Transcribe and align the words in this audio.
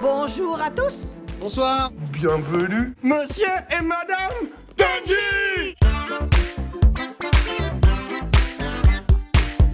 Bonjour 0.00 0.60
à 0.60 0.70
tous. 0.70 1.16
Bonsoir. 1.40 1.90
Bienvenue, 2.12 2.94
monsieur 3.02 3.46
et 3.70 3.82
madame 3.82 4.50
Tenji 4.76 5.74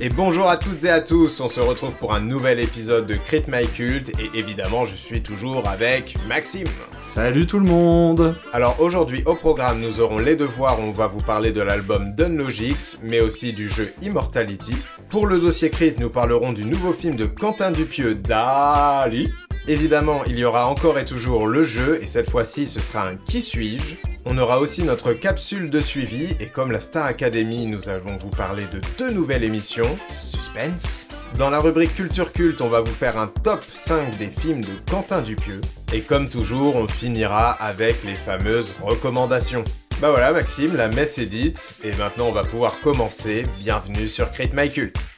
Et 0.01 0.09
bonjour 0.09 0.49
à 0.49 0.57
toutes 0.57 0.85
et 0.85 0.91
à 0.91 1.01
tous, 1.01 1.41
on 1.41 1.49
se 1.49 1.61
retrouve 1.61 1.97
pour 1.97 2.13
un 2.13 2.21
nouvel 2.21 2.59
épisode 2.59 3.07
de 3.07 3.15
Crit 3.15 3.45
My 3.49 3.67
Cult. 3.67 4.11
Et 4.21 4.37
évidemment 4.37 4.85
je 4.85 4.95
suis 4.95 5.23
toujours 5.23 5.69
avec 5.69 6.17
Maxime. 6.29 6.67
Salut 6.99 7.47
tout 7.47 7.59
le 7.59 7.67
monde. 7.67 8.37
Alors 8.53 8.81
aujourd'hui 8.81 9.23
au 9.27 9.35
programme 9.35 9.81
nous 9.81 10.01
aurons 10.01 10.19
les 10.19 10.37
devoirs, 10.37 10.79
on 10.81 10.91
va 10.93 11.09
vous 11.09 11.21
parler 11.21 11.53
de 11.53 11.63
l'album 11.63 12.15
Dunlogix 12.15 12.99
mais 13.03 13.21
aussi 13.21 13.53
du 13.53 13.69
jeu 13.69 13.93
Immortality. 14.03 14.77
Pour 15.09 15.27
le 15.27 15.39
dossier 15.39 15.71
Crit 15.71 15.95
nous 15.99 16.11
parlerons 16.11 16.53
du 16.53 16.65
nouveau 16.65 16.93
film 16.93 17.17
de 17.17 17.27
Quentin 17.27 17.71
Dupieux 17.71 18.15
Dali. 18.15 19.31
Évidemment 19.69 20.23
il 20.27 20.39
y 20.39 20.45
aura 20.45 20.67
encore 20.67 20.99
et 20.99 21.05
toujours 21.05 21.47
le 21.47 21.65
jeu 21.65 21.99
et 22.03 22.07
cette 22.07 22.31
fois-ci 22.31 22.67
ce 22.67 22.81
sera 22.81 23.09
un 23.09 23.17
Qui 23.17 23.43
suis-je 23.43 23.97
on 24.25 24.39
aura 24.39 24.61
aussi 24.61 24.85
notre 24.85 25.15
capsule 25.15 25.69
de 25.69 25.81
suivi 25.81 26.37
et 26.39 26.47
comme 26.47 26.71
la 26.71 26.79
Star 26.79 27.07
Academy, 27.07 27.67
nous 27.67 27.89
allons 27.89 28.17
vous 28.17 28.31
parler 28.31 28.63
de 28.73 28.81
deux 28.97 29.11
nouvelles 29.11 29.43
émissions, 29.43 29.99
Suspense. 30.15 31.09
Dans 31.39 31.51
la 31.51 31.59
rubrique 31.59 31.95
Culture 31.95 32.33
Culte, 32.33 32.61
on 32.61 32.69
va 32.69 32.81
vous 32.81 32.93
faire 32.93 33.19
un 33.19 33.27
top 33.27 33.65
5 33.69 34.19
des 34.19 34.29
films 34.29 34.61
de 34.61 34.91
Quentin 34.91 35.23
Dupieux. 35.23 35.61
Et 35.93 36.03
comme 36.03 36.29
toujours, 36.29 36.77
on 36.77 36.87
finira 36.87 37.51
avec 37.51 38.05
les 38.05 38.15
fameuses 38.15 38.77
recommandations. 38.81 39.65
Bah 40.01 40.11
voilà 40.11 40.33
Maxime, 40.33 40.77
la 40.77 40.89
messe 40.89 41.19
est 41.19 41.27
dite, 41.27 41.75
et 41.83 41.93
maintenant 41.97 42.27
on 42.29 42.33
va 42.33 42.45
pouvoir 42.45 42.79
commencer. 42.81 43.45
Bienvenue 43.59 44.07
sur 44.07 44.31
Crate 44.31 44.53
My 44.53 44.69
Cult. 44.69 45.12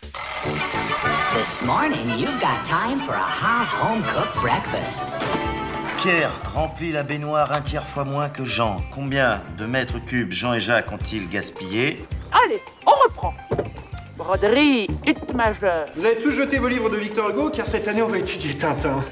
This 1.35 1.63
morning, 1.63 2.19
you've 2.19 2.41
got 2.41 2.65
time 2.65 3.01
for 3.01 3.15
a 3.15 3.19
hot 3.19 3.67
home-cooked 3.67 4.41
breakfast. 4.41 5.05
Pierre 5.99 6.31
remplit 6.55 6.93
la 6.93 7.03
baignoire 7.03 7.53
un 7.53 7.61
tiers 7.61 7.87
fois 7.87 8.05
moins 8.05 8.29
que 8.29 8.45
Jean. 8.45 8.83
Combien 8.91 9.43
de 9.59 9.67
mètres 9.67 9.99
cubes 10.05 10.33
Jean 10.33 10.55
et 10.55 10.61
Jacques 10.61 10.93
ont-ils 10.93 11.29
gaspillé 11.29 12.05
Allez, 12.31 12.63
on 12.87 12.93
reprend. 13.09 13.35
Broderie, 14.17 14.87
hit 15.07 15.35
majeur. 15.35 15.89
Vous 15.97 16.05
avez 16.05 16.19
tous 16.19 16.31
jeté 16.31 16.59
vos 16.59 16.69
livres 16.69 16.91
de 16.91 16.97
Victor 16.97 17.31
Hugo 17.31 17.51
car 17.51 17.67
cette 17.67 17.89
année 17.89 18.03
on 18.03 18.09
va 18.09 18.19
étudier 18.19 18.57
Tintin. 18.57 19.03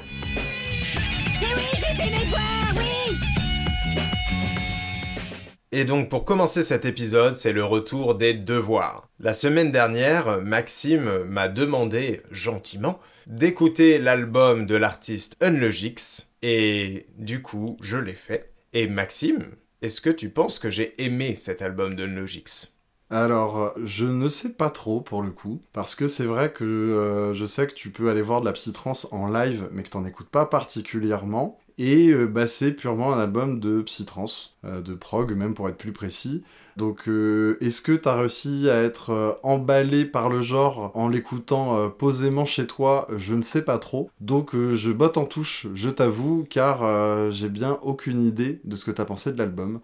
Et 5.75 5.85
donc 5.85 6.07
pour 6.07 6.23
commencer 6.23 6.61
cet 6.61 6.85
épisode, 6.85 7.33
c'est 7.33 7.51
le 7.51 7.65
retour 7.65 8.13
des 8.13 8.35
devoirs. 8.35 9.09
La 9.19 9.33
semaine 9.33 9.71
dernière, 9.71 10.39
Maxime 10.39 11.23
m'a 11.27 11.49
demandé 11.49 12.21
gentiment 12.29 12.99
d'écouter 13.25 13.97
l'album 13.97 14.67
de 14.67 14.75
l'artiste 14.75 15.35
Unlogix, 15.41 16.29
et 16.43 17.07
du 17.17 17.41
coup, 17.41 17.77
je 17.81 17.97
l'ai 17.97 18.13
fait. 18.13 18.53
Et 18.73 18.87
Maxime, 18.87 19.45
est-ce 19.81 19.99
que 19.99 20.11
tu 20.11 20.29
penses 20.29 20.59
que 20.59 20.69
j'ai 20.69 20.93
aimé 21.03 21.35
cet 21.35 21.63
album 21.63 21.95
d'Unlogix? 21.95 22.75
Alors, 23.09 23.73
je 23.83 24.05
ne 24.05 24.27
sais 24.27 24.53
pas 24.53 24.69
trop 24.69 25.01
pour 25.01 25.23
le 25.23 25.31
coup, 25.31 25.59
parce 25.71 25.95
que 25.95 26.07
c'est 26.07 26.25
vrai 26.25 26.51
que 26.51 26.63
euh, 26.63 27.33
je 27.33 27.47
sais 27.47 27.65
que 27.65 27.73
tu 27.73 27.89
peux 27.89 28.11
aller 28.11 28.21
voir 28.21 28.41
de 28.41 28.45
la 28.45 28.53
psytrance 28.53 29.07
en 29.11 29.27
live, 29.27 29.69
mais 29.71 29.81
que 29.81 29.89
t'en 29.89 30.05
écoutes 30.05 30.29
pas 30.29 30.45
particulièrement. 30.45 31.59
Et 31.77 32.09
euh, 32.09 32.27
bah, 32.27 32.47
c'est 32.47 32.73
purement 32.73 33.13
un 33.13 33.19
album 33.19 33.59
de 33.59 33.81
psytrance, 33.81 34.55
euh, 34.65 34.81
de 34.81 34.93
prog 34.93 35.33
même 35.35 35.53
pour 35.53 35.67
être 35.69 35.77
plus 35.77 35.91
précis. 35.91 36.43
Donc 36.77 37.07
euh, 37.07 37.57
est-ce 37.61 37.81
que 37.81 37.91
t'as 37.91 38.15
réussi 38.15 38.69
à 38.69 38.81
être 38.81 39.39
emballé 39.43 40.05
par 40.05 40.29
le 40.29 40.39
genre 40.39 40.91
en 40.95 41.07
l'écoutant 41.07 41.89
posément 41.89 42.45
chez 42.45 42.67
toi? 42.67 43.07
Je 43.15 43.33
ne 43.33 43.41
sais 43.41 43.63
pas 43.63 43.77
trop. 43.77 44.09
Donc 44.21 44.55
je 44.55 44.91
botte 44.91 45.17
en 45.17 45.25
touche, 45.25 45.67
je 45.73 45.89
t'avoue, 45.89 46.45
car 46.49 47.29
j'ai 47.31 47.49
bien 47.49 47.77
aucune 47.83 48.25
idée 48.25 48.59
de 48.63 48.75
ce 48.75 48.85
que 48.85 48.91
t'as 48.91 49.05
pensé 49.05 49.31
de 49.31 49.37
l'album. 49.37 49.81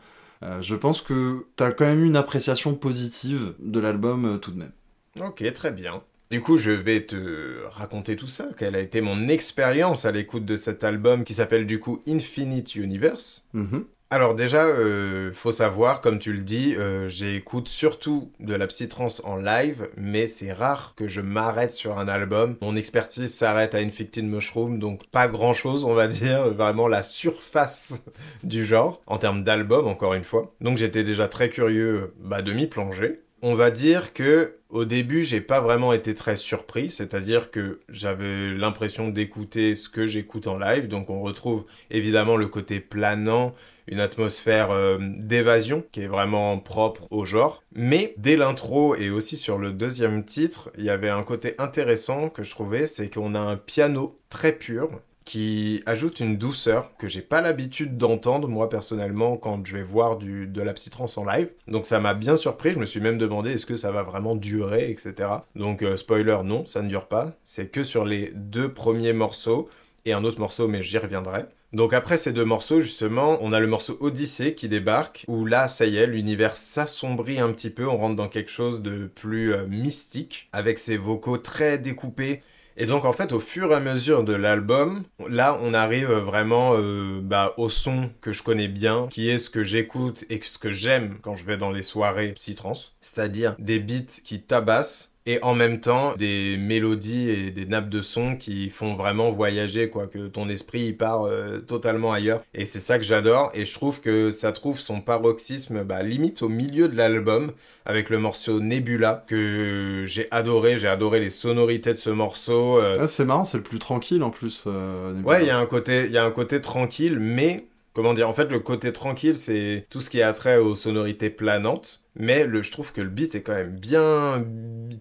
Je 0.61 0.75
pense 0.75 1.01
que 1.01 1.45
t'as 1.55 1.71
quand 1.71 1.85
même 1.85 2.03
une 2.03 2.15
appréciation 2.15 2.73
positive 2.73 3.53
de 3.59 3.79
l'album 3.79 4.39
tout 4.39 4.51
de 4.51 4.57
même. 4.57 4.71
Ok, 5.19 5.43
très 5.53 5.71
bien. 5.71 6.01
Du 6.31 6.41
coup, 6.41 6.59
je 6.59 6.69
vais 6.69 7.01
te 7.07 7.65
raconter 7.71 8.15
tout 8.15 8.27
ça, 8.27 8.49
quelle 8.55 8.75
a 8.75 8.79
été 8.79 9.01
mon 9.01 9.27
expérience 9.27 10.05
à 10.05 10.11
l'écoute 10.11 10.45
de 10.45 10.55
cet 10.55 10.83
album 10.83 11.23
qui 11.23 11.33
s'appelle 11.33 11.65
du 11.65 11.79
coup 11.79 12.03
Infinite 12.07 12.75
Universe. 12.75 13.47
Mhm. 13.53 13.85
Alors 14.11 14.33
déjà, 14.33 14.65
euh, 14.65 15.31
faut 15.33 15.51
savoir, 15.51 16.01
comme 16.01 16.17
tu 16.17 16.33
le 16.33 16.41
dis, 16.41 16.75
euh, 16.75 17.07
j'écoute 17.07 17.67
surtout 17.67 18.31
de 18.39 18.55
la 18.55 18.65
psytrance 18.65 19.21
en 19.23 19.37
live, 19.37 19.87
mais 19.97 20.25
c'est 20.25 20.51
rare 20.51 20.93
que 20.95 21.07
je 21.07 21.21
m'arrête 21.21 21.71
sur 21.71 21.97
un 21.97 22.07
album. 22.07 22.57
Mon 22.61 22.75
expertise 22.75 23.33
s'arrête 23.33 23.73
à 23.75 23.79
Infected 23.79 24.25
Mushroom, 24.25 24.79
donc 24.79 25.07
pas 25.09 25.27
grand-chose, 25.27 25.85
on 25.85 25.93
va 25.93 26.07
dire, 26.07 26.49
vraiment 26.55 26.87
la 26.87 27.03
surface 27.03 28.03
du 28.43 28.65
genre, 28.65 29.01
en 29.05 29.17
termes 29.17 29.43
d'album, 29.43 29.87
encore 29.87 30.15
une 30.15 30.23
fois. 30.23 30.49
Donc 30.59 30.77
j'étais 30.77 31.03
déjà 31.03 31.27
très 31.27 31.49
curieux 31.49 32.13
bah, 32.19 32.41
de 32.43 32.51
m'y 32.51 32.65
plonger. 32.65 33.21
On 33.41 33.55
va 33.55 33.71
dire 33.71 34.13
que 34.13 34.55
au 34.69 34.85
début, 34.85 35.23
j'ai 35.23 35.41
pas 35.41 35.61
vraiment 35.61 35.93
été 35.93 36.13
très 36.13 36.35
surpris, 36.35 36.89
c'est-à-dire 36.89 37.49
que 37.49 37.79
j'avais 37.89 38.53
l'impression 38.53 39.07
d'écouter 39.07 39.73
ce 39.73 39.89
que 39.89 40.05
j'écoute 40.05 40.45
en 40.45 40.59
live, 40.59 40.87
donc 40.87 41.09
on 41.09 41.21
retrouve 41.21 41.65
évidemment 41.89 42.37
le 42.37 42.47
côté 42.47 42.79
planant, 42.79 43.55
une 43.87 43.99
atmosphère 43.99 44.69
euh, 44.69 44.99
d'évasion 44.99 45.83
qui 45.91 46.01
est 46.01 46.07
vraiment 46.07 46.59
propre 46.59 47.07
au 47.09 47.25
genre. 47.25 47.63
Mais 47.73 48.13
dès 48.17 48.35
l'intro 48.35 48.93
et 48.93 49.09
aussi 49.09 49.37
sur 49.37 49.57
le 49.57 49.71
deuxième 49.71 50.23
titre, 50.23 50.69
il 50.77 50.83
y 50.83 50.91
avait 50.91 51.09
un 51.09 51.23
côté 51.23 51.55
intéressant 51.57 52.29
que 52.29 52.43
je 52.43 52.51
trouvais, 52.51 52.85
c'est 52.85 53.11
qu'on 53.11 53.33
a 53.33 53.39
un 53.39 53.55
piano 53.55 54.19
très 54.29 54.51
pur 54.51 55.01
qui 55.29 55.83
ajoute 55.85 56.21
une 56.21 56.37
douceur 56.37 56.97
que 56.97 57.07
j'ai 57.07 57.21
pas 57.21 57.41
l'habitude 57.41 57.97
d'entendre 57.97 58.47
moi 58.47 58.67
personnellement 58.67 59.37
quand 59.37 59.63
je 59.63 59.77
vais 59.77 59.83
voir 59.83 60.17
de 60.17 60.61
la 60.63 60.73
psytrance 60.73 61.19
en 61.19 61.23
live. 61.23 61.49
Donc 61.67 61.85
ça 61.85 61.99
m'a 61.99 62.15
bien 62.15 62.35
surpris, 62.35 62.73
je 62.73 62.79
me 62.79 62.85
suis 62.85 62.99
même 62.99 63.19
demandé 63.19 63.51
est-ce 63.51 63.67
que 63.67 63.75
ça 63.75 63.91
va 63.91 64.01
vraiment 64.01 64.35
durer, 64.35 64.89
etc. 64.89 65.29
Donc 65.55 65.83
euh, 65.83 65.97
spoiler, 65.97 66.39
non, 66.43 66.65
ça 66.65 66.81
ne 66.81 66.89
dure 66.89 67.07
pas. 67.07 67.33
C'est 67.43 67.71
que 67.71 67.83
sur 67.83 68.05
les 68.05 68.31
deux 68.33 68.73
premiers 68.73 69.13
morceaux 69.13 69.69
et 70.05 70.13
un 70.13 70.23
autre 70.23 70.39
morceau, 70.39 70.67
mais 70.67 70.81
j'y 70.81 70.97
reviendrai. 70.97 71.45
Donc 71.73 71.93
après 71.93 72.17
ces 72.17 72.33
deux 72.33 72.45
morceaux, 72.45 72.81
justement, 72.81 73.37
on 73.41 73.53
a 73.53 73.59
le 73.59 73.67
morceau 73.67 73.97
Odyssée 73.99 74.55
qui 74.55 74.67
débarque, 74.67 75.25
où 75.27 75.45
là, 75.45 75.67
ça 75.67 75.85
y 75.85 75.97
est, 75.97 76.07
l'univers 76.07 76.57
s'assombrit 76.57 77.39
un 77.39 77.53
petit 77.53 77.69
peu, 77.69 77.87
on 77.87 77.97
rentre 77.97 78.15
dans 78.15 78.29
quelque 78.29 78.49
chose 78.49 78.81
de 78.81 79.05
plus 79.05 79.53
euh, 79.53 79.67
mystique, 79.67 80.49
avec 80.53 80.79
ses 80.79 80.97
vocaux 80.97 81.37
très 81.37 81.77
découpés. 81.77 82.39
Et 82.81 82.85
donc 82.85 83.03
en 83.03 83.11
fait, 83.11 83.33
au 83.33 83.41
fur 83.41 83.73
et 83.73 83.75
à 83.75 83.81
mesure 83.81 84.23
de 84.23 84.33
l'album, 84.33 85.03
là, 85.27 85.59
on 85.61 85.73
arrive 85.73 86.11
vraiment 86.11 86.75
euh, 86.75 87.19
bah, 87.21 87.53
au 87.57 87.69
son 87.69 88.09
que 88.21 88.31
je 88.31 88.41
connais 88.41 88.69
bien, 88.69 89.07
qui 89.09 89.29
est 89.29 89.37
ce 89.37 89.49
que 89.49 89.65
j'écoute 89.65 90.23
et 90.29 90.39
ce 90.41 90.57
que 90.57 90.71
j'aime 90.71 91.17
quand 91.21 91.35
je 91.35 91.43
vais 91.43 91.57
dans 91.57 91.71
les 91.71 91.83
soirées 91.83 92.31
psytrance, 92.31 92.95
c'est-à-dire 93.01 93.57
des 93.59 93.79
beats 93.79 94.21
qui 94.23 94.41
tabassent 94.41 95.08
et 95.25 95.43
en 95.43 95.53
même 95.53 95.79
temps 95.79 96.15
des 96.17 96.57
mélodies 96.57 97.29
et 97.29 97.51
des 97.51 97.65
nappes 97.65 97.89
de 97.89 98.01
son 98.01 98.35
qui 98.35 98.69
font 98.69 98.95
vraiment 98.95 99.31
voyager 99.31 99.89
quoi 99.89 100.07
que 100.07 100.27
ton 100.27 100.47
esprit 100.49 100.81
il 100.87 100.97
part 100.97 101.23
euh, 101.23 101.59
totalement 101.59 102.11
ailleurs 102.13 102.41
et 102.53 102.65
c'est 102.65 102.79
ça 102.79 102.97
que 102.97 103.03
j'adore 103.03 103.51
et 103.53 103.65
je 103.65 103.73
trouve 103.73 103.99
que 104.01 104.31
ça 104.31 104.51
trouve 104.51 104.79
son 104.79 105.01
paroxysme 105.01 105.83
bah, 105.83 106.03
limite 106.03 106.41
au 106.41 106.49
milieu 106.49 106.87
de 106.87 106.95
l'album 106.95 107.51
avec 107.85 108.09
le 108.09 108.17
morceau 108.17 108.59
Nebula 108.59 109.25
que 109.27 110.03
j'ai 110.05 110.27
adoré 110.31 110.77
j'ai 110.77 110.87
adoré 110.87 111.19
les 111.19 111.29
sonorités 111.29 111.91
de 111.91 111.97
ce 111.97 112.09
morceau 112.09 112.79
euh, 112.79 112.97
Ah, 113.01 113.07
c'est 113.07 113.25
marrant, 113.25 113.43
c'est 113.43 113.57
le 113.57 113.63
plus 113.63 113.79
tranquille 113.79 114.23
en 114.23 114.29
plus. 114.29 114.63
euh. 114.67 115.21
Ouais, 115.23 115.43
il 115.43 115.47
y 115.47 115.51
a 115.51 115.57
un 115.57 115.65
côté, 115.65 116.05
il 116.05 116.11
y 116.11 116.17
a 116.17 116.23
un 116.25 116.31
côté 116.31 116.61
tranquille, 116.61 117.19
mais 117.19 117.65
comment 117.93 118.13
dire, 118.13 118.29
en 118.29 118.33
fait, 118.33 118.51
le 118.51 118.59
côté 118.59 118.93
tranquille, 118.93 119.35
c'est 119.35 119.85
tout 119.89 119.99
ce 120.01 120.09
qui 120.09 120.21
a 120.21 120.31
trait 120.33 120.57
aux 120.57 120.75
sonorités 120.75 121.29
planantes. 121.29 122.01
Mais 122.19 122.45
le, 122.45 122.61
je 122.61 122.71
trouve 122.71 122.91
que 122.91 123.01
le 123.01 123.09
beat 123.09 123.33
est 123.35 123.41
quand 123.41 123.55
même 123.55 123.75
bien, 123.77 124.45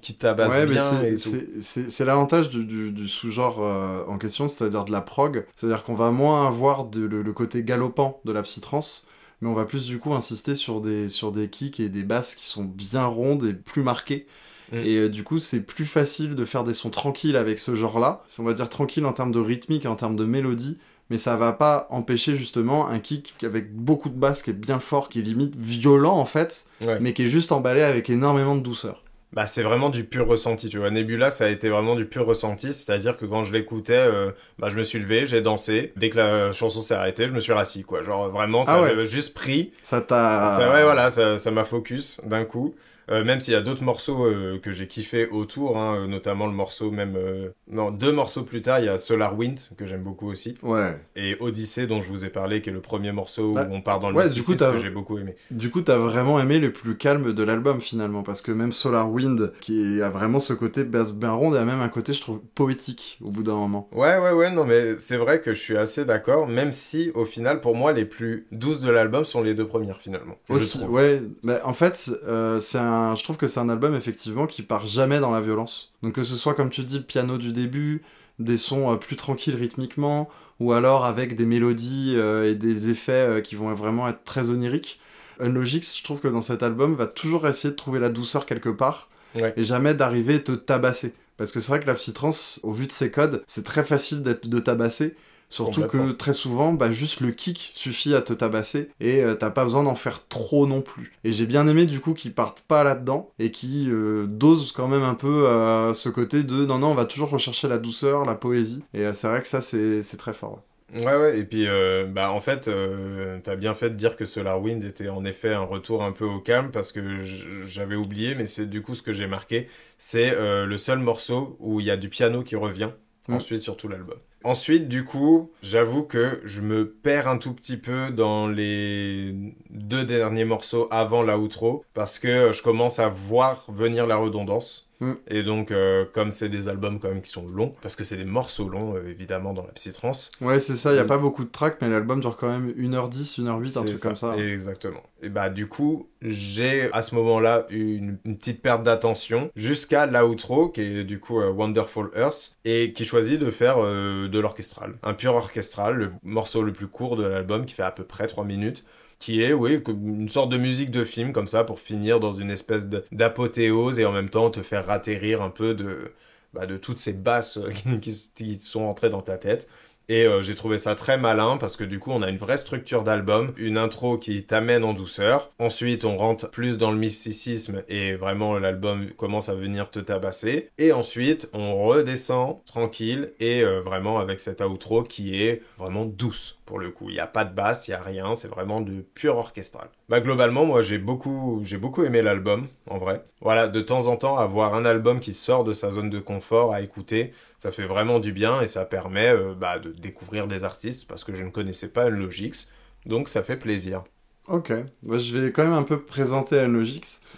qui 0.00 0.14
tabasse 0.14 0.56
Ouais, 0.56 0.66
bien 0.66 0.80
c'est- 0.80 1.12
et 1.12 1.14
tout. 1.16 1.30
c'est- 1.30 1.60
c'est 1.60 1.90
c'est 1.90 2.04
l'avantage 2.04 2.48
du, 2.48 2.64
du- 2.64 2.92
du 2.92 3.08
sous-genre 3.08 3.58
euh, 3.60 4.04
en 4.06 4.18
question, 4.18 4.46
c'est-à-dire 4.48 4.84
de 4.84 4.92
la 4.92 5.00
prog. 5.00 5.44
C'est-à-dire 5.56 5.82
qu'on 5.82 5.94
va 5.94 6.10
moins 6.12 6.46
avoir 6.46 6.84
de- 6.84 7.04
le, 7.04 7.22
le 7.22 7.32
côté 7.32 7.64
galopant 7.64 8.20
de 8.24 8.30
la 8.32 8.42
psytrance, 8.42 9.06
mais 9.40 9.48
on 9.48 9.54
va 9.54 9.64
plus 9.64 9.86
du 9.86 9.98
coup 9.98 10.14
insister 10.14 10.54
sur 10.54 10.80
des, 10.80 11.08
sur 11.08 11.32
des 11.32 11.48
kicks 11.50 11.80
et 11.80 11.88
des 11.88 12.04
basses 12.04 12.34
qui 12.36 12.46
sont 12.46 12.64
bien 12.64 13.04
rondes 13.04 13.44
et 13.44 13.54
plus 13.54 13.82
marquées. 13.82 14.26
Mm. 14.70 14.76
Et 14.76 14.96
euh, 14.98 15.08
du 15.08 15.24
coup, 15.24 15.38
c'est 15.38 15.60
plus 15.62 15.86
facile 15.86 16.34
de 16.36 16.44
faire 16.44 16.62
des 16.62 16.74
sons 16.74 16.90
tranquilles 16.90 17.36
avec 17.36 17.58
ce 17.58 17.74
genre-là. 17.74 18.22
On 18.38 18.44
va 18.44 18.52
dire 18.52 18.68
tranquille 18.68 19.06
en 19.06 19.12
termes 19.12 19.32
de 19.32 19.40
rythmique 19.40 19.86
et 19.86 19.88
en 19.88 19.96
termes 19.96 20.14
de 20.16 20.24
mélodie, 20.24 20.78
mais 21.10 21.18
ça 21.18 21.36
va 21.36 21.52
pas 21.52 21.86
empêcher 21.90 22.34
justement 22.34 22.88
un 22.88 22.98
kick 23.00 23.34
avec 23.44 23.74
beaucoup 23.74 24.08
de 24.08 24.16
basses 24.18 24.42
qui 24.42 24.50
est 24.50 24.54
bien 24.54 24.78
fort, 24.78 25.08
qui 25.08 25.18
est 25.20 25.22
limite 25.22 25.56
violent 25.56 26.16
en 26.16 26.24
fait, 26.24 26.66
Ouais. 26.84 26.98
mais 27.00 27.12
qui 27.12 27.22
est 27.24 27.28
juste 27.28 27.52
emballé 27.52 27.82
avec 27.82 28.08
énormément 28.10 28.56
de 28.56 28.60
douceur. 28.62 29.02
Bah, 29.34 29.46
c'est 29.46 29.62
vraiment 29.62 29.90
du 29.90 30.04
pur 30.04 30.26
ressenti, 30.26 30.70
tu 30.70 30.78
vois. 30.78 30.90
Nebula, 30.90 31.30
ça 31.30 31.44
a 31.44 31.48
été 31.48 31.68
vraiment 31.68 31.94
du 31.94 32.06
pur 32.06 32.24
ressenti, 32.24 32.72
c'est-à-dire 32.72 33.14
que 33.18 33.26
quand 33.26 33.44
je 33.44 33.52
l'écoutais, 33.52 33.92
euh, 33.92 34.30
bah, 34.58 34.70
je 34.70 34.78
me 34.78 34.82
suis 34.82 34.98
levé, 34.98 35.26
j'ai 35.26 35.42
dansé. 35.42 35.92
Dès 35.96 36.08
que 36.08 36.16
la 36.16 36.52
chanson 36.54 36.80
s'est 36.80 36.94
arrêtée, 36.94 37.28
je 37.28 37.34
me 37.34 37.40
suis 37.40 37.52
rassis, 37.52 37.82
quoi. 37.84 38.02
Genre, 38.02 38.30
vraiment, 38.30 38.64
ça 38.64 38.76
Ah 38.76 38.82
ouais. 38.82 39.04
juste 39.04 39.34
pris. 39.34 39.72
Ça 39.82 40.00
t'a. 40.00 40.56
Ouais, 40.72 40.82
voilà, 40.82 41.10
ça 41.10 41.50
m'a 41.50 41.64
focus 41.64 42.22
d'un 42.24 42.46
coup. 42.46 42.74
Euh, 43.10 43.24
même 43.24 43.40
s'il 43.40 43.54
y 43.54 43.56
a 43.56 43.60
d'autres 43.62 43.82
morceaux 43.82 44.26
euh, 44.26 44.58
que 44.58 44.72
j'ai 44.72 44.86
kiffé 44.86 45.26
autour, 45.28 45.78
hein, 45.78 45.96
euh, 45.96 46.06
notamment 46.06 46.46
le 46.46 46.52
morceau 46.52 46.90
même... 46.90 47.16
euh, 47.16 47.48
Non, 47.70 47.90
deux 47.90 48.12
morceaux 48.12 48.42
plus 48.42 48.60
tard, 48.62 48.80
il 48.80 48.86
y 48.86 48.88
a 48.88 48.98
Solar 48.98 49.36
Wind, 49.38 49.58
que 49.76 49.86
j'aime 49.86 50.02
beaucoup 50.02 50.28
aussi, 50.30 50.56
Ouais. 50.62 50.96
et 51.16 51.36
Odyssey, 51.40 51.86
dont 51.86 52.00
je 52.02 52.10
vous 52.10 52.24
ai 52.24 52.28
parlé, 52.28 52.60
qui 52.60 52.70
est 52.70 52.72
le 52.72 52.80
premier 52.80 53.12
morceau 53.12 53.54
Ah, 53.56 53.66
où 53.68 53.74
on 53.74 53.80
part 53.80 54.00
dans 54.00 54.10
le 54.10 54.16
ouais, 54.16 54.28
du 54.28 54.42
coup, 54.42 54.54
que 54.56 54.78
j'ai 54.78 54.90
beaucoup 54.90 55.18
aimé. 55.18 55.36
Du 55.50 55.70
coup, 55.70 55.80
t'as 55.80 55.96
vraiment 55.96 56.38
aimé 56.38 56.58
le 56.58 56.70
plus 56.72 56.96
calme 56.96 57.32
de 57.32 57.42
l'album 57.42 57.80
finalement, 57.80 58.22
parce 58.22 58.42
que 58.42 58.52
même 58.52 58.72
Solar 58.72 59.10
Wind, 59.10 59.52
qui 59.60 60.02
a 60.02 60.10
vraiment 60.10 60.40
ce 60.40 60.52
côté 60.52 60.84
basse 60.84 61.14
bien 61.14 61.32
ronde, 61.32 61.56
a 61.56 61.64
même 61.64 61.80
un 61.80 61.88
côté, 61.88 62.12
je 62.12 62.20
trouve, 62.20 62.42
poétique 62.54 63.18
au 63.24 63.30
bout 63.30 63.42
d'un 63.42 63.54
moment. 63.54 63.88
Ouais, 63.92 64.18
ouais, 64.18 64.32
ouais, 64.32 64.50
non, 64.50 64.64
mais 64.64 64.98
c'est 64.98 65.16
vrai 65.16 65.40
que 65.40 65.54
je 65.54 65.60
suis 65.60 65.76
assez 65.76 66.04
d'accord, 66.04 66.46
même 66.46 66.72
si, 66.72 67.10
au 67.14 67.24
final, 67.24 67.60
pour 67.60 67.74
moi, 67.74 67.92
les 67.92 68.04
plus 68.04 68.46
douces 68.52 68.80
de 68.80 68.90
l'album 68.90 69.24
sont 69.24 69.42
les 69.42 69.54
deux 69.54 69.66
premières, 69.66 70.00
finalement. 70.00 70.34
je 70.50 70.54
Aussi, 70.54 70.78
trouve. 70.78 70.92
ouais. 70.92 71.22
Bah, 71.42 71.60
en 71.64 71.72
fait, 71.72 71.96
c'est 71.96 72.78
un, 72.78 72.97
je 73.16 73.22
trouve 73.24 73.36
que 73.36 73.46
c'est 73.46 73.60
un 73.60 73.68
album 73.68 73.94
effectivement 73.94 74.46
qui 74.46 74.62
part 74.62 74.86
jamais 74.86 75.20
dans 75.20 75.30
la 75.30 75.40
violence. 75.40 75.92
Donc 76.02 76.14
que 76.14 76.24
ce 76.24 76.36
soit 76.36 76.54
comme 76.54 76.70
tu 76.70 76.84
dis, 76.84 77.00
piano 77.00 77.38
du 77.38 77.52
début, 77.52 78.02
des 78.38 78.56
sons 78.56 78.92
euh, 78.92 78.96
plus 78.96 79.16
tranquilles 79.16 79.56
rythmiquement, 79.56 80.28
ou 80.60 80.72
alors 80.72 81.04
avec 81.04 81.34
des 81.36 81.46
mélodies 81.46 82.14
euh, 82.16 82.50
et 82.50 82.54
des 82.54 82.88
effets 82.90 83.12
euh, 83.12 83.40
qui 83.40 83.54
vont 83.56 83.72
vraiment 83.74 84.06
être 84.08 84.22
très 84.24 84.48
oniriques. 84.50 85.00
Unlogix, 85.40 85.96
je 85.98 86.02
trouve 86.04 86.20
que 86.20 86.28
dans 86.28 86.42
cet 86.42 86.62
album, 86.62 86.94
va 86.94 87.06
toujours 87.06 87.46
essayer 87.46 87.70
de 87.70 87.76
trouver 87.76 87.98
la 88.00 88.08
douceur 88.10 88.46
quelque 88.46 88.68
part, 88.70 89.08
Ouais. 89.34 89.52
et 89.56 89.62
jamais 89.62 89.92
d'arriver 89.94 90.42
te 90.42 90.52
tabasser. 90.52 91.14
Parce 91.36 91.52
que 91.52 91.60
c'est 91.60 91.68
vrai 91.70 91.80
que 91.80 91.86
la 91.86 91.94
psytrance, 91.94 92.58
au 92.62 92.72
vu 92.72 92.86
de 92.86 92.92
ses 92.92 93.10
codes, 93.10 93.42
c'est 93.46 93.62
très 93.64 93.84
facile 93.84 94.22
d'être 94.22 94.48
de 94.48 94.58
tabasser. 94.58 95.14
Surtout 95.50 95.86
que 95.86 96.12
très 96.12 96.34
souvent, 96.34 96.72
bah, 96.74 96.92
juste 96.92 97.20
le 97.20 97.30
kick 97.30 97.72
suffit 97.74 98.14
à 98.14 98.20
te 98.20 98.32
tabasser 98.34 98.90
et 99.00 99.22
euh, 99.22 99.34
t'as 99.34 99.50
pas 99.50 99.64
besoin 99.64 99.82
d'en 99.82 99.94
faire 99.94 100.28
trop 100.28 100.66
non 100.66 100.82
plus. 100.82 101.12
Et 101.24 101.32
j'ai 101.32 101.46
bien 101.46 101.66
aimé 101.66 101.86
du 101.86 102.00
coup 102.00 102.12
qu'ils 102.12 102.34
partent 102.34 102.62
pas 102.62 102.84
là-dedans 102.84 103.30
et 103.38 103.50
qui 103.50 103.88
euh, 103.90 104.26
dosent 104.26 104.72
quand 104.72 104.88
même 104.88 105.02
un 105.02 105.14
peu 105.14 105.46
euh, 105.46 105.94
ce 105.94 106.10
côté 106.10 106.42
de 106.42 106.66
non, 106.66 106.78
non, 106.78 106.88
on 106.88 106.94
va 106.94 107.06
toujours 107.06 107.30
rechercher 107.30 107.66
la 107.68 107.78
douceur, 107.78 108.24
la 108.26 108.34
poésie. 108.34 108.84
Et 108.92 109.06
euh, 109.06 109.12
c'est 109.14 109.26
vrai 109.28 109.40
que 109.40 109.46
ça, 109.46 109.60
c'est 109.62 110.02
très 110.18 110.34
fort. 110.34 110.52
ouais. 110.54 111.04
Ouais, 111.04 111.16
ouais, 111.16 111.38
et 111.38 111.44
puis, 111.44 111.66
euh, 111.68 112.06
bah, 112.06 112.32
en 112.32 112.40
fait, 112.40 112.66
euh, 112.68 113.38
t'as 113.44 113.56
bien 113.56 113.74
fait 113.74 113.90
de 113.90 113.94
dire 113.94 114.16
que 114.16 114.24
Solar 114.24 114.60
Wind 114.60 114.82
était 114.84 115.08
en 115.10 115.24
effet 115.26 115.52
un 115.52 115.60
retour 115.64 116.02
un 116.02 116.12
peu 116.12 116.24
au 116.24 116.40
calme, 116.40 116.70
parce 116.70 116.92
que 116.92 117.22
j'avais 117.66 117.94
oublié, 117.96 118.34
mais 118.34 118.46
c'est 118.46 118.66
du 118.66 118.80
coup 118.82 118.94
ce 118.94 119.02
que 119.02 119.12
j'ai 119.12 119.26
marqué, 119.26 119.68
c'est 119.98 120.32
euh, 120.34 120.64
le 120.64 120.78
seul 120.78 120.98
morceau 120.98 121.56
où 121.60 121.80
il 121.80 121.86
y 121.86 121.90
a 121.90 121.96
du 121.98 122.08
piano 122.08 122.42
qui 122.42 122.56
revient, 122.56 122.90
ensuite 123.30 123.60
sur 123.60 123.76
tout 123.76 123.88
l'album. 123.88 124.18
Ensuite, 124.48 124.88
du 124.88 125.04
coup, 125.04 125.50
j'avoue 125.60 126.04
que 126.04 126.40
je 126.46 126.62
me 126.62 126.90
perds 126.90 127.28
un 127.28 127.36
tout 127.36 127.52
petit 127.52 127.76
peu 127.76 128.08
dans 128.08 128.48
les 128.48 129.34
deux 129.68 130.06
derniers 130.06 130.46
morceaux 130.46 130.88
avant 130.90 131.22
la 131.22 131.38
outro, 131.38 131.84
parce 131.92 132.18
que 132.18 132.50
je 132.54 132.62
commence 132.62 132.98
à 132.98 133.10
voir 133.10 133.66
venir 133.68 134.06
la 134.06 134.16
redondance. 134.16 134.87
Mm. 135.00 135.12
Et 135.28 135.42
donc, 135.42 135.70
euh, 135.70 136.04
comme 136.12 136.32
c'est 136.32 136.48
des 136.48 136.66
albums 136.68 136.98
quand 136.98 137.08
même 137.08 137.22
qui 137.22 137.30
sont 137.30 137.46
longs, 137.46 137.70
parce 137.82 137.94
que 137.96 138.02
c'est 138.04 138.16
des 138.16 138.24
morceaux 138.24 138.68
longs, 138.68 138.96
euh, 138.96 139.08
évidemment, 139.08 139.52
dans 139.54 139.62
la 139.64 139.72
psytrance, 139.72 140.32
Ouais, 140.40 140.58
c'est 140.60 140.74
ça, 140.76 140.92
il 140.92 140.96
y 140.96 140.98
a 140.98 141.04
Mm. 141.04 141.06
pas 141.06 141.18
beaucoup 141.18 141.44
de 141.44 141.50
tracks, 141.50 141.78
mais 141.80 141.88
l'album 141.88 142.20
dure 142.20 142.36
quand 142.36 142.48
même 142.48 142.72
1h10, 142.76 143.38
1h08, 143.38 143.78
un 143.78 143.84
truc 143.84 144.00
comme 144.00 144.16
ça. 144.16 144.36
Exactement. 144.36 145.02
Et 145.22 145.28
bah 145.28 145.50
du 145.50 145.68
coup, 145.68 146.08
j'ai 146.22 146.92
à 146.92 147.02
ce 147.02 147.14
moment-là 147.16 147.66
eu 147.70 147.96
une, 147.96 148.18
une 148.24 148.36
petite 148.36 148.62
perte 148.62 148.82
d'attention 148.84 149.50
jusqu'à 149.56 150.06
l'outro 150.06 150.68
qui 150.68 150.80
est 150.82 151.04
du 151.04 151.18
coup 151.20 151.40
euh, 151.40 151.50
Wonderful 151.50 152.10
Earth 152.16 152.56
et 152.64 152.92
qui 152.92 153.04
choisit 153.04 153.40
de 153.40 153.50
faire 153.50 153.78
de 153.78 154.38
l'orchestral. 154.38 154.94
Un 155.02 155.14
pur 155.14 155.34
orchestral, 155.34 155.96
le 155.96 156.12
morceau 156.22 156.62
le 156.62 156.72
plus 156.72 156.86
court 156.88 157.16
de 157.16 157.24
l'album 157.24 157.64
qui 157.64 157.74
fait 157.74 157.82
à 157.82 157.90
peu 157.90 158.04
près 158.04 158.26
3 158.26 158.44
minutes 158.44 158.84
qui 159.18 159.42
est, 159.42 159.52
oui, 159.52 159.82
une 159.88 160.28
sorte 160.28 160.50
de 160.50 160.56
musique 160.58 160.90
de 160.90 161.04
film, 161.04 161.32
comme 161.32 161.48
ça, 161.48 161.64
pour 161.64 161.80
finir 161.80 162.20
dans 162.20 162.32
une 162.32 162.50
espèce 162.50 162.86
d'apothéose 163.12 163.98
et 163.98 164.04
en 164.06 164.12
même 164.12 164.30
temps 164.30 164.50
te 164.50 164.62
faire 164.62 164.86
ratterrir 164.86 165.42
un 165.42 165.50
peu 165.50 165.74
de, 165.74 166.12
bah, 166.54 166.66
de 166.66 166.76
toutes 166.76 166.98
ces 166.98 167.12
basses 167.12 167.58
qui, 167.74 168.00
qui- 168.00 168.30
qui 168.34 168.54
sont 168.60 168.82
entrées 168.82 169.10
dans 169.10 169.22
ta 169.22 169.36
tête. 169.38 169.68
Et 170.10 170.24
euh, 170.26 170.42
j'ai 170.42 170.54
trouvé 170.54 170.78
ça 170.78 170.94
très 170.94 171.18
malin 171.18 171.58
parce 171.58 171.76
que 171.76 171.84
du 171.84 171.98
coup 171.98 172.10
on 172.12 172.22
a 172.22 172.30
une 172.30 172.38
vraie 172.38 172.56
structure 172.56 173.04
d'album, 173.04 173.52
une 173.58 173.76
intro 173.76 174.16
qui 174.16 174.42
t'amène 174.44 174.82
en 174.82 174.94
douceur. 174.94 175.52
Ensuite 175.58 176.04
on 176.06 176.16
rentre 176.16 176.50
plus 176.50 176.78
dans 176.78 176.90
le 176.90 176.96
mysticisme 176.96 177.82
et 177.88 178.14
vraiment 178.14 178.58
l'album 178.58 179.10
commence 179.18 179.50
à 179.50 179.54
venir 179.54 179.90
te 179.90 179.98
tabasser. 179.98 180.70
Et 180.78 180.92
ensuite 180.92 181.50
on 181.52 181.82
redescend 181.82 182.64
tranquille 182.64 183.32
et 183.38 183.62
euh, 183.62 183.82
vraiment 183.82 184.18
avec 184.18 184.40
cette 184.40 184.62
outro 184.62 185.02
qui 185.02 185.42
est 185.42 185.60
vraiment 185.76 186.06
douce 186.06 186.57
pour 186.68 186.78
le 186.78 186.90
coup. 186.90 187.08
Il 187.08 187.14
n'y 187.14 187.18
a 187.18 187.26
pas 187.26 187.46
de 187.46 187.54
basse, 187.54 187.88
il 187.88 187.92
n'y 187.92 187.96
a 187.96 188.02
rien, 188.02 188.34
c'est 188.34 188.46
vraiment 188.46 188.82
du 188.82 189.02
pur 189.02 189.38
orchestral. 189.38 189.88
Bah 190.10 190.20
globalement 190.20 190.66
moi 190.66 190.82
j'ai 190.82 190.98
beaucoup, 190.98 191.60
j'ai 191.62 191.78
beaucoup 191.78 192.04
aimé 192.04 192.20
l'album 192.20 192.68
en 192.90 192.98
vrai. 192.98 193.24
Voilà, 193.40 193.68
de 193.68 193.80
temps 193.80 194.06
en 194.06 194.16
temps 194.16 194.36
avoir 194.36 194.74
un 194.74 194.84
album 194.84 195.18
qui 195.18 195.32
sort 195.32 195.64
de 195.64 195.72
sa 195.72 195.90
zone 195.90 196.10
de 196.10 196.18
confort 196.20 196.74
à 196.74 196.82
écouter, 196.82 197.32
ça 197.56 197.72
fait 197.72 197.86
vraiment 197.86 198.20
du 198.20 198.32
bien 198.32 198.60
et 198.60 198.66
ça 198.66 198.84
permet 198.84 199.30
euh, 199.30 199.54
bah, 199.54 199.78
de 199.78 199.92
découvrir 199.92 200.46
des 200.46 200.62
artistes 200.62 201.08
parce 201.08 201.24
que 201.24 201.34
je 201.34 201.42
ne 201.42 201.50
connaissais 201.50 201.88
pas 201.88 202.10
Logix. 202.10 202.68
Donc 203.06 203.30
ça 203.30 203.42
fait 203.42 203.56
plaisir. 203.56 204.04
Ok, 204.48 204.72
Moi, 205.02 205.18
je 205.18 205.36
vais 205.36 205.52
quand 205.52 205.62
même 205.62 205.74
un 205.74 205.82
peu 205.82 206.00
présenter. 206.00 206.66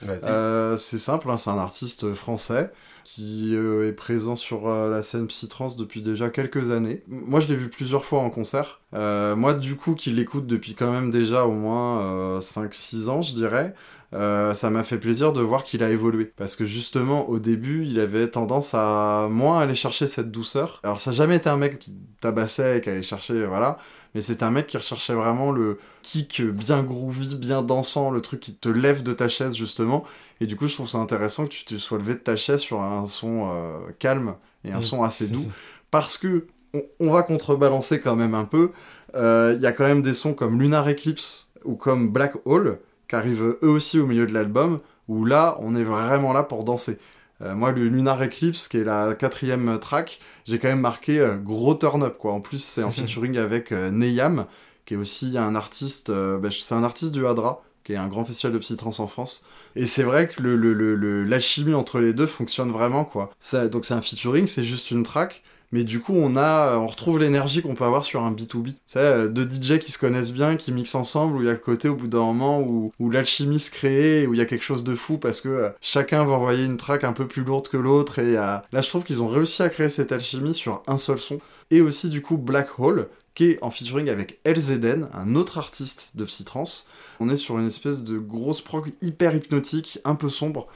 Vas-y. 0.02 0.26
Euh, 0.26 0.76
c'est 0.76 0.98
simple, 0.98 1.28
hein, 1.28 1.36
c'est 1.38 1.50
un 1.50 1.58
artiste 1.58 2.12
français 2.14 2.70
qui 3.04 3.54
euh, 3.54 3.88
est 3.88 3.92
présent 3.92 4.36
sur 4.36 4.68
euh, 4.68 4.88
la 4.88 5.02
scène 5.02 5.26
psytrance 5.26 5.76
depuis 5.76 6.02
déjà 6.02 6.30
quelques 6.30 6.70
années. 6.70 7.02
Moi, 7.08 7.40
je 7.40 7.48
l'ai 7.48 7.56
vu 7.56 7.68
plusieurs 7.68 8.04
fois 8.04 8.20
en 8.20 8.30
concert. 8.30 8.80
Euh, 8.94 9.36
moi, 9.36 9.54
du 9.54 9.76
coup, 9.76 9.94
qui 9.94 10.10
l'écoute 10.10 10.46
depuis 10.46 10.74
quand 10.74 10.90
même 10.90 11.10
déjà 11.10 11.44
au 11.44 11.52
moins 11.52 12.02
euh, 12.02 12.40
5-6 12.40 13.08
ans, 13.08 13.22
je 13.22 13.34
dirais, 13.34 13.74
ça 14.12 14.70
m'a 14.70 14.82
fait 14.82 14.98
plaisir 14.98 15.32
de 15.32 15.40
voir 15.40 15.62
qu'il 15.62 15.82
a 15.82 15.90
évolué. 15.90 16.32
Parce 16.36 16.56
que 16.56 16.66
justement, 16.66 17.28
au 17.28 17.38
début, 17.38 17.84
il 17.86 18.00
avait 18.00 18.28
tendance 18.28 18.74
à 18.74 19.28
moins 19.30 19.60
aller 19.60 19.74
chercher 19.74 20.08
cette 20.08 20.30
douceur. 20.30 20.80
Alors, 20.82 20.98
ça 21.00 21.10
n'a 21.10 21.16
jamais 21.16 21.36
été 21.36 21.48
un 21.48 21.56
mec 21.56 21.78
qui 21.78 21.94
tabassait 22.20 22.78
et 22.78 22.80
qui 22.80 22.90
allait 22.90 23.02
chercher, 23.02 23.44
voilà. 23.44 23.78
Mais 24.14 24.20
c'est 24.20 24.42
un 24.42 24.50
mec 24.50 24.66
qui 24.66 24.76
recherchait 24.76 25.14
vraiment 25.14 25.52
le 25.52 25.78
kick 26.02 26.42
bien 26.42 26.82
groovy, 26.82 27.36
bien 27.36 27.62
dansant, 27.62 28.10
le 28.10 28.20
truc 28.20 28.40
qui 28.40 28.54
te 28.54 28.68
lève 28.68 29.02
de 29.02 29.12
ta 29.12 29.28
chaise, 29.28 29.54
justement. 29.56 30.04
Et 30.40 30.46
du 30.46 30.56
coup, 30.56 30.66
je 30.66 30.74
trouve 30.74 30.88
ça 30.88 30.98
intéressant 30.98 31.44
que 31.44 31.50
tu 31.50 31.64
te 31.64 31.76
sois 31.76 31.98
levé 31.98 32.14
de 32.14 32.18
ta 32.20 32.36
chaise 32.36 32.60
sur 32.60 32.80
un 32.80 33.06
son 33.06 33.48
euh, 33.52 33.78
calme 33.98 34.34
et 34.64 34.72
un 34.72 34.78
Mm. 34.78 34.82
son 34.82 35.02
assez 35.02 35.26
doux. 35.28 35.46
Parce 35.90 36.18
que 36.18 36.46
on, 36.74 36.82
on 37.00 37.10
va 37.12 37.22
contrebalancer 37.22 38.00
quand 38.00 38.16
même 38.16 38.34
un 38.34 38.44
peu. 38.44 38.70
Euh, 39.14 39.54
Il 39.56 39.62
y 39.62 39.66
a 39.66 39.72
quand 39.72 39.84
même 39.84 40.02
des 40.02 40.14
sons 40.14 40.34
comme 40.34 40.60
Lunar 40.60 40.88
Eclipse 40.88 41.48
ou 41.64 41.74
comme 41.74 42.10
Black 42.10 42.34
Hole 42.44 42.78
qui 43.08 43.16
arrivent 43.16 43.42
eux 43.62 43.68
aussi 43.68 43.98
au 43.98 44.06
milieu 44.06 44.26
de 44.26 44.32
l'album, 44.32 44.78
où 45.08 45.24
là, 45.24 45.56
on 45.58 45.74
est 45.74 45.82
vraiment 45.82 46.32
là 46.32 46.44
pour 46.44 46.62
danser. 46.64 46.98
Euh, 47.42 47.54
moi, 47.54 47.72
le 47.72 47.88
Lunar 47.88 48.22
Eclipse, 48.22 48.68
qui 48.68 48.78
est 48.78 48.84
la 48.84 49.14
quatrième 49.14 49.78
track, 49.78 50.20
j'ai 50.46 50.58
quand 50.58 50.68
même 50.68 50.80
marqué 50.80 51.18
euh, 51.20 51.36
gros 51.36 51.74
turn-up, 51.74 52.16
quoi. 52.18 52.32
En 52.32 52.40
plus, 52.40 52.62
c'est 52.62 52.82
en 52.82 52.90
featuring 52.90 53.38
avec 53.38 53.72
euh, 53.72 53.90
Neyam, 53.90 54.46
qui 54.84 54.94
est 54.94 54.96
aussi 54.96 55.36
un 55.38 55.54
artiste, 55.54 56.10
euh, 56.10 56.38
bah, 56.38 56.48
c'est 56.52 56.74
un 56.74 56.84
artiste 56.84 57.12
du 57.12 57.26
Hadra, 57.26 57.62
qui 57.84 57.94
est 57.94 57.96
un 57.96 58.08
grand 58.08 58.24
festival 58.26 58.52
de 58.52 58.58
psytrance 58.58 59.00
en 59.00 59.06
France. 59.06 59.42
Et 59.74 59.86
c'est 59.86 60.02
vrai 60.02 60.28
que 60.28 60.42
le, 60.42 60.54
le- 60.56 60.74
le- 60.74 60.94
le- 60.96 61.24
l'alchimie 61.24 61.72
entre 61.74 61.98
les 62.00 62.12
deux 62.12 62.26
fonctionne 62.26 62.70
vraiment, 62.70 63.04
quoi. 63.06 63.30
Ça, 63.40 63.68
donc 63.68 63.84
c'est 63.86 63.94
un 63.94 64.02
featuring, 64.02 64.46
c'est 64.46 64.64
juste 64.64 64.90
une 64.90 65.02
track, 65.02 65.42
mais 65.72 65.84
du 65.84 66.00
coup 66.00 66.14
on 66.14 66.36
a, 66.36 66.76
on 66.78 66.86
retrouve 66.86 67.18
l'énergie 67.18 67.62
qu'on 67.62 67.74
peut 67.74 67.84
avoir 67.84 68.04
sur 68.04 68.22
un 68.22 68.32
B2B. 68.32 68.74
C'est 68.86 68.98
euh, 68.98 69.28
deux 69.28 69.48
DJ 69.48 69.78
qui 69.78 69.92
se 69.92 69.98
connaissent 69.98 70.32
bien, 70.32 70.56
qui 70.56 70.72
mixent 70.72 70.94
ensemble, 70.94 71.36
où 71.36 71.42
il 71.42 71.46
y 71.46 71.48
a 71.48 71.52
le 71.52 71.58
côté 71.58 71.88
au 71.88 71.94
bout 71.94 72.08
d'un 72.08 72.18
moment 72.18 72.60
où, 72.60 72.92
où 72.98 73.10
l'alchimie 73.10 73.60
se 73.60 73.70
crée, 73.70 74.26
où 74.26 74.34
il 74.34 74.38
y 74.38 74.42
a 74.42 74.46
quelque 74.46 74.64
chose 74.64 74.84
de 74.84 74.94
fou 74.94 75.18
parce 75.18 75.40
que 75.40 75.48
euh, 75.48 75.70
chacun 75.80 76.24
va 76.24 76.34
envoyer 76.34 76.64
une 76.64 76.76
track 76.76 77.04
un 77.04 77.12
peu 77.12 77.26
plus 77.26 77.44
lourde 77.44 77.68
que 77.68 77.76
l'autre. 77.76 78.18
Et 78.18 78.36
euh, 78.36 78.56
là 78.72 78.80
je 78.82 78.88
trouve 78.88 79.04
qu'ils 79.04 79.22
ont 79.22 79.28
réussi 79.28 79.62
à 79.62 79.68
créer 79.68 79.88
cette 79.88 80.12
alchimie 80.12 80.54
sur 80.54 80.82
un 80.86 80.96
seul 80.96 81.18
son. 81.18 81.38
Et 81.70 81.80
aussi 81.80 82.08
du 82.08 82.20
coup 82.22 82.36
Black 82.36 82.78
Hole, 82.78 83.08
qui 83.34 83.52
est 83.52 83.58
en 83.62 83.70
featuring 83.70 84.10
avec 84.10 84.40
LZN, 84.44 85.08
un 85.14 85.34
autre 85.34 85.58
artiste 85.58 86.16
de 86.16 86.24
psytrance. 86.24 86.86
On 87.20 87.28
est 87.28 87.36
sur 87.36 87.58
une 87.58 87.66
espèce 87.66 88.00
de 88.00 88.18
grosse 88.18 88.60
prog 88.60 88.92
hyper 89.00 89.34
hypnotique, 89.34 90.00
un 90.04 90.14
peu 90.14 90.28
sombre, 90.28 90.66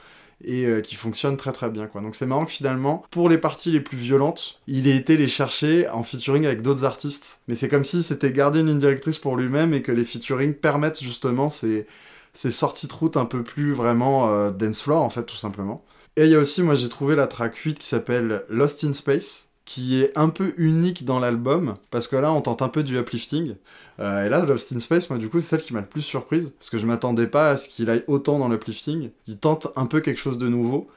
et 0.43 0.65
euh, 0.65 0.81
qui 0.81 0.95
fonctionne 0.95 1.37
très 1.37 1.51
très 1.51 1.69
bien 1.69 1.87
quoi. 1.87 2.01
Donc 2.01 2.15
c'est 2.15 2.25
marrant 2.25 2.45
que 2.45 2.51
finalement, 2.51 3.03
pour 3.11 3.29
les 3.29 3.37
parties 3.37 3.71
les 3.71 3.79
plus 3.79 3.97
violentes, 3.97 4.59
il 4.67 4.87
ait 4.87 4.95
été 4.95 5.17
les 5.17 5.27
chercher 5.27 5.87
en 5.89 6.03
featuring 6.03 6.45
avec 6.45 6.61
d'autres 6.61 6.85
artistes. 6.85 7.41
Mais 7.47 7.55
c'est 7.55 7.69
comme 7.69 7.83
si 7.85 8.03
c'était 8.03 8.31
gardé 8.31 8.59
une 8.59 8.67
ligne 8.67 8.79
directrice 8.79 9.17
pour 9.17 9.37
lui-même 9.37 9.73
et 9.73 9.81
que 9.81 9.91
les 9.91 10.05
featuring 10.05 10.53
permettent 10.53 11.01
justement 11.01 11.49
ces, 11.49 11.85
ces 12.33 12.51
sorties 12.51 12.87
de 12.87 12.93
route 12.93 13.17
un 13.17 13.25
peu 13.25 13.43
plus 13.43 13.73
vraiment 13.73 14.31
euh, 14.31 14.51
dance 14.51 14.81
floor 14.81 15.01
en 15.01 15.09
fait 15.09 15.23
tout 15.23 15.37
simplement. 15.37 15.83
Et 16.17 16.25
il 16.25 16.29
y 16.29 16.35
a 16.35 16.39
aussi, 16.39 16.63
moi 16.63 16.75
j'ai 16.75 16.89
trouvé 16.89 17.15
la 17.15 17.27
track 17.27 17.55
8 17.55 17.79
qui 17.79 17.87
s'appelle 17.87 18.43
Lost 18.49 18.83
in 18.83 18.93
Space, 18.93 19.49
qui 19.65 19.99
est 20.01 20.15
un 20.17 20.29
peu 20.29 20.53
unique 20.57 21.05
dans 21.05 21.19
l'album, 21.19 21.73
parce 21.91 22.07
que 22.07 22.15
là 22.15 22.31
on 22.31 22.41
tente 22.41 22.61
un 22.61 22.69
peu 22.69 22.83
du 22.83 22.97
uplifting. 22.97 23.55
Euh, 23.99 24.25
et 24.25 24.29
là, 24.29 24.45
Lost 24.45 24.71
in 24.73 24.79
Space, 24.79 25.09
moi 25.09 25.17
du 25.17 25.29
coup, 25.29 25.41
c'est 25.41 25.57
celle 25.57 25.61
qui 25.61 25.73
m'a 25.73 25.81
le 25.81 25.87
plus 25.87 26.01
surprise, 26.01 26.55
parce 26.59 26.69
que 26.69 26.77
je 26.77 26.85
m'attendais 26.85 27.27
pas 27.27 27.49
à 27.49 27.57
ce 27.57 27.67
qu'il 27.67 27.89
aille 27.89 28.03
autant 28.07 28.39
dans 28.39 28.47
l'uplifting. 28.47 29.09
Il 29.27 29.37
tente 29.37 29.67
un 29.75 29.87
peu 29.87 30.01
quelque 30.01 30.19
chose 30.19 30.37
de 30.37 30.47
nouveau. 30.47 30.87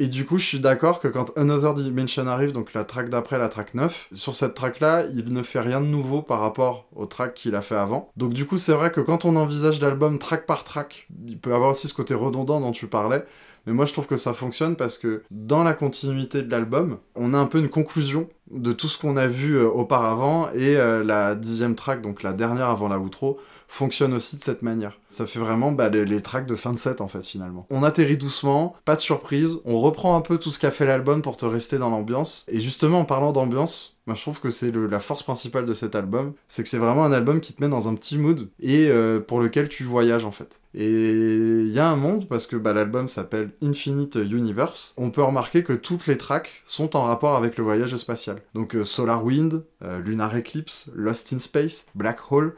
Et 0.00 0.06
du 0.06 0.24
coup, 0.24 0.38
je 0.38 0.44
suis 0.44 0.60
d'accord 0.60 1.00
que 1.00 1.08
quand 1.08 1.36
Another 1.36 1.74
Dimension 1.74 2.28
arrive, 2.28 2.52
donc 2.52 2.72
la 2.72 2.84
track 2.84 3.08
d'après, 3.08 3.36
la 3.36 3.48
track 3.48 3.74
9, 3.74 4.08
sur 4.12 4.32
cette 4.32 4.54
track-là, 4.54 5.02
il 5.12 5.32
ne 5.32 5.42
fait 5.42 5.58
rien 5.58 5.80
de 5.80 5.86
nouveau 5.86 6.22
par 6.22 6.38
rapport 6.38 6.86
au 6.94 7.06
track 7.06 7.34
qu'il 7.34 7.56
a 7.56 7.62
fait 7.62 7.74
avant. 7.74 8.12
Donc 8.16 8.32
du 8.32 8.46
coup, 8.46 8.58
c'est 8.58 8.74
vrai 8.74 8.92
que 8.92 9.00
quand 9.00 9.24
on 9.24 9.34
envisage 9.34 9.80
l'album 9.80 10.20
track 10.20 10.46
par 10.46 10.62
track, 10.62 11.08
il 11.26 11.40
peut 11.40 11.52
avoir 11.52 11.70
aussi 11.70 11.88
ce 11.88 11.94
côté 11.94 12.14
redondant 12.14 12.60
dont 12.60 12.70
tu 12.70 12.86
parlais. 12.86 13.24
Mais 13.68 13.74
moi, 13.74 13.84
je 13.84 13.92
trouve 13.92 14.06
que 14.06 14.16
ça 14.16 14.32
fonctionne 14.32 14.76
parce 14.76 14.96
que 14.96 15.22
dans 15.30 15.62
la 15.62 15.74
continuité 15.74 16.42
de 16.42 16.50
l'album, 16.50 17.00
on 17.14 17.34
a 17.34 17.38
un 17.38 17.44
peu 17.44 17.58
une 17.58 17.68
conclusion 17.68 18.26
de 18.50 18.72
tout 18.72 18.88
ce 18.88 18.98
qu'on 18.98 19.16
a 19.16 19.26
vu 19.26 19.54
euh, 19.54 19.68
auparavant 19.68 20.48
et 20.52 20.76
euh, 20.76 21.02
la 21.02 21.34
dixième 21.34 21.74
track, 21.74 22.00
donc 22.00 22.22
la 22.22 22.32
dernière 22.32 22.68
avant 22.68 22.88
la 22.88 22.98
outro, 22.98 23.38
fonctionne 23.66 24.14
aussi 24.14 24.36
de 24.36 24.42
cette 24.42 24.62
manière. 24.62 24.98
Ça 25.08 25.26
fait 25.26 25.38
vraiment 25.38 25.72
bah, 25.72 25.88
les, 25.88 26.22
tracks 26.22 26.46
de 26.46 26.54
fin 26.54 26.72
de 26.72 26.78
set 26.78 27.00
en 27.00 27.08
fait 27.08 27.26
finalement. 27.26 27.66
On 27.70 27.82
atterrit 27.82 28.16
doucement, 28.16 28.74
pas 28.84 28.96
de 28.96 29.00
surprise, 29.00 29.58
on 29.64 29.78
reprend 29.78 30.16
un 30.16 30.20
peu 30.20 30.38
tout 30.38 30.50
ce 30.50 30.58
qu'a 30.58 30.70
fait 30.70 30.86
l'album 30.86 31.22
pour 31.22 31.36
te 31.36 31.44
rester 31.44 31.78
dans 31.78 31.90
l'ambiance. 31.90 32.44
Et 32.48 32.60
justement 32.60 33.00
en 33.00 33.04
parlant 33.04 33.32
d'ambiance, 33.32 33.98
moi, 34.08 34.14
je 34.14 34.22
trouve 34.22 34.40
que 34.40 34.50
c'est 34.50 34.74
la 34.74 35.00
force 35.00 35.22
principale 35.22 35.66
de 35.66 35.74
cet 35.74 35.94
album, 35.94 36.32
c'est 36.46 36.62
que 36.62 36.70
c'est 36.70 36.78
vraiment 36.78 37.04
un 37.04 37.12
album 37.12 37.42
qui 37.42 37.52
te 37.52 37.62
met 37.62 37.68
dans 37.68 37.90
un 37.90 37.94
petit 37.94 38.16
mood 38.16 38.48
et 38.58 38.88
euh, 38.88 39.20
pour 39.20 39.38
lequel 39.38 39.68
tu 39.68 39.84
voyages 39.84 40.24
en 40.24 40.30
fait. 40.30 40.62
Et 40.74 41.10
il 41.10 41.72
y 41.72 41.78
a 41.78 41.90
un 41.90 41.96
monde 41.96 42.26
parce 42.26 42.46
que 42.46 42.56
bah, 42.56 42.72
l'album 42.72 43.10
s'appelle 43.10 43.50
Infinite 43.62 44.14
Universe. 44.14 44.94
On 44.96 45.10
peut 45.10 45.22
remarquer 45.22 45.62
que 45.62 45.74
toutes 45.74 46.06
les 46.06 46.16
tracks 46.16 46.62
sont 46.64 46.96
en 46.96 47.02
rapport 47.02 47.36
avec 47.36 47.58
le 47.58 47.64
voyage 47.64 47.94
spatial. 47.96 48.37
Donc 48.54 48.74
euh, 48.74 48.84
Solar 48.84 49.24
Wind, 49.24 49.64
euh, 49.84 49.98
Lunar 50.00 50.34
Eclipse, 50.36 50.90
Lost 50.94 51.32
in 51.32 51.38
Space, 51.38 51.86
Black 51.94 52.18
Hole. 52.30 52.54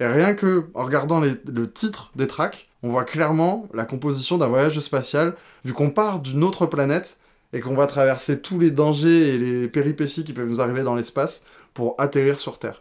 Et 0.00 0.06
rien 0.06 0.34
que 0.34 0.64
en 0.74 0.84
regardant 0.84 1.20
les- 1.20 1.34
le 1.52 1.70
titre 1.70 2.10
des 2.16 2.26
tracks, 2.26 2.68
on 2.82 2.88
voit 2.88 3.04
clairement 3.04 3.68
la 3.74 3.84
composition 3.84 4.38
d'un 4.38 4.46
voyage 4.48 4.78
spatial 4.80 5.34
vu 5.64 5.72
qu'on 5.74 5.90
part 5.90 6.20
d'une 6.20 6.42
autre 6.42 6.64
planète 6.66 7.18
et 7.52 7.60
qu'on 7.60 7.74
va 7.74 7.86
traverser 7.86 8.40
tous 8.40 8.58
les 8.58 8.70
dangers 8.70 9.34
et 9.34 9.38
les 9.38 9.68
péripéties 9.68 10.24
qui 10.24 10.32
peuvent 10.32 10.48
nous 10.48 10.60
arriver 10.60 10.82
dans 10.82 10.94
l'espace 10.94 11.44
pour 11.74 11.94
atterrir 11.98 12.38
sur 12.38 12.58
Terre. 12.58 12.80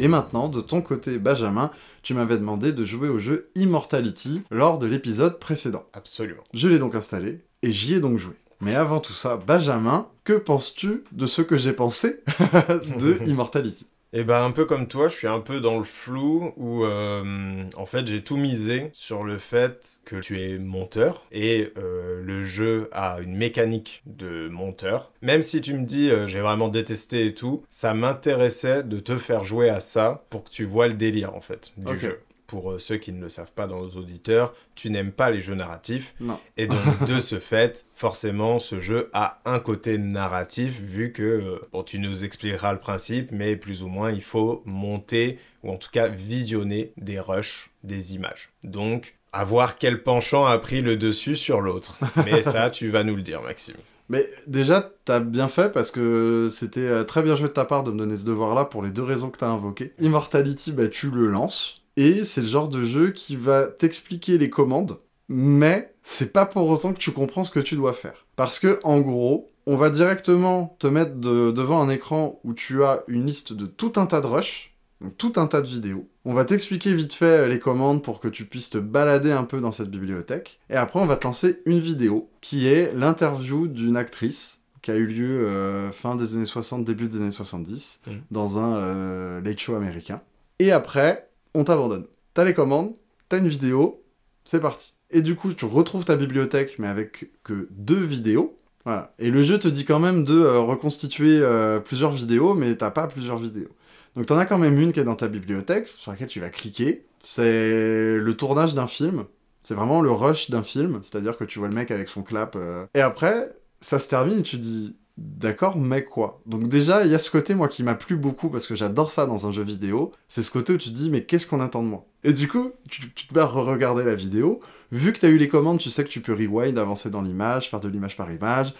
Et 0.00 0.06
maintenant, 0.08 0.48
de 0.48 0.60
ton 0.60 0.80
côté, 0.80 1.18
Benjamin, 1.18 1.70
tu 2.02 2.14
m'avais 2.14 2.38
demandé 2.38 2.72
de 2.72 2.84
jouer 2.84 3.08
au 3.08 3.18
jeu 3.18 3.48
Immortality 3.56 4.42
lors 4.50 4.78
de 4.78 4.86
l'épisode 4.86 5.38
précédent. 5.40 5.84
Absolument. 5.92 6.42
Je 6.54 6.68
l'ai 6.68 6.78
donc 6.78 6.94
installé 6.94 7.40
et 7.62 7.72
j'y 7.72 7.94
ai 7.94 8.00
donc 8.00 8.18
joué. 8.18 8.34
Mais 8.60 8.74
avant 8.74 9.00
tout 9.00 9.12
ça, 9.12 9.36
Benjamin, 9.36 10.08
que 10.24 10.32
penses-tu 10.32 11.04
de 11.12 11.26
ce 11.26 11.42
que 11.42 11.56
j'ai 11.56 11.72
pensé 11.72 12.20
de 12.98 13.26
Immortality? 13.26 13.86
Et 14.14 14.24
ben 14.24 14.42
un 14.42 14.52
peu 14.52 14.64
comme 14.64 14.88
toi, 14.88 15.08
je 15.08 15.16
suis 15.16 15.26
un 15.26 15.40
peu 15.40 15.60
dans 15.60 15.76
le 15.76 15.84
flou 15.84 16.50
où 16.56 16.84
euh, 16.84 17.64
en 17.76 17.84
fait 17.84 18.06
j'ai 18.06 18.24
tout 18.24 18.38
misé 18.38 18.88
sur 18.94 19.22
le 19.22 19.36
fait 19.36 20.00
que 20.06 20.16
tu 20.16 20.40
es 20.40 20.56
monteur 20.58 21.26
et 21.30 21.72
euh, 21.76 22.22
le 22.24 22.42
jeu 22.42 22.88
a 22.92 23.20
une 23.20 23.36
mécanique 23.36 24.02
de 24.06 24.48
monteur. 24.48 25.12
Même 25.20 25.42
si 25.42 25.60
tu 25.60 25.74
me 25.74 25.84
dis 25.84 26.10
euh, 26.10 26.26
j'ai 26.26 26.40
vraiment 26.40 26.68
détesté 26.68 27.26
et 27.26 27.34
tout, 27.34 27.62
ça 27.68 27.92
m'intéressait 27.92 28.82
de 28.82 28.98
te 28.98 29.18
faire 29.18 29.44
jouer 29.44 29.68
à 29.68 29.80
ça 29.80 30.24
pour 30.30 30.44
que 30.44 30.50
tu 30.50 30.64
vois 30.64 30.88
le 30.88 30.94
délire 30.94 31.34
en 31.34 31.42
fait 31.42 31.72
du 31.76 31.98
jeu. 31.98 32.18
Pour 32.48 32.72
euh, 32.72 32.78
ceux 32.80 32.96
qui 32.96 33.12
ne 33.12 33.20
le 33.20 33.28
savent 33.28 33.52
pas 33.52 33.68
dans 33.68 33.78
nos 33.78 33.90
auditeurs, 33.90 34.54
tu 34.74 34.90
n'aimes 34.90 35.12
pas 35.12 35.30
les 35.30 35.40
jeux 35.40 35.54
narratifs. 35.54 36.14
Non. 36.18 36.40
Et 36.56 36.66
donc, 36.66 37.04
de 37.06 37.20
ce 37.20 37.38
fait, 37.38 37.86
forcément, 37.94 38.58
ce 38.58 38.80
jeu 38.80 39.10
a 39.12 39.40
un 39.44 39.60
côté 39.60 39.98
narratif, 39.98 40.80
vu 40.80 41.12
que, 41.12 41.22
euh, 41.22 41.58
bon, 41.72 41.84
tu 41.84 42.00
nous 42.00 42.24
expliqueras 42.24 42.72
le 42.72 42.80
principe, 42.80 43.30
mais 43.30 43.54
plus 43.54 43.82
ou 43.82 43.88
moins, 43.88 44.10
il 44.10 44.22
faut 44.22 44.62
monter, 44.64 45.38
ou 45.62 45.70
en 45.70 45.76
tout 45.76 45.90
cas 45.92 46.08
visionner 46.08 46.92
des 46.96 47.20
rushs, 47.20 47.70
des 47.84 48.16
images. 48.16 48.50
Donc, 48.64 49.14
à 49.32 49.44
voir 49.44 49.78
quel 49.78 50.02
penchant 50.02 50.46
a 50.46 50.58
pris 50.58 50.80
le 50.80 50.96
dessus 50.96 51.36
sur 51.36 51.60
l'autre. 51.60 51.98
Mais 52.24 52.42
ça, 52.42 52.70
tu 52.70 52.88
vas 52.88 53.04
nous 53.04 53.14
le 53.14 53.22
dire, 53.22 53.42
Maxime. 53.42 53.76
Mais 54.08 54.24
déjà, 54.46 54.90
t'as 55.04 55.20
bien 55.20 55.48
fait 55.48 55.70
parce 55.70 55.90
que 55.90 56.48
c'était 56.50 56.80
euh, 56.80 57.04
très 57.04 57.22
bien 57.22 57.36
joué 57.36 57.48
de 57.48 57.52
ta 57.52 57.66
part 57.66 57.82
de 57.82 57.90
me 57.90 57.98
donner 57.98 58.16
ce 58.16 58.24
devoir-là 58.24 58.64
pour 58.64 58.82
les 58.82 58.90
deux 58.90 59.02
raisons 59.02 59.28
que 59.28 59.38
t'as 59.38 59.48
invoquées. 59.48 59.92
Immortality, 59.98 60.72
bah, 60.72 60.88
tu 60.88 61.10
le 61.10 61.26
lances. 61.26 61.77
Et 62.00 62.22
c'est 62.22 62.42
le 62.42 62.46
genre 62.46 62.68
de 62.68 62.84
jeu 62.84 63.10
qui 63.10 63.34
va 63.34 63.66
t'expliquer 63.66 64.38
les 64.38 64.50
commandes, 64.50 64.98
mais 65.28 65.92
c'est 66.02 66.32
pas 66.32 66.46
pour 66.46 66.68
autant 66.70 66.92
que 66.92 66.98
tu 66.98 67.10
comprends 67.12 67.42
ce 67.44 67.50
que 67.50 67.58
tu 67.60 67.74
dois 67.76 67.92
faire. 67.92 68.24
Parce 68.36 68.58
que, 68.60 68.78
en 68.84 69.00
gros, 69.00 69.50
on 69.66 69.76
va 69.76 69.90
directement 69.90 70.76
te 70.78 70.86
mettre 70.86 71.16
de- 71.16 71.50
devant 71.50 71.82
un 71.82 71.88
écran 71.88 72.38
où 72.44 72.54
tu 72.54 72.84
as 72.84 73.02
une 73.08 73.26
liste 73.26 73.52
de 73.52 73.66
tout 73.66 73.92
un 73.96 74.06
tas 74.06 74.20
de 74.20 74.26
rushs, 74.26 74.74
donc 75.00 75.16
tout 75.18 75.32
un 75.36 75.46
tas 75.46 75.60
de 75.60 75.66
vidéos. 75.66 76.08
On 76.24 76.34
va 76.34 76.44
t'expliquer 76.44 76.94
vite 76.94 77.12
fait 77.14 77.24
euh, 77.44 77.48
les 77.48 77.58
commandes 77.58 78.02
pour 78.02 78.20
que 78.20 78.28
tu 78.28 78.44
puisses 78.44 78.70
te 78.70 78.78
balader 78.78 79.32
un 79.32 79.44
peu 79.44 79.60
dans 79.60 79.72
cette 79.72 79.90
bibliothèque. 79.90 80.60
Et 80.70 80.74
après, 80.76 81.00
on 81.00 81.06
va 81.06 81.16
te 81.16 81.24
lancer 81.26 81.62
une 81.66 81.80
vidéo 81.80 82.30
qui 82.40 82.68
est 82.68 82.92
l'interview 82.94 83.66
d'une 83.66 83.96
actrice 83.96 84.60
qui 84.82 84.92
a 84.92 84.96
eu 84.96 85.06
lieu 85.06 85.46
euh, 85.48 85.90
fin 85.90 86.14
des 86.14 86.36
années 86.36 86.44
60, 86.44 86.84
début 86.84 87.08
des 87.08 87.16
années 87.18 87.30
70, 87.32 88.00
Mhm. 88.06 88.20
dans 88.30 88.58
un 88.60 88.76
euh, 88.76 89.40
late 89.40 89.58
show 89.58 89.74
américain. 89.74 90.20
Et 90.60 90.70
après, 90.72 91.27
on 91.54 91.64
t'abandonne. 91.64 92.06
T'as 92.34 92.44
les 92.44 92.54
commandes, 92.54 92.94
t'as 93.28 93.38
une 93.38 93.48
vidéo, 93.48 94.02
c'est 94.44 94.60
parti. 94.60 94.94
Et 95.10 95.22
du 95.22 95.36
coup, 95.36 95.52
tu 95.54 95.64
retrouves 95.64 96.04
ta 96.04 96.16
bibliothèque, 96.16 96.78
mais 96.78 96.86
avec 96.86 97.30
que 97.42 97.68
deux 97.70 98.02
vidéos. 98.02 98.58
Voilà. 98.84 99.12
Et 99.18 99.30
le 99.30 99.42
jeu 99.42 99.58
te 99.58 99.68
dit 99.68 99.84
quand 99.84 99.98
même 99.98 100.24
de 100.24 100.38
euh, 100.38 100.60
reconstituer 100.60 101.38
euh, 101.40 101.80
plusieurs 101.80 102.12
vidéos, 102.12 102.54
mais 102.54 102.74
t'as 102.76 102.90
pas 102.90 103.06
plusieurs 103.06 103.38
vidéos. 103.38 103.68
Donc 104.14 104.26
t'en 104.26 104.38
as 104.38 104.46
quand 104.46 104.58
même 104.58 104.78
une 104.78 104.92
qui 104.92 105.00
est 105.00 105.04
dans 105.04 105.16
ta 105.16 105.28
bibliothèque, 105.28 105.88
sur 105.88 106.10
laquelle 106.10 106.28
tu 106.28 106.40
vas 106.40 106.48
cliquer. 106.50 107.04
C'est 107.22 108.16
le 108.18 108.34
tournage 108.36 108.74
d'un 108.74 108.86
film. 108.86 109.24
C'est 109.62 109.74
vraiment 109.74 110.00
le 110.00 110.10
rush 110.12 110.50
d'un 110.50 110.62
film, 110.62 111.00
c'est-à-dire 111.02 111.36
que 111.36 111.44
tu 111.44 111.58
vois 111.58 111.68
le 111.68 111.74
mec 111.74 111.90
avec 111.90 112.08
son 112.08 112.22
clap. 112.22 112.56
euh, 112.56 112.86
Et 112.94 113.00
après, 113.00 113.52
ça 113.80 113.98
se 113.98 114.08
termine 114.08 114.38
et 114.38 114.42
tu 114.42 114.56
dis, 114.56 114.96
d'accord, 115.18 115.76
mais 115.76 116.04
quoi? 116.04 116.40
Donc 116.46 116.68
déjà, 116.68 117.04
il 117.04 117.10
y 117.10 117.14
a 117.14 117.18
ce 117.18 117.30
côté, 117.30 117.54
moi, 117.54 117.68
qui 117.68 117.82
m'a 117.82 117.94
plu 117.94 118.16
beaucoup, 118.16 118.48
parce 118.48 118.66
que 118.66 118.74
j'adore 118.74 119.10
ça 119.10 119.26
dans 119.26 119.46
un 119.46 119.52
jeu 119.52 119.62
vidéo. 119.62 120.12
C'est 120.28 120.42
ce 120.42 120.50
côté 120.50 120.72
où 120.72 120.78
tu 120.78 120.90
te 120.90 120.94
dis, 120.94 121.10
mais 121.10 121.24
qu'est-ce 121.24 121.46
qu'on 121.46 121.60
attend 121.60 121.82
de 121.82 121.88
moi? 121.88 122.06
Et 122.24 122.32
du 122.32 122.48
coup, 122.48 122.72
tu, 122.88 123.12
tu 123.12 123.26
te 123.26 123.34
vas 123.34 123.44
re-regarder 123.44 124.04
la 124.04 124.14
vidéo. 124.14 124.60
Vu 124.92 125.12
que 125.12 125.18
tu 125.18 125.26
as 125.26 125.28
eu 125.28 125.36
les 125.36 125.48
commandes, 125.48 125.78
tu 125.78 125.90
sais 125.90 126.04
que 126.04 126.08
tu 126.08 126.20
peux 126.20 126.32
rewind, 126.32 126.78
avancer 126.78 127.10
dans 127.10 127.22
l'image, 127.22 127.68
faire 127.68 127.80
de 127.80 127.88
l'image 127.88 128.16
par 128.16 128.30
image. 128.30 128.74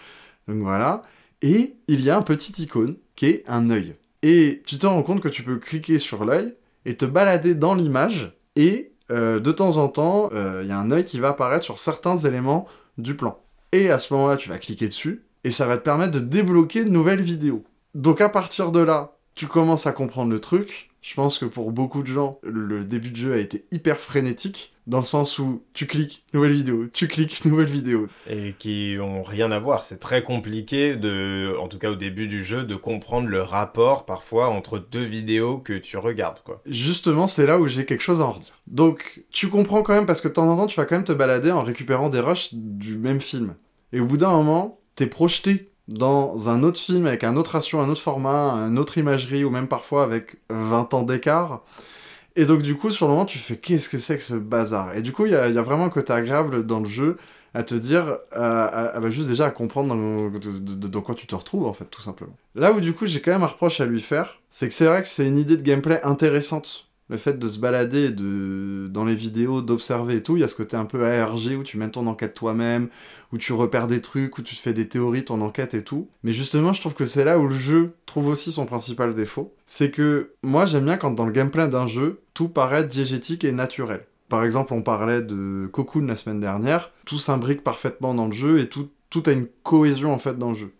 Donc 0.46 0.58
voilà. 0.58 1.02
Et 1.42 1.76
il 1.88 2.00
y 2.00 2.10
a 2.10 2.16
un 2.16 2.22
petit 2.22 2.62
icône 2.62 2.96
qui 3.16 3.26
est 3.26 3.44
un 3.48 3.70
œil. 3.70 3.96
Et 4.22 4.62
tu 4.66 4.78
te 4.78 4.86
rends 4.86 5.02
compte 5.02 5.20
que 5.20 5.28
tu 5.28 5.42
peux 5.42 5.58
cliquer 5.58 5.98
sur 5.98 6.24
l'œil 6.24 6.54
et 6.84 6.96
te 6.96 7.04
balader 7.04 7.54
dans 7.54 7.74
l'image. 7.74 8.36
Et 8.56 8.92
euh, 9.10 9.38
de 9.40 9.52
temps 9.52 9.76
en 9.76 9.88
temps, 9.88 10.30
euh, 10.32 10.62
il 10.62 10.68
y 10.68 10.72
a 10.72 10.78
un 10.78 10.90
œil 10.90 11.04
qui 11.04 11.20
va 11.20 11.28
apparaître 11.28 11.64
sur 11.64 11.78
certains 11.78 12.16
éléments 12.16 12.66
du 12.96 13.14
plan. 13.14 13.38
Et 13.72 13.90
à 13.90 13.98
ce 13.98 14.12
moment-là, 14.14 14.36
tu 14.36 14.48
vas 14.48 14.58
cliquer 14.58 14.88
dessus 14.88 15.24
et 15.48 15.50
ça 15.50 15.66
va 15.66 15.78
te 15.78 15.82
permettre 15.82 16.12
de 16.12 16.20
débloquer 16.20 16.84
de 16.84 16.90
nouvelles 16.90 17.22
vidéos. 17.22 17.64
Donc 17.94 18.20
à 18.20 18.28
partir 18.28 18.70
de 18.70 18.80
là, 18.80 19.16
tu 19.34 19.46
commences 19.46 19.86
à 19.86 19.92
comprendre 19.92 20.30
le 20.30 20.40
truc. 20.40 20.90
Je 21.00 21.14
pense 21.14 21.38
que 21.38 21.46
pour 21.46 21.72
beaucoup 21.72 22.02
de 22.02 22.06
gens, 22.06 22.38
le 22.42 22.84
début 22.84 23.10
de 23.10 23.16
jeu 23.16 23.32
a 23.32 23.38
été 23.38 23.64
hyper 23.70 23.96
frénétique, 23.96 24.74
dans 24.86 24.98
le 24.98 25.04
sens 25.04 25.38
où 25.38 25.62
tu 25.72 25.86
cliques, 25.86 26.26
nouvelle 26.34 26.52
vidéo, 26.52 26.86
tu 26.92 27.08
cliques, 27.08 27.44
nouvelle 27.46 27.70
vidéo. 27.70 28.08
Et 28.28 28.52
qui 28.58 28.98
ont 29.00 29.22
rien 29.22 29.50
à 29.50 29.58
voir. 29.58 29.84
C'est 29.84 29.96
très 29.96 30.22
compliqué 30.22 30.96
de, 30.96 31.56
en 31.58 31.66
tout 31.66 31.78
cas 31.78 31.90
au 31.90 31.94
début 31.94 32.26
du 32.26 32.44
jeu, 32.44 32.64
de 32.64 32.74
comprendre 32.74 33.28
le 33.28 33.40
rapport 33.40 34.04
parfois 34.04 34.48
entre 34.50 34.78
deux 34.78 35.04
vidéos 35.04 35.56
que 35.56 35.72
tu 35.72 35.96
regardes, 35.96 36.40
quoi. 36.40 36.60
Justement, 36.66 37.26
c'est 37.26 37.46
là 37.46 37.58
où 37.58 37.66
j'ai 37.68 37.86
quelque 37.86 38.02
chose 38.02 38.20
à 38.20 38.26
en 38.26 38.32
redire. 38.32 38.60
Donc, 38.66 39.24
tu 39.30 39.48
comprends 39.48 39.82
quand 39.82 39.94
même, 39.94 40.04
parce 40.04 40.20
que 40.20 40.28
de 40.28 40.34
temps 40.34 40.50
en 40.50 40.58
temps, 40.58 40.66
tu 40.66 40.76
vas 40.76 40.84
quand 40.84 40.96
même 40.96 41.04
te 41.04 41.12
balader 41.12 41.52
en 41.52 41.62
récupérant 41.62 42.10
des 42.10 42.20
rushs 42.20 42.50
du 42.52 42.98
même 42.98 43.20
film. 43.20 43.54
Et 43.94 44.00
au 44.00 44.04
bout 44.04 44.18
d'un 44.18 44.30
moment, 44.30 44.78
t'es 44.98 45.06
projeté 45.06 45.70
dans 45.86 46.48
un 46.48 46.64
autre 46.64 46.78
film 46.78 47.06
avec 47.06 47.22
un 47.22 47.36
autre 47.36 47.52
ratio, 47.52 47.78
un 47.78 47.88
autre 47.88 48.00
format, 48.00 48.54
une 48.68 48.78
autre 48.80 48.98
imagerie, 48.98 49.44
ou 49.44 49.50
même 49.50 49.68
parfois 49.68 50.02
avec 50.02 50.36
20 50.50 50.92
ans 50.92 51.02
d'écart. 51.04 51.62
Et 52.34 52.46
donc, 52.46 52.62
du 52.62 52.76
coup, 52.76 52.90
sur 52.90 53.06
le 53.06 53.12
moment, 53.12 53.24
tu 53.24 53.38
fais 53.38 53.56
qu'est-ce 53.56 53.88
que 53.88 53.98
c'est 53.98 54.16
que 54.16 54.22
ce 54.22 54.34
bazar? 54.34 54.96
Et 54.96 55.02
du 55.02 55.12
coup, 55.12 55.24
il 55.26 55.32
y 55.32 55.36
a, 55.36 55.62
vraiment 55.62 55.84
un 55.84 55.90
côté 55.90 56.12
agréable 56.12 56.66
dans 56.66 56.80
le 56.80 56.88
jeu 56.88 57.16
à 57.54 57.62
te 57.62 57.76
dire, 57.76 58.18
euh, 58.36 59.00
bah, 59.00 59.10
juste 59.10 59.28
déjà 59.28 59.46
à 59.46 59.50
comprendre 59.50 59.94
dans, 59.94 60.88
dans 60.88 61.00
quoi 61.00 61.14
tu 61.14 61.28
te 61.28 61.34
retrouves, 61.34 61.66
en 61.66 61.72
fait, 61.72 61.86
tout 61.86 62.02
simplement. 62.02 62.36
Là 62.56 62.72
où, 62.72 62.80
du 62.80 62.92
coup, 62.92 63.06
j'ai 63.06 63.20
quand 63.20 63.30
même 63.30 63.44
un 63.44 63.46
reproche 63.46 63.80
à 63.80 63.86
lui 63.86 64.02
faire, 64.02 64.40
c'est 64.50 64.66
que 64.66 64.74
c'est 64.74 64.86
vrai 64.86 65.00
que 65.02 65.08
c'est 65.08 65.28
une 65.28 65.38
idée 65.38 65.56
de 65.56 65.62
gameplay 65.62 66.00
intéressante. 66.02 66.87
Le 67.10 67.16
fait 67.16 67.38
de 67.38 67.48
se 67.48 67.58
balader 67.58 68.10
de... 68.10 68.86
dans 68.88 69.04
les 69.04 69.14
vidéos, 69.14 69.62
d'observer 69.62 70.16
et 70.16 70.22
tout, 70.22 70.36
il 70.36 70.40
y 70.40 70.44
a 70.44 70.48
ce 70.48 70.54
côté 70.54 70.76
un 70.76 70.84
peu 70.84 71.06
ARG 71.06 71.56
où 71.58 71.62
tu 71.62 71.78
mènes 71.78 71.90
ton 71.90 72.06
enquête 72.06 72.34
toi-même, 72.34 72.88
où 73.32 73.38
tu 73.38 73.52
repères 73.52 73.86
des 73.86 74.02
trucs, 74.02 74.36
où 74.36 74.42
tu 74.42 74.54
te 74.54 74.60
fais 74.60 74.74
des 74.74 74.88
théories, 74.88 75.24
ton 75.24 75.40
enquête 75.40 75.74
et 75.74 75.82
tout. 75.82 76.08
Mais 76.22 76.32
justement, 76.32 76.72
je 76.72 76.80
trouve 76.80 76.94
que 76.94 77.06
c'est 77.06 77.24
là 77.24 77.38
où 77.38 77.44
le 77.44 77.54
jeu 77.54 77.92
trouve 78.04 78.28
aussi 78.28 78.52
son 78.52 78.66
principal 78.66 79.14
défaut. 79.14 79.54
C'est 79.64 79.90
que 79.90 80.32
moi, 80.42 80.66
j'aime 80.66 80.84
bien 80.84 80.96
quand 80.96 81.10
dans 81.12 81.26
le 81.26 81.32
gameplay 81.32 81.68
d'un 81.68 81.86
jeu, 81.86 82.20
tout 82.34 82.48
paraît 82.48 82.84
diégétique 82.84 83.44
et 83.44 83.52
naturel. 83.52 84.04
Par 84.28 84.44
exemple, 84.44 84.74
on 84.74 84.82
parlait 84.82 85.22
de 85.22 85.66
Cocoon 85.72 86.06
la 86.06 86.16
semaine 86.16 86.40
dernière, 86.40 86.92
tout 87.06 87.18
s'imbrique 87.18 87.64
parfaitement 87.64 88.12
dans 88.12 88.26
le 88.26 88.32
jeu 88.32 88.58
et 88.58 88.68
tout, 88.68 88.90
tout 89.08 89.22
a 89.26 89.32
une 89.32 89.46
cohésion 89.62 90.12
en 90.12 90.18
fait 90.18 90.36
dans 90.36 90.50
le 90.50 90.54
jeu. 90.54 90.72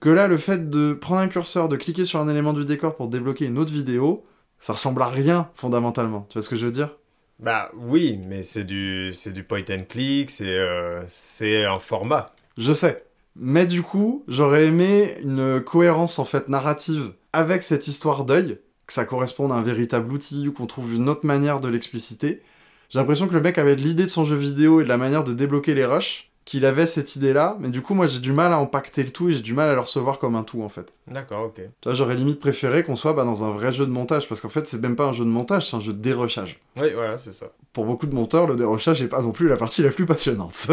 Que 0.00 0.10
là, 0.10 0.26
le 0.26 0.38
fait 0.38 0.70
de 0.70 0.92
prendre 0.92 1.20
un 1.20 1.28
curseur, 1.28 1.68
de 1.68 1.76
cliquer 1.76 2.04
sur 2.04 2.20
un 2.20 2.28
élément 2.28 2.52
du 2.52 2.64
décor 2.64 2.96
pour 2.96 3.06
débloquer 3.06 3.46
une 3.46 3.58
autre 3.58 3.72
vidéo, 3.72 4.24
ça 4.62 4.74
ressemble 4.74 5.02
à 5.02 5.08
rien 5.08 5.50
fondamentalement. 5.54 6.24
Tu 6.28 6.34
vois 6.34 6.42
ce 6.42 6.48
que 6.48 6.56
je 6.56 6.66
veux 6.66 6.72
dire? 6.72 6.96
Bah 7.40 7.72
oui, 7.76 8.20
mais 8.28 8.42
c'est 8.42 8.62
du, 8.62 9.10
c'est 9.12 9.32
du 9.32 9.42
point 9.42 9.64
and 9.68 9.86
click, 9.88 10.30
c'est 10.30 10.56
euh, 10.56 11.02
c'est 11.08 11.64
un 11.64 11.80
format. 11.80 12.32
Je 12.56 12.72
sais. 12.72 13.04
Mais 13.34 13.66
du 13.66 13.82
coup, 13.82 14.24
j'aurais 14.28 14.66
aimé 14.66 15.16
une 15.20 15.60
cohérence 15.60 16.20
en 16.20 16.24
fait 16.24 16.48
narrative 16.48 17.12
avec 17.32 17.64
cette 17.64 17.88
histoire 17.88 18.24
d'œil, 18.24 18.60
que 18.86 18.92
ça 18.92 19.04
corresponde 19.04 19.50
à 19.50 19.56
un 19.56 19.62
véritable 19.62 20.12
outil 20.12 20.46
ou 20.46 20.52
qu'on 20.52 20.66
trouve 20.66 20.94
une 20.94 21.08
autre 21.08 21.26
manière 21.26 21.58
de 21.58 21.68
l'expliciter. 21.68 22.40
J'ai 22.88 23.00
l'impression 23.00 23.26
que 23.26 23.34
le 23.34 23.40
mec 23.40 23.58
avait 23.58 23.74
l'idée 23.74 24.04
de 24.04 24.10
son 24.10 24.22
jeu 24.22 24.36
vidéo 24.36 24.80
et 24.80 24.84
de 24.84 24.88
la 24.88 24.98
manière 24.98 25.24
de 25.24 25.32
débloquer 25.32 25.74
les 25.74 25.86
rushs, 25.86 26.30
qu'il 26.44 26.66
avait 26.66 26.86
cette 26.86 27.14
idée-là, 27.16 27.56
mais 27.60 27.68
du 27.68 27.82
coup, 27.82 27.94
moi 27.94 28.06
j'ai 28.06 28.18
du 28.18 28.32
mal 28.32 28.52
à 28.52 28.58
empacter 28.58 29.02
le 29.02 29.10
tout 29.10 29.28
et 29.28 29.32
j'ai 29.32 29.40
du 29.40 29.54
mal 29.54 29.68
à 29.68 29.74
le 29.74 29.80
recevoir 29.80 30.18
comme 30.18 30.34
un 30.34 30.42
tout 30.42 30.62
en 30.62 30.68
fait. 30.68 30.92
D'accord, 31.06 31.46
ok. 31.46 31.54
Tu 31.56 31.62
vois, 31.84 31.94
j'aurais 31.94 32.14
limite 32.16 32.40
préféré 32.40 32.82
qu'on 32.84 32.96
soit 32.96 33.12
bah, 33.12 33.24
dans 33.24 33.44
un 33.44 33.50
vrai 33.50 33.72
jeu 33.72 33.86
de 33.86 33.90
montage, 33.90 34.28
parce 34.28 34.40
qu'en 34.40 34.48
fait, 34.48 34.66
c'est 34.66 34.80
même 34.80 34.96
pas 34.96 35.06
un 35.06 35.12
jeu 35.12 35.24
de 35.24 35.30
montage, 35.30 35.70
c'est 35.70 35.76
un 35.76 35.80
jeu 35.80 35.92
de 35.92 36.00
dérochage. 36.00 36.58
Oui, 36.76 36.88
voilà, 36.94 37.18
c'est 37.18 37.32
ça. 37.32 37.46
Pour 37.72 37.84
beaucoup 37.84 38.06
de 38.06 38.14
monteurs, 38.14 38.46
le 38.46 38.56
dérochage 38.56 39.02
n'est 39.02 39.08
pas 39.08 39.22
non 39.22 39.30
plus 39.32 39.48
la 39.48 39.56
partie 39.56 39.82
la 39.82 39.90
plus 39.90 40.06
passionnante. 40.06 40.66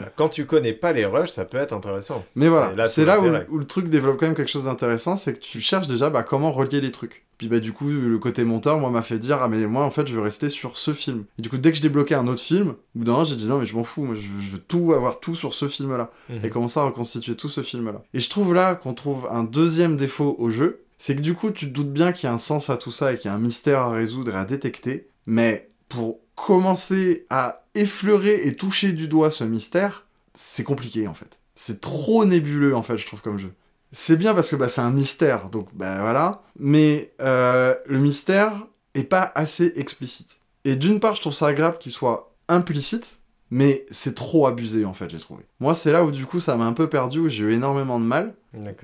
Bah, 0.00 0.06
Quand 0.16 0.28
tu 0.28 0.46
connais 0.46 0.72
pas 0.72 0.92
les 0.92 1.06
rushs, 1.06 1.30
ça 1.30 1.44
peut 1.44 1.58
être 1.58 1.72
intéressant. 1.72 2.24
Mais 2.34 2.48
voilà, 2.48 2.86
C'est 2.86 3.04
là 3.04 3.20
où 3.20 3.58
le 3.58 3.64
truc 3.64 3.88
développe 3.88 4.18
quand 4.18 4.26
même 4.26 4.34
quelque 4.34 4.50
chose 4.50 4.64
d'intéressant, 4.64 5.16
c'est 5.16 5.34
que 5.34 5.40
tu 5.40 5.60
cherches 5.60 5.88
déjà 5.88 6.10
bah, 6.10 6.22
comment 6.22 6.52
relier 6.52 6.80
les 6.80 6.90
trucs. 6.90 7.25
Puis 7.38 7.48
bah 7.48 7.60
du 7.60 7.72
coup, 7.72 7.88
le 7.88 8.18
côté 8.18 8.44
monteur, 8.44 8.78
moi, 8.78 8.90
m'a 8.90 9.02
fait 9.02 9.18
dire, 9.18 9.38
ah 9.42 9.48
mais 9.48 9.66
moi, 9.66 9.84
en 9.84 9.90
fait, 9.90 10.06
je 10.06 10.14
veux 10.14 10.22
rester 10.22 10.48
sur 10.48 10.76
ce 10.76 10.94
film. 10.94 11.24
Et 11.38 11.42
du 11.42 11.50
coup, 11.50 11.58
dès 11.58 11.70
que 11.70 11.76
je 11.76 11.82
débloquais 11.82 12.14
un 12.14 12.26
autre 12.28 12.42
film, 12.42 12.70
au 12.70 12.98
bout 12.98 13.04
d'un 13.04 13.24
j'ai 13.24 13.36
dit, 13.36 13.46
non 13.46 13.58
mais 13.58 13.66
je 13.66 13.76
m'en 13.76 13.84
fous, 13.84 14.04
moi, 14.04 14.14
je 14.14 14.28
veux, 14.28 14.40
je 14.40 14.50
veux 14.50 14.58
tout 14.58 14.92
avoir 14.94 15.20
tout 15.20 15.34
sur 15.34 15.52
ce 15.52 15.68
film-là. 15.68 16.10
Mhm. 16.30 16.44
Et 16.44 16.50
commencer 16.50 16.80
à 16.80 16.84
reconstituer 16.84 17.34
tout 17.34 17.48
ce 17.48 17.62
film-là? 17.62 18.02
Et 18.14 18.20
je 18.20 18.30
trouve 18.30 18.54
là 18.54 18.74
qu'on 18.74 18.94
trouve 18.94 19.28
un 19.30 19.44
deuxième 19.44 19.96
défaut 19.96 20.36
au 20.38 20.50
jeu, 20.50 20.82
c'est 20.98 21.14
que 21.14 21.20
du 21.20 21.34
coup, 21.34 21.50
tu 21.50 21.66
te 21.66 21.72
doutes 21.72 21.92
bien 21.92 22.12
qu'il 22.12 22.26
y 22.26 22.30
a 22.30 22.32
un 22.32 22.38
sens 22.38 22.70
à 22.70 22.76
tout 22.76 22.90
ça 22.90 23.12
et 23.12 23.18
qu'il 23.18 23.30
y 23.30 23.32
a 23.32 23.34
un 23.34 23.38
mystère 23.38 23.80
à 23.80 23.90
résoudre 23.90 24.34
et 24.34 24.38
à 24.38 24.44
détecter, 24.44 25.08
mais 25.26 25.70
pour 25.88 26.20
commencer 26.34 27.26
à 27.30 27.56
effleurer 27.74 28.46
et 28.46 28.56
toucher 28.56 28.92
du 28.92 29.08
doigt 29.08 29.30
ce 29.30 29.44
mystère, 29.44 30.06
c'est 30.32 30.64
compliqué 30.64 31.08
en 31.08 31.14
fait. 31.14 31.40
C'est 31.54 31.80
trop 31.80 32.24
nébuleux 32.24 32.76
en 32.76 32.82
fait, 32.82 32.96
je 32.96 33.06
trouve 33.06 33.22
comme 33.22 33.38
jeu. 33.38 33.52
C'est 33.92 34.16
bien 34.16 34.34
parce 34.34 34.50
que 34.50 34.56
bah, 34.56 34.68
c'est 34.68 34.80
un 34.80 34.90
mystère, 34.90 35.48
donc 35.50 35.68
bah 35.74 36.00
voilà, 36.00 36.42
mais 36.58 37.12
euh, 37.22 37.74
le 37.86 37.98
mystère 37.98 38.66
est 38.94 39.04
pas 39.04 39.32
assez 39.34 39.72
explicite. 39.76 40.40
Et 40.64 40.76
d'une 40.76 41.00
part, 41.00 41.14
je 41.14 41.20
trouve 41.20 41.32
ça 41.34 41.46
agréable 41.46 41.78
qu'il 41.78 41.92
soit 41.92 42.34
implicite, 42.48 43.20
mais 43.50 43.86
c'est 43.90 44.14
trop 44.14 44.46
abusé 44.48 44.84
en 44.84 44.92
fait, 44.92 45.08
j'ai 45.08 45.18
trouvé. 45.18 45.44
Moi, 45.60 45.74
c'est 45.74 45.92
là 45.92 46.04
où 46.04 46.10
du 46.10 46.26
coup 46.26 46.40
ça 46.40 46.56
m'a 46.56 46.64
un 46.66 46.72
peu 46.72 46.88
perdu, 46.88 47.20
où 47.20 47.28
j'ai 47.28 47.44
eu 47.44 47.52
énormément 47.52 48.00
de 48.00 48.04
mal. 48.04 48.34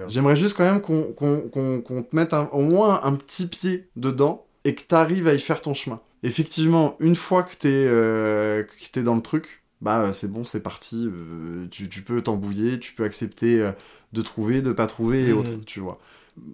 J'aimerais 0.09 0.37
juste 0.37 0.57
quand 0.57 0.65
même 0.65 0.81
qu'on 0.81 1.13
qu'on- 1.13 1.49
qu'on- 1.49 1.81
qu'on 1.81 2.03
te 2.03 2.15
mette 2.15 2.33
un- 2.33 2.49
au 2.53 2.61
moins 2.63 3.01
un 3.05 3.15
petit 3.15 3.47
pied 3.49 3.89
dedans 3.97 4.47
et 4.65 4.75
que 4.75 4.83
t'arrives 4.83 5.27
à 5.27 5.35
y 5.35 5.41
faire 5.41 5.61
ton 5.61 5.75
chemin. 5.75 6.01
Effectivement, 6.23 6.97
une 7.01 7.17
fois 7.17 7.43
que 7.43 7.55
t'es 7.57 7.69
euh, 7.89 8.63
que 8.63 8.73
t'es 8.93 9.03
dans 9.03 9.17
le 9.17 9.21
truc, 9.23 9.65
bah 9.81 10.03
euh, 10.03 10.13
c'est 10.13 10.29
bon, 10.31 10.45
c'est 10.45 10.63
parti. 10.63 11.09
euh, 11.13 11.67
tu, 11.73 11.89
tu 11.89 12.03
peux 12.03 12.23
t'embouiller, 12.23 12.79
tu 12.79 12.93
peux 12.93 13.03
accepter 13.03 13.61
euh, 13.61 13.73
de 14.13 14.23
trouver, 14.23 14.63
de 14.63 14.73
pas 14.73 14.87
trouver 14.87 15.29
et 15.29 15.33
Mhm. 15.33 15.39
autres, 15.39 15.53
tu 15.67 15.81
vois. 15.81 15.99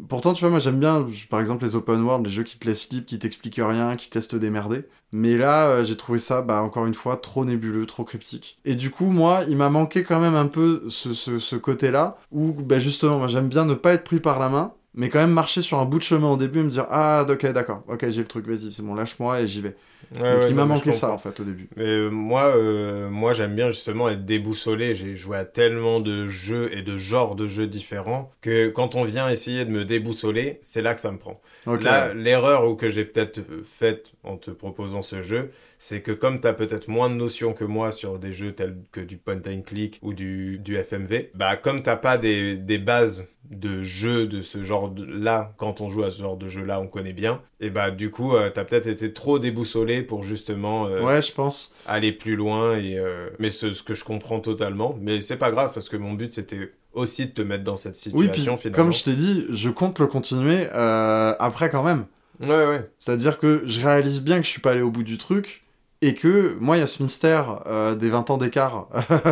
Pourtant, 0.08 0.32
tu 0.32 0.40
vois, 0.40 0.50
moi 0.50 0.58
j'aime 0.58 0.80
bien, 0.80 1.06
je- 1.10 1.26
par 1.28 1.40
exemple, 1.40 1.64
les 1.64 1.76
open 1.76 2.02
world, 2.02 2.26
les 2.26 2.32
jeux 2.32 2.42
qui 2.42 2.58
te 2.58 2.66
laissent 2.66 2.90
libre, 2.90 3.06
qui 3.06 3.18
t'expliquent 3.18 3.60
rien, 3.62 3.94
qui 3.96 4.10
te 4.10 4.16
laissent 4.18 4.26
te 4.28 4.36
démerder. 4.36 4.82
Mais 5.12 5.36
là, 5.38 5.68
euh, 5.68 5.84
j'ai 5.84 5.96
trouvé 5.96 6.18
ça, 6.18 6.42
bah, 6.42 6.62
encore 6.62 6.86
une 6.86 6.94
fois, 6.94 7.16
trop 7.16 7.44
nébuleux, 7.44 7.86
trop 7.86 8.02
cryptique. 8.04 8.58
Et 8.64 8.74
du 8.74 8.90
coup, 8.90 9.06
moi, 9.10 9.42
il 9.48 9.56
m'a 9.56 9.68
manqué 9.70 10.02
quand 10.02 10.18
même 10.18 10.34
un 10.34 10.46
peu 10.46 10.82
ce, 10.88 11.12
ce, 11.14 11.38
ce 11.38 11.54
côté-là, 11.56 12.18
où, 12.32 12.52
bah, 12.52 12.80
justement, 12.80 13.18
moi 13.18 13.28
j'aime 13.28 13.48
bien 13.48 13.64
ne 13.64 13.74
pas 13.74 13.92
être 13.94 14.04
pris 14.04 14.18
par 14.20 14.38
la 14.40 14.48
main, 14.48 14.72
mais 14.94 15.08
quand 15.10 15.20
même 15.20 15.30
marcher 15.32 15.62
sur 15.62 15.78
un 15.78 15.84
bout 15.84 15.98
de 15.98 16.02
chemin 16.04 16.28
au 16.28 16.36
début 16.36 16.58
et 16.58 16.62
me 16.64 16.70
dire, 16.70 16.86
ah, 16.90 17.24
ok, 17.28 17.46
d'accord, 17.52 17.84
ok, 17.88 18.08
j'ai 18.10 18.22
le 18.22 18.28
truc, 18.28 18.46
vas-y, 18.48 18.72
c'est 18.72 18.82
bon, 18.82 18.94
lâche-moi 18.96 19.40
et 19.42 19.46
j'y 19.48 19.60
vais. 19.60 19.76
Ouais, 20.18 20.20
Donc 20.32 20.40
ouais, 20.40 20.48
il 20.48 20.54
m'a 20.54 20.64
manqué 20.64 20.92
ça, 20.92 21.10
en 21.10 21.18
fait, 21.18 21.38
au 21.40 21.44
début. 21.44 21.68
Mais 21.76 21.84
euh, 21.84 22.08
moi, 22.10 22.56
euh, 22.56 23.10
moi 23.10 23.32
j'aime 23.34 23.54
bien 23.54 23.70
justement 23.70 24.08
être 24.08 24.24
déboussolé. 24.24 24.94
J'ai 24.94 25.16
joué 25.16 25.36
à 25.36 25.44
tellement 25.44 26.00
de 26.00 26.26
jeux 26.26 26.72
et 26.74 26.82
de 26.82 26.96
genres 26.96 27.34
de 27.34 27.46
jeux 27.46 27.66
différents 27.66 28.30
que 28.40 28.68
quand 28.68 28.94
on 28.94 29.04
vient 29.04 29.28
essayer 29.28 29.64
de 29.64 29.70
me 29.70 29.84
déboussoler, 29.84 30.58
c'est 30.62 30.82
là 30.82 30.94
que 30.94 31.00
ça 31.00 31.12
me 31.12 31.18
prend. 31.18 31.40
Là, 31.66 32.14
l'erreur 32.14 32.66
ou 32.66 32.74
que 32.74 32.88
j'ai 32.88 33.04
peut-être 33.04 33.38
euh, 33.38 33.62
faite 33.64 34.12
en 34.24 34.36
te 34.38 34.50
proposant 34.50 35.02
ce 35.02 35.20
jeu, 35.20 35.50
c'est 35.78 36.00
que 36.00 36.12
comme 36.12 36.40
tu 36.40 36.46
as 36.46 36.54
peut-être 36.54 36.88
moins 36.88 37.10
de 37.10 37.14
notions 37.14 37.52
que 37.52 37.64
moi 37.64 37.92
sur 37.92 38.18
des 38.18 38.32
jeux 38.32 38.52
tels 38.52 38.76
que 38.92 39.00
du 39.00 39.18
point 39.18 39.40
and 39.46 39.62
click 39.66 39.98
ou 40.02 40.14
du, 40.14 40.58
du 40.58 40.76
FMV, 40.76 41.30
bah 41.34 41.56
comme 41.56 41.82
t'as 41.82 41.96
pas 41.96 42.16
des, 42.18 42.56
des 42.56 42.78
bases 42.78 43.28
de 43.50 43.82
jeux 43.82 44.26
de 44.26 44.42
ce 44.42 44.64
genre 44.64 44.90
de 44.90 45.04
là 45.04 45.54
quand 45.56 45.80
on 45.80 45.88
joue 45.88 46.02
à 46.02 46.10
ce 46.10 46.22
genre 46.22 46.36
de 46.36 46.48
jeu 46.48 46.64
là 46.64 46.80
on 46.80 46.86
connaît 46.86 47.14
bien 47.14 47.42
et 47.60 47.70
bah 47.70 47.90
du 47.90 48.10
coup 48.10 48.34
euh, 48.36 48.50
t'as 48.50 48.64
peut-être 48.64 48.86
été 48.86 49.12
trop 49.12 49.38
déboussolé 49.38 50.02
pour 50.02 50.22
justement 50.22 50.86
euh, 50.86 51.02
Ouais, 51.02 51.20
je 51.22 51.32
pense. 51.32 51.74
aller 51.86 52.12
plus 52.12 52.36
loin 52.36 52.76
et 52.76 52.96
euh, 52.98 53.28
mais 53.38 53.50
ce, 53.50 53.72
ce 53.72 53.82
que 53.82 53.94
je 53.94 54.04
comprends 54.04 54.40
totalement 54.40 54.96
mais 55.00 55.20
c'est 55.20 55.36
pas 55.36 55.50
grave 55.50 55.72
parce 55.74 55.88
que 55.88 55.96
mon 55.96 56.12
but 56.14 56.32
c'était 56.32 56.72
aussi 56.92 57.26
de 57.26 57.32
te 57.32 57.42
mettre 57.42 57.64
dans 57.64 57.76
cette 57.76 57.96
situation 57.96 58.20
Oui, 58.26 58.32
puis, 58.32 58.42
finalement 58.58 58.72
comme 58.84 58.92
je 58.92 59.04
t'ai 59.04 59.12
dit, 59.12 59.46
je 59.50 59.68
compte 59.70 59.98
le 59.98 60.06
continuer 60.06 60.66
après 60.72 61.70
quand 61.70 61.82
même. 61.82 62.06
ouais 62.40 62.48
ouais 62.66 62.90
C'est-à-dire 62.98 63.38
que 63.38 63.62
je 63.66 63.80
réalise 63.80 64.22
bien 64.22 64.38
que 64.38 64.44
je 64.46 64.50
suis 64.50 64.60
pas 64.60 64.70
allé 64.72 64.82
au 64.82 64.90
bout 64.90 65.02
du 65.02 65.18
truc 65.18 65.64
et 66.00 66.14
que 66.14 66.56
moi 66.60 66.76
il 66.76 66.80
y 66.80 66.82
a 66.82 66.86
ce 66.86 67.02
mystère 67.02 67.62
des 67.98 68.08
20 68.08 68.30
ans 68.30 68.38
d'écart 68.38 68.88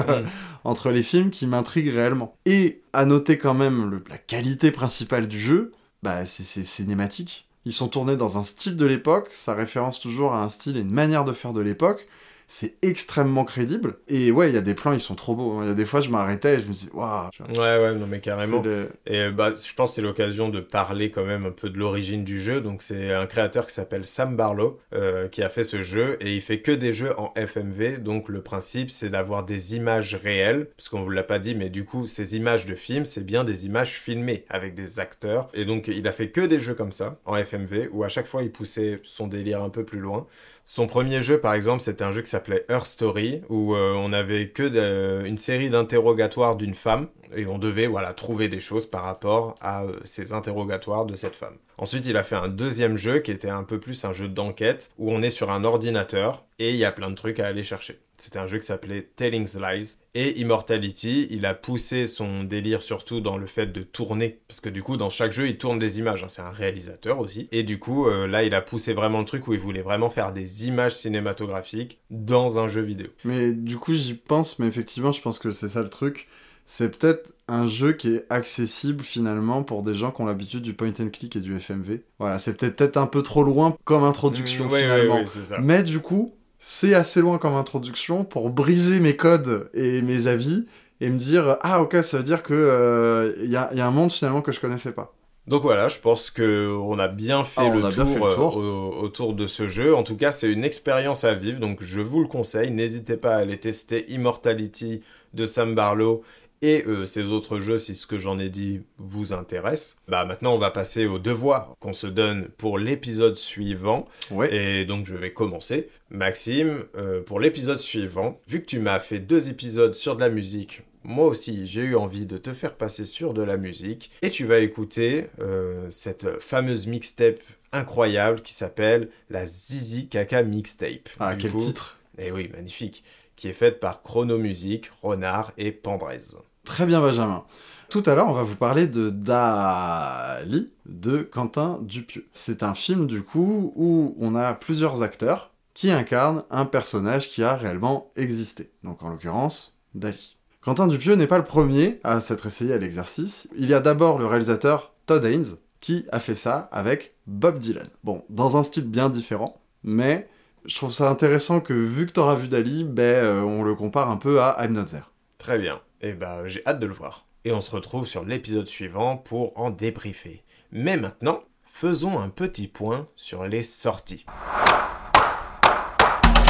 entre 0.65 0.91
les 0.91 1.03
films 1.03 1.31
qui 1.31 1.47
m'intrigue 1.47 1.89
réellement. 1.89 2.37
Et 2.45 2.83
à 2.93 3.05
noter 3.05 3.39
quand 3.39 3.55
même 3.55 3.91
le- 3.91 4.03
la 4.11 4.19
qualité 4.19 4.71
principale 4.73 5.29
du 5.29 5.39
jeu, 5.39 5.73
bah 6.03 6.27
c'est 6.27 6.43
c'est 6.45 6.65
cinématique. 6.65 7.46
Ils 7.67 7.73
sont 7.73 7.89
tournés 7.89 8.17
dans 8.17 8.39
un 8.39 8.45
style 8.45 8.77
de 8.77 8.87
l'époque, 8.87 9.29
ça 9.33 9.53
référence 9.53 9.99
toujours 9.99 10.35
à 10.35 10.43
un 10.45 10.49
style 10.49 10.77
et 10.77 10.81
une 10.81 10.93
manière 10.93 11.25
de 11.25 11.33
faire 11.33 11.53
de 11.53 11.61
l'époque. 11.61 12.07
C'est 12.49 12.75
extrêmement 12.83 13.45
crédible. 13.45 13.97
Et 14.09 14.31
ouais, 14.31 14.49
il 14.51 14.55
y 14.55 14.59
a 14.59 14.61
des 14.61 14.75
plans, 14.75 14.93
ils 14.93 15.01
sont 15.01 15.17
trop 15.17 15.35
beaux. 15.35 15.53
hein. 15.55 15.61
Il 15.65 15.69
y 15.69 15.71
a 15.71 15.75
des 15.75 15.85
fois, 15.85 16.01
je 16.01 16.11
m'arrêtais 16.11 16.57
et 16.57 16.61
je 16.61 16.67
me 16.69 16.73
dis, 16.73 16.89
waouh. 16.95 17.29
ouais 17.49 17.57
ouais 17.57 17.95
non 17.95 18.07
mais 18.07 18.21
carrément 18.21 18.63
le- 18.63 18.89
Et 19.07 19.19
euh, 19.23 19.31
bah, 19.33 19.53
je 19.53 19.75
pense 19.75 19.91
que 19.91 19.95
c'est 19.97 20.03
l'occasion 20.03 20.49
de 20.49 20.61
parler 20.61 21.11
quand 21.11 21.25
même 21.25 21.45
un 21.47 21.51
peu 21.51 21.71
de 21.71 21.79
l'origine 21.79 22.23
du 22.25 22.41
jeu. 22.41 22.61
Donc 22.61 22.83
c'est 22.83 23.13
un 23.13 23.27
créateur 23.27 23.67
qui 23.67 23.75
s'appelle 23.75 24.07
Sam 24.07 24.37
Barlow 24.37 24.79
euh, 24.95 25.27
qui 25.29 25.43
a 25.43 25.49
fait 25.49 25.65
ce 25.65 25.83
jeu 25.83 26.17
et 26.21 26.35
il 26.37 26.41
fait 26.41 26.61
que 26.61 26.71
des 26.73 26.93
jeux 26.93 27.11
en 27.19 27.33
FMV. 27.37 27.99
Donc 27.99 28.29
le 28.29 28.41
principe 28.43 28.91
c'est 28.91 29.11
d'avoir 29.11 29.45
des 29.45 29.75
images 29.77 30.15
réelles, 30.15 30.69
parce 30.77 30.89
qu'on 30.89 31.03
vous 31.03 31.11
l'a 31.11 31.25
pas 31.25 31.39
dit, 31.41 31.55
mais 31.57 31.69
du 31.69 31.85
coup 31.85 32.07
ces 32.07 32.37
images 32.37 32.65
de 32.67 32.75
films 32.77 33.05
c'est 33.07 33.25
bien 33.27 33.43
des 33.43 33.67
images 33.67 33.99
filmées 33.99 34.45
avec 34.49 34.75
des 34.75 35.01
acteurs. 35.01 35.49
Et 35.53 35.65
donc 35.65 35.89
il 35.89 36.07
a 36.07 36.13
fait 36.13 36.31
que 36.31 36.43
des 36.43 36.61
jeux 36.61 36.75
comme 36.75 36.93
ça 36.93 37.19
en 37.25 37.35
FMV 37.37 37.89
où 37.91 38.05
à 38.05 38.09
chaque 38.09 38.27
fois 38.27 38.43
il 38.45 38.53
poussait 38.53 39.01
son 39.03 39.27
délire 39.27 39.63
un 39.65 39.71
peu 39.71 39.85
plus 39.85 39.99
loin. 39.99 40.27
Son 40.69 40.89
premier 40.89 41.23
jeu, 41.23 41.41
par 41.41 41.55
exemple, 41.55 41.81
c'était 41.81 42.03
un 42.03 42.11
jeu 42.11 42.23
qui 42.23 42.29
s'appelait 42.31 42.67
Her 42.69 42.85
Story, 42.87 43.41
où 43.49 43.77
euh, 43.77 43.95
on 43.97 44.13
avait 44.13 44.49
que 44.49 44.65
de- 44.65 45.25
une 45.25 45.39
série 45.39 45.71
d'interrogatoires 45.71 46.57
d'une 46.57 46.75
femme, 46.75 47.07
et 47.37 47.47
on 47.47 47.59
devait 47.59 47.87
voilà 47.87 48.13
trouver 48.13 48.49
des 48.49 48.59
choses 48.59 48.85
par 48.87 49.05
rapport 49.05 49.55
à 49.61 49.85
euh, 49.85 49.93
ces 50.03 50.33
interrogatoires 50.33 51.07
de 51.07 51.15
cette 51.15 51.37
femme. 51.37 51.57
Ensuite, 51.79 52.07
il 52.07 52.17
a 52.17 52.25
fait 52.25 52.35
un 52.35 52.49
deuxième 52.49 52.97
jeu 52.97 53.21
qui 53.21 53.31
était 53.31 53.49
un 53.49 53.63
peu 53.63 53.79
plus 53.79 54.05
un 54.05 54.13
jeu 54.13 54.27
d'enquête, 54.27 54.91
où 54.99 55.13
on 55.13 55.23
est 55.23 55.31
sur 55.31 55.53
un 55.53 55.63
ordinateur, 55.63 56.45
et 56.59 56.71
il 56.71 56.77
y 56.77 56.85
a 56.85 56.91
plein 56.91 57.11
de 57.11 57.15
trucs 57.15 57.39
à 57.39 57.47
aller 57.47 57.63
chercher. 57.63 58.01
C'était 58.19 58.39
un 58.39 58.47
jeu 58.47 58.59
qui 58.59 58.67
s'appelait 58.67 59.09
Telling's 59.17 59.57
Lies. 59.57 59.97
Et 60.15 60.41
Immortality, 60.41 61.27
il 61.31 61.45
a 61.45 61.53
poussé 61.55 62.07
son 62.07 62.45
délire 62.45 62.83
surtout 62.83 63.21
dans 63.21 63.37
le 63.37 63.47
fait 63.47 63.67
de 63.67 63.83
tourner. 63.83 64.41
Parce 64.49 64.61
que 64.61 64.69
du 64.71 64.83
coup, 64.83 64.97
dans 64.97 65.11
chaque 65.11 65.33
jeu, 65.33 65.49
il 65.49 65.59
tourne 65.59 65.79
des 65.79 65.99
images. 65.99 66.23
hein. 66.25 66.29
C'est 66.29 66.43
un 66.43 66.51
réalisateur 66.51 67.19
aussi. 67.19 67.49
Et 67.53 67.63
du 67.63 67.79
coup, 67.79 68.07
euh, 68.09 68.27
là, 68.27 68.43
il 68.45 68.55
a 68.55 68.63
poussé 68.63 68.95
vraiment 68.95 69.19
le 69.19 69.25
truc 69.27 69.47
où 69.49 69.53
il 69.53 69.61
voulait 69.61 69.83
vraiment 69.83 70.09
faire 70.09 70.33
des 70.33 70.67
images 70.69 70.97
cinématographiques 70.97 71.99
dans 72.11 72.59
un 72.59 72.69
jeu 72.69 72.81
vidéo. 72.83 73.09
Mais 73.25 73.53
du 73.53 73.77
coup, 73.77 73.93
j'y 73.93 74.15
pense, 74.15 74.59
mais 74.59 74.67
effectivement, 74.67 75.13
je 75.13 75.21
pense 75.21 75.39
que 75.39 75.51
c'est 75.51 75.69
ça 75.69 75.83
le 75.83 75.89
truc. 75.89 76.27
C'est 76.69 76.99
peut-être 76.99 77.33
un 77.47 77.69
jeu 77.69 77.93
qui 77.93 78.09
est 78.15 78.27
accessible 78.29 79.05
finalement 79.05 79.63
pour 79.63 79.85
des 79.85 79.95
gens 79.95 80.11
qui 80.11 80.21
ont 80.23 80.25
l'habitude 80.27 80.63
du 80.63 80.75
point 80.75 80.93
and 80.99 81.11
click 81.11 81.37
et 81.37 81.41
du 81.41 81.55
FMV. 81.61 82.01
Voilà, 82.19 82.41
c'est 82.41 82.57
peut-être 82.57 82.97
un 82.97 83.07
peu 83.07 83.23
trop 83.23 83.45
loin 83.45 83.77
comme 83.85 84.03
introduction 84.03 84.65
Mm, 84.67 84.71
ouais, 84.73 84.83
finalement. 84.83 85.15
ouais, 85.15 85.21
ouais, 85.21 85.27
c'est 85.29 85.45
ça. 85.45 85.59
Mais 85.61 85.85
du 85.85 86.01
coup, 86.01 86.35
c'est 86.59 86.95
assez 86.95 87.21
loin 87.21 87.39
comme 87.39 87.55
introduction 87.55 88.25
pour 88.25 88.51
briser 88.51 89.01
mes 89.01 89.17
codes 89.17 89.71
et 89.75 90.03
mes 90.03 90.27
avis 90.27 90.67
et 91.01 91.11
me 91.11 91.19
dire 91.19 91.57
ah 91.63 91.83
ok 91.83 91.97
ça 92.03 92.17
veut 92.19 92.23
dire 92.25 92.43
que 92.43 92.55
euh, 92.55 93.33
il 93.43 93.51
y, 93.51 93.57
a, 93.57 93.73
y 93.75 93.81
a 93.81 93.87
un 93.87 93.91
monde 93.91 94.13
finalement 94.13 94.43
que 94.43 94.53
je 94.53 94.61
connaissais 94.61 94.93
pas. 94.93 95.13
Donc 95.47 95.63
voilà, 95.63 95.87
je 95.87 96.01
pense 96.01 96.31
que 96.33 96.75
on 96.83 96.99
a 96.99 97.07
bien 97.07 97.45
fait, 97.45 97.61
Ah, 97.61 97.69
le, 97.69 97.85
a 97.85 97.89
tour, 97.93 98.05
bien 98.05 98.07
fait 98.07 98.15
le 98.19 98.35
tour. 98.35 98.59
euh, 98.61 98.65
au- 98.65 99.03
autour 99.05 99.33
de 99.33 99.47
ce 99.47 99.69
jeu. 99.69 99.95
En 99.95 100.03
tout 100.03 100.17
cas, 100.17 100.33
c'est 100.33 100.51
une 100.51 100.65
expérience 100.65 101.23
à 101.23 101.35
vivre, 101.35 101.61
donc 101.61 101.79
je 101.83 102.01
vous 102.01 102.21
le 102.21 102.27
conseille. 102.27 102.73
N'hésitez 102.73 103.17
pas 103.17 103.37
à 103.37 103.39
aller 103.39 103.57
tester 103.57 104.11
Immortality 104.13 105.03
de 105.35 105.47
Sam 105.47 105.77
Barlow 105.77 106.23
et 106.63 106.85
euh, 106.87 107.07
ces 107.07 107.25
autres 107.25 107.61
jeux 107.61 107.79
si 107.79 107.95
ce 107.95 108.07
que 108.07 108.19
j'en 108.19 108.39
ai 108.39 108.49
dit 108.49 108.81
vous 108.99 109.33
intéresse. 109.33 109.99
Bah 110.09 110.25
maintenant, 110.25 110.55
on 110.55 110.59
va 110.59 110.71
passer 110.71 111.07
au 111.07 111.19
devoir 111.19 111.75
qu'on 111.81 111.95
se 111.95 112.07
donne 112.07 112.49
pour 112.57 112.79
l'épisode 112.79 113.37
suivant. 113.37 114.05
Ouais. 114.31 114.55
Et 114.55 114.85
donc 114.85 115.05
je 115.07 115.15
vais 115.15 115.33
commencer. 115.33 115.89
Maxime, 116.11 116.85
euh, 116.97 117.23
pour 117.23 117.41
l'épisode 117.41 117.81
suivant, 117.81 118.41
vu 118.49 118.61
que 118.61 118.67
tu 118.67 118.79
m'as 118.79 119.01
fait 119.01 119.19
deux 119.19 119.51
épisodes 119.51 119.95
sur 119.95 120.17
de 120.17 120.21
la 120.21 120.29
musique, 120.31 120.83
moi 121.05 121.27
aussi 121.27 121.67
j'ai 121.67 121.83
eu 121.83 121.95
envie 121.97 122.27
de 122.27 122.37
te 122.37 122.53
faire 122.55 122.75
passer 122.77 123.05
sur 123.05 123.35
de 123.35 123.43
la 123.43 123.57
musique. 123.57 124.11
Et 124.23 124.31
tu 124.31 124.45
vas 124.47 124.59
écouter 124.59 125.27
euh, 125.41 125.87
cette 125.91 126.41
fameuse 126.41 126.87
mixtape 126.87 127.39
incroyable 127.73 128.41
qui 128.41 128.55
s'appelle 128.55 129.11
la 129.29 129.45
Zizi 129.45 130.09
Kaka 130.09 130.43
Mixtape. 130.43 131.09
Ah, 131.21 131.35
Du 131.35 131.43
quel 131.43 131.51
coup- 131.53 131.61
titre 131.61 131.99
Eh 132.19 132.31
oui, 132.31 132.49
magnifique. 132.55 133.05
Qui 133.37 133.49
est 133.49 133.55
faite 133.55 133.81
par 133.81 134.03
Chrono 134.03 134.39
Music, 134.39 134.91
Renard 135.03 135.53
et 135.59 135.71
Pandrez. 135.71 136.37
Très 136.65 136.87
bien, 136.87 137.01
Benjamin. 137.01 137.45
Tout 137.91 138.03
à 138.07 138.15
l'heure, 138.15 138.29
on 138.29 138.33
va 138.33 138.43
vous 138.43 138.57
parler 138.57 138.87
de 138.87 139.11
Dali 139.11 140.73
de 140.87 141.23
Quentin 141.23 141.79
Dupieux. 141.83 142.27
C'est 142.33 142.63
un 142.63 142.75
film, 142.75 143.07
du 143.07 143.23
coup, 143.23 143.73
où 143.77 144.17
on 144.19 144.35
a 144.35 144.55
plusieurs 144.55 145.03
acteurs 145.03 145.53
qui 145.75 145.91
incarnent 145.91 146.43
un 146.51 146.65
personnage 146.65 147.29
qui 147.29 147.45
a 147.45 147.55
réellement 147.55 148.11
existé. 148.17 148.71
Donc, 148.83 149.03
en 149.03 149.11
l'occurrence, 149.11 149.79
Dali. 149.95 150.37
Quentin 150.61 150.89
Dupieux 150.89 151.15
n'est 151.15 151.29
pas 151.29 151.39
le 151.39 151.45
premier 151.45 152.01
à 152.03 152.21
s'être 152.21 152.47
essayé 152.47 152.73
à 152.73 152.79
l'exercice. 152.79 153.49
Il 153.57 153.67
y 153.67 153.75
a 153.75 153.81
d'abord 153.81 154.19
le 154.19 154.27
réalisateur 154.27 154.93
Todd 155.07 155.25
Haynes 155.25 155.57
qui 155.81 156.07
a 156.11 156.19
fait 156.19 156.35
ça 156.35 156.69
avec 156.73 157.15
Bob 157.29 157.59
Dylan. 157.59 157.87
Bon, 158.03 158.25
dans 158.31 158.57
un 158.57 158.65
style 158.65 158.89
bien 158.89 159.09
différent, 159.09 159.61
mais 159.85 160.29
je 160.67 160.75
trouve 160.75 160.93
ça 160.93 161.09
intéressant 161.09 161.61
que 161.61 161.73
vu 161.73 162.07
que 162.07 162.13
t'auras 162.13 162.35
vu 162.35 162.49
Dali, 162.49 162.85
ben, 162.85 163.03
euh, 163.03 163.41
on 163.43 163.63
le 163.63 163.75
compare 163.75 164.11
un 164.11 164.17
peu 164.17 164.41
à 164.41 164.57
I'm 164.61 164.73
Not 164.73 164.87
There. 164.87 165.05
Très 165.39 165.59
bien. 165.59 165.81
Et 166.01 166.13
bah, 166.13 166.47
j'ai 166.49 166.63
hâte 166.67 166.81
de 166.81 166.87
le 166.87 166.93
voir. 166.93 167.27
Et 167.45 167.53
on 167.53 167.61
se 167.61 167.71
retrouve 167.71 168.07
sur 168.07 168.25
l'épisode 168.25 168.67
suivant 168.67 169.17
pour 169.17 169.59
en 169.59 169.71
débriefer. 169.71 170.43
Mais 170.73 170.97
maintenant, 170.97 171.41
faisons 171.65 172.19
un 172.19 172.29
petit 172.29 172.67
point 172.67 173.07
sur 173.15 173.45
les 173.45 173.63
sorties. 173.63 174.27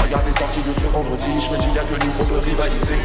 Regarde 0.02 0.26
les 0.26 0.32
sorties 0.32 0.62
de 0.62 0.72
ce 0.72 0.86
vendredi, 0.86 1.24
je 1.24 1.52
me 1.52 1.58
dis 1.58 1.74
y'a 1.74 1.84
que 1.84 2.04
nous 2.04 2.12
qu'on 2.12 2.24
peut 2.24 2.38
rivaliser. 2.38 2.98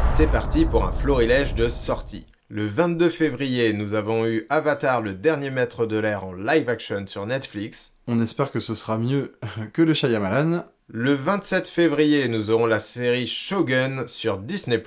C'est 0.00 0.30
parti 0.30 0.64
pour 0.64 0.84
un 0.84 0.92
florilège 0.92 1.54
de 1.54 1.66
sorties. 1.66 2.26
Le 2.52 2.66
22 2.66 3.10
février, 3.10 3.72
nous 3.72 3.94
avons 3.94 4.26
eu 4.26 4.44
Avatar, 4.50 5.02
le 5.02 5.14
dernier 5.14 5.50
maître 5.50 5.86
de 5.86 5.96
l'air 5.96 6.24
en 6.24 6.32
live 6.32 6.68
action 6.68 7.06
sur 7.06 7.24
Netflix. 7.24 7.94
On 8.08 8.20
espère 8.20 8.50
que 8.50 8.58
ce 8.58 8.74
sera 8.74 8.98
mieux 8.98 9.36
que 9.72 9.82
le 9.82 9.94
Shyamalan. 9.94 10.64
Le 10.88 11.14
27 11.14 11.68
février, 11.68 12.26
nous 12.26 12.50
aurons 12.50 12.66
la 12.66 12.80
série 12.80 13.28
Shogun 13.28 14.04
sur 14.08 14.38
Disney+. 14.38 14.82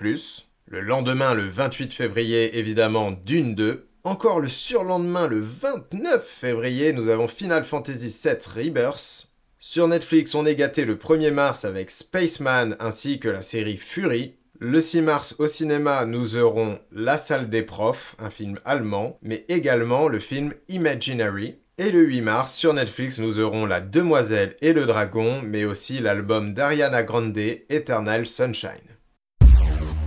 Le 0.67 0.81
lendemain, 0.81 1.33
le 1.33 1.47
28 1.47 1.93
février, 1.93 2.59
évidemment, 2.59 3.11
Dune 3.25 3.55
2. 3.55 3.87
Encore 4.03 4.41
le 4.41 4.49
surlendemain, 4.49 5.27
le 5.27 5.39
29 5.39 6.21
février, 6.21 6.91
nous 6.91 7.07
avons 7.07 7.29
Final 7.29 7.63
Fantasy 7.63 8.13
VII 8.25 8.65
Rebirth. 8.65 9.31
Sur 9.57 9.87
Netflix, 9.87 10.35
on 10.35 10.45
est 10.45 10.55
gâté 10.55 10.83
le 10.83 10.97
1er 10.97 11.31
mars 11.31 11.63
avec 11.63 11.91
Spaceman 11.91 12.75
ainsi 12.81 13.21
que 13.21 13.29
la 13.29 13.41
série 13.41 13.77
Fury. 13.77 14.35
Le 14.65 14.79
6 14.79 15.01
mars 15.01 15.35
au 15.39 15.47
cinéma, 15.47 16.05
nous 16.05 16.37
aurons 16.37 16.79
La 16.93 17.17
salle 17.17 17.49
des 17.49 17.63
profs, 17.63 18.15
un 18.17 18.29
film 18.29 18.61
allemand, 18.63 19.19
mais 19.21 19.43
également 19.49 20.07
le 20.07 20.21
film 20.21 20.53
Imaginary. 20.69 21.57
Et 21.77 21.91
le 21.91 21.99
8 21.99 22.21
mars, 22.21 22.53
sur 22.53 22.73
Netflix, 22.73 23.19
nous 23.19 23.39
aurons 23.39 23.65
La 23.65 23.81
Demoiselle 23.81 24.55
et 24.61 24.71
le 24.71 24.85
Dragon, 24.85 25.41
mais 25.43 25.65
aussi 25.65 25.99
l'album 25.99 26.53
d'Ariana 26.53 27.03
Grande, 27.03 27.37
Eternal 27.37 28.25
Sunshine. 28.25 28.69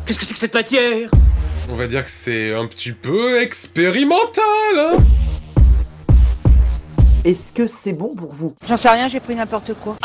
Qu'est-ce 0.07 0.19
que 0.19 0.25
c'est 0.25 0.33
que 0.33 0.41
cette 0.41 0.55
matière? 0.55 1.11
On 1.69 1.75
va 1.75 1.87
dire 1.87 2.03
que 2.03 2.11
c'est 2.11 2.55
un 2.55 2.65
petit 2.65 2.93
peu 2.93 3.39
expérimental, 3.43 4.43
hein? 4.79 4.97
Est-ce 7.25 7.53
que 7.53 7.67
c'est 7.67 7.93
bon 7.93 8.15
pour 8.17 8.33
vous? 8.33 8.55
J'en 8.67 8.79
sais 8.79 8.89
rien, 8.89 9.11
j'ai 9.11 9.21
pris 9.21 9.37
n'importe 9.37 9.75
quoi. 9.75 9.99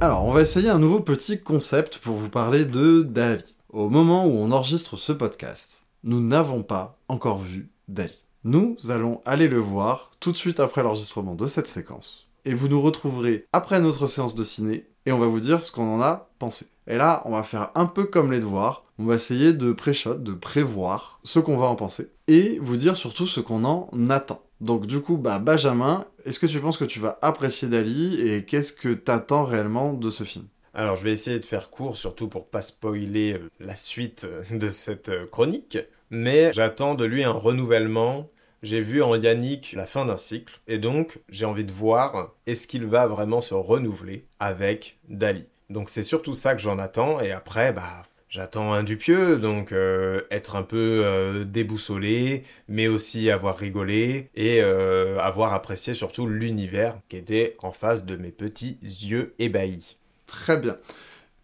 Alors, 0.00 0.24
on 0.24 0.32
va 0.32 0.42
essayer 0.42 0.68
un 0.68 0.78
nouveau 0.78 1.00
petit 1.00 1.40
concept 1.40 1.98
pour 1.98 2.16
vous 2.16 2.28
parler 2.28 2.64
de 2.64 3.02
Dali. 3.02 3.56
Au 3.70 3.88
moment 3.88 4.26
où 4.26 4.30
on 4.30 4.52
enregistre 4.52 4.96
ce 4.96 5.12
podcast, 5.12 5.86
nous 6.02 6.20
n'avons 6.20 6.62
pas 6.62 6.98
encore 7.08 7.38
vu 7.38 7.70
Dali. 7.88 8.14
Nous 8.44 8.76
allons 8.90 9.22
aller 9.24 9.48
le 9.48 9.60
voir 9.60 10.10
tout 10.20 10.32
de 10.32 10.36
suite 10.36 10.60
après 10.60 10.82
l'enregistrement 10.82 11.34
de 11.34 11.46
cette 11.46 11.66
séquence. 11.66 12.28
Et 12.44 12.54
vous 12.54 12.68
nous 12.68 12.82
retrouverez 12.82 13.46
après 13.52 13.80
notre 13.80 14.06
séance 14.06 14.34
de 14.34 14.44
ciné 14.44 14.86
et 15.06 15.12
on 15.12 15.18
va 15.18 15.26
vous 15.26 15.40
dire 15.40 15.64
ce 15.64 15.72
qu'on 15.72 15.94
en 15.94 16.02
a 16.02 16.28
pensé. 16.38 16.66
Et 16.86 16.98
là, 16.98 17.22
on 17.24 17.30
va 17.30 17.42
faire 17.42 17.70
un 17.74 17.86
peu 17.86 18.04
comme 18.04 18.32
les 18.32 18.40
devoirs. 18.40 18.84
On 18.98 19.06
va 19.06 19.14
essayer 19.14 19.52
de 19.52 19.72
pré-shot, 19.72 20.16
de 20.16 20.32
prévoir 20.34 21.20
ce 21.24 21.38
qu'on 21.38 21.56
va 21.56 21.66
en 21.66 21.76
penser 21.76 22.12
et 22.28 22.58
vous 22.60 22.76
dire 22.76 22.96
surtout 22.96 23.26
ce 23.26 23.40
qu'on 23.40 23.64
en 23.64 23.88
attend. 24.10 24.42
Donc 24.64 24.86
du 24.86 25.00
coup, 25.02 25.18
bah 25.18 25.38
Benjamin, 25.38 26.06
est-ce 26.24 26.40
que 26.40 26.46
tu 26.46 26.58
penses 26.58 26.78
que 26.78 26.86
tu 26.86 26.98
vas 26.98 27.18
apprécier 27.20 27.68
Dali 27.68 28.18
et 28.18 28.46
qu'est-ce 28.46 28.72
que 28.72 28.88
t'attends 28.94 29.44
réellement 29.44 29.92
de 29.92 30.08
ce 30.08 30.24
film? 30.24 30.46
Alors, 30.72 30.96
je 30.96 31.04
vais 31.04 31.12
essayer 31.12 31.38
de 31.38 31.44
faire 31.44 31.68
court, 31.68 31.98
surtout 31.98 32.28
pour 32.28 32.48
pas 32.48 32.62
spoiler 32.62 33.34
euh, 33.34 33.50
la 33.60 33.76
suite 33.76 34.24
euh, 34.24 34.42
de 34.50 34.70
cette 34.70 35.10
euh, 35.10 35.26
chronique. 35.26 35.78
Mais 36.10 36.50
j'attends 36.54 36.94
de 36.94 37.04
lui 37.04 37.24
un 37.24 37.30
renouvellement. 37.30 38.30
J'ai 38.62 38.80
vu 38.80 39.02
en 39.02 39.14
Yannick 39.14 39.74
la 39.74 39.86
fin 39.86 40.06
d'un 40.06 40.16
cycle. 40.16 40.58
Et 40.66 40.78
donc, 40.78 41.20
j'ai 41.28 41.44
envie 41.44 41.64
de 41.64 41.72
voir 41.72 42.32
est-ce 42.46 42.66
qu'il 42.66 42.86
va 42.86 43.06
vraiment 43.06 43.42
se 43.42 43.54
renouveler 43.54 44.24
avec 44.40 44.98
Dali? 45.10 45.46
Donc, 45.68 45.90
c'est 45.90 46.02
surtout 46.02 46.34
ça 46.34 46.54
que 46.54 46.60
j'en 46.60 46.78
attends. 46.78 47.20
Et 47.20 47.30
après, 47.32 47.72
bah. 47.72 48.04
J'attends 48.34 48.72
un 48.72 48.82
Dupieux, 48.82 49.36
donc 49.36 49.70
euh, 49.70 50.20
être 50.32 50.56
un 50.56 50.64
peu 50.64 51.02
euh, 51.04 51.44
déboussolé, 51.44 52.42
mais 52.66 52.88
aussi 52.88 53.30
avoir 53.30 53.56
rigolé 53.56 54.28
et 54.34 54.58
euh, 54.60 55.20
avoir 55.20 55.52
apprécié 55.52 55.94
surtout 55.94 56.26
l'univers 56.26 56.98
qui 57.08 57.16
était 57.16 57.56
en 57.62 57.70
face 57.70 58.04
de 58.04 58.16
mes 58.16 58.32
petits 58.32 58.76
yeux 58.82 59.34
ébahis. 59.38 59.98
Très 60.26 60.56
bien. 60.56 60.76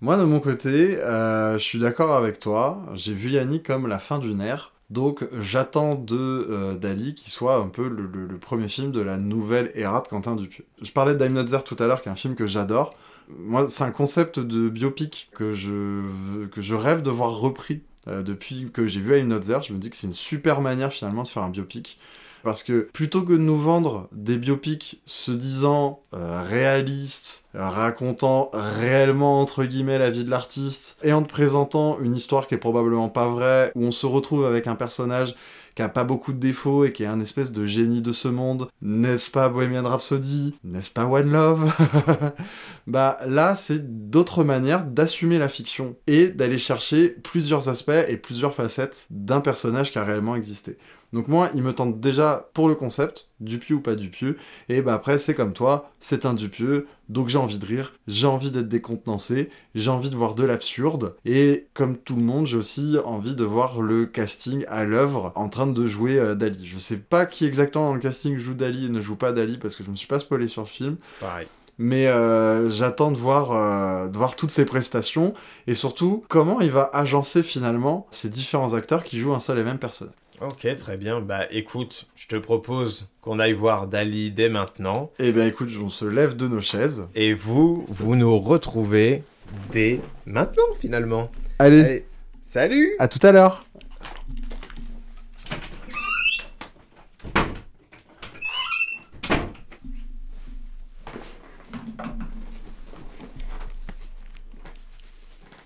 Moi, 0.01 0.17
de 0.17 0.25
mon 0.25 0.41
côté, 0.41 0.97
je 0.97 1.59
suis 1.61 1.79
d'accord 1.79 2.17
avec 2.17 2.41
toi. 2.41 2.83
J'ai 2.95 3.13
vu 3.13 3.31
Yannick 3.31 3.65
comme 3.65 3.87
la 3.87 4.01
fin 4.01 4.19
d'une 4.19 4.41
ère. 4.41 4.73
Donc, 4.89 5.29
j'attends 5.39 5.95
de 5.95 6.75
Dali 6.75 7.15
qu'il 7.15 7.31
soit 7.31 7.59
un 7.59 7.69
peu 7.69 7.89
le, 7.89 8.37
premier 8.39 8.67
film 8.67 8.91
de 8.91 9.01
la 9.01 9.19
nouvelle 9.19 9.71
ère 9.77 10.03
de 10.03 10.09
Quentin 10.09 10.35
Dupieux. 10.35 10.65
Je 10.83 10.91
parlais 10.91 11.15
d'Im 11.15 11.29
Not 11.29 11.57
tout 11.65 11.77
à 11.79 11.87
l'heure, 11.87 12.03
qui 12.03 12.09
est 12.09 12.13
un 12.13 12.17
film 12.17 12.35
que 12.35 12.49
j'adore. 12.49 12.97
Moi, 13.39 13.69
c'est 13.69 13.85
un 13.85 13.91
concept 13.91 14.39
de 14.39 14.69
biopic 14.69 15.31
que 15.35 15.53
je, 15.53 16.47
que 16.47 16.61
je 16.61 16.75
rêve 16.75 17.03
de 17.03 17.11
voir 17.11 17.33
repris 17.33 17.83
euh, 18.09 18.23
depuis 18.23 18.71
que 18.73 18.87
j'ai 18.87 19.01
vu 19.01 19.19
I'm 19.19 19.29
Not 19.29 19.41
There. 19.41 19.63
Je 19.63 19.73
me 19.73 19.79
dis 19.79 19.91
que 19.91 19.97
c'est 19.97 20.07
une 20.07 20.13
super 20.13 20.61
manière 20.61 20.93
finalement 20.93 21.23
de 21.23 21.29
faire 21.29 21.43
un 21.43 21.51
biopic. 21.51 21.99
Parce 22.43 22.63
que 22.63 22.89
plutôt 22.93 23.23
que 23.23 23.35
de 23.35 23.39
nous 23.39 23.59
vendre 23.59 24.09
des 24.13 24.39
biopics 24.39 25.01
se 25.05 25.31
disant 25.31 26.01
euh, 26.15 26.43
réalistes, 26.43 27.45
racontant 27.55 28.51
réellement 28.55 29.41
entre 29.41 29.65
guillemets 29.65 29.99
la 29.99 30.11
vie 30.11 30.25
de 30.25 30.31
l'artiste, 30.31 30.99
et 31.03 31.13
en 31.13 31.23
te 31.23 31.29
présentant 31.29 31.99
une 32.01 32.15
histoire 32.15 32.47
qui 32.47 32.55
est 32.55 32.59
probablement 32.59 33.11
pas 33.11 33.29
vraie, 33.29 33.73
où 33.75 33.85
on 33.85 33.91
se 33.91 34.07
retrouve 34.07 34.47
avec 34.47 34.67
un 34.67 34.75
personnage 34.75 35.35
qui 35.81 35.85
a 35.85 35.89
pas 35.89 36.05
beaucoup 36.05 36.35
de 36.35 36.39
défauts 36.39 36.85
et 36.85 36.93
qui 36.93 37.05
est 37.05 37.07
un 37.07 37.21
espèce 37.21 37.53
de 37.53 37.65
génie 37.65 38.03
de 38.03 38.13
ce 38.13 38.29
monde, 38.29 38.69
n'est-ce 38.83 39.31
pas 39.31 39.49
Bohemian 39.49 39.83
Rhapsody? 39.83 40.55
N'est-ce 40.63 40.91
pas 40.91 41.07
One 41.07 41.33
Love? 41.33 41.73
Bah 42.87 43.19
là, 43.27 43.55
c'est 43.55 44.11
d'autres 44.11 44.43
manières 44.43 44.85
d'assumer 44.85 45.39
la 45.39 45.49
fiction 45.49 45.97
et 46.07 46.29
d'aller 46.29 46.59
chercher 46.59 47.11
plusieurs 47.11 47.69
aspects 47.69 47.93
et 48.09 48.17
plusieurs 48.17 48.53
facettes 48.53 49.07
d'un 49.11 49.41
personnage 49.41 49.93
qui 49.93 49.99
a 49.99 50.05
réellement 50.05 50.35
existé. 50.35 50.77
Donc 51.13 51.27
moi, 51.29 51.51
il 51.55 51.63
me 51.63 51.73
tente 51.73 51.99
déjà 52.01 52.49
pour 52.55 52.69
le 52.69 52.75
concept, 52.75 53.31
Dupieux 53.41 53.77
ou 53.77 53.81
pas 53.81 53.97
Dupieux, 53.97 54.37
et 54.69 54.81
bah 54.81 54.95
après, 54.95 55.19
c'est 55.19 55.35
comme 55.35 55.53
toi, 55.53 55.91
c'est 55.99 56.25
un 56.25 56.35
Dupieux, 56.35 56.87
donc 57.09 57.29
j'ai 57.29 57.39
envie 57.39 57.59
de 57.59 57.67
rire, 57.67 57.95
j'ai 58.07 58.27
envie 58.29 58.51
d'être 58.53 58.69
décontenancé, 58.69 59.51
j'ai 59.75 59.91
envie 59.91 60.11
de 60.11 60.17
voir 60.17 60.35
de 60.35 60.45
l'absurde, 60.45 61.17
et 61.25 61.67
comme 61.75 61.97
tout 61.97 62.15
le 62.15 62.23
monde, 62.23 62.47
j'ai 62.47 62.57
aussi 62.57 62.97
envie 63.05 63.35
de 63.35 63.45
voir 63.45 63.83
le 63.83 64.07
casting 64.07 64.65
à 64.69 64.85
l'œuvre 64.85 65.33
en 65.35 65.49
train 65.49 65.67
de 65.67 65.87
jouer 65.87 66.19
euh, 66.19 66.35
Dali. 66.37 66.65
Je 66.65 66.79
sais 66.79 66.99
pas 66.99 67.27
qui 67.27 67.45
exactement 67.45 67.89
dans 67.89 67.95
le 67.95 68.01
casting 68.01 68.39
joue 68.39 68.55
Dali 68.55 68.87
et 68.87 68.91
ne 68.91 69.01
joue 69.01 69.17
pas 69.17 69.33
Dali, 69.33 69.59
parce 69.59 69.75
que 69.75 69.83
je 69.83 69.91
me 69.91 69.97
suis 69.97 70.07
pas 70.07 70.21
spoilé 70.21 70.47
sur 70.47 70.63
le 70.63 70.69
film, 70.69 70.97
Pareil. 71.21 71.49
mais 71.79 72.07
euh, 72.07 72.69
j'attends 72.69 73.11
de 73.11 73.17
voir, 73.17 73.51
euh, 73.53 74.09
de 74.09 74.17
voir 74.17 74.37
toutes 74.37 74.53
ses 74.53 74.65
prestations, 74.65 75.35
et 75.67 75.75
surtout, 75.75 76.25
comment 76.29 76.61
il 76.61 76.71
va 76.71 76.89
agencer 76.93 77.43
finalement 77.43 78.07
ces 78.13 78.29
différents 78.29 78.75
acteurs 78.75 79.03
qui 79.03 79.19
jouent 79.19 79.35
un 79.35 79.41
seul 79.41 79.59
et 79.59 79.65
même 79.65 79.79
personnage. 79.79 80.15
Ok, 80.41 80.67
très 80.77 80.97
bien. 80.97 81.21
Bah 81.21 81.43
écoute, 81.51 82.07
je 82.15 82.27
te 82.27 82.37
propose 82.37 83.09
qu'on 83.21 83.39
aille 83.39 83.53
voir 83.53 83.87
Dali 83.87 84.31
dès 84.31 84.49
maintenant. 84.49 85.11
Eh 85.19 85.33
bien 85.33 85.47
écoute, 85.47 85.69
on 85.83 85.91
se 85.91 86.07
lève 86.07 86.35
de 86.35 86.49
nos 86.49 86.63
chaises. 86.63 87.07
Et 87.15 87.35
vous, 87.35 87.85
vous 87.89 88.17
nous 88.17 88.39
retrouvez 88.39 89.23
dès 89.71 90.01
maintenant 90.25 90.65
finalement. 90.79 91.31
Allez, 91.59 91.81
Allez, 91.81 92.07
salut 92.41 92.91
à 92.99 93.07
tout 93.07 93.25
à 93.27 93.33
l'heure 93.33 93.67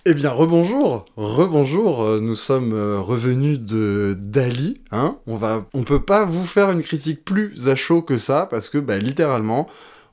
Eh 0.06 0.12
bien, 0.14 0.30
rebonjour, 0.30 1.06
rebonjour. 1.16 2.02
euh, 2.02 2.20
Nous 2.20 2.34
sommes 2.36 2.74
euh, 2.74 3.00
revenus 3.00 3.58
de 3.58 4.14
Dali, 4.18 4.80
hein. 4.90 5.16
On 5.26 5.36
va, 5.36 5.64
on 5.72 5.82
peut 5.82 6.02
pas 6.02 6.26
vous 6.26 6.44
faire 6.44 6.70
une 6.70 6.82
critique 6.82 7.24
plus 7.24 7.68
à 7.68 7.74
chaud 7.74 8.02
que 8.02 8.18
ça 8.18 8.46
parce 8.50 8.68
que, 8.68 8.76
bah, 8.78 8.98
littéralement, 8.98 9.66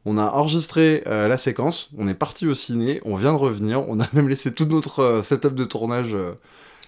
on 0.06 0.17
a 0.17 0.30
enregistré 0.32 1.04
euh, 1.08 1.27
la 1.27 1.38
séquence, 1.38 1.89
on 1.97 2.08
est 2.08 2.13
parti 2.13 2.47
au 2.47 2.54
ciné, 2.54 3.01
on 3.04 3.15
vient 3.17 3.34
de 3.34 3.38
revenir, 3.38 3.88
on 3.89 3.99
a 3.99 4.08
même 4.13 4.30
laissé 4.30 4.54
tout 4.54 4.65
notre 4.65 5.21
setup 5.23 5.56
de 5.56 5.65
tournage 5.65 6.15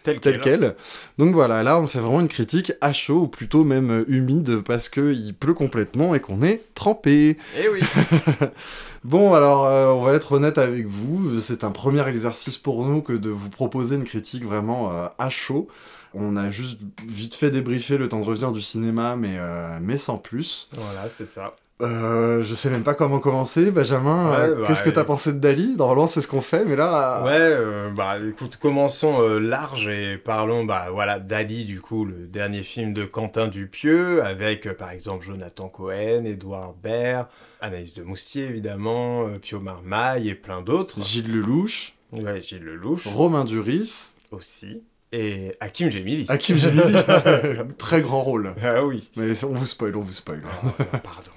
Tel 0.03 0.19
tel 0.19 0.39
quel. 0.41 0.59
quel. 0.59 0.75
Donc 1.17 1.33
voilà, 1.33 1.63
là 1.63 1.79
on 1.79 1.87
fait 1.87 1.99
vraiment 1.99 2.21
une 2.21 2.27
critique 2.27 2.73
à 2.81 2.93
chaud, 2.93 3.21
ou 3.21 3.27
plutôt 3.27 3.63
même 3.63 3.91
euh, 3.91 4.05
humide, 4.07 4.61
parce 4.61 4.89
qu'il 4.89 5.33
pleut 5.33 5.53
complètement 5.53 6.13
et 6.13 6.19
qu'on 6.19 6.41
est 6.41 6.61
trempé. 6.75 7.37
Eh 7.57 7.69
oui. 7.69 7.81
Bon, 9.03 9.33
alors 9.33 9.65
euh, 9.65 9.87
on 9.87 10.01
va 10.01 10.13
être 10.13 10.31
honnête 10.31 10.57
avec 10.57 10.87
vous, 10.87 11.41
c'est 11.41 11.65
un 11.65 11.71
premier 11.71 12.07
exercice 12.07 12.57
pour 12.57 12.85
nous 12.85 13.01
que 13.01 13.11
de 13.11 13.29
vous 13.29 13.49
proposer 13.49 13.97
une 13.97 14.05
critique 14.05 14.45
vraiment 14.45 14.93
euh, 14.93 15.07
à 15.17 15.29
chaud. 15.29 15.67
On 16.13 16.37
a 16.37 16.49
juste 16.49 16.79
vite 17.05 17.35
fait 17.35 17.51
débriefer 17.51 17.97
le 17.97 18.07
temps 18.07 18.21
de 18.21 18.25
revenir 18.25 18.53
du 18.53 18.61
cinéma, 18.61 19.17
mais, 19.17 19.35
euh, 19.37 19.77
mais 19.81 19.97
sans 19.97 20.17
plus. 20.17 20.69
Voilà, 20.71 21.09
c'est 21.09 21.25
ça. 21.25 21.53
Euh, 21.81 22.41
je 22.43 22.53
sais 22.53 22.69
même 22.69 22.83
pas 22.83 22.93
comment 22.93 23.19
commencer, 23.19 23.71
Benjamin. 23.71 24.29
Ouais, 24.31 24.38
euh, 24.38 24.55
bah, 24.62 24.67
Qu'est-ce 24.67 24.83
que 24.83 24.89
t'as 24.89 25.01
euh, 25.01 25.05
pensé 25.05 25.33
de 25.33 25.39
Dali? 25.39 25.75
Normalement, 25.75 26.07
c'est 26.07 26.21
ce 26.21 26.27
qu'on 26.27 26.39
fait, 26.39 26.63
mais 26.65 26.75
là. 26.75 27.23
Ouais, 27.25 27.31
euh, 27.33 27.89
bah 27.91 28.17
écoute, 28.25 28.57
commençons 28.57 29.19
euh, 29.21 29.39
large 29.39 29.88
et 29.88 30.17
parlons, 30.17 30.63
bah 30.65 30.88
voilà, 30.91 31.19
d'Ali, 31.19 31.65
du 31.65 31.81
coup, 31.81 32.05
le 32.05 32.27
dernier 32.27 32.63
film 32.63 32.93
de 32.93 33.05
Quentin 33.05 33.47
Dupieux, 33.47 34.23
avec 34.23 34.67
euh, 34.67 34.73
par 34.73 34.91
exemple 34.91 35.25
Jonathan 35.25 35.67
Cohen, 35.67 36.23
Edouard 36.25 36.73
Baird, 36.75 37.27
Anaïs 37.59 37.95
de 37.95 38.03
Moustier 38.03 38.45
évidemment, 38.45 39.27
euh, 39.27 39.39
Pio 39.39 39.59
Marmaille 39.59 40.29
et 40.29 40.36
plein 40.36 40.62
d'autres. 40.62 41.01
Gilles 41.01 41.33
Lelouch, 41.33 41.95
Ouais, 42.13 42.39
Gilles 42.39 42.63
Lelouch 42.63 43.07
Romain 43.07 43.43
Duris, 43.43 44.12
aussi. 44.31 44.83
Et 45.12 45.55
Hakim 45.59 45.89
Gemili. 45.91 46.25
Hakim 46.29 46.57
Gemili. 46.57 46.95
Très 47.77 48.01
grand 48.01 48.21
rôle. 48.21 48.55
Ah 48.63 48.83
oui. 48.86 49.09
Mais 49.17 49.43
on 49.43 49.53
vous 49.53 49.67
spoil, 49.67 49.95
on 49.95 50.01
vous 50.01 50.12
spoil. 50.12 50.41
Oh, 50.63 50.83
pardon. 51.03 51.31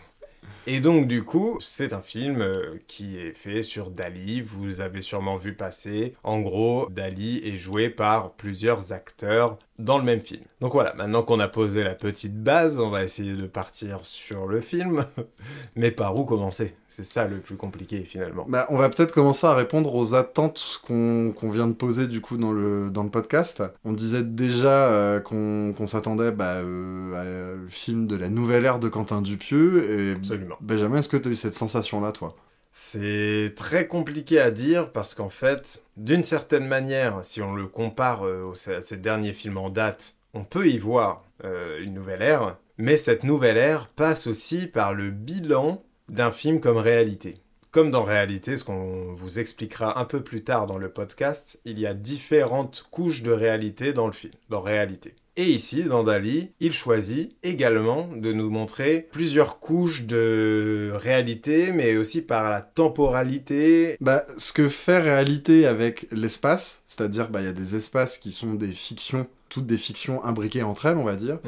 Et 0.68 0.80
donc, 0.80 1.06
du 1.06 1.22
coup, 1.22 1.58
c'est 1.60 1.92
un 1.92 2.02
film 2.02 2.40
euh, 2.42 2.76
qui 2.88 3.18
est 3.18 3.32
fait 3.32 3.62
sur 3.62 3.90
Dali. 3.92 4.40
Vous 4.40 4.80
avez 4.80 5.00
sûrement 5.00 5.36
vu 5.36 5.54
passer. 5.54 6.14
En 6.24 6.40
gros, 6.40 6.88
Dali 6.90 7.38
est 7.46 7.56
joué 7.56 7.88
par 7.88 8.32
plusieurs 8.34 8.92
acteurs 8.92 9.58
dans 9.78 9.98
le 9.98 10.04
même 10.04 10.20
film. 10.20 10.42
Donc 10.60 10.72
voilà, 10.72 10.94
maintenant 10.94 11.22
qu'on 11.22 11.40
a 11.40 11.48
posé 11.48 11.84
la 11.84 11.94
petite 11.94 12.42
base, 12.42 12.80
on 12.80 12.90
va 12.90 13.04
essayer 13.04 13.34
de 13.36 13.46
partir 13.46 14.00
sur 14.02 14.46
le 14.46 14.60
film. 14.60 15.04
Mais 15.76 15.90
par 15.90 16.16
où 16.16 16.24
commencer? 16.24 16.76
C'est 16.86 17.04
ça 17.04 17.26
le 17.26 17.38
plus 17.40 17.56
compliqué 17.56 18.00
finalement. 18.04 18.46
Bah, 18.48 18.66
on 18.70 18.76
va 18.76 18.88
peut-être 18.88 19.12
commencer 19.12 19.46
à 19.46 19.54
répondre 19.54 19.94
aux 19.94 20.14
attentes 20.14 20.80
qu'on 20.86 21.50
vient 21.50 21.66
de 21.66 21.74
poser 21.74 22.06
du 22.06 22.20
coup 22.20 22.36
dans 22.36 22.52
le, 22.52 22.90
dans 22.90 23.02
le 23.02 23.10
podcast. 23.10 23.62
On 23.84 23.92
disait 23.92 24.22
déjà 24.22 24.88
euh, 24.88 25.20
qu'on 25.20 25.72
qu'on 25.76 25.86
s'attendait 25.86 26.32
bah, 26.32 26.54
euh, 26.56 27.14
à 27.14 27.24
le 27.56 27.68
film 27.68 28.06
de 28.06 28.16
la 28.16 28.28
nouvelle 28.28 28.64
ère 28.64 28.78
de 28.78 28.88
Quentin 28.88 29.20
Dupieux. 29.20 29.90
Et 29.90 30.12
Absolument. 30.12 30.56
Benjamin, 30.60 30.98
est-ce 30.98 31.08
que 31.08 31.16
tu 31.16 31.28
as 31.28 31.32
eu 31.32 31.36
cette 31.36 31.54
sensation-là, 31.54 32.12
toi? 32.12 32.34
C'est 32.78 33.54
très 33.56 33.86
compliqué 33.86 34.38
à 34.38 34.50
dire 34.50 34.92
parce 34.92 35.14
qu'en 35.14 35.30
fait, 35.30 35.82
d'une 35.96 36.22
certaine 36.22 36.66
manière, 36.66 37.24
si 37.24 37.40
on 37.40 37.54
le 37.54 37.66
compare 37.66 38.26
euh, 38.26 38.52
à 38.66 38.82
ces 38.82 38.98
derniers 38.98 39.32
films 39.32 39.56
en 39.56 39.70
date, 39.70 40.16
on 40.34 40.44
peut 40.44 40.68
y 40.68 40.76
voir 40.76 41.24
euh, 41.44 41.80
une 41.80 41.94
nouvelle 41.94 42.20
ère, 42.20 42.58
mais 42.76 42.98
cette 42.98 43.24
nouvelle 43.24 43.56
ère 43.56 43.88
passe 43.88 44.26
aussi 44.26 44.66
par 44.66 44.92
le 44.92 45.10
bilan 45.10 45.82
d'un 46.10 46.30
film 46.30 46.60
comme 46.60 46.76
réalité. 46.76 47.38
Comme 47.70 47.90
dans 47.90 48.04
réalité, 48.04 48.58
ce 48.58 48.64
qu'on 48.64 49.14
vous 49.14 49.38
expliquera 49.38 49.98
un 49.98 50.04
peu 50.04 50.22
plus 50.22 50.44
tard 50.44 50.66
dans 50.66 50.78
le 50.78 50.90
podcast, 50.90 51.62
il 51.64 51.78
y 51.80 51.86
a 51.86 51.94
différentes 51.94 52.84
couches 52.90 53.22
de 53.22 53.32
réalité 53.32 53.94
dans 53.94 54.06
le 54.06 54.12
film, 54.12 54.34
dans 54.50 54.60
réalité. 54.60 55.14
Et 55.38 55.44
ici, 55.44 55.84
dans 55.84 56.02
Dali, 56.02 56.52
il 56.60 56.72
choisit 56.72 57.36
également 57.42 58.08
de 58.08 58.32
nous 58.32 58.48
montrer 58.48 59.06
plusieurs 59.12 59.58
couches 59.58 60.04
de 60.04 60.92
réalité, 60.94 61.72
mais 61.72 61.98
aussi 61.98 62.22
par 62.22 62.50
la 62.50 62.62
temporalité. 62.62 63.98
Bah, 64.00 64.24
ce 64.38 64.54
que 64.54 64.70
fait 64.70 64.98
réalité 64.98 65.66
avec 65.66 66.06
l'espace, 66.10 66.84
c'est-à-dire 66.86 67.28
bah, 67.28 67.42
il 67.42 67.46
y 67.46 67.50
a 67.50 67.52
des 67.52 67.76
espaces 67.76 68.16
qui 68.16 68.32
sont 68.32 68.54
des 68.54 68.72
fictions, 68.72 69.26
toutes 69.50 69.66
des 69.66 69.76
fictions 69.76 70.24
imbriquées 70.24 70.62
entre 70.62 70.86
elles, 70.86 70.96
on 70.96 71.04
va 71.04 71.16
dire. 71.16 71.38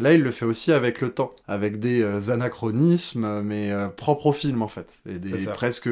Là, 0.00 0.14
il 0.14 0.22
le 0.22 0.32
fait 0.32 0.44
aussi 0.44 0.72
avec 0.72 1.00
le 1.00 1.10
temps, 1.10 1.32
avec 1.46 1.78
des 1.78 2.02
euh, 2.02 2.30
anachronismes, 2.30 3.42
mais 3.42 3.70
euh, 3.70 3.86
propres 3.86 4.26
au 4.26 4.32
film 4.32 4.62
en 4.62 4.68
fait, 4.68 4.98
et 5.08 5.12
C'est 5.12 5.20
des 5.20 5.46
presque, 5.52 5.88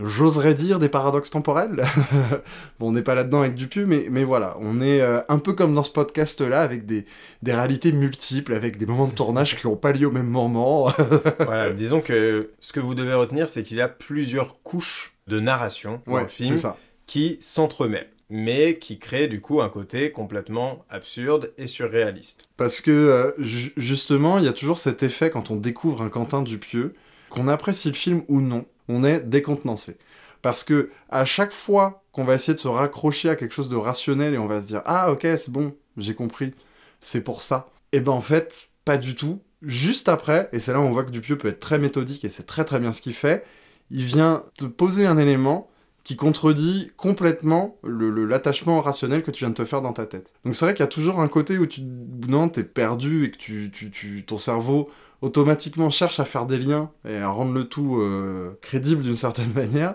j'oserais 0.00 0.54
dire, 0.54 0.78
des 0.78 0.88
paradoxes 0.88 1.30
temporels. 1.30 1.82
bon, 2.78 2.88
on 2.88 2.92
n'est 2.92 3.02
pas 3.02 3.14
là-dedans 3.14 3.40
avec 3.40 3.54
Dupieux, 3.54 3.86
mais, 3.86 4.06
mais 4.10 4.24
voilà, 4.24 4.56
on 4.60 4.80
est 4.80 5.00
euh, 5.00 5.20
un 5.28 5.38
peu 5.38 5.52
comme 5.52 5.74
dans 5.74 5.82
ce 5.82 5.90
podcast-là, 5.90 6.60
avec 6.62 6.86
des, 6.86 7.04
des 7.42 7.52
réalités 7.52 7.92
multiples, 7.92 8.54
avec 8.54 8.76
des 8.78 8.86
moments 8.86 9.06
de 9.06 9.14
tournage 9.14 9.58
qui 9.60 9.66
n'ont 9.66 9.76
pas 9.76 9.92
lieu 9.92 10.06
au 10.06 10.12
même 10.12 10.26
moment. 10.28 10.88
voilà, 11.40 11.70
disons 11.70 12.00
que 12.00 12.50
ce 12.60 12.72
que 12.72 12.80
vous 12.80 12.94
devez 12.94 13.14
retenir, 13.14 13.48
c'est 13.48 13.62
qu'il 13.62 13.76
y 13.76 13.82
a 13.82 13.88
plusieurs 13.88 14.62
couches 14.62 15.14
de 15.28 15.40
narration 15.40 16.02
dans 16.06 16.14
Ouais, 16.14 16.22
le 16.22 16.28
film 16.28 16.58
ça. 16.58 16.76
qui 17.06 17.38
s'entremêlent, 17.40 18.10
mais 18.30 18.74
qui 18.78 18.98
créent 18.98 19.28
du 19.28 19.40
coup 19.40 19.62
un 19.62 19.68
côté 19.68 20.10
complètement 20.10 20.84
absurde 20.90 21.52
et 21.56 21.66
surréaliste. 21.68 22.48
Parce 22.56 22.80
que 22.80 22.90
euh, 22.90 23.30
ju- 23.38 23.72
justement, 23.76 24.38
il 24.38 24.44
y 24.44 24.48
a 24.48 24.52
toujours 24.52 24.78
cet 24.78 25.02
effet 25.02 25.30
quand 25.30 25.50
on 25.50 25.56
découvre 25.56 26.02
un 26.02 26.08
Quentin 26.08 26.42
Dupieux, 26.42 26.94
qu'on 27.30 27.48
apprécie 27.48 27.88
le 27.88 27.94
film 27.94 28.22
ou 28.28 28.40
non, 28.40 28.64
on 28.88 29.04
est 29.04 29.20
décontenancé. 29.20 29.96
Parce 30.42 30.64
que 30.64 30.90
à 31.08 31.24
chaque 31.24 31.52
fois 31.52 32.02
qu'on 32.12 32.24
va 32.24 32.34
essayer 32.34 32.54
de 32.54 32.58
se 32.58 32.68
raccrocher 32.68 33.30
à 33.30 33.36
quelque 33.36 33.52
chose 33.54 33.68
de 33.68 33.76
rationnel 33.76 34.34
et 34.34 34.38
on 34.38 34.46
va 34.46 34.60
se 34.60 34.66
dire 34.68 34.82
ah 34.84 35.10
ok 35.10 35.22
c'est 35.22 35.50
bon 35.50 35.74
j'ai 35.96 36.14
compris 36.14 36.52
c'est 37.00 37.22
pour 37.22 37.42
ça 37.42 37.68
et 37.92 38.00
ben 38.00 38.12
en 38.12 38.20
fait 38.20 38.70
pas 38.84 38.98
du 38.98 39.14
tout 39.14 39.40
juste 39.62 40.08
après 40.08 40.48
et 40.52 40.60
c'est 40.60 40.72
là 40.72 40.80
où 40.80 40.84
on 40.84 40.92
voit 40.92 41.04
que 41.04 41.10
Dupieux 41.10 41.38
peut 41.38 41.48
être 41.48 41.60
très 41.60 41.78
méthodique 41.78 42.24
et 42.24 42.28
c'est 42.28 42.44
très 42.44 42.64
très 42.64 42.78
bien 42.78 42.92
ce 42.92 43.00
qu'il 43.00 43.14
fait 43.14 43.44
il 43.90 44.04
vient 44.04 44.44
te 44.58 44.64
poser 44.64 45.06
un 45.06 45.18
élément 45.18 45.68
qui 46.04 46.16
contredit 46.16 46.92
complètement 46.98 47.78
le- 47.82 48.10
le- 48.10 48.26
l'attachement 48.26 48.80
rationnel 48.82 49.22
que 49.22 49.30
tu 49.30 49.40
viens 49.44 49.50
de 49.50 49.54
te 49.54 49.64
faire 49.64 49.80
dans 49.80 49.94
ta 49.94 50.04
tête. 50.04 50.34
Donc 50.44 50.54
c'est 50.54 50.66
vrai 50.66 50.74
qu'il 50.74 50.82
y 50.82 50.84
a 50.84 50.88
toujours 50.88 51.20
un 51.20 51.28
côté 51.28 51.56
où 51.56 51.64
tu 51.66 51.80
non 52.28 52.50
t'es 52.50 52.62
perdu 52.64 53.24
et 53.24 53.30
que 53.30 53.38
tu, 53.38 53.70
tu, 53.72 53.90
tu- 53.90 54.22
ton 54.26 54.36
cerveau 54.36 54.90
automatiquement 55.24 55.88
cherche 55.88 56.20
à 56.20 56.26
faire 56.26 56.44
des 56.44 56.58
liens 56.58 56.90
et 57.08 57.16
à 57.16 57.28
rendre 57.28 57.54
le 57.54 57.64
tout 57.64 57.98
euh, 57.98 58.58
crédible 58.60 59.00
d'une 59.00 59.16
certaine 59.16 59.52
manière, 59.54 59.94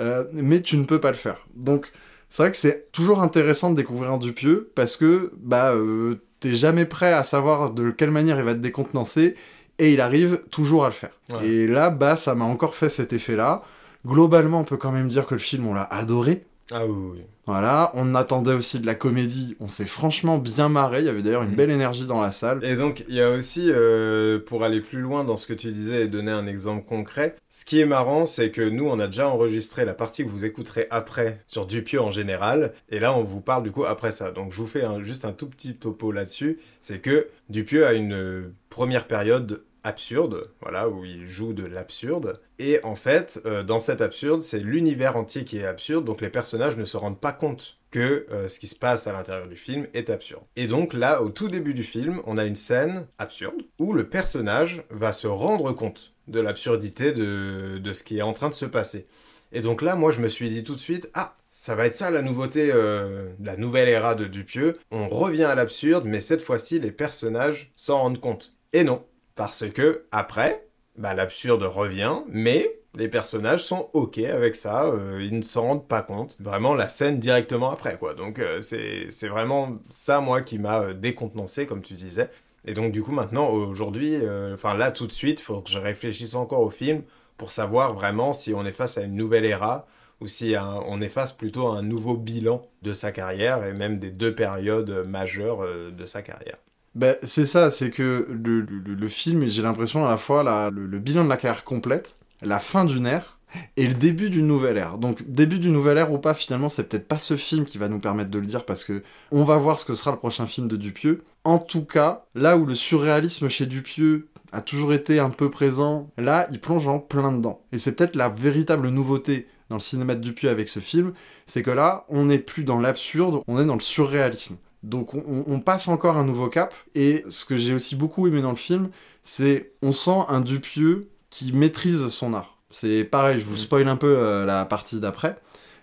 euh, 0.00 0.24
mais 0.32 0.62
tu 0.62 0.76
ne 0.76 0.84
peux 0.84 1.00
pas 1.00 1.10
le 1.10 1.16
faire. 1.16 1.46
Donc 1.56 1.90
c'est 2.28 2.44
vrai 2.44 2.50
que 2.52 2.56
c'est 2.56 2.92
toujours 2.92 3.20
intéressant 3.20 3.70
de 3.70 3.76
découvrir 3.76 4.12
un 4.12 4.18
Dupieux 4.18 4.70
parce 4.76 4.96
que 4.96 5.32
bah 5.36 5.72
euh, 5.72 6.20
t'es 6.38 6.54
jamais 6.54 6.84
prêt 6.84 7.12
à 7.12 7.24
savoir 7.24 7.72
de 7.72 7.90
quelle 7.90 8.12
manière 8.12 8.38
il 8.38 8.44
va 8.44 8.54
te 8.54 8.60
décontenancer 8.60 9.34
et 9.80 9.92
il 9.92 10.00
arrive 10.00 10.42
toujours 10.50 10.84
à 10.84 10.88
le 10.88 10.94
faire. 10.94 11.12
Ouais. 11.30 11.46
Et 11.46 11.66
là 11.66 11.90
bah 11.90 12.16
ça 12.16 12.36
m'a 12.36 12.44
encore 12.44 12.76
fait 12.76 12.88
cet 12.88 13.12
effet-là. 13.12 13.62
Globalement, 14.06 14.60
on 14.60 14.64
peut 14.64 14.76
quand 14.76 14.92
même 14.92 15.08
dire 15.08 15.26
que 15.26 15.34
le 15.34 15.40
film, 15.40 15.66
on 15.66 15.74
l'a 15.74 15.82
adoré. 15.82 16.46
Ah 16.70 16.86
oui, 16.86 17.10
oui. 17.14 17.24
Voilà, 17.48 17.90
on 17.94 18.14
attendait 18.14 18.52
aussi 18.52 18.78
de 18.78 18.84
la 18.84 18.94
comédie, 18.94 19.56
on 19.58 19.68
s'est 19.68 19.86
franchement 19.86 20.36
bien 20.36 20.68
marré, 20.68 20.98
il 20.98 21.06
y 21.06 21.08
avait 21.08 21.22
d'ailleurs 21.22 21.44
une 21.44 21.54
belle 21.54 21.70
énergie 21.70 22.04
dans 22.06 22.20
la 22.20 22.30
salle. 22.30 22.62
Et 22.62 22.74
donc, 22.76 23.04
il 23.08 23.14
y 23.14 23.22
a 23.22 23.30
aussi, 23.30 23.68
euh, 23.70 24.38
pour 24.38 24.64
aller 24.64 24.82
plus 24.82 25.00
loin 25.00 25.24
dans 25.24 25.38
ce 25.38 25.46
que 25.46 25.54
tu 25.54 25.68
disais 25.68 26.02
et 26.02 26.08
donner 26.08 26.30
un 26.30 26.46
exemple 26.46 26.84
concret, 26.84 27.36
ce 27.48 27.64
qui 27.64 27.80
est 27.80 27.86
marrant, 27.86 28.26
c'est 28.26 28.50
que 28.50 28.60
nous, 28.60 28.86
on 28.86 29.00
a 29.00 29.06
déjà 29.06 29.30
enregistré 29.30 29.86
la 29.86 29.94
partie 29.94 30.26
que 30.26 30.28
vous 30.28 30.44
écouterez 30.44 30.88
après 30.90 31.42
sur 31.46 31.64
Dupieux 31.64 32.02
en 32.02 32.10
général, 32.10 32.74
et 32.90 33.00
là, 33.00 33.16
on 33.16 33.22
vous 33.22 33.40
parle 33.40 33.62
du 33.62 33.70
coup 33.70 33.86
après 33.86 34.12
ça. 34.12 34.30
Donc, 34.30 34.52
je 34.52 34.56
vous 34.58 34.66
fais 34.66 34.84
un- 34.84 35.02
juste 35.02 35.24
un 35.24 35.32
tout 35.32 35.46
petit 35.48 35.74
topo 35.76 36.12
là-dessus, 36.12 36.58
c'est 36.82 36.98
que 36.98 37.28
Dupieux 37.48 37.86
a 37.86 37.94
une 37.94 38.12
euh, 38.12 38.52
première 38.68 39.06
période 39.06 39.62
absurde, 39.84 40.50
voilà, 40.60 40.88
où 40.88 41.04
il 41.04 41.26
joue 41.26 41.52
de 41.52 41.64
l'absurde. 41.64 42.40
Et 42.58 42.80
en 42.84 42.96
fait, 42.96 43.40
euh, 43.46 43.62
dans 43.62 43.80
cet 43.80 44.00
absurde, 44.00 44.42
c'est 44.42 44.58
l'univers 44.58 45.16
entier 45.16 45.44
qui 45.44 45.58
est 45.58 45.66
absurde, 45.66 46.04
donc 46.04 46.20
les 46.20 46.28
personnages 46.28 46.76
ne 46.76 46.84
se 46.84 46.96
rendent 46.96 47.20
pas 47.20 47.32
compte 47.32 47.78
que 47.90 48.26
euh, 48.30 48.48
ce 48.48 48.58
qui 48.58 48.66
se 48.66 48.76
passe 48.76 49.06
à 49.06 49.12
l'intérieur 49.12 49.48
du 49.48 49.56
film 49.56 49.86
est 49.94 50.10
absurde. 50.10 50.42
Et 50.56 50.66
donc 50.66 50.92
là, 50.92 51.22
au 51.22 51.30
tout 51.30 51.48
début 51.48 51.74
du 51.74 51.84
film, 51.84 52.20
on 52.26 52.36
a 52.36 52.44
une 52.44 52.54
scène 52.54 53.06
absurde 53.18 53.62
où 53.78 53.92
le 53.92 54.08
personnage 54.08 54.82
va 54.90 55.12
se 55.12 55.26
rendre 55.26 55.72
compte 55.72 56.12
de 56.26 56.40
l'absurdité 56.40 57.12
de, 57.12 57.78
de 57.78 57.92
ce 57.92 58.02
qui 58.02 58.18
est 58.18 58.22
en 58.22 58.34
train 58.34 58.50
de 58.50 58.54
se 58.54 58.66
passer. 58.66 59.06
Et 59.52 59.60
donc 59.60 59.80
là, 59.80 59.94
moi, 59.94 60.12
je 60.12 60.20
me 60.20 60.28
suis 60.28 60.50
dit 60.50 60.64
tout 60.64 60.74
de 60.74 60.78
suite, 60.78 61.10
ah, 61.14 61.34
ça 61.50 61.74
va 61.74 61.86
être 61.86 61.96
ça 61.96 62.10
la 62.10 62.22
nouveauté, 62.22 62.70
euh, 62.72 63.30
la 63.42 63.56
nouvelle 63.56 63.88
era 63.88 64.14
de 64.14 64.26
Dupieux. 64.26 64.78
On 64.90 65.08
revient 65.08 65.44
à 65.44 65.54
l'absurde, 65.54 66.04
mais 66.06 66.20
cette 66.20 66.42
fois-ci, 66.42 66.78
les 66.78 66.92
personnages 66.92 67.72
s'en 67.74 67.98
rendent 67.98 68.20
compte. 68.20 68.52
Et 68.72 68.84
non, 68.84 69.04
parce 69.38 69.70
que 69.70 70.04
après, 70.10 70.66
bah, 70.96 71.14
l'absurde 71.14 71.62
revient, 71.62 72.16
mais 72.28 72.80
les 72.96 73.06
personnages 73.08 73.62
sont 73.62 73.88
ok 73.92 74.18
avec 74.18 74.56
ça, 74.56 74.86
euh, 74.86 75.22
ils 75.22 75.36
ne 75.36 75.42
s'en 75.42 75.62
rendent 75.62 75.86
pas 75.88 76.02
compte. 76.02 76.36
Vraiment 76.40 76.74
la 76.74 76.88
scène 76.88 77.20
directement 77.20 77.70
après, 77.70 77.98
quoi. 77.98 78.14
Donc 78.14 78.40
euh, 78.40 78.60
c'est 78.60 79.28
vraiment 79.28 79.78
ça, 79.90 80.20
moi, 80.20 80.40
qui 80.40 80.58
m'a 80.58 80.80
euh, 80.82 80.92
décontenancé, 80.92 81.66
comme 81.66 81.82
tu 81.82 81.94
disais. 81.94 82.30
Et 82.64 82.74
donc 82.74 82.90
du 82.90 83.00
coup, 83.02 83.12
maintenant, 83.12 83.48
aujourd'hui, 83.50 84.16
euh, 84.16 84.54
enfin 84.54 84.74
là, 84.74 84.90
tout 84.90 85.06
de 85.06 85.12
suite, 85.12 85.38
il 85.40 85.44
faut 85.44 85.60
que 85.62 85.70
je 85.70 85.78
réfléchisse 85.78 86.34
encore 86.34 86.62
au 86.62 86.70
film 86.70 87.02
pour 87.36 87.52
savoir 87.52 87.94
vraiment 87.94 88.32
si 88.32 88.52
on 88.54 88.64
est 88.66 88.72
face 88.72 88.98
à 88.98 89.02
une 89.02 89.14
nouvelle 89.14 89.44
era 89.44 89.86
ou 90.20 90.26
si 90.26 90.56
un- 90.56 90.82
on 90.88 91.00
est 91.00 91.08
face 91.08 91.30
plutôt 91.32 91.68
un 91.68 91.82
nouveau 91.82 92.16
bilan 92.16 92.62
de 92.82 92.92
sa 92.92 93.12
carrière 93.12 93.64
et 93.64 93.72
même 93.72 94.00
des 94.00 94.10
deux 94.10 94.34
périodes 94.34 95.04
majeures 95.06 95.60
de 95.92 96.06
sa 96.06 96.22
carrière. 96.22 96.58
Ben, 96.94 97.16
c'est 97.22 97.46
ça, 97.46 97.70
c'est 97.70 97.90
que 97.90 98.26
le, 98.30 99.08
film, 99.08 99.46
j'ai 99.46 99.62
l'impression 99.62 100.06
à 100.06 100.08
la 100.08 100.16
fois 100.16 100.70
le, 100.70 100.86
le 100.86 100.98
bilan 100.98 101.24
de 101.24 101.28
la 101.28 101.36
carrière 101.36 101.64
complète, 101.64 102.18
la 102.42 102.58
fin 102.58 102.84
d'une 102.84 103.06
ère, 103.06 103.38
et 103.76 103.86
le 103.86 103.94
début 103.94 104.30
d'une 104.30 104.46
nouvelle 104.46 104.76
ère. 104.76 104.98
Donc 104.98 105.22
début 105.28 105.58
d'une 105.58 105.72
nouvelle 105.72 105.98
ère 105.98 106.12
ou 106.12 106.18
pas, 106.18 106.34
finalement, 106.34 106.68
c'est 106.68 106.88
peut-être 106.88 107.08
pas 107.08 107.18
ce 107.18 107.36
film 107.36 107.64
qui 107.64 107.78
va 107.78 107.88
nous 107.88 108.00
permettre 108.00 108.30
de 108.30 108.38
le 108.38 108.46
dire 108.46 108.64
parce 108.64 108.84
que 108.84 109.02
on 109.30 109.44
va 109.44 109.56
voir 109.56 109.78
ce 109.78 109.84
que 109.84 109.94
sera 109.94 110.10
le 110.10 110.18
prochain 110.18 110.46
film 110.46 110.68
de 110.68 110.76
Dupieux. 110.76 111.24
En 111.44 111.58
tout 111.58 111.84
cas, 111.84 112.24
là 112.34 112.56
où 112.56 112.66
le 112.66 112.74
surréalisme 112.74 113.48
chez 113.48 113.66
Dupieux 113.66 114.28
a 114.52 114.60
toujours 114.60 114.92
été 114.92 115.18
un 115.18 115.30
peu 115.30 115.50
présent, 115.50 116.10
là, 116.16 116.46
il 116.50 116.60
plonge 116.60 116.88
en 116.88 116.98
plein 116.98 117.32
dedans. 117.32 117.62
Et 117.72 117.78
c'est 117.78 117.92
peut-être 117.92 118.16
la 118.16 118.28
véritable 118.28 118.88
nouveauté 118.88 119.46
dans 119.68 119.76
le 119.76 119.82
cinéma 119.82 120.14
de 120.14 120.20
Dupieux 120.20 120.48
avec 120.48 120.68
ce 120.68 120.80
film, 120.80 121.12
c'est 121.44 121.62
que 121.62 121.70
là, 121.70 122.06
on 122.08 122.24
n'est 122.24 122.38
plus 122.38 122.64
dans 122.64 122.80
l'absurde, 122.80 123.42
on 123.46 123.60
est 123.60 123.66
dans 123.66 123.74
le 123.74 123.80
surréalisme. 123.80 124.56
Donc 124.82 125.14
on, 125.14 125.44
on, 125.46 125.60
passe 125.60 125.88
encore 125.88 126.16
un 126.16 126.24
nouveau 126.24 126.48
cap, 126.48 126.72
et 126.94 127.24
ce 127.28 127.44
que 127.44 127.56
j'ai 127.56 127.74
aussi 127.74 127.96
beaucoup 127.96 128.26
aimé 128.28 128.40
dans 128.40 128.50
le 128.50 128.56
film, 128.56 128.90
c'est 129.22 129.72
on 129.82 129.92
sent 129.92 130.20
un 130.28 130.40
Dupieux 130.40 131.10
qui 131.30 131.52
maîtrise 131.52 132.08
son 132.08 132.32
art. 132.32 132.58
C'est 132.68 133.04
pareil, 133.04 133.38
je 133.38 133.44
vous 133.44 133.56
spoil 133.56 133.88
un 133.88 133.96
peu 133.96 134.16
euh, 134.18 134.46
la 134.46 134.64
partie 134.64 135.00
d'après, 135.00 135.36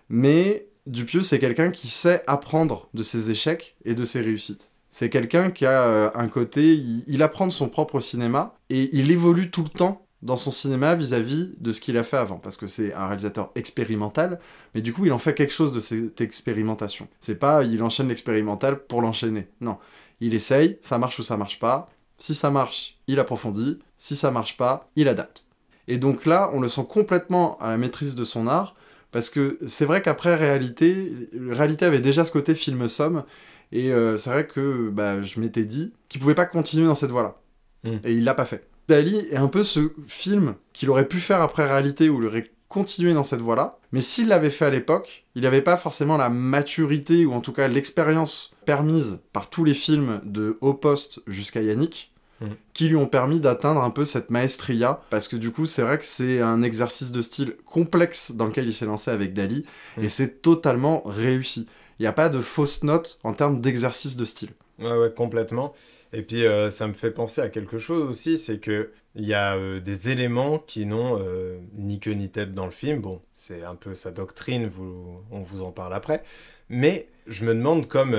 mais 0.07 0.67
Dupieux, 0.87 1.23
c'est 1.23 1.39
quelqu'un 1.39 1.71
qui 1.71 1.87
sait 1.87 2.23
apprendre 2.27 2.89
de 2.93 3.03
ses 3.03 3.31
échecs 3.31 3.75
et 3.85 3.95
de 3.95 4.05
ses 4.05 4.21
réussites. 4.21 4.71
C'est 4.91 5.09
quelqu'un 5.09 5.51
qui 5.51 5.65
a 5.65 5.83
euh, 5.83 6.09
un 6.15 6.29
côté, 6.29 6.73
il, 6.75 7.03
il, 7.07 7.21
apprend 7.21 7.47
de 7.47 7.51
son 7.51 7.67
propre 7.67 7.99
cinéma 7.99 8.55
et 8.69 8.89
il 8.95 9.11
évolue 9.11 9.51
tout 9.51 9.63
le 9.63 9.69
temps 9.69 10.04
dans 10.25 10.37
son 10.37 10.51
cinéma 10.51 10.95
vis-à-vis 10.95 11.43
-vis 11.45 11.53
de 11.59 11.71
ce 11.71 11.79
qu'il 11.79 11.97
a 11.97 12.03
fait 12.03 12.17
avant, 12.17 12.37
parce 12.37 12.57
que 12.57 12.67
c'est 12.67 12.93
un 12.93 13.07
réalisateur 13.07 13.51
expérimental, 13.55 14.39
mais 14.73 14.81
du 14.81 14.91
coup 14.91 15.05
il 15.05 15.13
en 15.13 15.17
fait 15.19 15.35
quelque 15.35 15.53
chose 15.53 15.73
de 15.73 15.79
cette 15.79 16.19
expérimentation. 16.19 17.07
C'est 17.19 17.39
pas 17.39 17.63
il 17.63 17.81
enchaîne 17.83 18.09
l'expérimental 18.09 18.85
pour 18.87 19.01
l'enchaîner, 19.01 19.47
non. 19.61 19.77
Il 20.19 20.33
essaye, 20.33 20.79
ça 20.81 20.97
marche 20.97 21.19
ou 21.19 21.23
ça 21.23 21.37
marche 21.37 21.59
pas, 21.59 21.87
si 22.17 22.33
ça 22.33 22.49
marche, 22.49 22.97
il 23.07 23.19
approfondit, 23.19 23.79
si 23.97 24.15
ça 24.15 24.31
marche 24.31 24.57
pas, 24.57 24.89
il 24.95 25.07
adapte. 25.07 25.45
Et 25.87 25.97
donc 25.97 26.25
là, 26.25 26.49
on 26.53 26.59
le 26.59 26.69
sent 26.69 26.85
complètement 26.89 27.57
à 27.59 27.69
la 27.69 27.77
maîtrise 27.77 28.15
de 28.15 28.23
son 28.23 28.47
art, 28.47 28.75
parce 29.11 29.29
que 29.29 29.57
c'est 29.67 29.85
vrai 29.85 30.01
qu'après 30.01 30.35
Réalité, 30.35 31.11
Réalité 31.49 31.85
avait 31.85 32.01
déjà 32.01 32.25
ce 32.25 32.31
côté 32.31 32.55
film 32.55 32.87
somme, 32.87 33.23
et 33.71 33.91
euh, 33.91 34.17
c'est 34.17 34.29
vrai 34.29 34.47
que 34.47 34.89
bah, 34.89 35.21
je 35.21 35.39
m'étais 35.39 35.65
dit 35.65 35.93
qu'il 36.09 36.19
pouvait 36.21 36.35
pas 36.35 36.45
continuer 36.45 36.87
dans 36.87 36.95
cette 36.95 37.11
voie-là. 37.11 37.35
Mm. 37.83 37.97
Et 38.03 38.13
il 38.13 38.23
l'a 38.23 38.33
pas 38.33 38.45
fait. 38.45 38.67
Dali 38.87 39.17
est 39.31 39.37
un 39.37 39.47
peu 39.47 39.63
ce 39.63 39.91
film 40.07 40.55
qu'il 40.73 40.89
aurait 40.89 41.07
pu 41.07 41.19
faire 41.19 41.41
après 41.41 41.67
Réalité, 41.67 42.09
où 42.09 42.21
il 42.21 42.27
aurait 42.27 42.51
continué 42.69 43.13
dans 43.13 43.23
cette 43.23 43.41
voie-là, 43.41 43.79
mais 43.91 44.01
s'il 44.01 44.27
l'avait 44.27 44.49
fait 44.49 44.65
à 44.65 44.69
l'époque, 44.69 45.25
il 45.35 45.43
n'avait 45.43 45.61
pas 45.61 45.77
forcément 45.77 46.17
la 46.17 46.29
maturité, 46.29 47.25
ou 47.25 47.33
en 47.33 47.41
tout 47.41 47.53
cas 47.53 47.67
l'expérience 47.67 48.51
permise 48.65 49.19
par 49.33 49.49
tous 49.49 49.63
les 49.63 49.73
films 49.73 50.19
de 50.25 50.57
haut 50.61 50.73
poste 50.73 51.21
jusqu'à 51.27 51.61
Yannick, 51.61 52.11
Mmh. 52.41 52.47
qui 52.73 52.89
lui 52.89 52.97
ont 52.97 53.07
permis 53.07 53.39
d'atteindre 53.39 53.81
un 53.81 53.89
peu 53.89 54.03
cette 54.03 54.29
maestria, 54.29 54.99
parce 55.09 55.29
que 55.29 55.37
du 55.37 55.51
coup 55.51 55.65
c'est 55.65 55.83
vrai 55.83 55.97
que 55.97 56.05
c'est 56.05 56.41
un 56.41 56.63
exercice 56.63 57.13
de 57.13 57.21
style 57.21 57.55
complexe 57.65 58.33
dans 58.33 58.45
lequel 58.45 58.67
il 58.67 58.73
s'est 58.73 58.85
lancé 58.85 59.09
avec 59.09 59.33
Dali, 59.33 59.63
mmh. 59.95 60.03
et 60.03 60.09
c'est 60.09 60.41
totalement 60.41 61.01
réussi. 61.05 61.65
Il 61.97 62.03
n'y 62.03 62.07
a 62.07 62.13
pas 62.13 62.27
de 62.27 62.41
fausse 62.41 62.83
note 62.83 63.19
en 63.23 63.31
termes 63.31 63.61
d'exercice 63.61 64.17
de 64.17 64.25
style. 64.25 64.49
Ouais, 64.79 64.97
ouais, 64.97 65.13
complètement. 65.13 65.73
Et 66.11 66.21
puis 66.21 66.45
euh, 66.45 66.69
ça 66.69 66.87
me 66.87 66.93
fait 66.93 67.11
penser 67.11 67.41
à 67.41 67.49
quelque 67.49 67.77
chose 67.77 68.03
aussi, 68.03 68.37
c'est 68.37 68.59
que 68.59 68.91
il 69.15 69.25
y 69.25 69.33
a 69.33 69.55
euh, 69.55 69.79
des 69.79 70.09
éléments 70.09 70.59
qui 70.59 70.85
n'ont 70.85 71.17
euh, 71.19 71.57
ni 71.73 71.99
queue 71.99 72.11
ni 72.11 72.29
tête 72.29 72.53
dans 72.53 72.65
le 72.65 72.71
film. 72.71 72.99
Bon, 72.99 73.21
c'est 73.33 73.63
un 73.63 73.75
peu 73.75 73.95
sa 73.95 74.11
doctrine, 74.11 74.67
vous, 74.67 75.21
on 75.31 75.41
vous 75.41 75.61
en 75.61 75.71
parle 75.71 75.93
après. 75.93 76.23
Mais 76.69 77.07
je 77.27 77.45
me 77.45 77.53
demande, 77.53 77.87
comme 77.87 78.17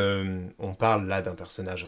on 0.58 0.74
parle 0.74 1.06
là 1.06 1.20
d'un 1.20 1.34
personnage 1.34 1.86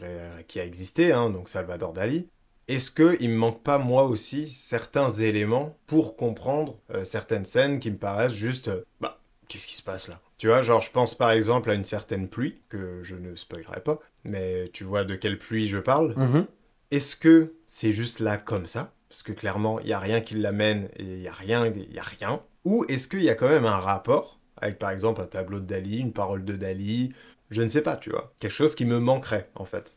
qui 0.48 0.60
a 0.60 0.64
existé, 0.64 1.12
hein, 1.12 1.30
donc 1.30 1.48
Salvador 1.48 1.92
Dali, 1.92 2.28
est-ce 2.66 2.90
qu'il 2.90 3.30
me 3.30 3.36
manque 3.36 3.62
pas 3.62 3.78
moi 3.78 4.04
aussi 4.04 4.48
certains 4.50 5.08
éléments 5.08 5.76
pour 5.86 6.16
comprendre 6.16 6.78
certaines 7.04 7.44
scènes 7.44 7.78
qui 7.78 7.90
me 7.90 7.96
paraissent 7.96 8.32
juste, 8.32 8.70
bah, 9.00 9.20
qu'est-ce 9.48 9.68
qui 9.68 9.76
se 9.76 9.82
passe 9.82 10.08
là? 10.08 10.20
Tu 10.36 10.48
vois, 10.48 10.62
genre 10.62 10.82
je 10.82 10.90
pense 10.90 11.16
par 11.16 11.30
exemple 11.30 11.70
à 11.70 11.74
une 11.74 11.84
certaine 11.84 12.28
pluie, 12.28 12.60
que 12.68 13.02
je 13.02 13.16
ne 13.16 13.34
spoilerai 13.34 13.80
pas, 13.80 13.98
mais 14.28 14.68
tu 14.72 14.84
vois 14.84 15.04
de 15.04 15.16
quelle 15.16 15.38
pluie 15.38 15.68
je 15.68 15.78
parle. 15.78 16.12
Mm-hmm. 16.12 16.46
Est-ce 16.90 17.16
que 17.16 17.54
c'est 17.66 17.92
juste 17.92 18.20
là 18.20 18.36
comme 18.38 18.66
ça? 18.66 18.94
Parce 19.08 19.22
que 19.22 19.32
clairement, 19.32 19.80
il 19.80 19.86
n'y 19.86 19.92
a 19.92 19.98
rien 19.98 20.20
qui 20.20 20.34
l'amène 20.34 20.88
et 20.96 21.02
il 21.02 21.18
n'y 21.20 21.28
a 21.28 21.32
rien, 21.32 21.66
il 21.66 21.92
y 21.92 21.98
a 21.98 22.02
rien. 22.02 22.42
Ou 22.64 22.84
est-ce 22.88 23.08
qu'il 23.08 23.22
y 23.22 23.30
a 23.30 23.34
quand 23.34 23.48
même 23.48 23.66
un 23.66 23.78
rapport 23.78 24.38
avec 24.60 24.78
par 24.78 24.90
exemple 24.90 25.20
un 25.20 25.26
tableau 25.26 25.60
de 25.60 25.66
Dali, 25.66 25.98
une 25.98 26.12
parole 26.12 26.44
de 26.44 26.56
Dali, 26.56 27.12
je 27.50 27.62
ne 27.62 27.68
sais 27.68 27.82
pas, 27.82 27.96
tu 27.96 28.10
vois. 28.10 28.32
Quelque 28.40 28.52
chose 28.52 28.74
qui 28.74 28.84
me 28.84 28.98
manquerait, 28.98 29.50
en 29.54 29.64
fait. 29.64 29.96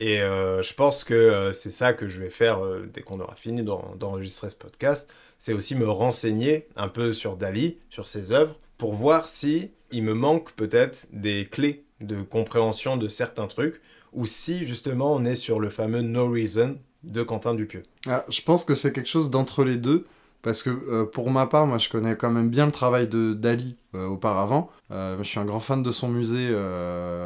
Et 0.00 0.22
euh, 0.22 0.62
je 0.62 0.74
pense 0.74 1.04
que 1.04 1.14
euh, 1.14 1.52
c'est 1.52 1.70
ça 1.70 1.92
que 1.92 2.06
je 2.06 2.20
vais 2.20 2.30
faire 2.30 2.64
euh, 2.64 2.88
dès 2.92 3.02
qu'on 3.02 3.20
aura 3.20 3.34
fini 3.34 3.62
d'enregistrer 3.62 4.48
ce 4.48 4.56
podcast, 4.56 5.12
c'est 5.38 5.52
aussi 5.52 5.74
me 5.74 5.88
renseigner 5.88 6.68
un 6.76 6.88
peu 6.88 7.12
sur 7.12 7.36
Dali, 7.36 7.78
sur 7.90 8.08
ses 8.08 8.32
œuvres, 8.32 8.58
pour 8.78 8.94
voir 8.94 9.28
si 9.28 9.72
il 9.90 10.04
me 10.04 10.14
manque 10.14 10.52
peut-être 10.52 11.08
des 11.12 11.46
clés 11.46 11.84
de 12.00 12.22
compréhension 12.22 12.96
de 12.96 13.08
certains 13.08 13.46
trucs, 13.46 13.80
ou 14.12 14.26
si 14.26 14.64
justement 14.64 15.14
on 15.14 15.24
est 15.24 15.34
sur 15.34 15.60
le 15.60 15.70
fameux 15.70 16.02
No 16.02 16.30
Reason 16.30 16.76
de 17.04 17.22
Quentin 17.22 17.54
Dupieux. 17.54 17.82
Ah, 18.06 18.24
je 18.28 18.40
pense 18.42 18.64
que 18.64 18.74
c'est 18.74 18.92
quelque 18.92 19.08
chose 19.08 19.30
d'entre 19.30 19.64
les 19.64 19.76
deux. 19.76 20.06
Parce 20.40 20.62
que 20.62 20.70
euh, 20.70 21.04
pour 21.04 21.30
ma 21.30 21.46
part, 21.46 21.66
moi 21.66 21.78
je 21.78 21.88
connais 21.88 22.16
quand 22.16 22.30
même 22.30 22.48
bien 22.48 22.66
le 22.66 22.72
travail 22.72 23.08
de 23.08 23.32
Dali 23.32 23.76
euh, 23.94 24.06
auparavant. 24.06 24.70
Euh, 24.90 25.16
je 25.18 25.24
suis 25.24 25.40
un 25.40 25.44
grand 25.44 25.58
fan 25.58 25.82
de 25.82 25.90
son 25.90 26.08
musée 26.08 26.54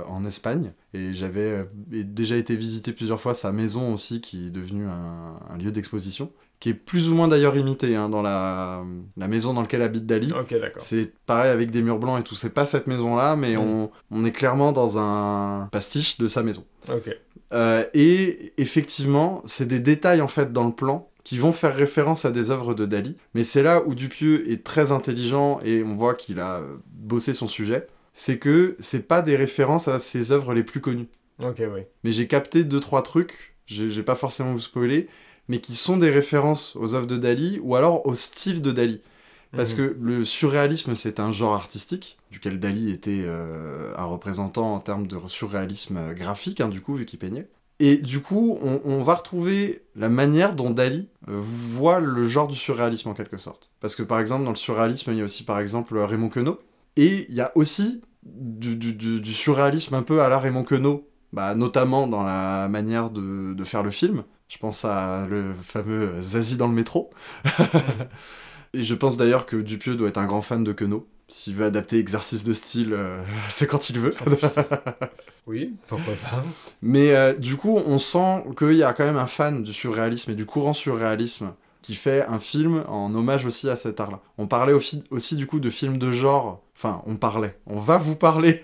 en 0.08 0.24
Espagne 0.24 0.72
et 0.94 1.12
j'avais 1.12 1.68
déjà 1.86 2.36
été 2.36 2.56
visiter 2.56 2.92
plusieurs 2.92 3.20
fois 3.20 3.34
sa 3.34 3.52
maison 3.52 3.92
aussi 3.92 4.20
qui 4.20 4.46
est 4.46 4.50
devenue 4.50 4.86
un, 4.86 5.38
un 5.50 5.58
lieu 5.58 5.72
d'exposition 5.72 6.30
qui 6.62 6.68
est 6.68 6.74
plus 6.74 7.10
ou 7.10 7.14
moins 7.16 7.26
d'ailleurs 7.26 7.56
imité 7.56 7.96
hein, 7.96 8.08
dans 8.08 8.22
la, 8.22 8.84
la, 9.16 9.26
maison 9.26 9.52
dans 9.52 9.62
laquelle 9.62 9.82
habite 9.82 10.06
Dali. 10.06 10.32
Okay, 10.32 10.60
c'est 10.78 11.12
pareil 11.26 11.50
avec 11.50 11.72
des 11.72 11.82
murs 11.82 11.98
blancs 11.98 12.20
et 12.20 12.22
tout. 12.22 12.36
C'est 12.36 12.54
pas 12.54 12.66
cette 12.66 12.86
maison-là, 12.86 13.34
mais 13.34 13.56
mm. 13.56 13.58
on, 13.58 13.90
on, 14.12 14.24
est 14.24 14.30
clairement 14.30 14.70
dans 14.70 14.96
un 14.96 15.68
pastiche 15.72 16.18
de 16.18 16.28
sa 16.28 16.44
maison. 16.44 16.64
Okay. 16.88 17.16
et 17.94 18.52
effectivement, 18.58 19.42
c'est 19.44 19.66
des 19.66 19.80
détails 19.80 20.20
en 20.20 20.28
fait 20.28 20.52
dans 20.52 20.64
le 20.64 20.72
plan 20.72 21.10
qui 21.24 21.36
vont 21.38 21.50
faire 21.50 21.74
référence 21.74 22.24
à 22.26 22.30
des 22.30 22.52
œuvres 22.52 22.74
de 22.74 22.86
Dali, 22.86 23.16
mais 23.34 23.42
c'est 23.42 23.64
là 23.64 23.82
où 23.84 23.96
Dupieux 23.96 24.48
est 24.48 24.62
très 24.62 24.92
intelligent 24.92 25.58
et 25.64 25.82
on 25.82 25.96
voit 25.96 26.14
qu'il 26.14 26.38
a 26.38 26.58
euh, 26.58 26.76
bossé 26.92 27.34
son 27.34 27.48
sujet, 27.48 27.88
c'est 28.12 28.38
que 28.38 28.76
c'est 28.78 29.08
pas 29.08 29.20
des 29.20 29.34
références 29.34 29.88
à 29.88 29.98
ses 29.98 30.30
œuvres 30.30 30.54
les 30.54 30.62
plus 30.62 30.80
connues. 30.80 31.08
Ok, 31.42 31.60
oui. 31.60 31.80
Mais 32.04 32.12
j'ai 32.12 32.28
capté 32.28 32.62
deux 32.62 32.78
trois 32.78 33.02
trucs, 33.02 33.56
j'ai 33.66 34.02
pas 34.04 34.14
forcément 34.14 34.52
vous 34.52 34.60
spoiler, 34.60 35.08
mais 35.52 35.60
qui 35.60 35.74
sont 35.74 35.98
des 35.98 36.08
références 36.08 36.76
aux 36.76 36.94
œuvres 36.94 37.06
de 37.06 37.18
Dali 37.18 37.60
ou 37.62 37.76
alors 37.76 38.06
au 38.06 38.14
style 38.14 38.62
de 38.62 38.72
Dali. 38.72 39.02
Parce 39.54 39.74
mmh. 39.74 39.76
que 39.76 39.96
le 40.00 40.24
surréalisme, 40.24 40.94
c'est 40.94 41.20
un 41.20 41.30
genre 41.30 41.52
artistique, 41.52 42.16
duquel 42.30 42.58
Dali 42.58 42.90
était 42.90 43.20
euh, 43.26 43.92
un 43.98 44.04
représentant 44.04 44.72
en 44.72 44.78
termes 44.78 45.06
de 45.06 45.18
surréalisme 45.26 46.14
graphique, 46.14 46.62
hein, 46.62 46.70
du 46.70 46.80
coup, 46.80 46.94
vu 46.94 47.04
qu'il 47.04 47.18
peignait. 47.18 47.50
Et 47.80 47.96
du 47.96 48.22
coup, 48.22 48.58
on, 48.62 48.80
on, 48.86 49.02
va 49.02 49.16
retrouver 49.16 49.82
la 49.94 50.08
manière 50.08 50.54
dont 50.54 50.70
Dali 50.70 51.08
euh, 51.28 51.32
voit 51.36 52.00
le 52.00 52.24
genre 52.24 52.48
du 52.48 52.56
surréalisme 52.56 53.10
en 53.10 53.14
quelque 53.14 53.36
sorte. 53.36 53.72
Parce 53.80 53.94
que 53.94 54.02
par 54.02 54.20
exemple, 54.20 54.44
dans 54.44 54.50
le 54.52 54.56
surréalisme, 54.56 55.12
il 55.12 55.18
y 55.18 55.20
a 55.20 55.24
aussi 55.24 55.44
par 55.44 55.60
exemple 55.60 55.98
Raymond 55.98 56.30
Queneau. 56.30 56.58
Et 56.96 57.26
il 57.28 57.34
y 57.34 57.42
a 57.42 57.52
aussi 57.54 58.00
du, 58.22 58.74
du, 58.74 58.94
du, 58.94 59.32
surréalisme 59.34 59.96
un 59.96 60.02
peu 60.02 60.22
à 60.22 60.30
la 60.30 60.38
Raymond 60.38 60.64
Queneau, 60.64 61.10
bah, 61.34 61.54
notamment 61.54 62.06
dans 62.06 62.22
la 62.22 62.68
manière 62.68 63.10
de, 63.10 63.52
de, 63.52 63.64
faire 63.64 63.82
le 63.82 63.90
film. 63.90 64.24
Je 64.52 64.58
pense 64.58 64.84
à 64.84 65.26
le 65.30 65.54
fameux 65.54 66.20
Zazie 66.20 66.58
dans 66.58 66.68
le 66.68 66.74
métro. 66.74 67.08
Et 68.74 68.82
je 68.82 68.94
pense 68.94 69.16
d'ailleurs 69.16 69.46
que 69.46 69.56
Dupieux 69.56 69.96
doit 69.96 70.08
être 70.08 70.18
un 70.18 70.26
grand 70.26 70.42
fan 70.42 70.62
de 70.62 70.74
Queneau. 70.74 71.08
S'il 71.26 71.54
veut 71.54 71.64
adapter 71.64 71.98
exercice 71.98 72.44
de 72.44 72.52
style, 72.52 72.92
euh, 72.92 73.18
c'est 73.48 73.66
quand 73.66 73.88
il 73.88 73.98
veut. 73.98 74.14
oui, 75.46 75.74
pourquoi 75.86 76.12
pas. 76.16 76.44
Mais 76.82 77.16
euh, 77.16 77.32
du 77.32 77.56
coup, 77.56 77.78
on 77.86 77.98
sent 77.98 78.44
qu'il 78.58 78.74
y 78.74 78.82
a 78.82 78.92
quand 78.92 79.06
même 79.06 79.16
un 79.16 79.26
fan 79.26 79.62
du 79.62 79.72
surréalisme 79.72 80.32
et 80.32 80.34
du 80.34 80.44
courant 80.44 80.74
surréalisme 80.74 81.54
qui 81.82 81.94
fait 81.94 82.24
un 82.26 82.38
film 82.38 82.84
en 82.88 83.12
hommage 83.14 83.44
aussi 83.44 83.68
à 83.68 83.76
cet 83.76 84.00
art-là. 84.00 84.20
On 84.38 84.46
parlait 84.46 84.72
aussi, 84.72 85.04
aussi, 85.10 85.36
du 85.36 85.46
coup 85.46 85.60
de 85.60 85.68
films 85.68 85.98
de 85.98 86.12
genre, 86.12 86.62
enfin 86.76 87.02
on 87.06 87.16
parlait, 87.16 87.58
on 87.66 87.80
va 87.80 87.98
vous 87.98 88.16
parler 88.16 88.60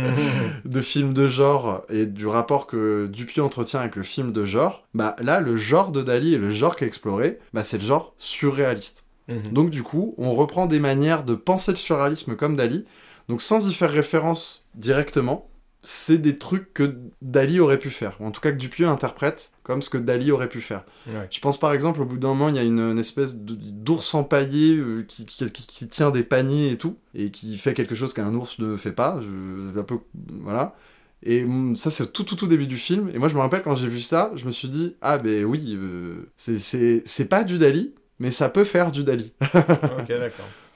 de 0.64 0.80
films 0.82 1.14
de 1.14 1.28
genre 1.28 1.82
et 1.88 2.04
du 2.04 2.26
rapport 2.26 2.66
que 2.66 3.06
Dupieux 3.06 3.42
entretient 3.42 3.80
avec 3.80 3.96
le 3.96 4.02
film 4.02 4.32
de 4.32 4.44
genre. 4.44 4.86
Bah 4.92 5.14
là, 5.20 5.40
le 5.40 5.56
genre 5.56 5.92
de 5.92 6.02
Dali 6.02 6.34
et 6.34 6.38
le 6.38 6.50
genre 6.50 6.76
qu'a 6.76 6.86
exploré, 6.86 7.38
bah 7.54 7.64
c'est 7.64 7.78
le 7.78 7.84
genre 7.84 8.14
surréaliste. 8.18 9.06
Mhm. 9.28 9.52
Donc 9.52 9.70
du 9.70 9.82
coup, 9.82 10.14
on 10.18 10.34
reprend 10.34 10.66
des 10.66 10.80
manières 10.80 11.22
de 11.24 11.34
penser 11.34 11.70
le 11.70 11.76
surréalisme 11.76 12.34
comme 12.34 12.56
Dali, 12.56 12.84
donc 13.28 13.40
sans 13.40 13.68
y 13.68 13.74
faire 13.74 13.90
référence 13.90 14.66
directement, 14.74 15.48
c'est 15.90 16.18
des 16.18 16.36
trucs 16.36 16.74
que 16.74 16.96
Dali 17.22 17.60
aurait 17.60 17.78
pu 17.78 17.88
faire, 17.88 18.14
ou 18.20 18.26
en 18.26 18.30
tout 18.30 18.42
cas 18.42 18.52
que 18.52 18.58
Dupieux 18.58 18.86
interprète 18.86 19.52
comme 19.62 19.80
ce 19.80 19.88
que 19.88 19.96
Dali 19.96 20.30
aurait 20.30 20.50
pu 20.50 20.60
faire. 20.60 20.84
Ouais. 21.06 21.26
Je 21.30 21.40
pense 21.40 21.58
par 21.58 21.72
exemple, 21.72 22.02
au 22.02 22.04
bout 22.04 22.18
d'un 22.18 22.28
moment, 22.28 22.50
il 22.50 22.56
y 22.56 22.58
a 22.58 22.62
une, 22.62 22.78
une 22.78 22.98
espèce 22.98 23.36
d'ours 23.36 24.14
empaillé 24.14 24.76
euh, 24.76 25.02
qui, 25.08 25.24
qui, 25.24 25.50
qui, 25.50 25.66
qui, 25.66 25.88
tient 25.88 26.10
des 26.10 26.24
paniers 26.24 26.72
et 26.72 26.76
tout, 26.76 26.98
et 27.14 27.30
qui 27.30 27.56
fait 27.56 27.72
quelque 27.72 27.94
chose 27.94 28.12
qu'un 28.12 28.34
ours 28.34 28.58
ne 28.58 28.76
fait 28.76 28.92
pas, 28.92 29.18
je, 29.22 29.80
un 29.80 29.82
peu, 29.82 29.96
voilà. 30.42 30.76
Et 31.22 31.46
mm, 31.46 31.74
ça, 31.76 31.90
c'est 31.90 32.12
tout, 32.12 32.22
tout, 32.22 32.36
tout 32.36 32.48
début 32.48 32.66
du 32.66 32.76
film. 32.76 33.10
Et 33.14 33.18
moi, 33.18 33.28
je 33.28 33.34
me 33.34 33.40
rappelle 33.40 33.62
quand 33.62 33.74
j'ai 33.74 33.88
vu 33.88 34.00
ça, 34.00 34.30
je 34.34 34.44
me 34.44 34.52
suis 34.52 34.68
dit, 34.68 34.94
ah 35.00 35.16
ben 35.16 35.46
oui, 35.46 35.74
euh, 35.74 36.28
c'est 36.36 37.28
pas 37.30 37.44
du 37.44 37.56
Dali, 37.56 37.94
mais 38.18 38.30
ça 38.30 38.50
peut 38.50 38.64
faire 38.64 38.92
du 38.92 39.04
Dali. 39.04 39.32
ok, 39.40 40.06
d'accord. 40.06 40.48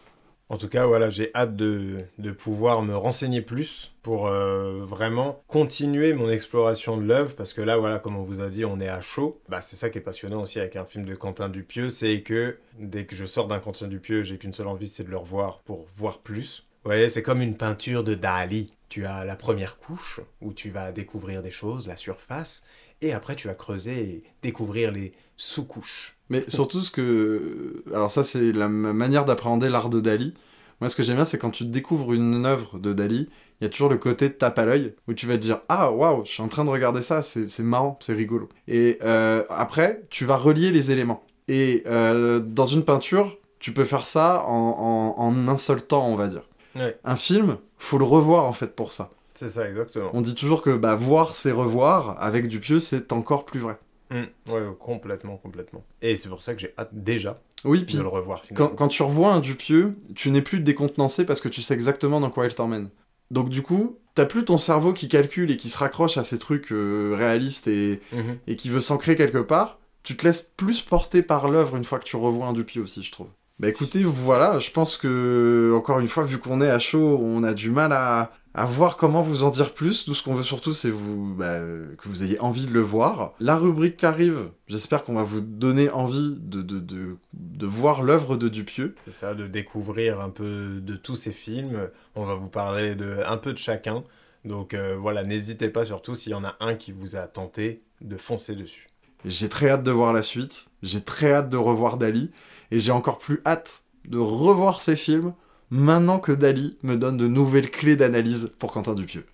En 0.53 0.59
tout 0.59 0.69
cas, 0.69 0.85
voilà, 0.85 1.09
j'ai 1.09 1.31
hâte 1.35 1.57
de, 1.57 2.05
pouvoir 2.37 2.83
me 2.83 2.95
renseigner 2.95 3.41
plus 3.41 3.95
pour 4.03 4.27
euh, 4.27 4.85
vraiment 4.85 5.43
continuer 5.47 6.13
mon 6.13 6.29
exploration 6.29 6.99
de 6.99 7.05
l'œuvre, 7.05 7.35
parce 7.35 7.55
que 7.55 7.63
là, 7.63 7.79
voilà, 7.79 7.99
comme 7.99 8.19
on 8.19 8.23
vous 8.23 8.43
a 8.43 8.51
dit, 8.51 8.67
on 8.67 8.79
est 8.79 8.89
à 8.89 9.01
chaud. 9.01 9.41
Bah, 9.49 9.63
c'est 9.63 9.77
ça 9.77 9.89
qui 9.89 9.97
est 9.97 10.03
passionnant 10.03 10.43
aussi 10.43 10.61
avec 10.61 10.77
un 10.77 10.85
film 10.85 11.07
de 11.07 11.15
Quentin 11.15 11.49
Dupieux, 11.49 11.89
c'est 11.89 12.21
que 12.21 12.59
dès 12.79 13.07
que 13.07 13.17
je 13.17 13.25
sors 13.25 13.49
d'un 13.49 13.61
Quentin 13.61 13.87
Dupieux, 13.87 14.25
j'ai 14.25 14.37
qu'une 14.37 14.53
seule 14.53 14.67
envie, 14.67 14.89
c'est 14.89 15.05
de 15.05 15.11
le 15.11 15.17
revoir 15.17 15.61
pour 15.61 15.87
voir 15.95 16.19
plus. 16.19 16.67
Vous 16.85 16.91
voyez, 16.91 17.09
c'est 17.09 17.23
comme 17.23 17.41
une 17.41 17.57
peinture 17.57 18.05
de 18.05 18.15
Dali. 18.15 18.75
Tu 18.91 19.07
as 19.07 19.25
la 19.25 19.37
première 19.37 19.79
couche, 19.79 20.21
où 20.43 20.53
tu 20.53 20.69
vas 20.69 20.93
découvrir 20.93 21.43
des 21.43 21.51
choses, 21.51 21.89
la 21.89 21.97
surface, 21.97 22.63
et 23.01 23.15
après 23.15 23.37
tu 23.37 23.49
vas 23.49 23.55
creuser 23.55 24.01
et 24.03 24.23
découvrir 24.43 24.93
les 24.93 25.13
sous-couches. 25.39 26.19
Mais 26.33 26.45
surtout 26.49 26.81
ce 26.81 26.91
que... 26.91 27.85
Alors 27.93 28.11
ça 28.11 28.25
c'est 28.25 28.53
la 28.53 28.67
manière 28.69 29.27
d'appréhender 29.27 29.69
l'art 29.69 29.91
de 29.91 30.01
Dali. 30.01 30.33
Moi 30.81 30.89
ce 30.89 30.97
que 30.97 31.03
j'aime 31.03 31.17
bien 31.17 31.27
c'est 31.27 31.37
quand 31.37 31.51
tu 31.51 31.67
découvres 31.67 32.15
une 32.15 32.47
œuvre 32.47 32.79
de 32.79 32.95
Dali, 32.95 33.29
il 33.61 33.65
y 33.65 33.67
a 33.67 33.69
toujours 33.69 33.91
le 33.91 33.99
côté 33.99 34.33
tape 34.33 34.59
à 34.59 34.65
l'œil, 34.65 34.95
où 35.07 35.13
tu 35.13 35.27
vas 35.27 35.35
te 35.35 35.43
dire 35.43 35.61
«Ah 35.69 35.93
waouh, 35.93 36.25
je 36.25 36.31
suis 36.31 36.43
en 36.43 36.49
train 36.49 36.65
de 36.65 36.71
regarder 36.71 37.03
ça, 37.03 37.21
c'est 37.21 37.59
marrant, 37.61 37.99
c'est 38.01 38.15
rigolo». 38.15 38.49
Et 38.67 38.99
euh, 39.03 39.45
après, 39.51 40.05
tu 40.09 40.25
vas 40.25 40.39
relier 40.39 40.71
les 40.71 40.91
éléments. 40.91 41.23
Et 41.49 41.83
euh, 41.87 42.41
dans 42.41 42.67
une 42.67 42.83
peinture, 42.83 43.37
tu 43.59 43.73
peux 43.73 43.85
faire 43.85 44.07
ça 44.07 44.43
en, 44.47 45.15
en, 45.19 45.23
en 45.23 45.49
un 45.49 45.59
seul 45.59 45.83
temps, 45.83 46.09
on 46.09 46.17
va 46.17 46.29
dire. 46.29 46.49
Ouais. 46.77 46.99
Un 47.05 47.17
film, 47.17 47.59
faut 47.77 47.99
le 47.99 48.05
revoir 48.05 48.45
en 48.47 48.55
fait 48.55 48.75
pour 48.75 48.91
ça. 48.91 49.11
C'est 49.35 49.49
ça, 49.49 49.69
exactement. 49.69 50.11
On 50.15 50.23
dit 50.23 50.35
toujours 50.35 50.63
que 50.63 50.75
bah, 50.77 50.97
voir, 50.97 51.35
c'est 51.35 51.53
revoir. 51.53 52.17
Avec 52.21 52.49
Dupieux, 52.49 52.81
c'est 52.81 53.13
encore 53.13 53.45
plus 53.45 53.61
vrai. 53.61 53.77
Mmh, 54.13 54.53
ouais, 54.53 54.63
complètement, 54.79 55.37
complètement. 55.37 55.83
Et 56.03 56.17
c'est 56.17 56.29
pour 56.29 56.43
ça 56.43 56.55
que 56.55 56.61
j'ai 56.61 56.75
hâte 56.79 56.91
déjà 56.93 57.41
oui, 57.65 57.85
puis 57.85 57.97
de 57.97 58.03
le 58.03 58.09
revoir. 58.09 58.43
Quand, 58.55 58.69
quand, 58.71 58.89
tu 58.89 59.03
revois 59.05 59.33
un 59.33 59.39
Dupieux, 59.41 59.97
tu 60.17 60.31
n'es 60.31 60.43
plus 60.43 60.61
décontenancé 60.61 61.25
parce 61.25 61.41
que 61.41 61.49
tu 61.49 61.63
sais 61.63 61.75
exactement 61.75 62.19
dans 62.19 62.31
quoi 62.31 62.47
il 62.47 62.55
t'emmène. 62.55 62.89
Donc 63.31 63.51
du 63.51 63.63
coup, 63.63 63.99
t'as 64.15 64.27
plus 64.27 64.45
ton 64.45 64.59
cerveau 64.59 64.93
qui 64.93 65.09
calcule 65.09 65.51
et 65.51 65.57
qui 65.57 65.69
se 65.69 65.79
raccroche 65.79 66.19
à 66.19 66.25
ces 66.25 66.39
trucs 66.39 66.73
euh, 66.73 67.15
réalistes 67.17 67.69
et, 67.69 68.01
mmh. 68.13 68.19
et 68.49 68.57
qui 68.57 68.69
veut 68.69 68.81
s'ancrer 68.81 69.17
quelque 69.17 69.39
part. 69.39 69.79
Tu 70.03 70.17
te 70.17 70.27
laisses 70.27 70.51
plus 70.57 70.83
porter 70.83 71.23
par 71.23 71.49
l'œuvre 71.49 71.77
une 71.77 71.85
fois 71.85 72.01
que 72.01 72.05
tu 72.05 72.17
revois 72.17 72.47
un 72.47 72.53
Dupieux 72.53 72.83
aussi, 72.83 73.05
je 73.05 73.13
trouve. 73.13 73.29
Bah 73.61 73.69
écoutez, 73.69 74.03
voilà, 74.03 74.59
je 74.59 74.71
pense 74.73 74.97
que, 74.97 75.73
encore 75.77 76.01
une 76.01 76.09
fois, 76.09 76.25
vu 76.25 76.39
qu'on 76.39 76.61
est 76.61 76.69
à 76.69 76.81
chaud, 76.81 77.21
on 77.23 77.45
a 77.45 77.55
du 77.55 77.71
mal 77.71 77.93
à, 77.93 78.33
à 78.55 78.67
voir 78.67 78.97
comment 78.97 79.23
vous 79.23 79.45
en 79.45 79.51
dire 79.51 79.73
plus. 79.73 80.05
Tout 80.05 80.15
ce 80.15 80.23
qu'on 80.23 80.35
veut 80.35 80.43
surtout, 80.43 80.75
c'est 80.75 80.91
vous, 80.91 81.35
bah, 81.35 81.61
que 81.61 82.09
vous 82.09 82.23
ayez 82.23 82.39
envie 82.41 82.67
de 82.67 82.73
le 82.73 82.81
voir. 82.81 83.33
La 83.41 83.57
rubrique 83.57 83.97
qui 83.97 84.07
arrive, 84.07 84.51
j'espère 84.67 85.05
qu'on 85.05 85.15
va 85.15 85.23
vous 85.23 85.41
donner 85.41 85.91
envie 85.91 86.37
de, 86.39 86.63
de, 86.63 86.79
de, 86.79 87.17
de 87.33 87.67
voir 87.67 88.03
l'œuvre 88.03 88.37
de 88.37 88.49
Dupieux. 88.49 88.95
C'est 89.07 89.13
ça, 89.13 89.35
de 89.35 89.47
découvrir 89.47 90.21
un 90.21 90.31
peu 90.31 90.81
de 90.81 90.95
tous 90.97 91.17
ces 91.17 91.33
films. 91.33 91.89
On 92.15 92.25
va 92.25 92.35
vous 92.35 92.51
parler 92.51 92.95
de, 92.95 93.19
un 93.27 93.37
peu 93.39 93.53
de 93.53 93.59
chacun. 93.59 94.05
Donc 94.45 94.75
euh, 94.75 94.97
voilà, 94.97 95.23
n'hésitez 95.23 95.69
pas 95.69 95.85
surtout 95.85 96.15
s'il 96.15 96.33
y 96.33 96.35
en 96.35 96.45
a 96.45 96.57
un 96.61 96.75
qui 96.75 96.93
vous 96.93 97.17
a 97.17 97.27
tenté 97.29 97.83
de 98.01 98.17
foncer 98.17 98.55
dessus. 98.55 98.89
J'ai 99.25 99.49
très 99.49 99.71
hâte 99.71 99.85
de 99.85 99.93
voir 99.93 100.13
la 100.13 100.23
suite. 100.23 100.67
J'ai 100.83 101.01
très 101.01 101.33
hâte 101.33 101.49
de 101.49 101.57
revoir 101.57 101.97
Dali. 101.97 102.33
Et 102.73 102.81
j'ai 102.81 102.91
encore 102.91 103.19
plus 103.19 103.41
hâte 103.47 103.85
de 104.07 104.19
revoir 104.19 104.81
ces 104.81 104.97
films 104.97 105.33
maintenant 105.73 106.19
que 106.19 106.33
Dali 106.33 106.77
me 106.83 106.97
donne 106.97 107.17
de 107.17 107.27
nouvelles 107.27 107.71
clés 107.71 107.97
d'analyse 107.97 108.53
pour 108.59 108.71
Quentin 108.73 108.93
Dupieux. 108.93 109.25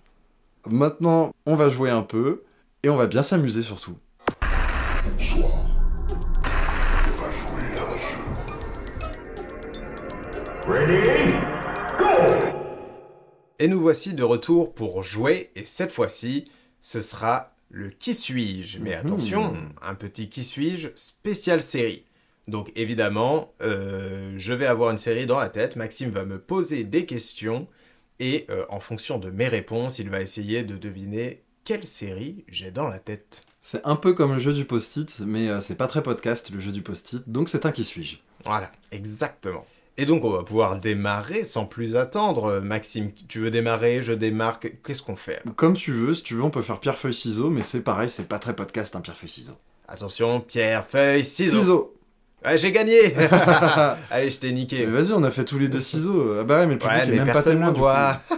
Maintenant, 0.69 1.33
on 1.45 1.55
va 1.55 1.67
jouer 1.67 1.89
un 1.89 2.01
peu, 2.01 2.43
et 2.81 2.89
on 2.89 2.95
va 2.95 3.07
bien 3.07 3.23
s'amuser 3.23 3.61
surtout. 3.61 3.97
Bonsoir. 5.05 5.51
On 7.05 7.09
va 7.09 7.29
jouer 7.29 7.63
à 7.77 7.83
un 7.83 7.97
jeu. 7.97 8.19
Ready? 10.65 11.33
Go! 11.99 12.07
Et 13.59 13.67
nous 13.67 13.81
voici 13.81 14.13
de 14.13 14.23
retour 14.23 14.73
pour 14.73 15.03
jouer, 15.03 15.51
et 15.57 15.65
cette 15.65 15.91
fois-ci, 15.91 16.49
ce 16.79 17.01
sera 17.01 17.51
le 17.69 17.89
Qui 17.89 18.13
suis-je? 18.13 18.79
Mais 18.79 18.93
attention, 18.93 19.53
un 19.81 19.95
petit 19.95 20.29
Qui 20.29 20.45
suis-je 20.45 20.87
spécial 20.95 21.59
série. 21.59 22.05
Donc 22.49 22.71
évidemment, 22.75 23.53
euh, 23.61 24.33
je 24.37 24.53
vais 24.53 24.65
avoir 24.65 24.91
une 24.91 24.97
série 24.97 25.25
dans 25.25 25.39
la 25.39 25.49
tête, 25.49 25.75
Maxime 25.75 26.09
va 26.09 26.25
me 26.25 26.39
poser 26.39 26.83
des 26.83 27.05
questions, 27.05 27.67
et 28.19 28.45
euh, 28.49 28.65
en 28.69 28.79
fonction 28.79 29.17
de 29.17 29.29
mes 29.29 29.47
réponses, 29.47 29.99
il 29.99 30.09
va 30.09 30.21
essayer 30.21 30.63
de 30.63 30.75
deviner 30.75 31.43
quelle 31.63 31.85
série 31.85 32.43
j'ai 32.49 32.71
dans 32.71 32.87
la 32.87 32.99
tête. 32.99 33.43
C'est 33.61 33.85
un 33.85 33.95
peu 33.95 34.13
comme 34.13 34.33
le 34.33 34.39
jeu 34.39 34.53
du 34.53 34.65
post-it, 34.65 35.21
mais 35.25 35.47
euh, 35.47 35.61
c'est 35.61 35.75
pas 35.75 35.87
très 35.87 36.03
podcast, 36.03 36.49
le 36.51 36.59
jeu 36.59 36.71
du 36.71 36.81
post-it, 36.81 37.29
donc 37.29 37.49
c'est 37.49 37.65
un 37.65 37.71
qui 37.71 37.85
suis-je. 37.85 38.17
Voilà, 38.45 38.71
exactement. 38.91 39.65
Et 39.97 40.05
donc 40.05 40.23
on 40.23 40.29
va 40.29 40.43
pouvoir 40.43 40.79
démarrer 40.79 41.43
sans 41.43 41.65
plus 41.65 41.97
attendre. 41.97 42.61
Maxime, 42.61 43.11
tu 43.27 43.39
veux 43.39 43.51
démarrer, 43.51 44.01
je 44.01 44.13
démarre, 44.13 44.59
qu'est-ce 44.59 45.01
qu'on 45.01 45.17
fait 45.17 45.43
Comme 45.57 45.75
tu 45.75 45.91
veux, 45.91 46.13
si 46.13 46.23
tu 46.23 46.35
veux, 46.35 46.43
on 46.43 46.49
peut 46.49 46.61
faire 46.61 46.79
pierre-feuille-ciseaux, 46.79 47.49
mais 47.49 47.63
c'est 47.63 47.81
pareil, 47.81 48.09
c'est 48.09 48.27
pas 48.27 48.39
très 48.39 48.55
podcast 48.55 48.95
un 48.95 49.01
pierre-feuille-ciseaux. 49.01 49.57
Attention, 49.89 50.39
pierre, 50.39 50.85
feuille, 50.85 51.25
ciseaux. 51.25 51.98
Ouais, 52.45 52.57
j'ai 52.57 52.71
gagné 52.71 52.97
Allez, 54.11 54.29
je 54.29 54.39
t'ai 54.39 54.51
niqué. 54.51 54.85
Mais 54.85 55.01
vas-y, 55.01 55.13
on 55.13 55.23
a 55.23 55.31
fait 55.31 55.43
tous 55.45 55.59
les 55.59 55.67
deux 55.67 55.81
ciseaux. 55.81 56.37
Ah 56.39 56.43
bah 56.43 56.59
ouais, 56.59 56.67
mais 56.67 56.73
le 56.73 56.79
public 56.79 56.97
ouais, 56.97 57.07
est 57.07 57.11
mais 57.11 57.25
même 57.25 57.33
pas 57.33 57.43
tellement 57.43 57.67
le 57.67 57.73
voit. 57.73 58.21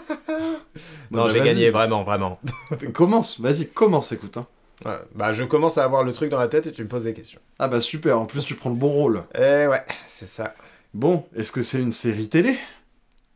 Bon, 1.11 1.17
non, 1.17 1.23
bah, 1.25 1.29
j'ai 1.33 1.41
gagné, 1.41 1.69
vraiment, 1.71 2.03
vraiment. 2.03 2.39
commence, 2.93 3.41
vas-y, 3.41 3.67
commence, 3.67 4.13
écoute. 4.13 4.37
Hein. 4.37 4.47
Ouais, 4.85 4.95
bah, 5.13 5.33
je 5.33 5.43
commence 5.43 5.77
à 5.77 5.83
avoir 5.83 6.05
le 6.05 6.13
truc 6.13 6.31
dans 6.31 6.39
la 6.39 6.47
tête 6.47 6.67
et 6.67 6.71
tu 6.71 6.81
me 6.83 6.87
poses 6.87 7.03
des 7.03 7.13
questions. 7.13 7.41
Ah 7.59 7.67
bah 7.67 7.81
super, 7.81 8.17
en 8.17 8.25
plus 8.25 8.45
tu 8.45 8.55
prends 8.55 8.69
le 8.69 8.77
bon 8.77 8.87
rôle. 8.87 9.23
Eh 9.35 9.67
ouais, 9.67 9.81
c'est 10.05 10.27
ça. 10.27 10.55
Bon, 10.93 11.25
est-ce 11.35 11.51
que 11.51 11.61
c'est 11.61 11.81
une 11.81 11.91
série 11.91 12.29
télé? 12.29 12.57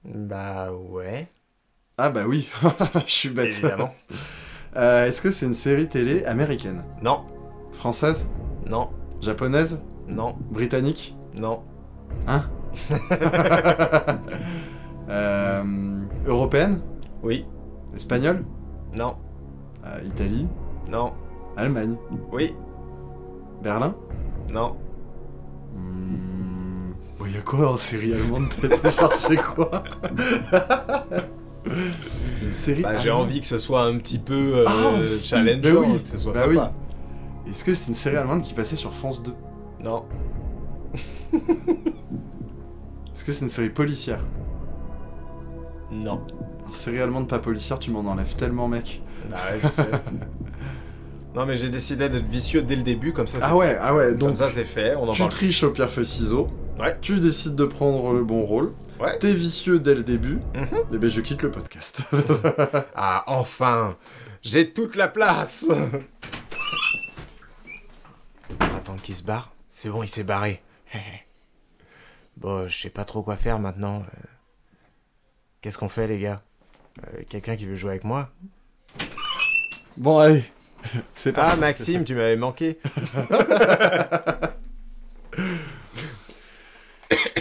Bah 0.05 0.71
ouais, 0.71 1.27
Ah 1.97 2.09
bah 2.09 2.23
oui, 2.25 2.47
je 3.05 3.11
suis 3.11 3.29
bête. 3.29 3.47
évidemment. 3.47 3.93
Euh, 4.77 5.05
est-ce 5.07 5.21
que 5.21 5.29
c'est 5.29 5.45
une 5.45 5.53
série 5.53 5.89
télé 5.89 6.23
américaine? 6.23 6.85
Non, 7.01 7.25
Française? 7.73 8.29
Non, 8.67 8.89
Japonaise? 9.21 9.81
Non, 10.07 10.37
Britannique 10.51 11.15
non, 11.37 11.61
Hein 12.27 12.45
euh, 15.09 15.63
Européenne 16.27 16.79
oui, 17.23 17.45
Espagnole 17.93 18.43
non, 18.93 19.15
Euh, 19.85 19.99
Italie 20.05 20.47
non, 20.89 21.13
Allemagne 21.57 21.95
oui, 22.31 22.53
Berlin 23.63 23.95
non. 24.51 24.75
Hmm, 25.75 26.93
Bon, 27.19 27.25
y 27.25 27.37
a 27.37 27.41
quoi 27.41 27.71
en 27.71 27.77
série 27.77 28.13
allemande 28.13 28.45
T'as 28.61 28.67
été 28.67 28.91
chercher 28.91 29.35
quoi 29.37 29.83
Une 32.43 32.51
série 32.51 32.83
Bah, 32.83 32.97
j'ai 33.01 33.11
envie 33.11 33.39
que 33.41 33.47
ce 33.47 33.57
soit 33.57 33.83
un 33.83 33.97
petit 33.97 34.19
peu 34.19 34.57
euh, 34.57 34.65
Ah, 34.67 34.73
bah 34.73 35.69
oui, 35.79 36.01
que 36.01 36.07
ce 36.07 36.17
soit 36.17 36.33
bah 36.33 36.45
sympa. 36.45 36.73
Est-ce 37.49 37.63
que 37.63 37.73
c'est 37.73 37.87
une 37.89 37.95
série 37.95 38.17
allemande 38.17 38.41
qui 38.41 38.53
passait 38.53 38.75
sur 38.75 38.93
France 38.93 39.23
2 39.23 39.33
Non, 39.85 40.03
Est-ce 43.13 43.23
que 43.23 43.31
c'est 43.31 43.43
une 43.45 43.51
série 43.51 43.69
policière? 43.69 44.19
Non. 45.91 46.25
Alors, 46.63 46.75
série 46.75 46.99
allemande 46.99 47.27
pas 47.27 47.37
policière, 47.37 47.77
tu 47.77 47.91
m'en 47.91 47.99
enlèves 47.99 48.35
tellement, 48.35 48.67
mec. 48.67 49.03
Bah 49.29 49.37
ouais, 49.51 49.59
je 49.63 49.69
sais. 49.69 49.85
non, 51.35 51.45
mais 51.45 51.55
j'ai 51.55 51.69
décidé 51.69 52.09
d'être 52.09 52.27
vicieux 52.27 52.63
dès 52.63 52.75
le 52.75 52.81
début, 52.81 53.13
comme 53.13 53.27
ça 53.27 53.37
c'est 53.37 53.43
Ah 53.45 53.55
ouais, 53.55 53.77
ah 53.79 53.93
ouais, 53.93 54.13
donc 54.15 54.29
Comme 54.29 54.35
ça 54.35 54.49
c'est 54.49 54.65
fait, 54.65 54.95
on 54.95 55.07
en 55.07 55.13
tu 55.13 55.19
parle. 55.19 55.31
triches 55.31 55.61
au 55.61 55.69
pierre 55.69 55.91
feuille 55.91 56.05
ciseaux. 56.07 56.47
Ouais. 56.79 56.97
Tu 56.99 57.19
décides 57.19 57.55
de 57.55 57.65
prendre 57.65 58.11
le 58.11 58.23
bon 58.23 58.43
rôle. 58.43 58.73
Ouais. 58.99 59.19
T'es 59.19 59.35
vicieux 59.35 59.79
dès 59.79 59.93
le 59.93 60.01
début. 60.01 60.39
Mhm. 60.55 60.93
Et 60.93 60.97
ben 60.97 61.11
je 61.11 61.21
quitte 61.21 61.43
le 61.43 61.51
podcast. 61.51 62.01
Ah, 62.95 63.23
enfin 63.27 63.95
J'ai 64.41 64.73
toute 64.73 64.95
la 64.95 65.09
place 65.09 65.67
Attends 68.75 68.97
qu'il 68.97 69.13
se 69.13 69.23
barre. 69.23 69.51
C'est 69.77 69.89
bon, 69.89 70.03
il 70.03 70.07
s'est 70.07 70.23
barré. 70.23 70.63
bon, 72.37 72.69
je 72.69 72.77
sais 72.83 72.89
pas 72.89 73.03
trop 73.03 73.23
quoi 73.23 73.35
faire 73.35 73.59
maintenant. 73.59 73.97
Euh, 73.97 74.27
Qu'est-ce 75.59 75.77
qu'on 75.77 75.89
fait, 75.89 76.07
les 76.07 76.17
gars? 76.17 76.41
Euh, 77.03 77.23
Quelqu'un 77.27 77.57
qui 77.57 77.65
veut 77.65 77.75
jouer 77.75 77.89
avec 77.89 78.05
moi? 78.05 78.29
Bon 79.97 80.19
allez, 80.19 80.45
c'est 81.13 81.37
Ah, 81.37 81.41
parti. 81.41 81.59
Maxime, 81.59 82.05
tu 82.05 82.15
m'avais 82.15 82.37
manqué. 82.37 82.79
Ah 83.17 83.27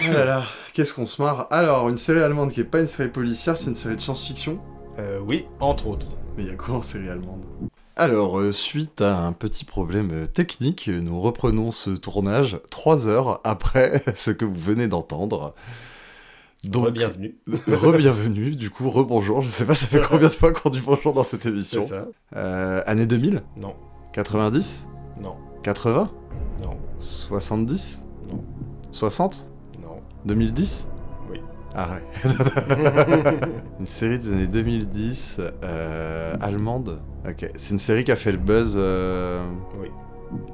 là 0.11 0.25
là, 0.25 0.43
qu'est-ce 0.73 0.93
qu'on 0.93 1.05
se 1.05 1.21
marre. 1.21 1.47
Alors, 1.51 1.87
une 1.87 1.95
série 1.95 2.19
allemande 2.19 2.51
qui 2.51 2.59
est 2.59 2.65
pas 2.65 2.81
une 2.81 2.87
série 2.87 3.07
policière, 3.07 3.57
c'est 3.57 3.67
une 3.67 3.75
série 3.75 3.95
de 3.95 4.01
science-fiction? 4.01 4.59
Euh, 4.99 5.19
oui, 5.19 5.47
entre 5.61 5.87
autres. 5.87 6.17
Mais 6.35 6.43
il 6.43 6.49
y 6.49 6.51
a 6.51 6.55
quoi 6.55 6.75
en 6.75 6.81
série 6.81 7.07
allemande? 7.07 7.45
Alors, 7.97 8.39
euh, 8.39 8.51
suite 8.51 8.99
à 8.99 9.19
un 9.19 9.31
petit 9.31 9.63
problème 9.63 10.09
euh, 10.11 10.25
technique, 10.25 10.89
nous 10.89 11.21
reprenons 11.21 11.71
ce 11.71 11.91
tournage 11.91 12.59
trois 12.69 13.07
heures 13.07 13.39
après 13.45 14.03
ce 14.15 14.31
que 14.31 14.43
vous 14.43 14.53
venez 14.59 14.89
d'entendre. 14.89 15.55
Donc, 16.65 16.89
bienvenue. 16.89 17.37
re-bienvenue, 17.67 18.51
du 18.57 18.69
coup, 18.69 18.89
re-bonjour. 18.89 19.41
Je 19.41 19.47
sais 19.47 19.65
pas, 19.65 19.75
ça 19.75 19.87
fait 19.87 20.01
combien 20.01 20.27
de 20.27 20.33
fois 20.33 20.51
qu'on 20.51 20.69
dit 20.69 20.81
bonjour 20.85 21.13
dans 21.13 21.23
cette 21.23 21.43
C'est 21.43 21.49
émission 21.49 21.81
ça 21.81 22.07
euh, 22.35 22.81
Année 22.85 23.05
2000 23.05 23.43
Non, 23.61 23.75
90 24.11 24.89
non, 25.21 25.37
80 25.63 26.11
non, 26.65 26.77
70 26.97 28.03
Non. 28.29 28.43
60 28.91 29.51
Non. 29.81 30.01
2010 30.25 30.89
Oui. 31.31 31.39
Ah 31.73 31.87
ouais. 31.91 32.29
une 33.79 33.85
série 33.85 34.19
des 34.19 34.33
années 34.33 34.47
2010, 34.47 35.39
euh, 35.63 36.35
allemande. 36.41 36.99
Ok, 37.27 37.49
c'est 37.55 37.71
une 37.71 37.77
série 37.79 38.03
qui 38.03 38.11
a 38.11 38.15
fait 38.15 38.31
le 38.31 38.37
buzz. 38.37 38.75
euh, 38.77 39.43
Oui. 39.79 39.89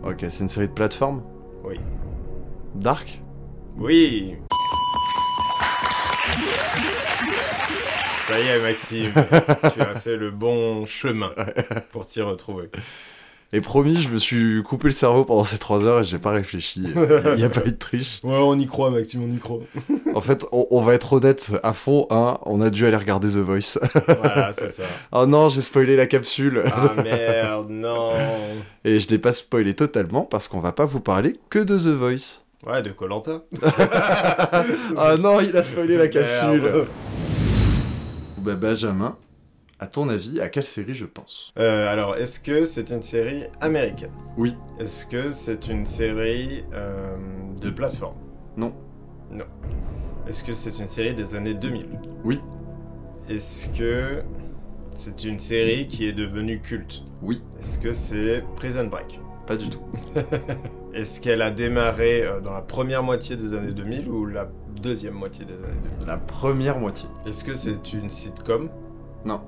Ok, 0.04 0.26
c'est 0.30 0.40
une 0.42 0.50
série 0.50 0.68
de 0.68 0.74
plateforme 0.74 1.22
Oui. 1.64 1.80
Dark 2.76 3.22
Oui 3.78 4.36
Ça 8.28 8.40
y 8.40 8.48
est, 8.48 8.62
Maxime, 8.62 9.12
tu 9.74 9.82
as 9.82 10.00
fait 10.00 10.16
le 10.16 10.32
bon 10.32 10.86
chemin 10.86 11.32
pour 11.92 12.06
t'y 12.06 12.22
retrouver. 12.22 12.70
Et 13.54 13.60
promis, 13.60 14.00
je 14.00 14.08
me 14.08 14.18
suis 14.18 14.64
coupé 14.64 14.88
le 14.88 14.94
cerveau 14.94 15.26
pendant 15.26 15.44
ces 15.44 15.58
3 15.58 15.84
heures 15.86 16.00
et 16.00 16.04
j'ai 16.06 16.20
pas 16.20 16.32
réfléchi. 16.32 16.84
Il 16.96 17.36
n'y 17.36 17.44
a 17.44 17.50
pas 17.50 17.62
eu 17.66 17.72
de 17.72 17.78
triche. 17.78 18.22
Ouais, 18.24 18.38
on 18.38 18.58
y 18.58 18.66
croit, 18.66 18.92
Maxime, 18.92 19.24
on 19.24 19.34
y 19.34 19.38
croit. 19.40 19.60
En 20.16 20.22
fait, 20.22 20.46
on, 20.52 20.68
on 20.72 20.82
va 20.82 20.94
être 20.94 21.14
honnête 21.14 21.54
à 21.64 21.72
fond, 21.74 22.06
hein, 22.10 22.38
on 22.46 22.60
a 22.62 22.70
dû 22.70 22.86
aller 22.86 22.96
regarder 22.98 23.28
The 23.30 23.38
Voice. 23.38 23.78
Voilà, 24.08 24.52
c'est 24.54 24.70
ça. 24.72 24.84
oh 25.12 25.26
non, 25.26 25.50
j'ai 25.50 25.62
spoilé 25.62 25.96
la 25.96 26.06
capsule. 26.06 26.64
Ah 26.66 26.94
merde, 27.02 27.70
non 27.70 28.12
Et 28.86 29.00
je 29.00 29.08
l'ai 29.10 29.18
pas 29.20 29.34
spoilé 29.34 29.74
totalement 29.74 30.22
parce 30.24 30.48
qu'on 30.48 30.60
va 30.60 30.72
pas 30.72 30.86
vous 30.86 31.00
parler 31.02 31.40
que 31.50 31.60
de 31.60 31.78
The 31.78 31.88
Voice. 31.96 32.44
Ouais, 32.66 32.82
de 32.82 32.92
Colanta. 32.92 33.42
Ah 34.98 35.18
non, 35.18 35.40
il 35.42 35.56
a 35.58 35.64
spoilé 35.64 35.98
la 35.98 36.08
capsule. 36.08 36.86
Bah 38.38 38.56
Benjamin, 38.56 39.16
à 39.82 39.88
ton 39.88 40.08
avis, 40.10 40.40
à 40.40 40.48
quelle 40.48 40.64
série 40.64 40.94
je 40.94 41.06
pense? 41.08 41.52
Euh, 41.58 41.92
alors, 41.92 42.16
est-ce 42.16 42.40
que 42.40 42.66
c'est 42.66 42.92
une 42.92 43.02
série 43.02 43.46
américaine? 43.62 44.12
Oui. 44.38 44.56
Est-ce 44.80 45.08
que 45.08 45.32
c'est 45.32 45.68
une 45.70 45.88
série 45.88 46.64
euh, 46.74 47.18
de 47.60 47.72
plateforme? 47.72 48.16
Non. 48.56 48.74
Non. 49.32 49.46
Est-ce 50.28 50.44
que 50.44 50.54
c'est 50.54 50.78
une 50.78 50.88
série 50.88 51.16
des 51.16 51.34
années 51.34 51.56
2000 51.56 51.88
Oui. 52.24 52.40
Est-ce 53.28 53.70
que 53.70 54.22
c'est 54.94 55.24
une 55.24 55.40
série 55.40 55.88
qui 55.88 56.06
est 56.06 56.14
devenue 56.14 56.62
culte? 56.62 57.04
Oui. 57.24 57.42
Est-ce 57.60 57.80
que 57.80 57.92
c'est 57.92 58.44
Prison 58.56 58.86
Break? 58.86 59.20
Pas 59.48 59.58
du 59.58 59.68
tout. 59.68 59.82
Est-ce 60.94 61.20
qu'elle 61.20 61.42
a 61.42 61.50
démarré 61.50 62.24
euh, 62.24 62.40
dans 62.40 62.54
la 62.54 62.62
première 62.62 63.02
moitié 63.02 63.36
des 63.36 63.56
années 63.56 63.72
2000 63.72 64.08
ou 64.10 64.28
la 64.28 64.48
deuxième 64.80 65.16
moitié 65.16 65.44
des 65.46 65.56
années 65.56 65.82
2000 65.98 66.08
La 66.08 66.18
première 66.18 66.78
moitié. 66.78 67.10
Est-ce 67.26 67.44
que 67.44 67.56
c'est 67.56 67.94
une 67.94 68.12
sitcom? 68.12 68.70
Non. 69.26 69.42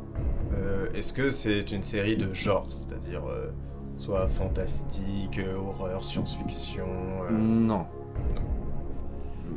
Euh, 0.56 0.88
Est-ce 0.94 1.14
que 1.14 1.30
c'est 1.32 1.72
une 1.72 1.84
série 1.84 2.16
de 2.16 2.34
genre 2.34 2.68
C'est-à-dire 2.70 3.24
euh, 3.30 3.48
soit 3.98 4.28
fantastique, 4.28 5.40
euh, 5.40 5.56
horreur, 5.58 6.04
science-fiction 6.04 6.86
Non. 7.32 7.86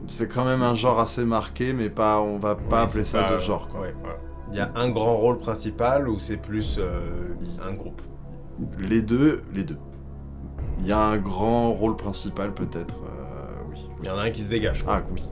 C'est 0.08 0.28
quand 0.28 0.44
même 0.44 0.62
un 0.62 0.74
genre 0.74 1.00
assez 1.00 1.24
marqué, 1.24 1.72
mais 1.72 1.90
pas, 1.90 2.20
on 2.20 2.38
va 2.38 2.54
pas 2.54 2.84
ouais, 2.84 2.88
appeler 2.90 3.04
ça 3.04 3.24
pas- 3.24 3.34
de 3.34 3.38
genre. 3.38 3.68
Quoi. 3.68 3.80
ouais, 3.82 3.94
voilà. 4.00 4.18
Il 4.52 4.56
y 4.56 4.60
a 4.60 4.68
un 4.76 4.90
grand 4.90 5.16
rôle 5.16 5.38
principal 5.38 6.08
ou 6.08 6.20
c'est 6.20 6.36
plus 6.36 6.78
un 7.66 7.72
groupe? 7.74 8.00
Les 8.78 9.02
deux, 9.02 9.42
les 9.52 9.64
deux. 9.64 9.76
Il 10.80 10.86
y 10.86 10.92
a 10.92 11.00
un 11.00 11.18
grand 11.18 11.72
rôle 11.74 11.96
principal 11.96 12.54
peut-être, 12.54 12.94
oui. 13.70 13.86
Il 14.02 14.06
y 14.06 14.10
en 14.10 14.16
a 14.18 14.22
un 14.22 14.30
qui 14.30 14.42
se 14.42 14.48
dégage. 14.50 14.84
quoi. 14.84 14.98
Ah 14.98 15.02
oui. 15.12 15.22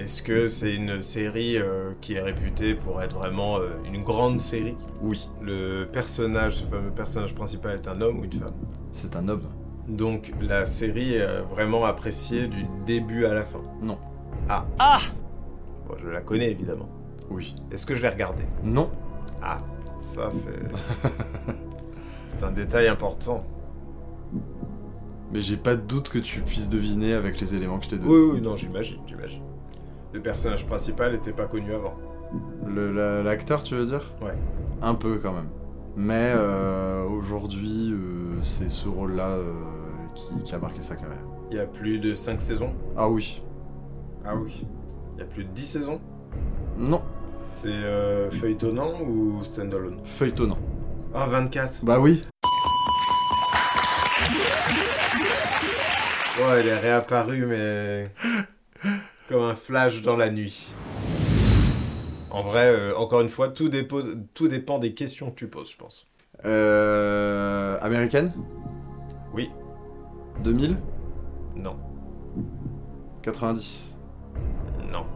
Est-ce 0.00 0.22
que 0.22 0.48
c'est 0.48 0.74
une 0.74 1.02
série 1.02 1.58
euh, 1.58 1.92
qui 2.00 2.14
est 2.14 2.22
réputée 2.22 2.74
pour 2.74 3.02
être 3.02 3.14
vraiment 3.14 3.58
euh, 3.58 3.68
une 3.84 4.02
grande 4.02 4.40
série? 4.40 4.74
Oui, 5.02 5.28
Le 5.42 5.84
personnage, 5.84 6.56
ce 6.56 6.64
fameux 6.64 6.90
personnage 6.90 7.34
principal 7.34 7.74
est 7.74 7.86
un 7.86 8.00
homme 8.00 8.20
ou 8.20 8.24
une 8.24 8.32
femme? 8.32 8.54
C'est 8.92 9.14
un 9.14 9.28
homme. 9.28 9.42
Donc 9.88 10.32
la 10.40 10.64
série 10.64 11.16
est 11.16 11.20
euh, 11.20 11.42
vraiment 11.42 11.84
appréciée 11.84 12.46
du 12.46 12.64
début 12.86 13.26
à 13.26 13.34
la 13.34 13.42
fin? 13.44 13.60
Non. 13.82 13.98
Ah 14.48 14.66
Ah 14.78 15.00
Bon, 15.86 15.94
je 16.02 16.08
la 16.08 16.22
connais 16.22 16.50
évidemment. 16.50 16.88
Oui. 17.28 17.54
Est-ce 17.70 17.84
que 17.84 17.94
je 17.94 18.00
l'ai 18.00 18.08
regardée? 18.08 18.46
Non. 18.64 18.90
Ah, 19.42 19.60
ça 20.00 20.30
c'est... 20.30 20.48
c'est 22.28 22.42
un 22.42 22.52
détail 22.52 22.88
important. 22.88 23.44
Mais 25.34 25.42
j'ai 25.42 25.58
pas 25.58 25.76
de 25.76 25.82
doute 25.82 26.08
que 26.08 26.18
tu 26.18 26.40
puisses 26.40 26.70
deviner 26.70 27.12
avec 27.12 27.38
les 27.38 27.54
éléments 27.54 27.78
que 27.78 27.84
je 27.84 27.90
t'ai 27.90 27.98
donnés. 27.98 28.10
Oui, 28.10 28.30
oui, 28.36 28.40
non, 28.40 28.56
j'imagine, 28.56 29.00
j'imagine. 29.06 29.42
Le 30.12 30.20
personnage 30.20 30.66
principal 30.66 31.12
n'était 31.12 31.32
pas 31.32 31.46
connu 31.46 31.72
avant. 31.72 31.94
L'acteur, 32.66 33.62
tu 33.62 33.74
veux 33.74 33.86
dire? 33.86 34.12
Ouais. 34.20 34.36
Un 34.82 34.94
peu 34.94 35.18
quand 35.18 35.32
même. 35.32 35.48
Mais 35.96 36.32
euh, 36.34 37.04
aujourd'hui, 37.04 37.92
euh, 37.92 38.40
c'est 38.42 38.70
ce 38.70 38.88
rôle-là 38.88 39.28
euh, 39.30 39.52
qui, 40.14 40.42
qui 40.42 40.54
a 40.54 40.58
marqué 40.58 40.80
sa 40.80 40.96
carrière. 40.96 41.24
Il 41.50 41.56
y 41.56 41.60
a 41.60 41.66
plus 41.66 41.98
de 41.98 42.14
5 42.14 42.40
saisons 42.40 42.72
Ah 42.96 43.08
oui. 43.08 43.42
Ah 44.24 44.36
oui. 44.36 44.64
Il 45.16 45.20
y 45.20 45.22
a 45.22 45.26
plus 45.26 45.44
de 45.44 45.50
10 45.50 45.66
saisons? 45.66 46.00
Non. 46.78 47.02
C'est 47.50 47.68
euh, 47.70 48.30
feuilletonnant 48.30 49.00
ou 49.02 49.42
standalone? 49.42 49.98
Feuilletonnant. 50.04 50.58
Ah, 51.12 51.26
24 51.28 51.84
Bah 51.84 51.98
oui. 51.98 52.22
Ouais, 56.38 56.60
elle 56.60 56.68
est 56.68 56.78
réapparue, 56.78 57.44
mais... 57.46 58.10
Comme 59.30 59.42
un 59.44 59.54
flash 59.54 60.02
dans 60.02 60.16
la 60.16 60.28
nuit. 60.28 60.74
En 62.30 62.42
vrai, 62.42 62.66
euh, 62.66 62.96
encore 62.96 63.20
une 63.20 63.28
fois, 63.28 63.48
tout, 63.48 63.68
dépend 63.68 64.78
des 64.80 64.92
questions 64.92 65.30
que 65.30 65.36
tu 65.36 65.46
poses, 65.46 65.70
je 65.70 65.76
pense. 65.76 66.08
Euh, 66.44 67.78
américaine? 67.80 68.32
Oui. 69.32 69.48
2000 70.42 70.76
Non. 71.56 71.76
90 73.22 73.98
Non. 74.92 75.06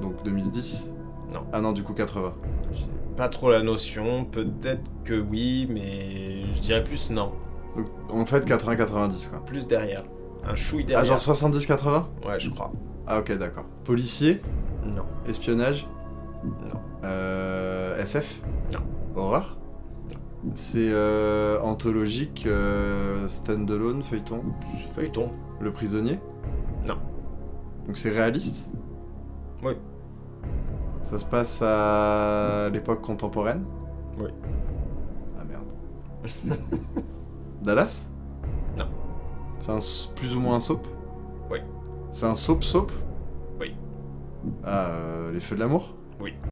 Donc 0.00 0.24
2010 0.24 0.92
Non. 1.32 1.46
Ah 1.52 1.60
non, 1.60 1.70
du 1.70 1.84
coup 1.84 1.94
80. 1.94 2.34
J'ai 2.72 2.86
pas 3.16 3.28
trop 3.28 3.50
la 3.50 3.62
notion. 3.62 4.24
Peut-être 4.24 4.90
que 5.04 5.14
oui, 5.14 5.68
mais 5.70 6.44
je 6.56 6.60
dirais 6.60 6.82
plus 6.82 7.10
non. 7.10 7.30
Donc 7.76 7.86
en 8.10 8.26
fait 8.26 8.44
80-90 8.44 9.30
quoi. 9.30 9.44
Plus 9.44 9.68
derrière. 9.68 10.02
Un 10.44 10.56
chouille 10.56 10.84
Ah 10.88 11.02
derrière. 11.02 11.18
genre 11.18 11.36
70-80 11.36 12.04
Ouais, 12.26 12.40
je 12.40 12.50
crois. 12.50 12.72
Ah 13.10 13.20
ok 13.20 13.38
d'accord. 13.38 13.64
Policier 13.84 14.42
Non. 14.84 15.06
Espionnage 15.26 15.88
Non. 16.44 16.80
Euh, 17.04 17.98
SF 18.02 18.42
Non. 18.74 18.80
Horreur 19.16 19.56
C'est 20.52 20.90
euh, 20.90 21.58
anthologique, 21.62 22.44
euh, 22.46 23.26
standalone, 23.26 24.02
feuilleton 24.02 24.42
Feuilleton. 24.92 25.32
Le 25.58 25.72
prisonnier 25.72 26.20
Non. 26.86 26.98
Donc 27.86 27.96
c'est 27.96 28.10
réaliste 28.10 28.70
Oui. 29.64 29.72
Ça 31.00 31.18
se 31.18 31.24
passe 31.24 31.62
à 31.62 32.68
l'époque 32.70 33.00
contemporaine 33.00 33.64
Oui. 34.20 34.28
Ah 35.40 35.44
merde. 35.44 36.58
Dallas 37.62 38.10
Non. 38.76 38.84
C'est 39.60 40.14
plus 40.14 40.36
ou 40.36 40.40
moins 40.40 40.56
un 40.56 40.60
soap. 40.60 40.86
C'est 42.18 42.26
un 42.26 42.34
soap 42.34 42.64
soap 42.64 42.90
Oui. 43.60 43.76
Ah, 44.64 44.86
euh, 44.88 45.30
les 45.30 45.38
feux 45.38 45.54
de 45.54 45.60
l'amour 45.60 45.94
Oui. 46.18 46.34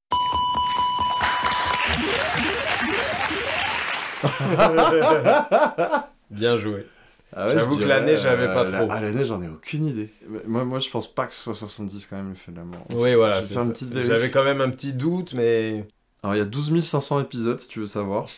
Bien 6.30 6.56
joué. 6.56 6.86
Ah 7.34 7.48
J'avoue 7.52 7.74
je 7.74 7.80
que 7.82 7.88
l'année, 7.88 8.16
j'avais 8.16 8.46
pas 8.46 8.62
la- 8.62 8.78
trop. 8.78 8.86
Ah, 8.92 9.00
l'année, 9.00 9.24
j'en 9.24 9.42
ai 9.42 9.48
aucune 9.48 9.86
idée. 9.86 10.08
Mais 10.28 10.38
Moi, 10.46 10.64
moi, 10.64 10.78
je 10.78 10.88
pense 10.88 11.12
pas 11.12 11.26
que 11.26 11.34
ce 11.34 11.42
soit 11.42 11.54
70 11.56 12.06
quand 12.06 12.14
même, 12.16 12.28
le 12.28 12.36
feu 12.36 12.52
de 12.52 12.58
l'amour. 12.58 12.86
Oui, 12.94 13.16
voilà. 13.16 13.38
Je 13.38 13.40
vais 13.40 13.46
c'est 13.48 13.54
faire 13.54 13.62
une 13.64 13.68
ça. 13.70 13.74
petite 13.74 13.92
vérif. 13.92 14.08
J'avais 14.08 14.30
quand 14.30 14.44
même 14.44 14.60
un 14.60 14.70
petit 14.70 14.92
doute, 14.92 15.34
mais... 15.34 15.84
Alors, 16.22 16.36
il 16.36 16.38
y 16.38 16.42
a 16.42 16.44
12 16.44 16.80
500 16.80 17.22
épisodes, 17.22 17.58
si 17.58 17.66
tu 17.66 17.80
veux 17.80 17.88
savoir. 17.88 18.28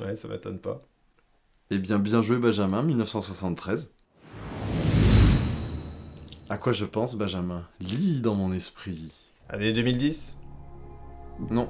Ouais, 0.00 0.16
ça 0.16 0.28
m'étonne 0.28 0.58
pas. 0.58 0.80
Eh 1.70 1.76
bien, 1.76 1.98
bien 1.98 2.22
joué, 2.22 2.38
Benjamin, 2.38 2.82
1973. 2.82 3.92
À 6.50 6.58
quoi 6.58 6.72
je 6.72 6.84
pense, 6.84 7.14
Benjamin? 7.16 7.62
Lis 7.80 8.20
dans 8.20 8.34
mon 8.34 8.52
esprit. 8.52 9.10
Année 9.48 9.72
2010 9.72 10.36
Non. 11.50 11.68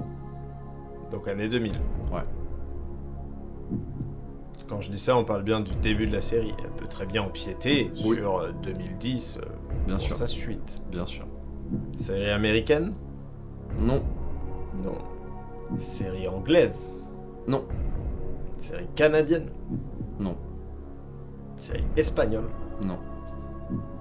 Donc 1.11 1.27
année 1.27 1.47
2000. 1.47 1.71
Ouais. 2.11 2.21
Quand 4.67 4.81
je 4.81 4.89
dis 4.89 4.99
ça, 4.99 5.15
on 5.17 5.23
parle 5.23 5.43
bien 5.43 5.59
du 5.59 5.71
début 5.75 6.07
de 6.07 6.13
la 6.13 6.21
série. 6.21 6.53
Elle 6.63 6.71
peut 6.71 6.87
très 6.87 7.05
bien 7.05 7.21
empiéter 7.23 7.91
Oui. 8.05 8.17
sur 8.17 8.39
euh, 8.39 8.51
2010 8.63 9.37
euh, 9.41 9.45
Bien 9.85 9.95
pour 9.97 10.05
sûr. 10.05 10.15
sa 10.15 10.27
suite. 10.27 10.81
Bien 10.89 11.05
sûr. 11.05 11.27
Série 11.95 12.29
américaine? 12.31 12.93
Non. 13.79 14.03
Non. 14.83 14.97
Série 15.77 16.27
anglaise? 16.27 16.91
Non. 17.47 17.65
Série 18.57 18.87
canadienne? 18.95 19.49
Non. 20.19 20.35
Série 21.57 21.83
espagnole? 21.95 22.49
Non. 22.81 22.97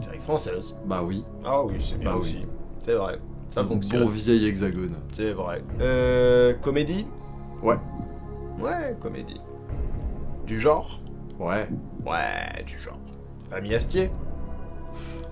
Série 0.00 0.18
française 0.20 0.76
Bah 0.86 1.02
oui. 1.04 1.24
Ah 1.44 1.62
oui, 1.64 1.74
c'est 1.78 1.98
bien 1.98 2.10
Bah 2.12 2.16
oui. 2.16 2.22
aussi. 2.22 2.40
C'est 2.80 2.94
vrai. 2.94 3.18
Ça 3.50 3.64
fonctionne. 3.64 4.04
Bon 4.04 4.08
vieil 4.10 4.46
hexagone. 4.46 4.94
C'est 5.12 5.32
vrai. 5.32 5.62
Euh, 5.80 6.54
comédie 6.54 7.06
Ouais. 7.62 7.76
Ouais, 8.62 8.96
comédie. 9.00 9.40
Du 10.46 10.58
genre 10.58 11.00
Ouais. 11.38 11.68
Ouais, 12.06 12.62
du 12.66 12.78
genre. 12.78 12.98
Famille 13.50 13.74
Astier 13.74 14.10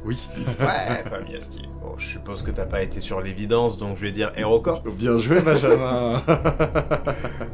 Oui. 0.04 0.28
Ouais, 0.60 1.08
Famille 1.10 1.36
Asti. 1.36 1.62
Bon, 1.80 1.96
je 1.96 2.06
suppose 2.06 2.42
que 2.42 2.50
t'as 2.50 2.66
pas 2.66 2.82
été 2.82 3.00
sur 3.00 3.20
l'évidence, 3.20 3.76
donc 3.78 3.96
je 3.96 4.02
vais 4.02 4.12
dire 4.12 4.32
HeroCorp. 4.36 4.88
Bien 4.90 5.16
joué, 5.18 5.40
Benjamin. 5.40 6.20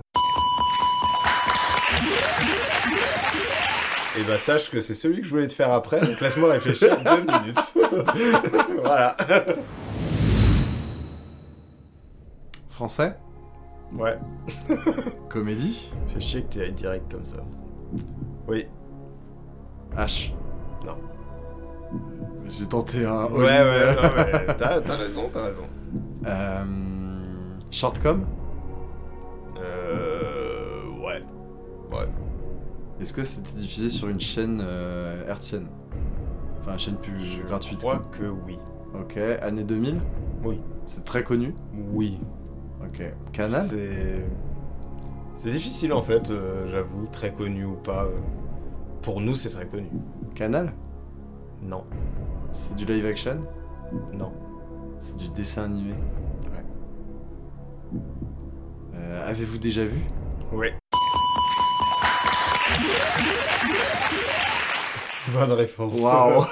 Et 4.17 4.23
bah 4.23 4.39
sache 4.39 4.71
que 4.71 4.81
c'est 4.81 4.95
celui 4.95 5.21
que 5.21 5.27
je 5.27 5.31
voulais 5.31 5.47
te 5.49 5.53
faire 5.53 5.73
après, 5.73 6.01
donc 6.01 6.21
laisse-moi 6.21 6.53
réfléchir 6.53 6.97
deux 7.05 7.21
minutes. 7.33 7.75
voilà. 8.83 9.17
Français? 12.69 13.17
Ouais. 13.93 14.17
Comédie? 15.29 15.91
Fais 16.07 16.21
chier 16.21 16.43
que 16.43 16.55
t'es 16.55 16.71
direct 16.71 17.11
comme 17.11 17.25
ça. 17.25 17.39
Oui. 18.47 18.67
H. 19.97 20.33
Non. 20.85 20.97
J'ai 22.49 22.67
tenté 22.67 23.05
un. 23.05 23.27
Ouais, 23.27 23.43
ouais, 23.45 23.95
non, 23.97 24.11
mais 24.17 24.47
t'as 24.59 24.81
t'as 24.81 24.97
raison, 24.97 25.31
t'as 25.33 25.45
raison. 25.45 25.65
Euh... 26.27 26.65
Shortcom 27.71 28.27
Euh. 29.57 30.83
Ouais. 31.01 31.23
Ouais. 31.91 32.09
Est-ce 33.01 33.13
que 33.13 33.25
c'était 33.25 33.59
diffusé 33.59 33.89
sur 33.89 34.09
une 34.09 34.21
chaîne 34.21 34.61
euh, 34.65 35.27
hertzienne? 35.29 35.67
Enfin, 36.61 36.73
une 36.73 36.79
chaîne 36.79 36.97
plus 36.97 37.19
Je 37.19 37.43
gratuite. 37.43 37.79
crois 37.79 37.99
quoi. 37.99 38.11
que 38.13 38.25
oui. 38.47 38.59
Ok, 38.99 39.17
année 39.43 39.65
2000 39.65 40.01
Oui. 40.45 40.61
C'est 40.87 41.05
très 41.05 41.25
connu? 41.25 41.55
Oui. 41.93 42.19
Ok. 42.83 43.03
Canal? 43.33 43.63
C'est. 43.63 44.25
C'est 45.37 45.51
difficile 45.51 45.93
en 45.93 46.03
fait, 46.03 46.31
euh, 46.31 46.67
j'avoue, 46.69 47.07
très 47.09 47.33
connu 47.33 47.65
ou 47.65 47.75
pas. 47.75 48.05
euh. 48.05 48.11
Pour 49.03 49.21
nous, 49.21 49.35
c'est 49.35 49.49
très 49.51 49.67
connu. 49.67 49.89
Canal? 50.35 50.73
Non. 51.63 51.85
C'est 52.53 52.77
du 52.77 52.85
live 52.85 53.05
action? 53.07 53.41
Non. 54.17 54.33
C'est 54.99 55.17
du 55.17 55.29
dessin 55.31 55.65
animé? 55.65 55.93
Ouais. 56.53 56.65
Euh, 58.95 59.29
Avez-vous 59.31 59.59
déjà 59.59 59.85
vu? 59.85 59.99
Ouais. 60.53 60.73
Bonne 65.33 65.53
réponse. 65.53 65.95
Waouh. 66.01 66.45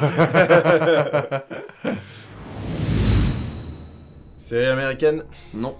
Série 4.38 4.66
américaine? 4.66 5.22
Non, 5.54 5.76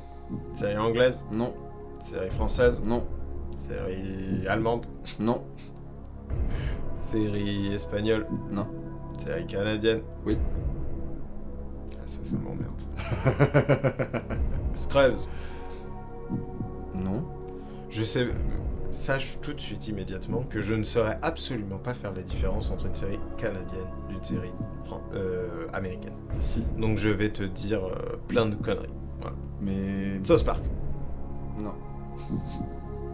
Série 0.55 0.79
anglaise? 0.79 1.27
Non, 1.33 1.55
Série 2.01 2.31
française? 2.31 2.83
Non, 2.85 3.05
Série 3.55 4.47
allemande? 4.47 4.87
Non, 5.19 5.43
Série 6.97 7.73
espagnole? 7.75 8.27
Non. 8.51 8.67
Série 9.19 9.47
canadienne? 9.47 10.03
Oui. 10.27 10.37
Ah 11.99 12.03
ça, 12.07 12.19
ça 12.25 12.37
m'emmerde. 12.37 12.83
Scrubs? 14.75 15.29
Non. 17.03 17.25
Je 17.91 18.05
sais... 18.05 18.27
Sache 18.93 19.39
tout 19.41 19.55
de 19.55 19.61
suite 19.61 19.89
immédiatement 19.89 20.43
que 20.43 20.61
je 20.61 20.75
ne 20.75 20.83
saurais 20.83 21.19
absolument 21.23 21.79
pas 21.79 21.95
faire 21.95 22.13
la 22.15 22.21
différence 22.21 22.71
entre 22.71 22.85
une 22.87 22.95
série 22.95 23.19
canadienne 23.39 23.87
d'une 24.11 24.23
série 24.23 24.53
fran- 24.85 25.01
euh, 25.15 25.67
américaine. 25.73 26.13
Si. 26.41 26.63
Donc 26.79 26.99
je 26.99 27.09
vais 27.09 27.31
te 27.31 27.43
dire 27.43 27.83
euh, 27.87 28.17
plein 28.29 28.45
de 28.47 28.55
conneries. 28.55 28.91
Voilà. 29.21 29.35
Mais. 29.63 30.23
South 30.23 30.45
Park. 30.45 30.63
Non. 31.59 31.73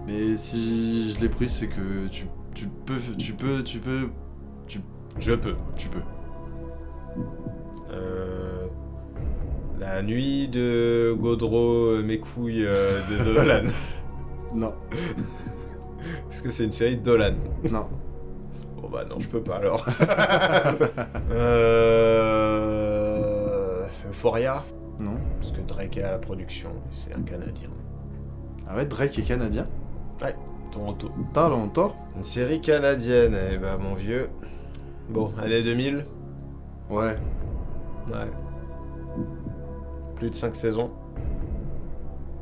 Mais 0.09 0.37
si 0.37 1.13
je 1.13 1.21
l'ai 1.21 1.29
pris, 1.29 1.49
c'est 1.49 1.69
que 1.69 2.09
tu, 2.11 2.27
tu 2.55 2.67
peux. 2.85 2.95
Tu 3.17 3.33
peux. 3.35 3.63
Tu 3.63 3.79
peux. 3.79 4.09
Je 5.21 5.33
peux. 5.35 5.55
Tu 5.77 5.89
peux. 5.89 6.01
Euh, 7.93 8.67
La 9.79 10.03
nuit 10.03 10.49
de 10.49 11.15
Gaudreau, 11.19 11.87
euh, 11.99 12.03
mes 12.03 12.19
couilles 12.19 12.65
euh, 12.67 13.01
de 13.09 13.25
Dolan. 13.35 13.65
Non. 14.55 14.75
Est-ce 16.31 16.43
que 16.43 16.51
c'est 16.51 16.65
une 16.65 16.73
série 16.73 16.97
de 16.97 17.03
Dolan 17.03 17.35
Non. 17.71 17.87
Bon 18.81 18.89
bah 18.89 19.05
non, 19.09 19.21
je 19.21 19.29
peux 19.29 19.43
pas 19.43 19.57
alors. 19.57 19.85
euh... 21.33 22.69
Euphoria 24.09 24.65
Non. 24.99 25.17
Parce 25.39 25.53
que 25.53 25.61
Drake 25.61 25.97
est 25.97 26.03
à 26.03 26.13
la 26.13 26.19
production, 26.19 26.71
c'est 26.91 27.15
un 27.15 27.23
Canadien. 27.23 27.71
Ah 28.69 28.77
ouais, 28.77 28.87
Drake 28.87 29.19
est 29.19 29.23
canadien 29.23 29.65
Toronto. 30.71 31.11
T'as 31.33 31.49
longtemps 31.49 31.97
Une 32.17 32.25
série 32.25 32.61
canadienne, 32.61 33.35
eh 33.53 33.57
bah 33.57 33.79
mon 33.81 33.95
vieux. 33.95 34.29
Bon, 35.09 35.33
année 35.43 35.63
2000 35.63 36.05
Ouais. 36.91 37.17
Ouais. 38.09 38.31
Plus 40.17 40.31
de 40.31 40.35
5 40.35 40.55
saisons 40.55 40.91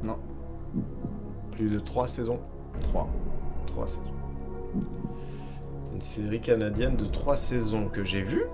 Non. 0.05 0.17
Plus 1.53 1.69
de 1.69 1.79
3 1.79 2.09
saisons 2.09 2.41
3. 2.83 3.09
3 3.77 3.89
saisons. 3.89 4.03
Une 5.95 6.01
série 6.01 6.41
canadienne 6.41 6.97
de 6.97 7.05
3 7.05 7.37
saisons 7.37 7.89
que 7.93 8.05
j'ai 8.05 8.23
vue 8.23 8.45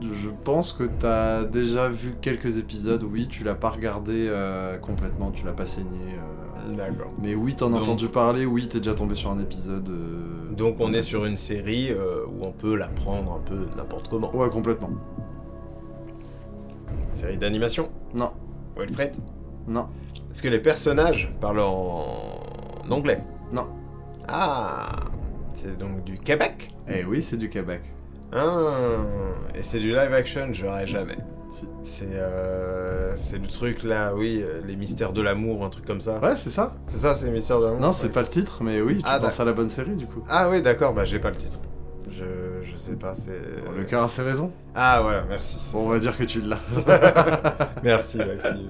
Je 0.00 0.28
pense 0.44 0.72
que 0.72 0.84
t'as 0.84 1.44
déjà 1.44 1.88
vu 1.88 2.14
quelques 2.20 2.58
épisodes. 2.58 3.02
Oui, 3.02 3.26
tu 3.28 3.42
l'as 3.42 3.56
pas 3.56 3.70
regardé 3.70 4.26
euh, 4.28 4.78
complètement, 4.78 5.32
tu 5.32 5.44
l'as 5.44 5.52
pas 5.52 5.66
saigné. 5.66 6.14
euh, 6.14 6.72
D'accord. 6.76 7.10
Mais 7.20 7.34
oui, 7.34 7.56
t'en 7.56 7.66
as 7.68 7.70
Donc- 7.70 7.80
entendu 7.82 8.06
parler. 8.08 8.46
Oui, 8.46 8.68
t'es 8.68 8.78
déjà 8.78 8.94
tombé 8.94 9.14
sur 9.16 9.30
un 9.32 9.38
épisode. 9.40 9.88
euh, 9.88 10.54
Donc 10.54 10.76
on 10.78 10.92
est 10.92 11.02
sur 11.02 11.24
une 11.24 11.36
série 11.36 11.88
où 11.92 12.44
on 12.44 12.52
peut 12.52 12.76
la 12.76 12.86
prendre 12.88 13.32
un 13.32 13.40
peu 13.40 13.66
n'importe 13.76 14.06
comment. 14.08 14.32
Ouais, 14.36 14.48
complètement. 14.50 14.90
Série 17.12 17.38
d'animation? 17.38 17.88
Non. 18.14 18.30
Wilfred? 18.78 19.16
Non. 19.66 19.86
Est-ce 20.30 20.42
que 20.44 20.48
les 20.48 20.60
personnages 20.60 21.34
parlent 21.40 21.58
en 21.60 22.88
anglais? 22.88 23.24
Non. 23.52 23.66
Ah 24.32 24.90
C'est 25.54 25.76
donc 25.76 26.04
du 26.04 26.16
Québec? 26.18 26.68
Eh 26.88 27.04
oui, 27.04 27.22
c'est 27.22 27.36
du 27.36 27.48
Québec. 27.48 27.82
Ah 28.32 28.46
Et 29.54 29.62
c'est 29.62 29.80
du 29.80 29.88
live 29.92 30.12
action, 30.14 30.48
j'aurais 30.52 30.86
jamais. 30.86 31.18
Si. 31.50 31.68
C'est 31.82 32.06
euh, 32.14 33.12
c'est 33.16 33.38
le 33.38 33.46
truc 33.48 33.82
là, 33.82 34.14
oui, 34.14 34.40
euh, 34.40 34.60
les 34.64 34.76
mystères 34.76 35.12
de 35.12 35.20
l'amour, 35.20 35.64
un 35.64 35.68
truc 35.68 35.84
comme 35.84 36.00
ça. 36.00 36.20
Ouais, 36.20 36.36
c'est 36.36 36.48
ça. 36.50 36.70
C'est 36.84 36.98
ça, 36.98 37.16
c'est 37.16 37.26
les 37.26 37.32
mystères 37.32 37.58
de 37.58 37.64
l'amour 37.64 37.80
Non, 37.80 37.92
c'est 37.92 38.06
Ouais. 38.06 38.12
pas 38.12 38.20
le 38.22 38.28
titre, 38.28 38.62
mais 38.62 38.80
oui, 38.80 38.98
tu 38.98 39.02
Ah, 39.04 39.18
penses 39.18 39.40
à 39.40 39.44
la 39.44 39.52
bonne 39.52 39.68
série 39.68 39.96
du 39.96 40.06
coup. 40.06 40.22
Ah 40.28 40.48
oui, 40.48 40.62
d'accord, 40.62 40.94
bah 40.94 41.04
j'ai 41.04 41.18
pas 41.18 41.30
le 41.30 41.36
titre. 41.36 41.58
Je, 42.08 42.24
je 42.62 42.76
sais 42.76 42.94
pas, 42.96 43.14
c'est... 43.16 43.40
Le 43.76 43.82
cœur 43.84 44.04
a 44.04 44.08
ses 44.08 44.22
raisons. 44.22 44.52
Ah 44.76 45.00
voilà, 45.02 45.24
merci. 45.28 45.58
Bon, 45.72 45.86
on 45.86 45.88
va 45.88 45.98
dire 45.98 46.16
que 46.16 46.22
tu 46.24 46.40
l'as. 46.40 46.58
Merci, 47.82 48.18
Maxime. 48.18 48.68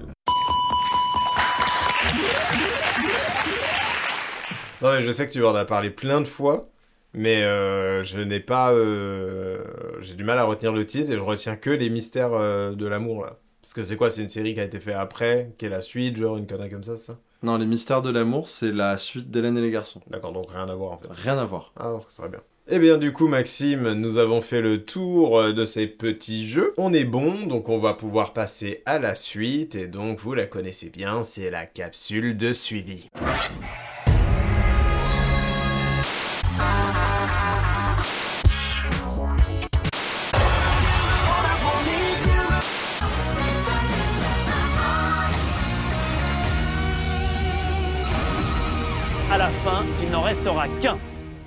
Non 4.81 4.91
mais 4.91 5.01
je 5.01 5.11
sais 5.11 5.27
que 5.27 5.31
tu 5.31 5.43
en 5.45 5.53
as 5.55 5.65
parlé 5.65 5.89
plein 5.91 6.21
de 6.21 6.27
fois, 6.27 6.69
mais 7.13 7.43
euh, 7.43 8.03
je 8.03 8.19
n'ai 8.19 8.39
pas... 8.39 8.71
euh, 8.71 9.63
J'ai 10.01 10.15
du 10.15 10.23
mal 10.23 10.37
à 10.39 10.43
retenir 10.43 10.73
le 10.73 10.85
titre 10.85 11.11
et 11.11 11.15
je 11.15 11.19
retiens 11.19 11.55
que 11.55 11.69
les 11.69 11.89
mystères 11.89 12.33
euh, 12.33 12.73
de 12.73 12.87
l'amour 12.87 13.23
là. 13.23 13.37
Parce 13.61 13.75
que 13.75 13.83
c'est 13.83 13.95
quoi? 13.95 14.09
C'est 14.09 14.23
une 14.23 14.29
série 14.29 14.55
qui 14.55 14.59
a 14.59 14.63
été 14.63 14.79
faite 14.79 14.95
après, 14.95 15.51
qui 15.59 15.65
est 15.65 15.69
la 15.69 15.81
suite, 15.81 16.17
genre 16.17 16.35
une 16.37 16.47
connerie 16.47 16.71
comme 16.71 16.83
ça, 16.83 16.97
ça? 16.97 17.19
Non, 17.43 17.57
Les 17.57 17.67
Mystères 17.67 18.01
de 18.01 18.09
l'amour, 18.09 18.49
c'est 18.49 18.71
la 18.71 18.97
suite 18.97 19.29
d'Hélène 19.29 19.55
et 19.57 19.61
les 19.61 19.69
garçons. 19.71 20.01
D'accord, 20.07 20.31
donc 20.31 20.49
rien 20.49 20.67
à 20.67 20.75
voir 20.75 20.93
en 20.93 20.97
fait. 20.97 21.09
Rien 21.11 21.37
à 21.37 21.45
voir. 21.45 21.71
Ah, 21.79 21.99
ça 22.09 22.23
va 22.23 22.27
bien. 22.27 22.39
Eh 22.67 22.79
bien, 22.79 22.97
du 22.97 23.11
coup, 23.13 23.27
Maxime, 23.27 23.93
nous 23.93 24.17
avons 24.17 24.41
fait 24.41 24.61
le 24.61 24.83
tour 24.83 25.51
de 25.53 25.65
ces 25.65 25.87
petits 25.87 26.47
jeux. 26.47 26.73
On 26.77 26.93
est 26.93 27.03
bon, 27.03 27.45
donc 27.47 27.69
on 27.69 27.79
va 27.79 27.93
pouvoir 27.93 28.33
passer 28.33 28.81
à 28.85 28.97
la 28.99 29.13
suite. 29.15 29.75
Et 29.75 29.87
donc, 29.87 30.19
vous 30.19 30.33
la 30.33 30.45
connaissez 30.45 30.89
bien, 30.89 31.23
c'est 31.23 31.49
la 31.51 31.65
capsule 31.65 32.37
de 32.37 32.53
suivi. 32.53 33.09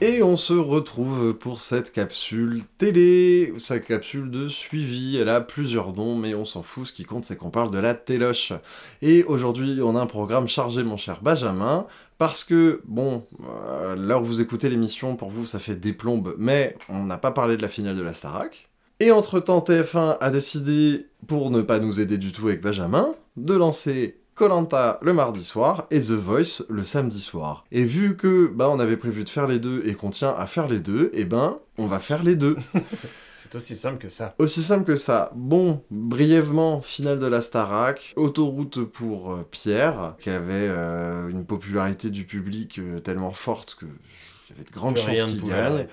Et 0.03 0.23
on 0.23 0.37
se 0.37 0.53
retrouve 0.53 1.33
pour 1.33 1.59
cette 1.59 1.91
capsule 1.91 2.65
télé, 2.77 3.55
sa 3.57 3.79
capsule 3.79 4.31
de 4.31 4.47
suivi. 4.47 5.17
Elle 5.17 5.31
a 5.31 5.41
plusieurs 5.41 5.95
noms, 5.95 6.17
mais 6.17 6.35
on 6.35 6.45
s'en 6.45 6.63
fout. 6.63 6.89
Ce 6.89 6.93
qui 6.93 7.05
compte, 7.05 7.25
c'est 7.25 7.37
qu'on 7.37 7.49
parle 7.49 7.71
de 7.71 7.79
la 7.79 7.95
téloche. 7.95 8.53
Et 9.01 9.25
aujourd'hui, 9.25 9.81
on 9.83 9.97
a 9.97 10.01
un 10.01 10.07
programme 10.07 10.49
chargé, 10.49 10.83
mon 10.83 10.99
cher 10.99 11.21
Benjamin, 11.23 11.87
parce 12.19 12.45
que, 12.45 12.83
bon, 12.85 13.25
l'heure 13.97 14.21
où 14.21 14.27
vous 14.27 14.43
écoutez 14.43 14.69
l'émission, 14.69 15.17
pour 15.17 15.31
vous, 15.31 15.47
ça 15.47 15.59
fait 15.59 15.77
des 15.77 15.95
plombes, 15.95 16.35
mais 16.37 16.77
on 16.91 17.05
n'a 17.05 17.17
pas 17.17 17.31
parlé 17.31 17.57
de 17.57 17.63
la 17.63 17.69
finale 17.69 17.97
de 17.97 18.03
la 18.03 18.13
Starac. 18.13 18.69
Et 19.01 19.11
entre-temps, 19.13 19.61
TF1 19.61 20.19
a 20.21 20.31
décidé, 20.31 21.07
pour 21.27 21.51
ne 21.51 21.63
pas 21.63 21.79
nous 21.79 22.01
aider 22.01 22.19
du 22.19 22.33
tout 22.33 22.49
avec 22.49 22.61
Benjamin, 22.61 23.15
de 23.39 23.55
lancer 23.55 24.19
Colanta 24.35 24.99
le 25.01 25.13
mardi 25.13 25.45
soir 25.45 25.87
et 25.93 26.01
The 26.01 26.11
Voice 26.11 26.65
le 26.69 26.83
samedi 26.83 27.21
soir. 27.21 27.65
Et 27.71 27.85
vu 27.85 28.17
que 28.17 28.49
bah 28.49 28.69
on 28.69 28.81
avait 28.81 28.97
prévu 28.97 29.23
de 29.23 29.31
faire 29.31 29.47
les 29.47 29.61
deux 29.61 29.83
et 29.87 29.95
qu'on 29.95 30.11
tient 30.11 30.35
à 30.37 30.47
faire 30.47 30.67
les 30.67 30.81
deux, 30.81 31.11
et 31.15 31.25
ben 31.25 31.59
on 31.79 31.87
va 31.87 31.99
faire 32.01 32.23
les 32.23 32.35
deux. 32.35 32.57
C'est 33.33 33.55
aussi 33.55 33.77
simple 33.77 33.99
que 33.99 34.11
ça. 34.11 34.35
Aussi 34.39 34.63
simple 34.63 34.85
que 34.85 34.97
ça. 34.97 35.31
Bon, 35.35 35.83
brièvement, 35.91 36.81
finale 36.81 37.19
de 37.19 37.27
la 37.27 37.41
Starac, 37.41 38.13
autoroute 38.17 38.85
pour 38.85 39.33
euh, 39.33 39.47
Pierre, 39.51 40.15
qui 40.19 40.31
avait 40.31 40.69
euh, 40.69 41.29
une 41.29 41.45
popularité 41.45 42.11
du 42.11 42.25
public 42.25 42.79
euh, 42.79 43.01
tellement 43.01 43.33
forte 43.33 43.75
que 43.75 43.87
il 44.55 44.59
y 44.59 44.61
avait 44.61 44.71
de 44.71 44.75
grandes 44.75 44.97
chances 44.97 45.25
qu'il 45.25 45.49
gagne. 45.49 45.87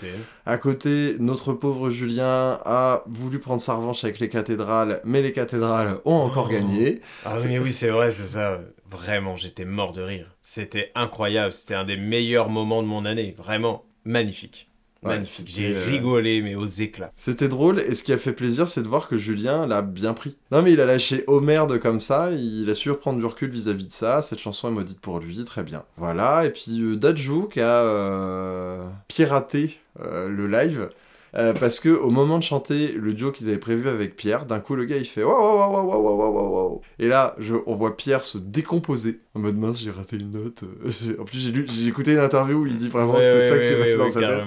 À 0.46 0.58
côté, 0.58 1.16
notre 1.20 1.54
pauvre 1.54 1.90
Julien 1.90 2.60
a 2.66 3.04
voulu 3.08 3.40
prendre 3.40 3.62
sa 3.62 3.74
revanche 3.74 4.04
avec 4.04 4.20
les 4.20 4.30
cathédrales, 4.30 5.02
mais 5.04 5.22
les 5.22 5.34
cathédrales 5.34 6.00
ont 6.06 6.16
encore 6.16 6.48
Oh. 6.50 6.54
gagné. 6.54 7.02
Ah 7.26 7.38
oui, 7.40 7.48
mais 7.48 7.60
oui, 7.60 7.72
c'est 7.72 7.90
vrai, 7.90 8.12
c'est 8.12 8.24
ça. 8.38 8.60
Vraiment, 8.90 9.36
j'étais 9.38 9.66
mort 9.66 9.92
de 9.94 10.02
rire. 10.02 10.36
C'était 10.42 10.92
incroyable. 10.96 11.54
C'était 11.54 11.76
un 11.76 11.86
des 11.86 11.98
meilleurs 11.98 12.50
moments 12.50 12.82
de 12.84 12.88
mon 12.88 13.06
année. 13.06 13.36
Vraiment 13.38 13.86
magnifique. 14.06 14.71
Ouais, 15.04 15.24
J'ai 15.46 15.76
euh, 15.76 15.84
rigolé, 15.86 16.44
mais 16.44 16.54
aux 16.54 16.66
éclats. 16.66 17.12
C'était 17.16 17.48
drôle, 17.48 17.80
et 17.80 17.96
ce 17.96 18.04
qui 18.04 18.14
a 18.14 18.20
fait 18.20 18.34
plaisir, 18.34 18.68
c'est 18.68 18.84
de 18.84 18.88
voir 18.88 19.08
que 19.08 19.18
Julien 19.18 19.66
l'a 19.66 19.82
bien 19.82 20.14
pris. 20.14 20.36
Non 20.52 20.62
mais 20.62 20.74
il 20.74 20.82
a 20.82 20.86
lâché 20.86 21.24
Homer 21.26 21.64
de 21.68 21.78
comme 21.78 22.00
ça, 22.00 22.30
il 22.32 22.70
a 22.70 22.76
su 22.76 22.92
reprendre 22.92 23.18
du 23.18 23.26
recul 23.26 23.50
vis-à-vis 23.50 23.88
de 23.88 23.92
ça, 23.92 24.22
cette 24.22 24.40
chanson 24.40 24.68
est 24.68 24.72
maudite 24.72 25.00
pour 25.00 25.20
lui, 25.20 25.44
très 25.44 25.64
bien. 25.64 25.84
Voilà, 25.98 26.46
et 26.46 26.52
puis 26.52 26.80
euh, 26.82 26.96
Dajou 26.96 27.48
qui 27.48 27.62
a 27.62 27.82
euh, 27.82 28.88
piraté 29.08 29.80
euh, 30.02 30.30
le 30.30 30.48
live, 30.48 30.90
euh, 31.36 31.54
parce 31.54 31.80
que 31.80 31.90
au 31.90 32.10
moment 32.10 32.38
de 32.38 32.44
chanter 32.44 32.92
le 32.92 33.14
duo 33.14 33.32
qu'ils 33.32 33.48
avaient 33.48 33.58
prévu 33.58 33.88
avec 33.88 34.16
Pierre, 34.18 34.46
d'un 34.46 34.60
coup 34.60 34.76
le 34.76 34.84
gars 34.84 34.98
il 34.98 35.06
fait 35.06 35.24
waouh 35.24 35.34
waouh 35.34 35.72
waouh 35.72 35.88
waouh 35.88 36.04
waouh 36.04 36.18
waouh 36.18 36.34
waouh 36.34 36.54
waouh 36.54 36.82
et 37.00 37.08
là 37.08 37.38
on 37.66 37.76
voit 37.76 37.96
Pierre 37.96 38.26
se 38.26 38.38
décomposer 38.38 39.22
en 39.34 39.40
mode 39.40 39.58
mince 39.58 39.80
j'ai 39.80 39.92
raté 39.92 40.18
une 40.18 40.32
note. 40.32 40.64
Euh, 40.64 41.16
en 41.22 41.24
plus 41.24 41.40
j'ai 41.40 41.52
lu 41.52 41.66
j'ai 41.70 41.88
écouté 41.88 42.14
une 42.14 42.20
interview 42.20 42.58
où 42.58 42.68
il 42.68 42.76
dit 42.76 42.90
vraiment 42.90 43.14
que 43.14 43.24
c'est 43.24 43.48
ça 43.48 43.54
ouais, 43.56 43.62
qui 43.62 43.68
s'est 43.68 43.80
passé 43.80 43.98
dans 43.98 44.12
sa 44.12 44.20
tête. 44.20 44.42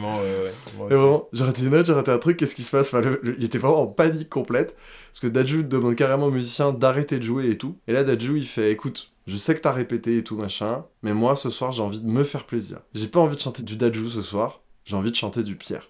et 0.90 0.94
vraiment 0.94 1.28
j'ai 1.32 1.44
raté 1.44 1.62
une 1.62 1.70
note 1.70 1.86
j'ai 1.86 1.92
raté 1.94 2.10
un 2.10 2.18
truc 2.18 2.36
qu'est-ce 2.36 2.54
qui 2.54 2.62
se 2.62 2.70
passe? 2.70 2.94
Il 3.38 3.44
était 3.44 3.58
vraiment 3.58 3.82
en 3.82 3.86
panique 3.86 4.28
complète 4.28 4.76
parce 5.10 5.20
que 5.20 5.26
Daju 5.26 5.64
demande 5.64 5.94
carrément 5.94 6.26
au 6.26 6.30
musicien 6.30 6.72
d'arrêter 6.72 7.18
de 7.18 7.24
jouer 7.24 7.48
et 7.48 7.56
tout 7.56 7.76
et 7.88 7.94
là 7.94 8.04
Daju 8.04 8.36
il 8.36 8.46
fait 8.46 8.70
écoute 8.70 9.10
je 9.26 9.36
sais 9.38 9.54
que 9.54 9.60
t'as 9.60 9.72
répété 9.72 10.18
et 10.18 10.24
tout 10.24 10.36
machin, 10.36 10.84
mais 11.02 11.14
moi 11.14 11.34
ce 11.34 11.48
soir 11.48 11.72
j'ai 11.72 11.82
envie 11.82 12.00
de 12.00 12.10
me 12.10 12.24
faire 12.24 12.44
plaisir. 12.44 12.80
J'ai 12.94 13.08
pas 13.08 13.20
envie 13.20 13.36
de 13.36 13.40
chanter 13.40 13.62
du 13.62 13.76
Dajou 13.76 14.10
ce 14.10 14.20
soir, 14.20 14.60
j'ai 14.84 14.96
envie 14.96 15.10
de 15.10 15.16
chanter 15.16 15.42
du 15.42 15.56
Pierre. 15.56 15.88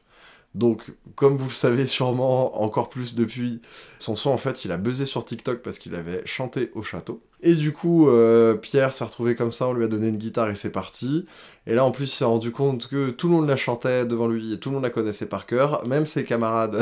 Donc, 0.55 0.93
comme 1.17 1.37
vous 1.37 1.49
le 1.49 1.55
savez 1.55 1.87
sûrement 1.87 2.63
encore 2.63 2.89
plus 2.89 3.15
depuis, 3.17 3.61
son 3.99 4.15
son, 4.15 4.31
en 4.31 4.37
fait, 4.37 4.65
il 4.65 4.73
a 4.73 4.79
buzzé 4.79 5.05
sur 5.05 5.25
TikTok 5.25 5.63
parce 5.63 5.79
qu'il 5.79 5.95
avait 5.95 6.25
chanté 6.27 6.71
au 6.75 6.83
château. 6.83 7.21
Et 7.47 7.55
du 7.55 7.73
coup, 7.73 8.09
euh, 8.09 8.55
Pierre 8.55 8.93
s'est 8.95 9.05
retrouvé 9.05 9.37
comme 9.37 9.53
ça, 9.53 9.69
on 9.69 9.75
lui 9.75 9.85
a 9.85 9.89
donné 9.89 10.09
une 10.09 10.17
guitare 10.17 10.49
et 10.49 10.55
c'est 10.55 10.73
parti. 10.73 11.27
Et 11.67 11.75
là, 11.75 11.85
en 11.85 11.91
plus, 11.91 12.05
il 12.05 12.15
s'est 12.17 12.25
rendu 12.27 12.53
compte 12.53 12.89
que 12.89 13.09
tout 13.11 13.27
le 13.29 13.35
monde 13.35 13.49
la 13.49 13.57
chantait 13.57 14.05
devant 14.05 14.29
lui 14.29 14.53
et 14.53 14.59
tout 14.59 14.69
le 14.69 14.75
monde 14.75 14.83
la 14.83 14.91
connaissait 14.91 15.27
par 15.27 15.47
cœur, 15.47 15.87
même 15.87 16.05
ses 16.05 16.25
camarades 16.25 16.79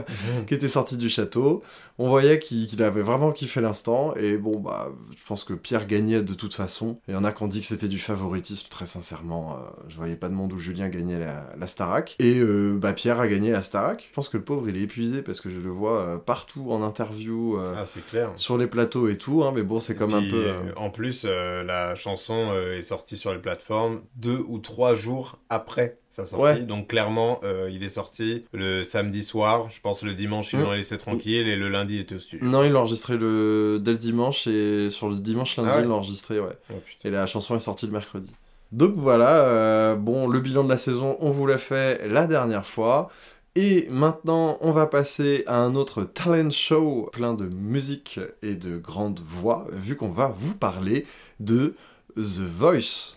qui 0.48 0.54
étaient 0.54 0.66
sortis 0.68 0.96
du 0.96 1.08
château. 1.08 1.62
On 1.98 2.08
voyait 2.08 2.40
qu'il 2.40 2.82
avait 2.82 3.02
vraiment 3.02 3.30
kiffé 3.30 3.60
l'instant. 3.60 4.12
Et 4.16 4.36
bon, 4.36 4.58
bah, 4.58 4.88
je 5.16 5.24
pense 5.24 5.44
que 5.44 5.52
Pierre 5.52 5.86
gagnait 5.86 6.20
de 6.22 6.34
toute 6.34 6.54
façon. 6.54 6.98
Il 7.06 7.14
y 7.14 7.16
en 7.16 7.22
a 7.22 7.30
qui 7.30 7.42
ont 7.44 7.48
dit 7.48 7.60
que 7.60 7.66
c'était 7.66 7.86
du 7.86 8.00
favoritisme, 8.00 8.66
très 8.70 8.86
sincèrement. 8.86 9.52
euh, 9.52 9.70
je 9.88 9.96
voyais 9.96 10.16
pas 10.16 10.28
de 10.28 10.34
monde 10.34 10.52
où 10.52 10.58
Julien 10.58 10.88
gagnait 10.88 11.20
la, 11.20 11.44
la 11.56 11.66
Starac. 11.68 12.16
Et 12.18 12.40
euh, 12.40 12.76
bah, 12.76 12.92
Pierre 12.92 13.20
a 13.20 13.28
gagné 13.28 13.52
la 13.52 13.62
Starac. 13.62 14.04
Je 14.08 14.14
pense 14.14 14.28
que 14.28 14.36
le 14.36 14.42
pauvre, 14.44 14.68
il 14.68 14.76
est 14.76 14.82
épuisé 14.82 15.22
parce 15.22 15.40
que 15.40 15.48
je 15.48 15.60
le 15.60 15.70
vois 15.70 16.00
euh, 16.00 16.18
partout 16.18 16.72
en 16.72 16.82
interview. 16.82 17.56
Ah, 17.76 17.84
clair. 18.10 18.32
sur 18.34 18.58
les 18.58 18.66
plateaux 18.66 19.06
et 19.06 19.16
tout, 19.16 19.44
hein, 19.44 19.52
mais 19.54 19.62
bon, 19.62 19.78
c'est 19.78 19.94
comme 20.04 20.14
un 20.14 20.30
peu. 20.30 20.36
euh, 20.46 20.52
euh, 20.52 20.72
En 20.76 20.90
plus, 20.90 21.24
euh, 21.26 21.62
la 21.64 21.94
chanson 21.94 22.52
est 22.76 22.82
sortie 22.82 23.16
sur 23.16 23.32
les 23.32 23.38
plateformes 23.40 24.00
deux 24.16 24.38
ou 24.48 24.58
trois 24.58 24.94
jours 24.94 25.38
après 25.50 25.96
sa 26.10 26.26
sortie. 26.26 26.42
Ouais. 26.44 26.60
Donc 26.60 26.88
clairement, 26.88 27.40
il 27.70 27.82
est 27.82 27.88
sorti 27.88 28.44
le 28.52 28.84
samedi 28.84 29.22
soir. 29.22 29.68
Je 29.70 29.80
pense 29.80 30.02
le 30.02 30.14
dimanche, 30.14 30.52
ils 30.52 30.58
Mm. 30.60 30.62
l'ont 30.62 30.72
laissé 30.72 30.96
tranquille 30.98 31.48
et 31.48 31.56
le 31.56 31.68
lundi, 31.68 31.94
il 31.96 32.00
était 32.00 32.14
au 32.14 32.20
studio. 32.20 32.46
Non, 32.48 32.62
il 32.62 32.72
l'a 32.72 32.78
enregistré 32.80 33.16
le... 33.16 33.78
dès 33.80 33.90
le 33.92 33.98
dimanche 33.98 34.46
et 34.46 34.90
sur 34.90 35.08
le 35.08 35.16
dimanche 35.16 35.56
lundi, 35.56 35.70
Ah 35.72 35.76
ouais 35.78 35.82
il 35.84 35.88
l'a 35.88 35.94
enregistré, 35.94 36.38
ouais. 36.40 36.56
Oh. 36.70 36.74
Et 37.04 37.10
la 37.10 37.26
chanson 37.26 37.56
est 37.56 37.60
sortie 37.60 37.86
le 37.86 37.92
mercredi. 37.92 38.30
Donc 38.72 38.94
voilà, 38.96 39.44
euh, 39.44 39.94
bon, 39.94 40.26
le 40.26 40.40
bilan 40.40 40.64
de 40.64 40.68
la 40.68 40.78
saison, 40.78 41.16
on 41.20 41.30
vous 41.30 41.46
l'a 41.46 41.58
fait 41.58 42.08
la 42.08 42.26
dernière 42.26 42.66
fois. 42.66 43.08
Et 43.56 43.86
maintenant, 43.88 44.58
on 44.62 44.72
va 44.72 44.88
passer 44.88 45.44
à 45.46 45.60
un 45.60 45.76
autre 45.76 46.02
talent 46.02 46.50
show 46.50 47.08
plein 47.12 47.34
de 47.34 47.44
musique 47.44 48.18
et 48.42 48.56
de 48.56 48.78
grandes 48.78 49.20
voix, 49.24 49.68
vu 49.70 49.94
qu'on 49.94 50.10
va 50.10 50.34
vous 50.36 50.54
parler 50.54 51.06
de 51.38 51.76
The 52.16 52.40
Voice. 52.40 53.14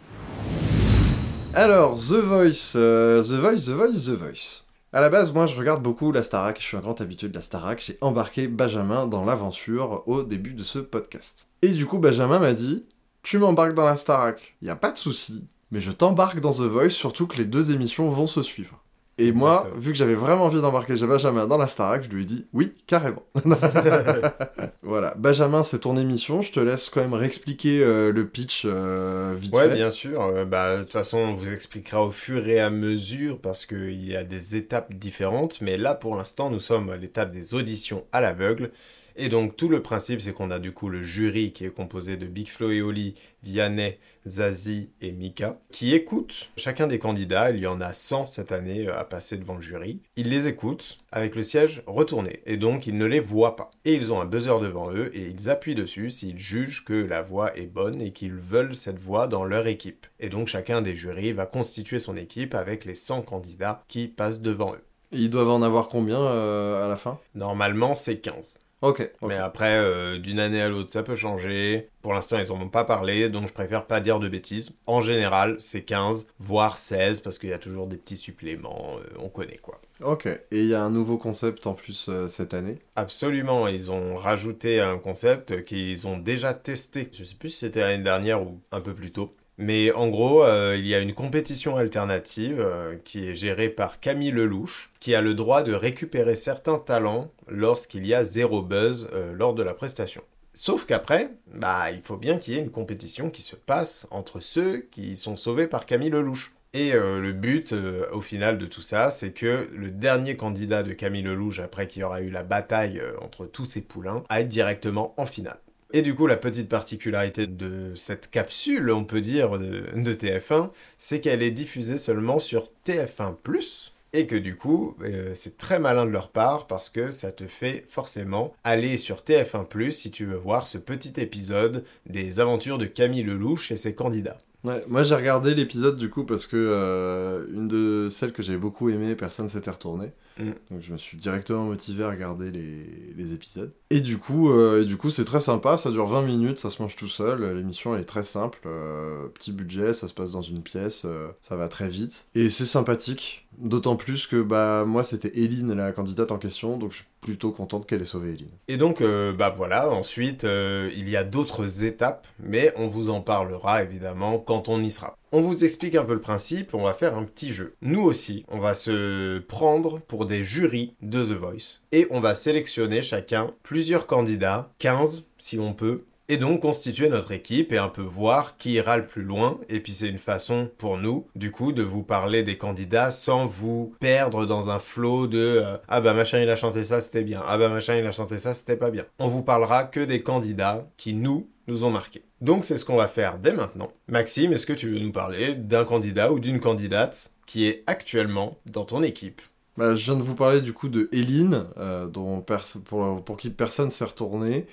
Alors, 1.56 1.96
The 1.96 2.22
Voice, 2.22 2.74
euh, 2.76 3.24
The 3.24 3.32
Voice, 3.32 3.66
The 3.66 3.70
Voice, 3.70 4.06
The 4.06 4.10
Voice. 4.10 4.64
À 4.94 5.02
la 5.02 5.10
base, 5.10 5.34
moi, 5.34 5.48
je 5.48 5.56
regarde 5.56 5.82
beaucoup 5.82 6.12
la 6.12 6.22
Starac, 6.22 6.58
je 6.60 6.66
suis 6.66 6.78
un 6.78 6.82
grand 6.82 7.02
habitué 7.02 7.30
de 7.30 7.34
la 7.34 7.42
Starac, 7.42 7.84
j'ai 7.84 7.98
embarqué 8.02 8.48
Benjamin 8.48 9.08
dans 9.08 9.26
l'aventure 9.26 10.04
au 10.06 10.22
début 10.22 10.54
de 10.54 10.64
ce 10.64 10.78
podcast. 10.78 11.48
Et 11.64 11.70
du 11.70 11.88
coup, 11.88 11.98
Benjamin 11.98 12.38
m'a 12.38 12.54
dit, 12.54 12.86
tu 13.24 13.40
m'embarques 13.40 13.74
dans 13.74 13.86
la 13.86 13.96
Starac, 13.96 14.56
y 14.62 14.70
a 14.70 14.76
pas 14.76 14.92
de 14.92 14.98
souci, 14.98 15.48
mais 15.72 15.82
je 15.82 15.90
t'embarque 15.90 16.42
dans 16.42 16.54
The 16.54 16.62
Voice, 16.62 16.92
surtout 16.92 17.26
que 17.26 17.38
les 17.38 17.46
deux 17.46 17.72
émissions 17.72 18.08
vont 18.08 18.28
se 18.28 18.44
suivre. 18.44 18.80
Et 19.20 19.32
moi, 19.32 19.68
vu 19.76 19.92
que 19.92 19.98
j'avais 19.98 20.14
vraiment 20.14 20.44
envie 20.46 20.62
d'embarquer 20.62 20.94
Benjamin 20.94 21.48
dans 21.48 21.58
la 21.58 21.66
Starac, 21.66 22.04
je 22.04 22.10
lui 22.10 22.22
ai 22.22 22.26
dit 22.26 22.46
oui, 22.54 22.76
carrément. 22.86 23.24
voilà, 24.84 25.16
Benjamin, 25.18 25.64
c'est 25.64 25.80
ton 25.80 25.98
émission, 25.98 26.42
je 26.42 26.52
te 26.52 26.60
laisse 26.60 26.92
quand 26.92 27.02
même 27.02 27.16
réexpliquer 27.16 27.82
euh, 27.82 28.12
le 28.12 28.28
pitch 28.28 28.64
euh, 28.66 29.34
vite 29.36 29.56
Ouais, 29.56 29.70
fait. 29.70 29.76
bien 29.76 29.90
sûr. 29.90 30.22
Euh, 30.22 30.46
bah, 30.46 30.78
de 30.78 30.84
toute 30.84 30.92
façon, 30.92 31.18
on 31.18 31.34
vous 31.34 31.52
expliquera 31.52 32.04
au 32.04 32.12
fur 32.12 32.48
et 32.48 32.60
à 32.60 32.70
mesure 32.70 33.40
parce 33.40 33.66
qu'il 33.66 34.08
y 34.08 34.16
a 34.16 34.24
des 34.24 34.56
étapes 34.56 34.94
différentes. 34.94 35.62
Mais 35.62 35.78
là, 35.78 35.96
pour 35.96 36.16
l'instant, 36.16 36.52
nous 36.52 36.60
sommes 36.60 36.90
à 36.90 36.98
l'étape 36.98 37.32
des 37.32 37.56
auditions 37.56 38.04
à 38.12 38.22
l'aveugle. 38.22 38.72
Et 39.20 39.30
donc, 39.30 39.58
tout 39.58 39.68
le 39.68 39.82
principe, 39.82 40.22
c'est 40.22 40.32
qu'on 40.32 40.52
a 40.52 40.60
du 40.60 40.72
coup 40.72 40.90
le 40.90 41.04
jury 41.04 41.52
qui 41.52 41.66
est 41.66 41.74
composé 41.74 42.18
de 42.18 42.28
Big 42.28 42.48
Flo 42.48 42.70
et 42.70 42.84
Oli, 42.84 43.16
Vianney, 43.42 43.98
Zazie 44.28 44.92
et 45.02 45.12
Mika, 45.12 45.60
qui 45.72 45.96
écoutent 45.96 46.52
chacun 46.56 46.86
des 46.86 47.00
candidats. 47.00 47.50
Il 47.50 47.60
y 47.60 47.66
en 47.66 47.82
a 47.82 47.94
100 47.94 48.28
cette 48.28 48.52
année 48.52 48.88
euh, 48.88 48.96
à 48.96 49.06
passer 49.06 49.38
devant 49.38 49.56
le 49.56 49.62
jury. 49.62 50.02
Ils 50.18 50.30
les 50.30 50.48
écoutent 50.48 51.00
avec 51.12 51.36
le 51.36 51.42
siège 51.42 51.82
retourné. 51.88 52.44
Et 52.46 52.58
donc, 52.58 52.86
ils 52.86 52.96
ne 52.96 53.06
les 53.06 53.20
voient 53.20 53.56
pas. 53.56 53.72
Et 53.86 53.96
ils 53.96 54.14
ont 54.14 54.22
un 54.22 54.26
buzzer 54.26 54.60
devant 54.60 54.92
eux 54.92 55.10
et 55.18 55.26
ils 55.26 55.50
appuient 55.50 55.74
dessus 55.74 56.12
s'ils 56.12 56.38
jugent 56.38 56.86
que 56.86 56.94
la 56.94 57.24
voix 57.24 57.58
est 57.58 57.66
bonne 57.66 58.00
et 58.04 58.12
qu'ils 58.12 58.36
veulent 58.36 58.76
cette 58.76 59.00
voix 59.00 59.28
dans 59.28 59.46
leur 59.46 59.66
équipe. 59.66 60.06
Et 60.20 60.30
donc, 60.30 60.48
chacun 60.48 60.84
des 60.84 60.96
jurys 60.96 61.34
va 61.34 61.48
constituer 61.48 61.98
son 61.98 62.16
équipe 62.16 62.54
avec 62.54 62.86
les 62.86 62.94
100 62.96 63.24
candidats 63.24 63.84
qui 63.88 64.10
passent 64.10 64.42
devant 64.42 64.76
eux. 64.76 64.84
Ils 65.12 65.32
doivent 65.32 65.50
en 65.50 65.64
avoir 65.64 65.88
combien 65.88 66.22
euh, 66.22 66.86
à 66.86 66.88
la 66.88 66.98
fin? 66.98 67.18
Normalement, 67.34 67.96
c'est 67.96 68.18
15. 68.18 68.58
Ok. 68.82 69.10
Mais 69.24 69.38
après, 69.38 69.78
euh, 69.78 70.20
d'une 70.20 70.40
année 70.40 70.62
à 70.62 70.70
l'autre, 70.70 70.92
ça 70.92 71.02
peut 71.02 71.16
changer. 71.16 71.90
Pour 72.02 72.14
l'instant, 72.14 72.38
ils 72.38 72.52
en 72.52 72.62
ont 72.62 72.70
pas 72.70 72.84
parlé, 72.84 73.28
donc 73.30 73.48
je 73.48 73.54
préfère 73.54 73.86
pas 73.86 74.00
dire 74.00 74.20
de 74.20 74.28
bêtises. 74.28 74.72
En 74.86 75.02
général, 75.02 75.58
c'est 75.60 75.82
15, 75.82 76.28
voire 76.38 76.78
16, 76.78 77.22
parce 77.22 77.40
qu'il 77.40 77.50
y 77.50 77.54
a 77.54 77.58
toujours 77.58 77.88
des 77.88 77.98
petits 77.98 78.16
suppléments, 78.16 78.98
euh, 79.00 79.18
on 79.20 79.30
connaît 79.30 79.58
quoi. 79.58 79.82
Ok, 80.04 80.28
et 80.28 80.42
il 80.52 80.68
y 80.68 80.76
a 80.76 80.84
un 80.84 80.92
nouveau 80.92 81.18
concept 81.18 81.66
en 81.66 81.74
plus 81.74 82.08
euh, 82.10 82.28
cette 82.28 82.54
année. 82.54 82.76
Absolument, 82.96 83.68
ils 83.68 83.90
ont 83.90 84.16
rajouté 84.16 84.80
un 84.80 85.00
concept 85.00 85.66
qu'ils 85.66 86.08
ont 86.08 86.20
déjà 86.20 86.54
testé. 86.54 87.10
Je 87.12 87.24
sais 87.24 87.36
plus 87.36 87.50
si 87.50 87.58
c'était 87.58 87.82
l'année 87.82 88.04
dernière 88.04 88.44
ou 88.44 88.60
un 88.72 88.82
peu 88.82 88.94
plus 88.94 89.12
tôt. 89.12 89.34
Mais 89.58 89.92
en 89.92 90.08
gros, 90.10 90.44
euh, 90.44 90.76
il 90.78 90.86
y 90.86 90.94
a 90.94 91.00
une 91.00 91.14
compétition 91.14 91.78
alternative 91.78 92.60
euh, 92.60 92.96
qui 93.04 93.28
est 93.28 93.36
gérée 93.36 93.70
par 93.70 94.00
Camille 94.00 94.32
Lelouch, 94.32 94.92
qui 95.00 95.16
a 95.16 95.22
le 95.22 95.34
droit 95.34 95.64
de 95.64 95.74
récupérer 95.74 96.36
certains 96.36 96.78
talents 96.78 97.32
lorsqu'il 97.48 98.06
y 98.06 98.14
a 98.14 98.24
zéro 98.24 98.62
buzz 98.62 99.08
euh, 99.14 99.34
lors 99.34 99.56
de 99.56 99.64
la 99.64 99.74
prestation. 99.74 100.22
Sauf 100.54 100.86
qu'après, 100.86 101.32
bah, 101.56 101.92
il 101.92 102.02
faut 102.02 102.18
bien 102.18 102.38
qu'il 102.38 102.54
y 102.54 102.58
ait 102.58 102.62
une 102.62 102.72
compétition 102.72 103.32
qui 103.32 103.42
se 103.42 103.56
passe 103.56 104.08
entre 104.12 104.42
ceux 104.42 104.88
qui 104.92 105.18
sont 105.18 105.38
sauvés 105.38 105.68
par 105.68 105.86
Camille 105.86 106.10
Lelouch. 106.10 106.54
Et 106.74 106.92
le 106.92 107.32
but, 107.32 107.74
au 108.12 108.22
final 108.22 108.60
de 108.60 108.68
tout 108.68 108.82
ça, 108.82 109.10
c'est 109.10 109.32
que 109.32 109.64
le 109.74 109.90
dernier 109.90 110.36
candidat 110.36 110.84
de 110.84 110.94
Camille 110.94 111.24
Lelouch, 111.24 111.60
après 111.60 111.88
qu'il 111.88 112.02
y 112.02 112.06
aura 112.06 112.22
eu 112.22 112.30
la 112.30 112.44
bataille 112.44 113.02
entre 113.22 113.48
tous 113.48 113.66
ces 113.66 113.82
poulains, 113.82 114.24
aille 114.30 114.46
directement 114.46 115.16
en 115.18 115.26
finale. 115.26 115.58
Et 115.94 116.02
du 116.02 116.16
coup, 116.16 116.28
la 116.28 116.36
petite 116.36 116.68
particularité 116.68 117.48
de 117.48 117.94
cette 117.96 118.30
capsule, 118.30 118.92
on 118.92 119.06
peut 119.06 119.22
dire, 119.22 119.58
de, 119.58 119.84
de 119.96 120.14
TF1, 120.14 120.70
c'est 120.98 121.22
qu'elle 121.22 121.42
est 121.42 121.52
diffusée 121.52 121.98
seulement 121.98 122.40
sur 122.40 122.72
TF1+, 122.86 123.92
et 124.14 124.28
que 124.28 124.36
du 124.36 124.56
coup, 124.56 124.96
euh, 125.02 125.32
c'est 125.34 125.58
très 125.58 125.80
malin 125.80 126.06
de 126.06 126.12
leur 126.12 126.30
part, 126.30 126.68
parce 126.68 126.90
que 126.90 127.12
ça 127.12 127.32
te 127.32 127.46
fait 127.46 127.86
forcément 127.88 128.54
aller 128.64 128.98
sur 128.98 129.18
TF1+, 129.18 129.92
si 129.92 130.12
tu 130.12 130.26
veux 130.26 130.38
voir 130.38 130.68
ce 130.68 130.78
petit 130.78 131.14
épisode 131.22 131.84
des 132.06 132.40
aventures 132.40 132.78
de 132.78 132.86
Camille 132.86 133.24
Lelouch 133.24 133.72
et 133.72 133.76
ses 133.76 133.96
candidats. 133.96 134.40
Ouais, 134.64 134.84
moi 134.88 135.04
j'ai 135.04 135.16
regardé 135.16 135.54
l'épisode 135.54 135.98
du 135.98 136.10
coup 136.10 136.24
parce 136.24 136.48
que 136.48 136.58
euh, 136.58 137.46
une 137.54 137.68
de 137.68 138.10
celles 138.10 138.34
que 138.34 138.42
j'avais 138.42 138.58
beaucoup 138.58 138.90
aimé, 138.90 139.16
personne 139.16 139.48
s'était 139.48 139.70
retourné. 139.70 140.12
Mm. 140.40 140.52
Donc 140.72 140.82
je 140.82 140.92
me 140.94 140.98
suis 140.98 141.18
directement 141.18 141.64
motivé 141.64 142.04
à 142.04 142.10
regarder 142.10 142.52
les, 142.52 143.14
les 143.16 143.34
épisodes. 143.34 143.72
Et 143.90 144.02
du 144.02 144.18
coup, 144.18 144.52
euh, 144.52 144.82
et 144.82 144.86
du 144.86 144.98
coup 144.98 145.10
c'est 145.10 145.26
très 145.26 145.40
sympa, 145.40 145.78
ça 145.78 145.92
dure 145.92 146.06
20 146.06 146.22
minutes, 146.24 146.60
ça 146.60 146.70
se 146.70 146.82
mange 146.82 146.96
tout 146.96 147.08
seul. 147.08 147.56
L'émission 147.56 147.96
elle 147.96 148.02
est 148.02 148.06
très 148.06 148.24
simple, 148.24 148.60
euh, 148.66 149.28
petit 149.28 149.52
budget, 149.52 149.94
ça 149.94 150.08
se 150.08 150.14
passe 150.14 150.32
dans 150.32 150.42
une 150.42 150.62
pièce, 150.62 151.04
euh, 151.06 151.30
ça 151.42 151.56
va 151.56 151.68
très 151.68 151.90
vite. 151.90 152.28
Et 152.36 152.50
c'est 152.50 152.66
sympathique. 152.66 153.46
D'autant 153.58 153.96
plus 153.96 154.28
que 154.28 154.40
bah 154.42 154.84
moi 154.86 155.04
c'était 155.04 155.36
Eline 155.40 155.74
la 155.74 155.92
candidate 155.92 156.32
en 156.32 156.38
question, 156.38 156.78
donc 156.78 156.92
je 156.92 156.98
suis 156.98 157.08
plutôt 157.22 157.52
contente 157.52 157.88
qu'elle 157.88 158.02
ait 158.04 158.06
sauvé 158.06 158.34
Eline. 158.34 158.52
Et 158.68 158.78
donc, 158.78 159.02
bah 159.02 159.50
voilà, 159.50 159.90
ensuite, 159.90 160.44
il 160.44 161.10
y 161.10 161.18
a 161.18 161.24
d'autres 161.24 161.84
étapes, 161.84 162.28
mais 162.40 162.72
on 162.76 162.88
vous 162.88 163.10
en 163.10 163.22
parlera 163.22 163.82
évidemment 163.82 164.38
quand 164.38 164.70
on 164.70 164.84
y 164.84 164.92
sera. 164.92 165.17
On 165.34 165.42
vous 165.42 165.66
explique 165.66 165.96
un 165.96 166.06
peu 166.06 166.14
le 166.14 166.22
principe, 166.22 166.74
on 166.74 166.84
va 166.84 166.94
faire 166.94 167.18
un 167.18 167.24
petit 167.24 167.52
jeu. 167.52 167.76
Nous 167.82 168.02
aussi, 168.02 168.46
on 168.48 168.60
va 168.60 168.74
se 168.74 169.40
prendre 169.40 170.00
pour 170.08 170.26
des 170.26 170.44
jurys 170.44 170.94
de 171.02 171.22
The 171.22 171.38
Voice, 171.38 171.82
et 171.92 172.08
on 172.12 172.22
va 172.22 172.34
sélectionner 172.34 173.02
chacun 173.02 173.52
plusieurs 173.62 174.08
candidats, 174.08 174.72
15 174.80 175.28
si 175.38 175.60
on 175.60 175.74
peut, 175.74 176.06
et 176.30 176.38
donc 176.38 176.62
constituer 176.62 177.10
notre 177.10 177.32
équipe 177.32 177.72
et 177.72 177.78
un 177.78 177.90
peu 177.90 178.02
voir 178.02 178.58
qui 178.58 178.74
ira 178.74 178.98
le 178.98 179.06
plus 179.06 179.24
loin. 179.24 179.60
Et 179.70 179.80
puis 179.80 179.92
c'est 179.92 180.10
une 180.10 180.20
façon 180.20 180.70
pour 180.78 180.98
nous, 180.98 181.28
du 181.36 181.52
coup, 181.52 181.72
de 181.72 181.84
vous 181.84 182.04
parler 182.04 182.44
des 182.44 182.58
candidats 182.58 183.12
sans 183.12 183.46
vous 183.46 183.94
perdre 184.00 184.46
dans 184.46 184.70
un 184.70 184.80
flot 184.80 185.28
de 185.28 185.64
euh, 185.66 185.78
ah 185.88 186.02
bah 186.02 186.14
machin 186.14 186.40
il 186.40 186.50
a 186.50 186.56
chanté 186.56 186.86
ça 186.86 187.02
c'était 187.02 187.24
bien, 187.24 187.42
ah 187.46 187.58
bah 187.58 187.70
machin 187.70 187.96
il 187.96 188.06
a 188.06 188.12
chanté 188.12 188.40
ça 188.40 188.54
c'était 188.54 188.78
pas 188.78 188.92
bien. 188.92 189.06
On 189.20 189.28
vous 189.28 189.44
parlera 189.44 189.84
que 189.84 190.00
des 190.00 190.22
candidats 190.22 190.88
qui 190.98 191.14
nous 191.14 191.50
nous 191.68 191.84
ont 191.84 191.90
marqués. 191.90 192.24
Donc 192.42 192.66
c'est 192.66 192.78
ce 192.78 192.86
qu'on 192.86 192.96
va 192.96 193.08
faire 193.08 193.40
dès 193.40 193.54
maintenant. 193.54 193.92
Maxime, 194.08 194.54
est-ce 194.54 194.66
que 194.66 194.74
tu 194.74 194.90
veux 194.90 195.00
nous 195.00 195.12
parler 195.12 195.56
d'un 195.56 195.86
candidat 195.86 196.32
ou 196.32 196.40
d'une 196.40 196.60
candidate 196.60 197.34
qui 197.46 197.68
est 197.68 197.84
actuellement 197.88 198.58
dans 198.66 198.86
ton 198.86 199.04
équipe? 199.04 199.42
Bah, 199.78 199.96
je 199.96 200.06
viens 200.06 200.16
de 200.16 200.24
vous 200.24 200.36
parler 200.36 200.62
du 200.62 200.74
coup 200.74 200.90
de 200.90 201.08
Eline, 201.12 201.66
euh, 201.78 202.08
dont 202.08 202.44
pour, 202.86 203.24
pour 203.24 203.38
qui 203.38 203.50
personne 203.50 203.92
s'est 203.92 204.06
retourné. 204.06 204.66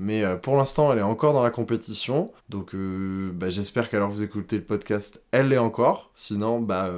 Mais 0.00 0.24
euh, 0.24 0.36
pour 0.36 0.56
l'instant, 0.56 0.92
elle 0.92 0.98
est 0.98 1.02
encore 1.02 1.32
dans 1.32 1.42
la 1.42 1.50
compétition. 1.50 2.26
Donc 2.48 2.74
euh, 2.74 3.30
bah, 3.34 3.50
j'espère 3.50 3.88
qu'alors 3.88 4.10
vous 4.10 4.22
écoutez 4.22 4.56
le 4.56 4.64
podcast, 4.64 5.22
elle 5.30 5.48
l'est 5.48 5.58
encore. 5.58 6.10
Sinon, 6.14 6.60
bah, 6.60 6.90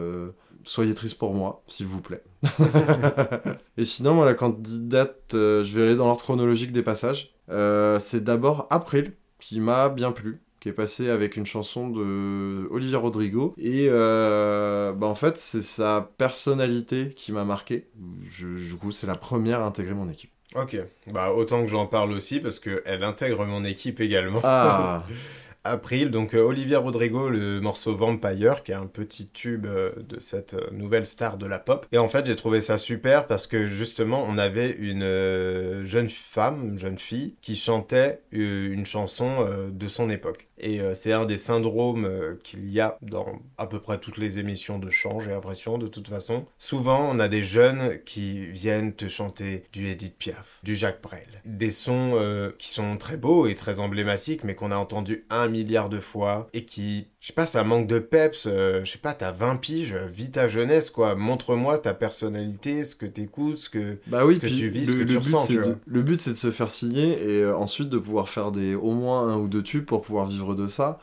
soyez 0.62 0.94
triste 0.94 1.18
pour 1.18 1.34
moi, 1.34 1.62
s'il 1.66 1.86
vous 1.86 2.00
plaît. 2.00 2.22
Et 3.76 3.84
sinon, 3.84 4.14
moi, 4.14 4.24
la 4.24 4.34
candidate, 4.34 5.24
je 5.32 5.72
vais 5.74 5.82
aller 5.82 5.96
dans 5.96 6.04
l'ordre 6.04 6.22
chronologique 6.22 6.72
des 6.72 6.82
passages. 6.82 7.34
Euh, 7.50 7.98
c'est 7.98 8.22
d'abord 8.22 8.66
April, 8.70 9.12
qui 9.40 9.60
m'a 9.60 9.88
bien 9.88 10.12
plu 10.12 10.40
qui 10.60 10.68
est 10.68 10.74
passé 10.74 11.08
avec 11.08 11.36
une 11.36 11.46
chanson 11.46 11.88
de 11.88 12.68
Olivia 12.70 12.98
Rodrigo. 12.98 13.54
Et 13.56 13.86
euh, 13.88 14.92
bah 14.92 15.06
en 15.06 15.14
fait 15.14 15.38
c'est 15.38 15.62
sa 15.62 16.10
personnalité 16.18 17.08
qui 17.16 17.32
m'a 17.32 17.44
marqué. 17.44 17.88
Je, 18.26 18.46
du 18.46 18.76
coup 18.76 18.92
c'est 18.92 19.06
la 19.06 19.16
première 19.16 19.62
à 19.62 19.64
intégrer 19.64 19.94
mon 19.94 20.08
équipe. 20.08 20.30
Ok, 20.54 20.76
bah 21.06 21.32
autant 21.32 21.62
que 21.62 21.68
j'en 21.68 21.86
parle 21.86 22.12
aussi 22.12 22.40
parce 22.40 22.60
qu'elle 22.60 23.04
intègre 23.04 23.46
mon 23.46 23.64
équipe 23.64 24.00
également. 24.00 24.40
ah 24.44 25.04
April, 25.64 26.10
donc 26.10 26.34
euh, 26.34 26.42
Olivia 26.42 26.78
Rodrigo, 26.78 27.28
le 27.28 27.60
morceau 27.60 27.94
Vampire, 27.94 28.62
qui 28.62 28.72
est 28.72 28.76
un 28.76 28.86
petit 28.86 29.28
tube 29.28 29.66
euh, 29.66 29.92
de 30.08 30.18
cette 30.18 30.54
euh, 30.54 30.70
nouvelle 30.72 31.04
star 31.04 31.36
de 31.36 31.46
la 31.46 31.58
pop. 31.58 31.86
Et 31.92 31.98
en 31.98 32.08
fait, 32.08 32.26
j'ai 32.26 32.36
trouvé 32.36 32.60
ça 32.60 32.78
super 32.78 33.26
parce 33.26 33.46
que 33.46 33.66
justement, 33.66 34.24
on 34.26 34.38
avait 34.38 34.72
une 34.72 35.84
jeune 35.84 36.08
femme, 36.08 36.78
jeune 36.78 36.98
fille, 36.98 37.36
qui 37.40 37.56
chantait 37.56 38.22
une 38.32 38.86
chanson 38.86 39.44
de 39.70 39.88
son 39.88 40.10
époque. 40.10 40.49
Et 40.60 40.80
euh, 40.80 40.94
c'est 40.94 41.12
un 41.12 41.24
des 41.24 41.38
syndromes 41.38 42.04
euh, 42.04 42.36
qu'il 42.42 42.70
y 42.70 42.80
a 42.80 42.98
dans 43.02 43.40
à 43.58 43.66
peu 43.66 43.80
près 43.80 43.98
toutes 43.98 44.18
les 44.18 44.38
émissions 44.38 44.78
de 44.78 44.90
chant, 44.90 45.20
j'ai 45.20 45.30
l'impression, 45.30 45.78
de 45.78 45.86
toute 45.86 46.08
façon. 46.08 46.46
Souvent, 46.58 47.08
on 47.10 47.18
a 47.18 47.28
des 47.28 47.42
jeunes 47.42 47.98
qui 48.04 48.46
viennent 48.46 48.92
te 48.92 49.08
chanter 49.08 49.64
du 49.72 49.88
Edith 49.88 50.16
Piaf, 50.18 50.60
du 50.62 50.76
Jacques 50.76 51.02
Brel. 51.02 51.26
Des 51.44 51.70
sons 51.70 52.12
euh, 52.14 52.50
qui 52.58 52.68
sont 52.68 52.96
très 52.96 53.16
beaux 53.16 53.46
et 53.46 53.54
très 53.54 53.80
emblématiques, 53.80 54.44
mais 54.44 54.54
qu'on 54.54 54.70
a 54.70 54.76
entendu 54.76 55.24
un 55.30 55.48
milliard 55.48 55.88
de 55.88 55.98
fois 55.98 56.48
et 56.52 56.64
qui, 56.64 57.06
je 57.20 57.28
sais 57.28 57.32
pas, 57.32 57.46
ça 57.46 57.64
manque 57.64 57.86
de 57.86 57.98
peps. 57.98 58.46
je 58.46 58.84
sais 58.84 58.98
pas, 58.98 59.14
t'as 59.14 59.32
20 59.32 59.56
piges, 59.56 59.94
vis 59.94 60.30
ta 60.30 60.48
jeunesse, 60.48 60.90
quoi. 60.90 61.14
Montre-moi 61.14 61.78
ta 61.78 61.94
personnalité, 61.94 62.84
ce 62.84 62.94
que 62.94 63.06
t'écoutes, 63.06 63.58
ce 63.58 63.70
que, 63.70 63.98
bah 64.06 64.26
oui 64.26 64.34
ce 64.34 64.40
que 64.40 64.46
tu 64.46 64.68
vis, 64.68 64.80
le, 64.80 64.86
ce 64.86 64.92
que 64.92 64.98
tu 65.00 65.06
but, 65.06 65.18
ressens, 65.18 65.46
tu 65.46 65.56
de, 65.56 65.76
le 65.86 66.02
but 66.02 66.20
c'est 66.20 66.32
de 66.32 66.36
se 66.36 66.50
faire 66.50 66.70
signer 66.70 67.30
et 67.30 67.46
ensuite 67.46 67.88
de 67.88 67.98
pouvoir 67.98 68.28
faire 68.28 68.52
des 68.52 68.74
au 68.74 68.92
moins 68.92 69.28
un 69.28 69.36
ou 69.36 69.48
deux 69.48 69.62
tubes 69.62 69.84
pour 69.84 70.02
pouvoir 70.02 70.26
vivre 70.26 70.49
de 70.54 70.68
ça 70.68 70.98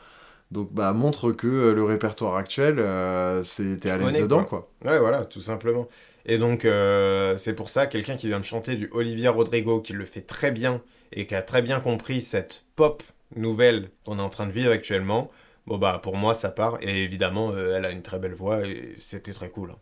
donc 0.50 0.72
bah 0.72 0.92
montre 0.92 1.32
que 1.32 1.46
euh, 1.46 1.74
le 1.74 1.84
répertoire 1.84 2.36
actuel 2.36 2.76
euh, 2.78 3.42
t'es 3.80 3.90
à 3.90 3.98
l'aise 3.98 4.18
dedans 4.18 4.44
quoi. 4.44 4.70
quoi. 4.82 4.90
Ouais, 4.92 4.98
voilà, 4.98 5.24
tout 5.24 5.42
simplement. 5.42 5.88
Et 6.24 6.38
donc, 6.38 6.64
euh, 6.64 7.36
c'est 7.36 7.54
pour 7.54 7.68
ça, 7.68 7.86
quelqu'un 7.86 8.16
qui 8.16 8.28
vient 8.28 8.38
me 8.38 8.42
chanter 8.42 8.74
du 8.74 8.88
Olivia 8.92 9.30
Rodrigo, 9.30 9.80
qui 9.80 9.92
le 9.92 10.04
fait 10.04 10.20
très 10.22 10.50
bien 10.50 10.82
et 11.12 11.26
qui 11.26 11.34
a 11.34 11.42
très 11.42 11.62
bien 11.62 11.80
compris 11.80 12.20
cette 12.20 12.64
pop 12.76 13.02
nouvelle 13.36 13.90
qu'on 14.04 14.18
est 14.18 14.22
en 14.22 14.28
train 14.28 14.46
de 14.46 14.52
vivre 14.52 14.70
actuellement, 14.70 15.30
bon 15.66 15.76
bah 15.76 16.00
pour 16.02 16.16
moi 16.16 16.32
ça 16.32 16.50
part. 16.50 16.78
Et 16.80 17.02
évidemment, 17.02 17.52
euh, 17.52 17.76
elle 17.76 17.84
a 17.84 17.90
une 17.90 18.02
très 18.02 18.18
belle 18.18 18.34
voix 18.34 18.66
et 18.66 18.94
c'était 18.98 19.32
très 19.32 19.50
cool. 19.50 19.74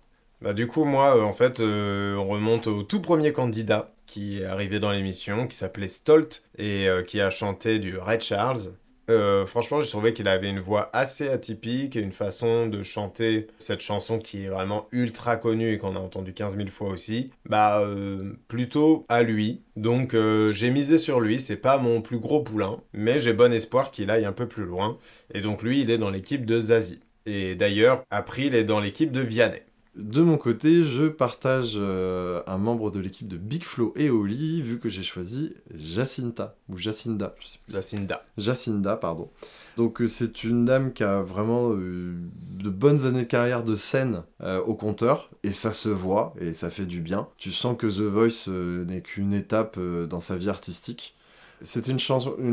Bah 0.42 0.52
du 0.52 0.66
coup, 0.66 0.84
moi, 0.84 1.24
en 1.24 1.32
fait, 1.32 1.60
on 1.60 2.26
remonte 2.26 2.66
au 2.66 2.82
tout 2.82 3.00
premier 3.00 3.32
candidat 3.32 3.92
qui 4.04 4.42
est 4.42 4.44
arrivé 4.44 4.80
dans 4.80 4.92
l'émission, 4.92 5.46
qui 5.46 5.56
s'appelait 5.56 5.88
Stolt 5.88 6.42
et 6.58 6.88
qui 7.06 7.20
a 7.20 7.30
chanté 7.30 7.78
du 7.78 7.96
Red 7.96 8.20
Charles. 8.20 8.74
Euh, 9.08 9.46
franchement, 9.46 9.80
j'ai 9.80 9.90
trouvé 9.90 10.12
qu'il 10.12 10.28
avait 10.28 10.48
une 10.48 10.60
voix 10.60 10.90
assez 10.92 11.28
atypique 11.28 11.96
et 11.96 12.00
une 12.00 12.12
façon 12.12 12.66
de 12.66 12.82
chanter 12.82 13.46
cette 13.58 13.80
chanson 13.80 14.18
qui 14.18 14.44
est 14.44 14.48
vraiment 14.48 14.88
ultra 14.92 15.36
connue 15.36 15.72
et 15.72 15.78
qu'on 15.78 15.96
a 15.96 16.00
entendu 16.00 16.32
15 16.34 16.56
000 16.56 16.68
fois 16.68 16.88
aussi. 16.88 17.30
Bah, 17.48 17.80
euh, 17.80 18.32
plutôt 18.48 19.04
à 19.08 19.22
lui. 19.22 19.62
Donc, 19.76 20.14
euh, 20.14 20.52
j'ai 20.52 20.70
misé 20.70 20.98
sur 20.98 21.20
lui. 21.20 21.38
C'est 21.40 21.56
pas 21.56 21.78
mon 21.78 22.00
plus 22.00 22.18
gros 22.18 22.42
poulain, 22.42 22.80
mais 22.92 23.20
j'ai 23.20 23.32
bon 23.32 23.52
espoir 23.52 23.90
qu'il 23.90 24.10
aille 24.10 24.24
un 24.24 24.32
peu 24.32 24.48
plus 24.48 24.64
loin. 24.64 24.98
Et 25.32 25.40
donc, 25.40 25.62
lui, 25.62 25.80
il 25.82 25.90
est 25.90 25.98
dans 25.98 26.10
l'équipe 26.10 26.44
de 26.44 26.60
Zazie. 26.60 27.00
Et 27.26 27.54
d'ailleurs, 27.56 28.04
April 28.10 28.54
est 28.54 28.64
dans 28.64 28.80
l'équipe 28.80 29.12
de 29.12 29.20
Vianney. 29.20 29.62
De 29.96 30.20
mon 30.20 30.36
côté, 30.36 30.84
je 30.84 31.04
partage 31.08 31.76
euh, 31.76 32.42
un 32.46 32.58
membre 32.58 32.90
de 32.90 33.00
l'équipe 33.00 33.28
de 33.28 33.38
Big 33.38 33.64
Flo 33.64 33.94
et 33.96 34.10
Oli, 34.10 34.60
vu 34.60 34.78
que 34.78 34.90
j'ai 34.90 35.02
choisi 35.02 35.54
Jacinta, 35.74 36.54
ou 36.68 36.76
Jacinda, 36.76 37.34
je 37.40 37.46
sais 37.46 37.58
plus. 37.64 37.72
Jacinda. 37.72 38.22
Jacinda, 38.36 38.96
pardon. 38.96 39.30
Donc 39.78 40.02
euh, 40.02 40.06
c'est 40.06 40.44
une 40.44 40.66
dame 40.66 40.92
qui 40.92 41.02
a 41.02 41.22
vraiment 41.22 41.72
euh, 41.72 42.14
de 42.58 42.68
bonnes 42.68 43.06
années 43.06 43.22
de 43.22 43.28
carrière 43.28 43.64
de 43.64 43.74
scène 43.74 44.24
au 44.66 44.74
compteur, 44.74 45.30
et 45.42 45.52
ça 45.52 45.72
se 45.72 45.88
voit, 45.88 46.34
et 46.38 46.52
ça 46.52 46.68
fait 46.68 46.84
du 46.84 47.00
bien. 47.00 47.28
Tu 47.38 47.50
sens 47.50 47.74
que 47.78 47.86
The 47.86 48.02
Voice 48.02 48.50
n'est 48.86 49.00
qu'une 49.00 49.32
étape 49.32 49.78
dans 49.78 50.20
sa 50.20 50.36
vie 50.36 50.50
artistique. 50.50 51.16
C'était 51.62 51.90
une, 51.90 51.98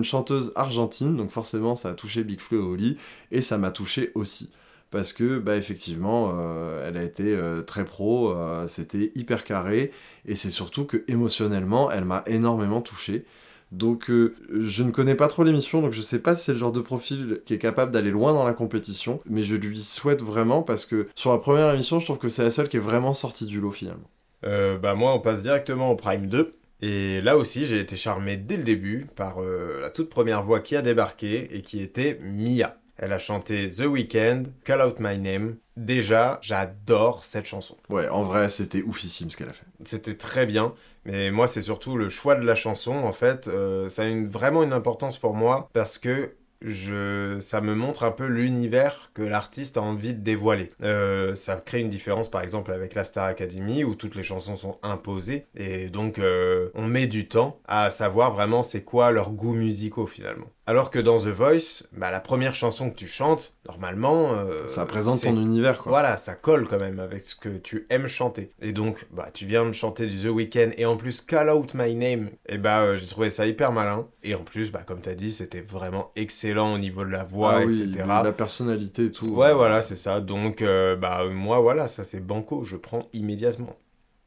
chanteuse 0.03 0.53
argentine, 0.55 1.17
donc 1.17 1.29
forcément 1.29 1.75
ça 1.75 1.89
a 1.89 1.93
touché 1.93 2.23
Big 2.23 2.39
Flo 2.39 2.57
et 2.57 2.63
Oli, 2.63 2.97
et 3.31 3.41
ça 3.41 3.57
m'a 3.57 3.71
touché 3.71 4.11
aussi 4.15 4.49
parce 4.93 5.11
que 5.11 5.39
bah 5.39 5.55
effectivement 5.55 6.37
euh, 6.39 6.87
elle 6.87 6.97
a 6.97 7.03
été 7.03 7.35
euh, 7.35 7.63
très 7.63 7.83
pro, 7.83 8.29
euh, 8.29 8.67
c'était 8.67 9.11
hyper 9.15 9.43
carré 9.43 9.89
et 10.27 10.35
c'est 10.35 10.51
surtout 10.51 10.85
que 10.85 11.03
émotionnellement 11.07 11.89
elle 11.89 12.05
m'a 12.05 12.21
énormément 12.27 12.79
touché. 12.79 13.25
Donc 13.71 14.11
je 14.11 14.83
ne 14.83 14.91
connais 14.91 15.15
pas 15.15 15.27
trop 15.27 15.43
l'émission 15.43 15.81
donc 15.81 15.93
je 15.93 16.01
sais 16.01 16.19
pas 16.19 16.35
si 16.35 16.45
c'est 16.45 16.51
le 16.51 16.59
genre 16.59 16.71
de 16.71 16.79
profil 16.79 17.41
qui 17.43 17.55
est 17.55 17.57
capable 17.57 17.91
d'aller 17.91 18.11
loin 18.11 18.31
dans 18.31 18.45
la 18.45 18.53
compétition 18.53 19.17
mais 19.25 19.41
je 19.41 19.55
lui 19.55 19.79
souhaite 19.79 20.21
vraiment 20.21 20.61
parce 20.61 20.85
que 20.85 21.07
sur 21.15 21.31
la 21.31 21.39
première 21.39 21.73
émission 21.73 21.97
je 21.97 22.05
trouve 22.05 22.19
que 22.19 22.29
c'est 22.29 22.43
la 22.43 22.51
seule 22.51 22.69
qui 22.69 22.77
est 22.77 22.79
vraiment 22.79 23.15
sortie 23.15 23.47
du 23.47 23.59
lot 23.59 23.71
finalement. 23.71 24.11
Bah 24.43 24.93
moi 24.93 25.15
on 25.15 25.19
passe 25.19 25.41
directement 25.41 25.89
au 25.89 25.95
Prime 25.95 26.27
2. 26.27 26.53
Et 26.81 27.19
là 27.21 27.35
aussi 27.35 27.65
j'ai 27.65 27.79
été 27.79 27.97
charmé 27.97 28.37
dès 28.37 28.57
le 28.57 28.63
début 28.63 29.07
par 29.15 29.41
la 29.41 29.89
toute 29.89 30.11
première 30.11 30.43
voix 30.43 30.59
qui 30.59 30.75
a 30.75 30.83
débarqué 30.83 31.57
et 31.57 31.63
qui 31.63 31.81
était 31.81 32.19
Mia. 32.21 32.77
Elle 32.97 33.11
a 33.13 33.19
chanté 33.19 33.67
The 33.69 33.85
Weeknd, 33.85 34.43
Call 34.63 34.81
Out 34.81 34.99
My 34.99 35.17
Name. 35.17 35.55
Déjà, 35.75 36.37
j'adore 36.41 37.25
cette 37.25 37.45
chanson. 37.47 37.75
Ouais 37.89 38.07
en 38.09 38.21
vrai 38.23 38.49
c'était 38.49 38.83
oufissime 38.83 39.31
ce 39.31 39.37
qu'elle 39.37 39.49
a 39.49 39.53
fait. 39.53 39.65
C'était 39.85 40.15
très 40.15 40.45
bien, 40.45 40.73
mais 41.05 41.31
moi 41.31 41.47
c'est 41.47 41.63
surtout 41.63 41.97
le 41.97 42.09
choix 42.09 42.35
de 42.35 42.45
la 42.45 42.55
chanson 42.55 42.93
en 42.93 43.13
fait. 43.13 43.47
euh, 43.47 43.89
ça 43.89 44.03
a 44.03 44.05
une, 44.05 44.27
vraiment 44.27 44.61
une 44.63 44.73
importance 44.73 45.17
pour 45.17 45.33
moi 45.33 45.69
parce 45.73 45.97
que 45.97 46.35
je, 46.65 47.37
ça 47.39 47.59
me 47.59 47.75
montre 47.75 48.03
un 48.03 48.11
peu 48.11 48.25
l'univers 48.25 49.11
que 49.13 49.21
l'artiste 49.21 49.75
a 49.75 49.81
envie 49.81 50.13
de 50.13 50.21
dévoiler. 50.21 50.69
Euh, 50.81 51.35
ça 51.35 51.55
crée 51.57 51.81
une 51.81 51.89
différence 51.89 52.29
par 52.31 52.41
exemple 52.41 52.71
avec 52.71 52.95
la 52.95 53.03
Star 53.03 53.25
Academy 53.25 53.83
où 53.83 53.95
toutes 53.95 54.15
les 54.15 54.23
chansons 54.23 54.55
sont 54.55 54.77
imposées 54.81 55.45
et 55.55 55.89
donc 55.89 56.19
euh, 56.19 56.69
on 56.75 56.87
met 56.87 57.07
du 57.07 57.27
temps 57.27 57.59
à 57.67 57.89
savoir 57.89 58.31
vraiment 58.33 58.63
c'est 58.63 58.83
quoi 58.83 59.11
leurs 59.11 59.31
goûts 59.31 59.55
musicaux 59.55 60.07
finalement. 60.07 60.47
Alors 60.65 60.91
que 60.91 60.99
dans 60.99 61.17
The 61.17 61.27
Voice, 61.27 61.83
bah, 61.91 62.09
la 62.09 62.21
première 62.21 62.55
chanson 62.55 62.89
que 62.89 62.95
tu 62.95 63.05
chantes, 63.07 63.53
normalement... 63.67 64.31
euh, 64.31 64.65
Ça 64.65 64.85
présente 64.85 65.21
ton 65.21 65.35
univers, 65.35 65.77
quoi. 65.79 65.91
Voilà, 65.91 66.15
ça 66.15 66.35
colle 66.35 66.69
quand 66.69 66.79
même 66.79 67.01
avec 67.01 67.21
ce 67.21 67.35
que 67.35 67.57
tu 67.57 67.85
aimes 67.89 68.07
chanter. 68.07 68.49
Et 68.61 68.71
donc, 68.71 69.05
bah, 69.11 69.27
tu 69.33 69.45
viens 69.45 69.65
de 69.65 69.73
chanter 69.73 70.07
du 70.07 70.15
The 70.17 70.29
Weeknd 70.29 70.69
et 70.77 70.85
en 70.85 70.95
plus 70.95 71.19
Call 71.19 71.49
Out 71.49 71.73
My 71.73 71.93
Name, 71.95 72.29
et 72.47 72.57
bah, 72.57 72.83
euh, 72.83 72.95
j'ai 72.97 73.07
trouvé 73.07 73.29
ça 73.29 73.45
hyper 73.45 73.73
malin. 73.73 74.07
Et 74.23 74.35
en 74.35 74.43
plus, 74.43 74.71
bah, 74.71 74.83
comme 74.87 75.01
t'as 75.01 75.15
dit, 75.15 75.33
c'était 75.33 75.59
vraiment 75.59 76.11
excellent 76.15 76.73
au 76.75 76.77
niveau 76.77 77.03
de 77.03 77.09
la 77.11 77.25
voix, 77.25 77.55
Ah 77.57 77.65
oui, 77.65 77.81
etc. 77.81 78.05
la 78.07 78.31
personnalité 78.31 79.05
et 79.05 79.11
tout. 79.11 79.27
Ouais, 79.27 79.53
voilà, 79.53 79.81
c'est 79.81 79.97
ça. 79.97 80.21
Donc, 80.21 80.61
euh, 80.61 80.95
bah, 80.95 81.25
moi, 81.29 81.59
voilà, 81.59 81.89
ça 81.89 82.05
c'est 82.05 82.21
banco, 82.21 82.63
je 82.63 82.77
prends 82.77 83.09
immédiatement. 83.11 83.75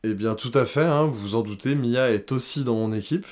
Eh 0.04 0.12
bien, 0.12 0.34
tout 0.34 0.52
à 0.54 0.66
fait, 0.66 0.84
hein, 0.84 1.04
vous 1.06 1.14
vous 1.14 1.34
en 1.34 1.40
doutez, 1.40 1.74
Mia 1.74 2.10
est 2.10 2.30
aussi 2.30 2.62
dans 2.62 2.74
mon 2.74 2.92
équipe. 2.92 3.26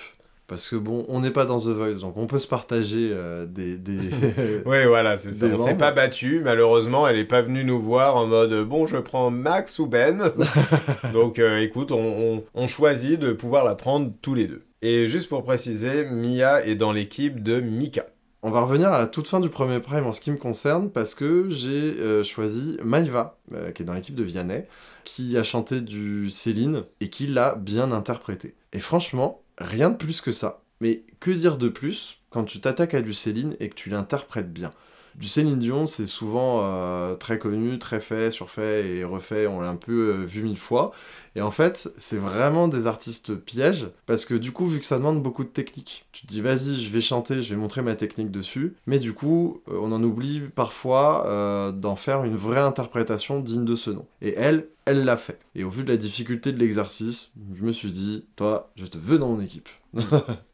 Parce 0.54 0.68
que 0.68 0.76
bon, 0.76 1.04
on 1.08 1.18
n'est 1.20 1.32
pas 1.32 1.46
dans 1.46 1.58
The 1.60 1.64
Voice, 1.66 2.00
donc 2.00 2.16
on 2.16 2.28
peut 2.28 2.38
se 2.38 2.46
partager 2.46 3.10
euh, 3.12 3.44
des. 3.44 3.76
des... 3.76 3.98
Oui, 4.66 4.84
voilà, 4.86 5.16
c'est 5.16 5.32
ça. 5.32 5.46
On 5.46 5.56
s'est 5.56 5.74
pas 5.76 5.90
battu, 5.90 6.40
malheureusement, 6.44 7.08
elle 7.08 7.18
est 7.18 7.24
pas 7.24 7.42
venue 7.42 7.64
nous 7.64 7.80
voir 7.80 8.14
en 8.16 8.26
mode 8.26 8.54
bon, 8.68 8.86
je 8.86 8.96
prends 8.98 9.30
Max 9.32 9.80
ou 9.80 9.86
Ben. 9.88 10.30
Donc, 11.12 11.38
euh, 11.40 11.58
écoute, 11.60 11.90
on, 11.90 12.34
on- 12.36 12.44
on 12.54 12.66
choisit 12.68 13.18
de 13.18 13.32
pouvoir 13.32 13.64
la 13.64 13.74
prendre 13.74 14.12
tous 14.22 14.34
les 14.34 14.46
deux. 14.46 14.62
Et 14.80 15.06
juste 15.08 15.28
pour 15.28 15.42
préciser, 15.42 16.04
Mia 16.04 16.64
est 16.64 16.76
dans 16.76 16.92
l'équipe 16.92 17.42
de 17.42 17.60
Mika. 17.60 18.06
On 18.42 18.50
va 18.50 18.60
revenir 18.60 18.92
à 18.92 18.98
la 18.98 19.06
toute 19.06 19.26
fin 19.26 19.40
du 19.40 19.48
premier 19.48 19.80
prime 19.80 20.06
en 20.06 20.12
ce 20.12 20.20
qui 20.20 20.30
me 20.30 20.36
concerne, 20.36 20.90
parce 20.90 21.14
que 21.14 21.48
j'ai 21.48 21.96
euh, 21.98 22.22
choisi 22.22 22.78
Maïva, 22.84 23.38
euh, 23.54 23.70
qui 23.72 23.82
est 23.82 23.86
dans 23.86 23.94
l'équipe 23.94 24.14
de 24.14 24.22
Vianney, 24.22 24.66
qui 25.04 25.36
a 25.38 25.42
chanté 25.42 25.80
du 25.80 26.30
Céline 26.30 26.82
et 27.00 27.08
qui 27.08 27.26
l'a 27.26 27.54
bien 27.54 27.90
interprété. 27.90 28.54
Et 28.74 28.80
franchement, 28.80 29.40
rien 29.58 29.90
de 29.90 29.96
plus 29.96 30.20
que 30.20 30.32
ça. 30.32 30.62
Mais 30.80 31.04
que 31.20 31.30
dire 31.30 31.58
de 31.58 31.68
plus 31.68 32.20
quand 32.30 32.44
tu 32.44 32.60
t'attaques 32.60 32.94
à 32.94 33.02
du 33.02 33.14
Céline 33.14 33.56
et 33.60 33.68
que 33.68 33.74
tu 33.74 33.90
l'interprètes 33.90 34.52
bien? 34.52 34.70
Du 35.14 35.28
Céline 35.28 35.58
Dion, 35.60 35.86
c'est 35.86 36.08
souvent 36.08 36.62
euh, 36.64 37.14
très 37.14 37.38
connu, 37.38 37.78
très 37.78 38.00
fait, 38.00 38.32
surfait 38.32 38.84
et 38.88 39.04
refait, 39.04 39.46
on 39.46 39.60
l'a 39.60 39.68
un 39.68 39.76
peu 39.76 40.10
euh, 40.12 40.24
vu 40.24 40.42
mille 40.42 40.56
fois. 40.56 40.90
Et 41.36 41.40
en 41.40 41.50
fait, 41.50 41.90
c'est 41.96 42.16
vraiment 42.16 42.68
des 42.68 42.86
artistes 42.86 43.34
pièges, 43.34 43.88
parce 44.06 44.24
que 44.24 44.34
du 44.34 44.52
coup, 44.52 44.66
vu 44.66 44.78
que 44.78 44.84
ça 44.84 44.98
demande 44.98 45.22
beaucoup 45.22 45.44
de 45.44 45.48
technique, 45.48 46.06
tu 46.12 46.22
te 46.22 46.26
dis, 46.28 46.40
vas-y, 46.40 46.78
je 46.80 46.90
vais 46.90 47.00
chanter, 47.00 47.42
je 47.42 47.54
vais 47.54 47.60
montrer 47.60 47.82
ma 47.82 47.96
technique 47.96 48.30
dessus, 48.30 48.74
mais 48.86 48.98
du 48.98 49.12
coup, 49.14 49.62
euh, 49.68 49.78
on 49.80 49.90
en 49.92 50.02
oublie 50.02 50.42
parfois 50.54 51.26
euh, 51.26 51.72
d'en 51.72 51.96
faire 51.96 52.24
une 52.24 52.36
vraie 52.36 52.60
interprétation 52.60 53.40
digne 53.40 53.64
de 53.64 53.74
ce 53.76 53.90
nom. 53.90 54.06
Et 54.22 54.34
elle, 54.36 54.68
elle 54.84 55.04
l'a 55.04 55.16
fait. 55.16 55.38
Et 55.54 55.64
au 55.64 55.70
vu 55.70 55.82
de 55.82 55.90
la 55.90 55.96
difficulté 55.96 56.52
de 56.52 56.58
l'exercice, 56.58 57.32
je 57.52 57.64
me 57.64 57.72
suis 57.72 57.90
dit, 57.90 58.24
toi, 58.36 58.70
je 58.76 58.86
te 58.86 58.98
veux 58.98 59.18
dans 59.18 59.28
mon 59.28 59.40
équipe. 59.40 59.68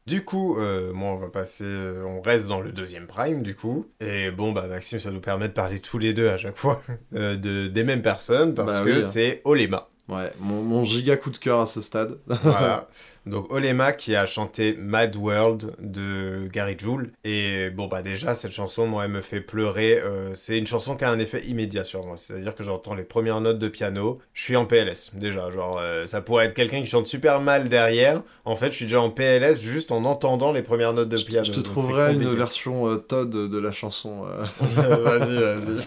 Du 0.06 0.24
coup, 0.24 0.58
euh, 0.58 0.92
moi, 0.92 1.10
on 1.10 1.16
va 1.16 1.28
passer, 1.28 1.62
euh, 1.64 2.02
on 2.04 2.20
reste 2.20 2.48
dans 2.48 2.60
le 2.60 2.72
deuxième 2.72 3.06
prime, 3.06 3.44
du 3.44 3.54
coup. 3.54 3.86
Et 4.00 4.32
bon, 4.32 4.50
bah, 4.50 4.66
Maxime, 4.66 4.98
ça 4.98 5.12
nous 5.12 5.20
permet 5.20 5.46
de 5.46 5.52
parler 5.52 5.78
tous 5.78 5.98
les 5.98 6.12
deux 6.12 6.28
à 6.28 6.36
chaque 6.36 6.56
fois 6.56 6.82
euh, 7.14 7.36
de, 7.36 7.68
des 7.68 7.84
mêmes 7.84 8.02
personnes, 8.02 8.54
parce 8.54 8.72
Bah 8.72 8.80
que 8.84 8.90
oui, 8.90 8.96
hein. 8.96 9.02
c'est 9.02 9.40
Olema. 9.44 9.88
Ouais, 10.10 10.32
mon, 10.40 10.62
mon 10.62 10.84
giga 10.84 11.16
coup 11.16 11.30
de 11.30 11.38
cœur 11.38 11.60
à 11.60 11.66
ce 11.66 11.80
stade. 11.80 12.18
Voilà. 12.26 12.88
Donc 13.26 13.52
Olema 13.52 13.92
qui 13.92 14.16
a 14.16 14.24
chanté 14.24 14.74
Mad 14.78 15.14
World 15.14 15.74
de 15.78 16.48
Gary 16.50 16.76
Jules. 16.78 17.12
Et 17.24 17.68
bon 17.70 17.86
bah 17.86 18.00
déjà 18.02 18.34
cette 18.34 18.52
chanson 18.52 18.86
moi 18.86 19.04
elle 19.04 19.10
me 19.10 19.20
fait 19.20 19.40
pleurer. 19.42 20.00
Euh, 20.00 20.34
c'est 20.34 20.56
une 20.56 20.66
chanson 20.66 20.96
qui 20.96 21.04
a 21.04 21.10
un 21.10 21.18
effet 21.18 21.40
immédiat 21.44 21.84
sur 21.84 22.04
moi. 22.04 22.16
C'est-à-dire 22.16 22.54
que 22.54 22.64
j'entends 22.64 22.94
les 22.94 23.02
premières 23.04 23.40
notes 23.42 23.58
de 23.58 23.68
piano, 23.68 24.18
je 24.32 24.44
suis 24.44 24.56
en 24.56 24.64
PLS 24.64 25.10
déjà. 25.14 25.50
Genre 25.50 25.78
euh, 25.82 26.06
ça 26.06 26.22
pourrait 26.22 26.46
être 26.46 26.54
quelqu'un 26.54 26.80
qui 26.80 26.86
chante 26.86 27.06
super 27.06 27.40
mal 27.40 27.68
derrière. 27.68 28.22
En 28.46 28.56
fait 28.56 28.70
je 28.70 28.76
suis 28.76 28.86
déjà 28.86 29.02
en 29.02 29.10
PLS 29.10 29.60
juste 29.60 29.92
en 29.92 30.04
entendant 30.06 30.52
les 30.52 30.62
premières 30.62 30.94
notes 30.94 31.10
de 31.10 31.16
Je, 31.18 31.26
piano. 31.26 31.44
je 31.44 31.52
te 31.52 31.60
trouverai 31.60 32.14
une 32.14 32.34
version 32.34 32.88
euh, 32.88 32.96
Todd 32.96 33.30
de 33.30 33.58
la 33.58 33.70
chanson. 33.70 34.22
vas-y, 34.60 35.36
vas-y. 35.36 35.86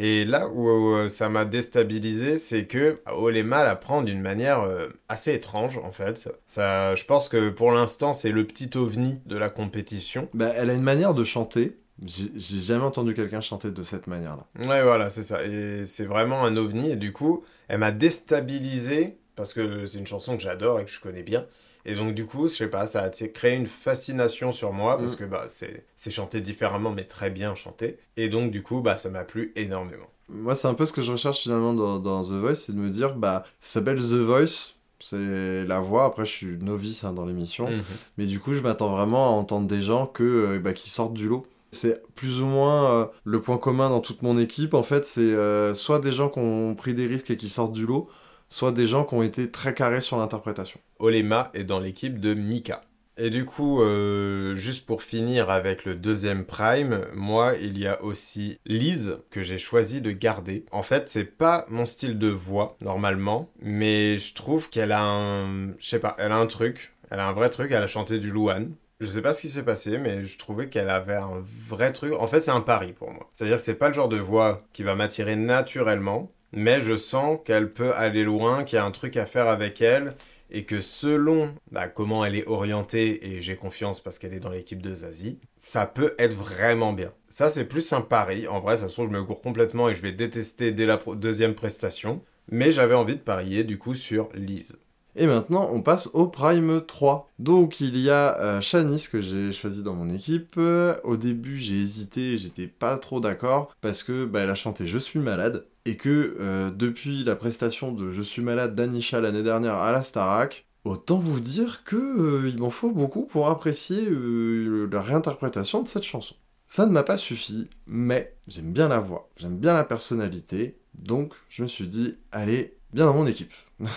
Et 0.00 0.24
là 0.24 0.46
où 0.48 1.08
ça 1.08 1.28
m'a 1.28 1.44
déstabilisé, 1.44 2.36
c'est 2.36 2.66
que 2.66 3.00
Olema 3.06 3.64
la 3.64 3.74
prend 3.74 4.02
d'une 4.02 4.20
manière 4.20 4.62
assez 5.08 5.34
étrange 5.34 5.80
en 5.82 5.90
fait. 5.90 6.28
Ça, 6.46 6.67
je 6.96 7.04
pense 7.04 7.28
que 7.28 7.50
pour 7.50 7.72
l'instant 7.72 8.12
c'est 8.12 8.30
le 8.32 8.46
petit 8.46 8.70
ovni 8.76 9.20
de 9.26 9.36
la 9.36 9.50
compétition. 9.50 10.28
Bah, 10.34 10.50
elle 10.56 10.70
a 10.70 10.74
une 10.74 10.82
manière 10.82 11.14
de 11.14 11.24
chanter. 11.24 11.76
J'ai 12.06 12.30
jamais 12.60 12.84
entendu 12.84 13.12
quelqu'un 13.14 13.40
chanter 13.40 13.72
de 13.72 13.82
cette 13.82 14.06
manière-là. 14.06 14.46
Ouais, 14.68 14.82
voilà, 14.84 15.10
c'est 15.10 15.24
ça. 15.24 15.44
Et 15.44 15.84
c'est 15.84 16.04
vraiment 16.04 16.44
un 16.44 16.56
ovni. 16.56 16.92
Et 16.92 16.96
du 16.96 17.12
coup, 17.12 17.42
elle 17.66 17.78
m'a 17.78 17.90
déstabilisé 17.90 19.18
parce 19.34 19.52
que 19.52 19.86
c'est 19.86 19.98
une 19.98 20.06
chanson 20.06 20.36
que 20.36 20.42
j'adore 20.42 20.78
et 20.80 20.84
que 20.84 20.90
je 20.90 21.00
connais 21.00 21.22
bien. 21.22 21.44
Et 21.84 21.94
donc, 21.94 22.14
du 22.14 22.26
coup, 22.26 22.48
je 22.48 22.54
sais 22.54 22.66
pas, 22.68 22.86
ça 22.86 23.02
a 23.04 23.10
créé 23.10 23.54
une 23.56 23.66
fascination 23.66 24.52
sur 24.52 24.72
moi 24.72 24.98
parce 24.98 25.14
Mm. 25.14 25.18
que 25.18 25.24
bah, 25.24 25.46
c'est 25.48 25.86
c'est 25.96 26.10
chanté 26.10 26.40
différemment, 26.40 26.90
mais 26.92 27.04
très 27.04 27.30
bien 27.30 27.54
chanté. 27.54 27.98
Et 28.16 28.28
donc, 28.28 28.50
du 28.50 28.62
coup, 28.62 28.80
bah, 28.80 28.96
ça 28.96 29.10
m'a 29.10 29.24
plu 29.24 29.52
énormément. 29.56 30.06
Moi, 30.28 30.54
c'est 30.54 30.68
un 30.68 30.74
peu 30.74 30.84
ce 30.86 30.92
que 30.92 31.02
je 31.02 31.12
recherche 31.12 31.40
finalement 31.40 31.72
dans, 31.72 31.98
dans 31.98 32.22
The 32.22 32.32
Voice, 32.32 32.54
c'est 32.56 32.72
de 32.74 32.78
me 32.78 32.90
dire, 32.90 33.14
bah, 33.14 33.44
ça 33.58 33.80
s'appelle 33.80 33.98
The 33.98 34.20
Voice, 34.20 34.74
c'est 35.00 35.64
la 35.64 35.80
voix. 35.80 36.04
Après, 36.04 36.24
je 36.24 36.30
suis 36.30 36.58
novice 36.58 37.04
hein, 37.04 37.12
dans 37.12 37.24
l'émission, 37.26 37.68
Mhm. 37.70 37.82
mais 38.16 38.26
du 38.26 38.40
coup, 38.40 38.54
je 38.54 38.62
m'attends 38.62 38.88
vraiment 38.90 39.26
à 39.26 39.30
entendre 39.30 39.66
des 39.66 39.80
gens 39.82 40.06
que, 40.06 40.22
euh, 40.24 40.58
bah, 40.58 40.72
qui 40.72 40.90
sortent 40.90 41.14
du 41.14 41.28
lot. 41.28 41.46
C'est 41.70 42.02
plus 42.14 42.40
ou 42.40 42.46
moins 42.46 42.90
euh, 42.90 43.06
le 43.24 43.40
point 43.40 43.58
commun 43.58 43.90
dans 43.90 44.00
toute 44.00 44.22
mon 44.22 44.38
équipe. 44.38 44.72
En 44.74 44.82
fait, 44.82 45.04
c'est 45.04 45.20
euh, 45.20 45.74
soit 45.74 45.98
des 45.98 46.12
gens 46.12 46.28
qui 46.30 46.38
ont 46.38 46.74
pris 46.74 46.94
des 46.94 47.06
risques 47.06 47.30
et 47.30 47.36
qui 47.36 47.48
sortent 47.48 47.74
du 47.74 47.84
lot, 47.86 48.08
soit 48.48 48.72
des 48.72 48.86
gens 48.86 49.04
qui 49.04 49.14
ont 49.14 49.22
été 49.22 49.50
très 49.50 49.74
carrés 49.74 50.00
sur 50.00 50.16
l'interprétation. 50.16 50.80
Olema 50.98 51.50
est 51.54 51.64
dans 51.64 51.78
l'équipe 51.78 52.18
de 52.20 52.32
Mika. 52.32 52.82
Et 53.20 53.30
du 53.30 53.44
coup, 53.44 53.82
euh, 53.82 54.54
juste 54.54 54.86
pour 54.86 55.02
finir 55.02 55.50
avec 55.50 55.84
le 55.84 55.96
deuxième 55.96 56.44
prime, 56.44 57.04
moi, 57.14 57.54
il 57.60 57.76
y 57.76 57.86
a 57.88 58.00
aussi 58.02 58.60
Lise 58.64 59.18
que 59.30 59.42
j'ai 59.42 59.58
choisi 59.58 60.00
de 60.00 60.12
garder. 60.12 60.64
En 60.70 60.84
fait, 60.84 61.08
c'est 61.08 61.24
pas 61.24 61.66
mon 61.68 61.84
style 61.84 62.16
de 62.16 62.28
voix 62.28 62.76
normalement, 62.80 63.50
mais 63.60 64.18
je 64.18 64.34
trouve 64.34 64.70
qu'elle 64.70 64.92
a 64.92 65.02
un, 65.02 65.72
je 65.78 65.88
sais 65.88 65.98
pas, 65.98 66.14
elle 66.18 66.30
a 66.30 66.38
un 66.38 66.46
truc, 66.46 66.94
elle 67.10 67.20
a 67.20 67.28
un 67.28 67.32
vrai 67.32 67.50
truc. 67.50 67.72
Elle 67.72 67.82
a 67.82 67.86
chanté 67.86 68.18
du 68.18 68.30
Luan. 68.30 68.70
Je 69.00 69.06
sais 69.06 69.22
pas 69.22 69.32
ce 69.32 69.42
qui 69.42 69.48
s'est 69.48 69.64
passé, 69.64 69.98
mais 69.98 70.24
je 70.24 70.38
trouvais 70.38 70.68
qu'elle 70.68 70.90
avait 70.90 71.14
un 71.16 71.40
vrai 71.42 71.92
truc. 71.92 72.14
En 72.14 72.26
fait, 72.26 72.40
c'est 72.40 72.50
un 72.50 72.60
pari 72.60 72.92
pour 72.92 73.10
moi. 73.12 73.28
C'est-à-dire 73.32 73.56
que 73.56 73.62
c'est 73.62 73.76
pas 73.76 73.88
le 73.88 73.94
genre 73.94 74.08
de 74.08 74.16
voix 74.16 74.64
qui 74.72 74.82
va 74.82 74.94
m'attirer 74.96 75.36
naturellement, 75.36 76.28
mais 76.52 76.82
je 76.82 76.96
sens 76.96 77.38
qu'elle 77.44 77.72
peut 77.72 77.92
aller 77.94 78.24
loin, 78.24 78.64
qu'il 78.64 78.76
y 78.76 78.80
a 78.80 78.84
un 78.84 78.90
truc 78.90 79.16
à 79.16 79.26
faire 79.26 79.48
avec 79.48 79.80
elle 79.82 80.16
et 80.50 80.64
que 80.64 80.80
selon 80.80 81.54
bah, 81.70 81.88
comment 81.88 82.24
elle 82.24 82.34
est 82.34 82.46
orientée, 82.46 83.26
et 83.26 83.42
j'ai 83.42 83.56
confiance 83.56 84.00
parce 84.00 84.18
qu'elle 84.18 84.34
est 84.34 84.40
dans 84.40 84.50
l'équipe 84.50 84.82
de 84.82 84.94
Zazie, 84.94 85.38
ça 85.56 85.86
peut 85.86 86.14
être 86.18 86.34
vraiment 86.34 86.92
bien. 86.92 87.12
Ça, 87.28 87.50
c'est 87.50 87.66
plus 87.66 87.92
un 87.92 88.00
pari. 88.00 88.48
En 88.48 88.60
vrai, 88.60 88.76
ça 88.76 88.88
se 88.88 88.94
trouve, 88.94 89.12
je 89.12 89.18
me 89.18 89.24
cours 89.24 89.42
complètement 89.42 89.88
et 89.88 89.94
je 89.94 90.02
vais 90.02 90.12
détester 90.12 90.72
dès 90.72 90.86
la 90.86 90.98
deuxième 91.16 91.54
prestation. 91.54 92.22
Mais 92.50 92.70
j'avais 92.70 92.94
envie 92.94 93.16
de 93.16 93.20
parier 93.20 93.62
du 93.64 93.78
coup 93.78 93.94
sur 93.94 94.30
Lise. 94.34 94.78
Et 95.16 95.26
maintenant, 95.26 95.68
on 95.72 95.82
passe 95.82 96.08
au 96.12 96.28
Prime 96.28 96.80
3. 96.86 97.28
Donc, 97.40 97.80
il 97.80 97.98
y 97.98 98.08
a 98.08 98.38
euh, 98.38 98.60
Shanice 98.60 99.08
que 99.08 99.20
j'ai 99.20 99.52
choisi 99.52 99.82
dans 99.82 99.94
mon 99.94 100.08
équipe. 100.08 100.54
Euh, 100.58 100.94
au 101.02 101.16
début, 101.16 101.58
j'ai 101.58 101.74
hésité, 101.74 102.36
j'étais 102.36 102.68
pas 102.68 102.96
trop 102.98 103.18
d'accord 103.18 103.74
parce 103.80 104.04
que 104.04 104.24
bah, 104.24 104.40
elle 104.40 104.50
a 104.50 104.54
chanté 104.54 104.86
Je 104.86 104.98
suis 104.98 105.18
malade 105.18 105.66
et 105.88 105.96
que 105.96 106.36
euh, 106.38 106.70
depuis 106.70 107.24
la 107.24 107.34
prestation 107.34 107.92
de 107.92 108.12
Je 108.12 108.20
suis 108.20 108.42
malade 108.42 108.74
d'Anisha 108.74 109.22
l'année 109.22 109.42
dernière 109.42 109.76
à 109.76 109.90
la 109.90 110.02
Starac, 110.02 110.66
autant 110.84 111.16
vous 111.16 111.40
dire 111.40 111.82
que 111.84 111.96
euh, 111.96 112.48
il 112.48 112.58
m'en 112.58 112.68
faut 112.68 112.90
beaucoup 112.90 113.24
pour 113.24 113.48
apprécier 113.48 114.04
euh, 114.04 114.86
la 114.92 115.00
réinterprétation 115.00 115.82
de 115.82 115.88
cette 115.88 116.02
chanson. 116.02 116.34
Ça 116.66 116.84
ne 116.84 116.92
m'a 116.92 117.04
pas 117.04 117.16
suffi, 117.16 117.70
mais 117.86 118.34
j'aime 118.48 118.74
bien 118.74 118.88
la 118.88 118.98
voix, 118.98 119.30
j'aime 119.38 119.56
bien 119.56 119.72
la 119.72 119.84
personnalité, 119.84 120.78
donc 120.94 121.32
je 121.48 121.62
me 121.62 121.66
suis 121.66 121.86
dit, 121.86 122.18
allez, 122.32 122.76
bien 122.92 123.06
dans 123.06 123.14
mon 123.14 123.26
équipe. 123.26 123.52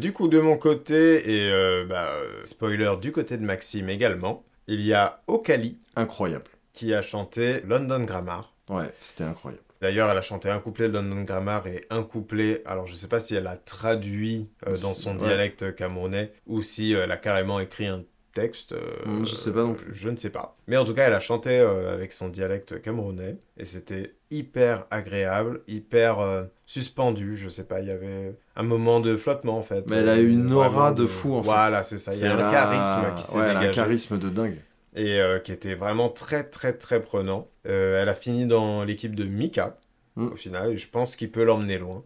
Du 0.00 0.12
coup, 0.12 0.26
de 0.26 0.40
mon 0.40 0.56
côté, 0.56 1.30
et 1.30 1.84
bah, 1.84 2.10
spoiler 2.42 2.92
du 3.00 3.12
côté 3.12 3.36
de 3.36 3.44
Maxime 3.44 3.88
également, 3.88 4.42
il 4.66 4.80
y 4.80 4.92
a 4.92 5.22
Okali 5.28 5.78
Incroyable. 5.94 6.50
qui 6.72 6.92
a 6.92 7.02
chanté 7.02 7.60
London 7.60 8.02
Grammar. 8.02 8.52
Ouais, 8.68 8.92
c'était 8.98 9.22
incroyable. 9.22 9.62
D'ailleurs, 9.80 10.10
elle 10.10 10.18
a 10.18 10.22
chanté 10.22 10.50
un 10.50 10.58
couplet 10.58 10.88
de 10.88 10.94
London 10.94 11.22
Grammar 11.22 11.66
et 11.66 11.86
un 11.90 12.02
couplet. 12.02 12.62
Alors, 12.66 12.86
je 12.86 12.94
sais 12.94 13.08
pas 13.08 13.20
si 13.20 13.34
elle 13.34 13.46
a 13.46 13.56
traduit 13.56 14.50
euh, 14.66 14.76
dans 14.78 14.92
son 14.92 15.12
Ouais. 15.12 15.26
dialecte 15.26 15.74
camerounais 15.74 16.32
ou 16.46 16.62
si 16.62 16.94
euh, 16.94 17.04
elle 17.04 17.12
a 17.12 17.16
carrément 17.16 17.60
écrit 17.60 17.86
un 17.86 18.02
texte. 18.34 18.72
euh, 18.72 18.78
je 19.20 19.34
sais 19.34 19.52
pas 19.52 19.62
non 19.64 19.74
plus. 19.74 19.92
Je 19.92 20.08
ne 20.08 20.16
sais 20.16 20.30
pas. 20.30 20.56
Mais 20.68 20.76
en 20.76 20.84
tout 20.84 20.94
cas, 20.94 21.06
elle 21.06 21.14
a 21.14 21.20
chanté 21.20 21.58
euh, 21.58 21.92
avec 21.94 22.12
son 22.12 22.28
dialecte 22.28 22.80
camerounais 22.82 23.38
et 23.56 23.64
c'était 23.64 24.14
hyper 24.30 24.84
agréable, 24.90 25.62
hyper 25.66 26.20
euh, 26.20 26.44
suspendu. 26.66 27.36
Je 27.36 27.48
sais 27.48 27.64
pas, 27.64 27.80
il 27.80 27.88
y 27.88 27.90
avait 27.90 28.36
un 28.56 28.62
moment 28.62 29.00
de 29.00 29.16
flottement 29.16 29.58
en 29.58 29.62
fait. 29.62 29.84
Mais 29.90 29.96
elle 29.96 30.08
a 30.08 30.18
eu 30.18 30.30
une 30.30 30.52
aura 30.52 30.92
de 30.92 31.06
fou, 31.06 31.34
en 31.34 31.42
fait. 31.42 31.46
Voilà, 31.48 31.82
c'est 31.82 31.98
ça. 31.98 32.14
Il 32.14 32.20
y 32.20 32.24
a 32.26 32.34
un 32.34 32.36
la- 32.36 32.50
charisme 32.50 33.14
qui 33.16 33.22
s'est 33.24 33.38
ouais, 33.38 33.44
elle 33.44 33.56
a 33.56 33.60
dégagé 33.60 33.80
un 33.80 33.82
charisme 33.84 34.18
de 34.18 34.28
dingue. 34.28 34.58
Et 34.94 35.20
euh, 35.20 35.38
qui 35.38 35.52
était 35.52 35.74
vraiment 35.74 36.08
très 36.08 36.44
très 36.44 36.72
très 36.72 37.00
prenant. 37.00 37.48
Euh, 37.66 38.02
elle 38.02 38.08
a 38.08 38.14
fini 38.14 38.46
dans 38.46 38.84
l'équipe 38.84 39.14
de 39.14 39.24
Mika 39.24 39.78
Mm. 40.16 40.28
au 40.32 40.36
final 40.36 40.72
et 40.72 40.78
je 40.78 40.88
pense 40.88 41.16
qu'il 41.16 41.30
peut 41.30 41.44
l'emmener 41.44 41.78
loin. 41.78 42.04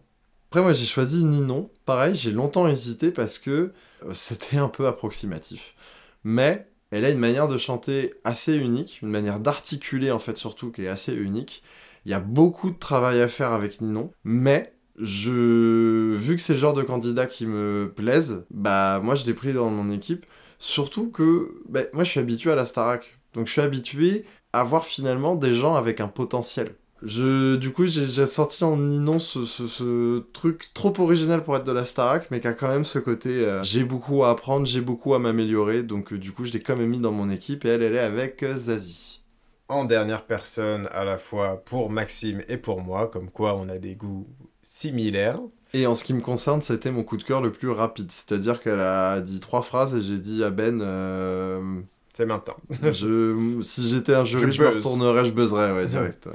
Après, 0.49 0.61
moi, 0.61 0.73
j'ai 0.73 0.85
choisi 0.85 1.25
Ninon. 1.25 1.69
Pareil, 1.85 2.15
j'ai 2.15 2.31
longtemps 2.31 2.67
hésité 2.67 3.11
parce 3.11 3.39
que 3.39 3.71
euh, 4.05 4.13
c'était 4.13 4.57
un 4.57 4.69
peu 4.69 4.87
approximatif. 4.87 5.75
Mais 6.23 6.67
Elle 6.91 7.03
a 7.03 7.09
une 7.09 7.19
manière 7.19 7.47
de 7.47 7.57
chanter 7.57 8.13
assez 8.23 8.55
unique, 8.55 8.99
une 9.01 9.09
manière 9.09 9.39
d'articuler 9.39 10.11
en 10.11 10.19
fait 10.19 10.37
surtout 10.37 10.71
qui 10.71 10.83
est 10.85 10.87
assez 10.87 11.13
unique. 11.13 11.63
Il 12.05 12.11
y 12.11 12.13
a 12.13 12.19
beaucoup 12.19 12.69
de 12.69 12.77
travail 12.77 13.21
à 13.21 13.27
faire 13.27 13.51
avec 13.51 13.81
Ninon, 13.81 14.11
mais 14.23 14.71
je 14.99 16.13
vu 16.13 16.35
que 16.35 16.41
c'est 16.41 16.53
le 16.53 16.59
genre 16.59 16.73
de 16.73 16.83
candidat 16.83 17.25
qui 17.25 17.47
me 17.47 17.91
plaise, 17.93 18.45
bah 18.51 19.01
moi 19.03 19.15
je 19.15 19.25
l'ai 19.25 19.33
pris 19.33 19.51
dans 19.51 19.69
mon 19.69 19.89
équipe. 19.89 20.25
Surtout 20.65 21.11
que 21.11 21.61
bah, 21.69 21.81
moi 21.93 22.03
je 22.03 22.09
suis 22.09 22.19
habitué 22.19 22.51
à 22.51 22.55
la 22.55 22.65
Starac, 22.65 23.19
donc 23.35 23.45
je 23.45 23.51
suis 23.51 23.61
habitué 23.61 24.25
à 24.51 24.63
voir 24.63 24.83
finalement 24.83 25.35
des 25.35 25.53
gens 25.53 25.75
avec 25.75 26.01
un 26.01 26.07
potentiel. 26.07 26.73
Je, 27.03 27.55
du 27.55 27.71
coup, 27.71 27.85
j'ai 27.85 28.25
sorti 28.25 28.63
en 28.63 28.75
Ninon 28.75 29.19
ce, 29.19 29.45
ce, 29.45 29.67
ce, 29.67 30.19
truc 30.33 30.73
trop 30.73 30.91
original 30.97 31.43
pour 31.43 31.55
être 31.55 31.65
de 31.65 31.71
la 31.71 31.85
Starac, 31.85 32.31
mais 32.31 32.39
qui 32.39 32.47
a 32.47 32.53
quand 32.53 32.69
même 32.69 32.83
ce 32.83 32.97
côté 32.97 33.29
euh, 33.45 33.61
j'ai 33.61 33.83
beaucoup 33.83 34.23
à 34.23 34.31
apprendre, 34.31 34.65
j'ai 34.65 34.81
beaucoup 34.81 35.13
à 35.13 35.19
m'améliorer, 35.19 35.83
donc 35.83 36.13
euh, 36.13 36.17
du 36.17 36.31
coup, 36.31 36.45
je 36.45 36.53
l'ai 36.53 36.61
quand 36.61 36.75
même 36.75 36.89
mis 36.89 36.99
dans 36.99 37.11
mon 37.11 37.29
équipe 37.29 37.63
et 37.63 37.69
elle, 37.69 37.83
elle 37.83 37.93
est 37.93 37.99
avec 37.99 38.41
euh, 38.41 38.55
Zazie. 38.55 39.21
En 39.69 39.85
dernière 39.85 40.25
personne, 40.25 40.87
à 40.91 41.03
la 41.03 41.19
fois 41.19 41.63
pour 41.63 41.91
Maxime 41.91 42.41
et 42.47 42.57
pour 42.57 42.81
moi, 42.81 43.05
comme 43.05 43.29
quoi 43.29 43.55
on 43.55 43.69
a 43.69 43.77
des 43.77 43.93
goûts 43.93 44.27
similaires. 44.63 45.41
Et 45.75 45.87
en 45.87 45.95
ce 45.95 46.05
qui 46.05 46.13
me 46.13 46.21
concerne, 46.21 46.61
c'était 46.61 46.89
mon 46.89 47.03
coup 47.03 47.17
de 47.17 47.23
cœur 47.23 47.41
le 47.41 47.51
plus 47.51 47.69
rapide, 47.69 48.09
c'est-à-dire 48.09 48.61
qu'elle 48.61 48.79
a 48.79 49.19
dit 49.19 49.41
trois 49.41 49.61
phrases 49.61 49.93
et 49.93 50.01
j'ai 50.01 50.19
dit 50.19 50.41
à 50.41 50.49
Ben. 50.49 50.79
C'est 52.13 52.25
maintenant. 52.25 52.55
je, 52.81 53.59
si 53.61 53.89
j'étais 53.89 54.15
un 54.15 54.23
jury, 54.23 54.45
je, 54.45 54.51
je 54.51 54.61
me 54.61 54.69
retournerais, 54.69 55.25
je 55.25 55.31
buzzerais, 55.31 55.73
ouais, 55.73 55.85
direct. 55.85 56.29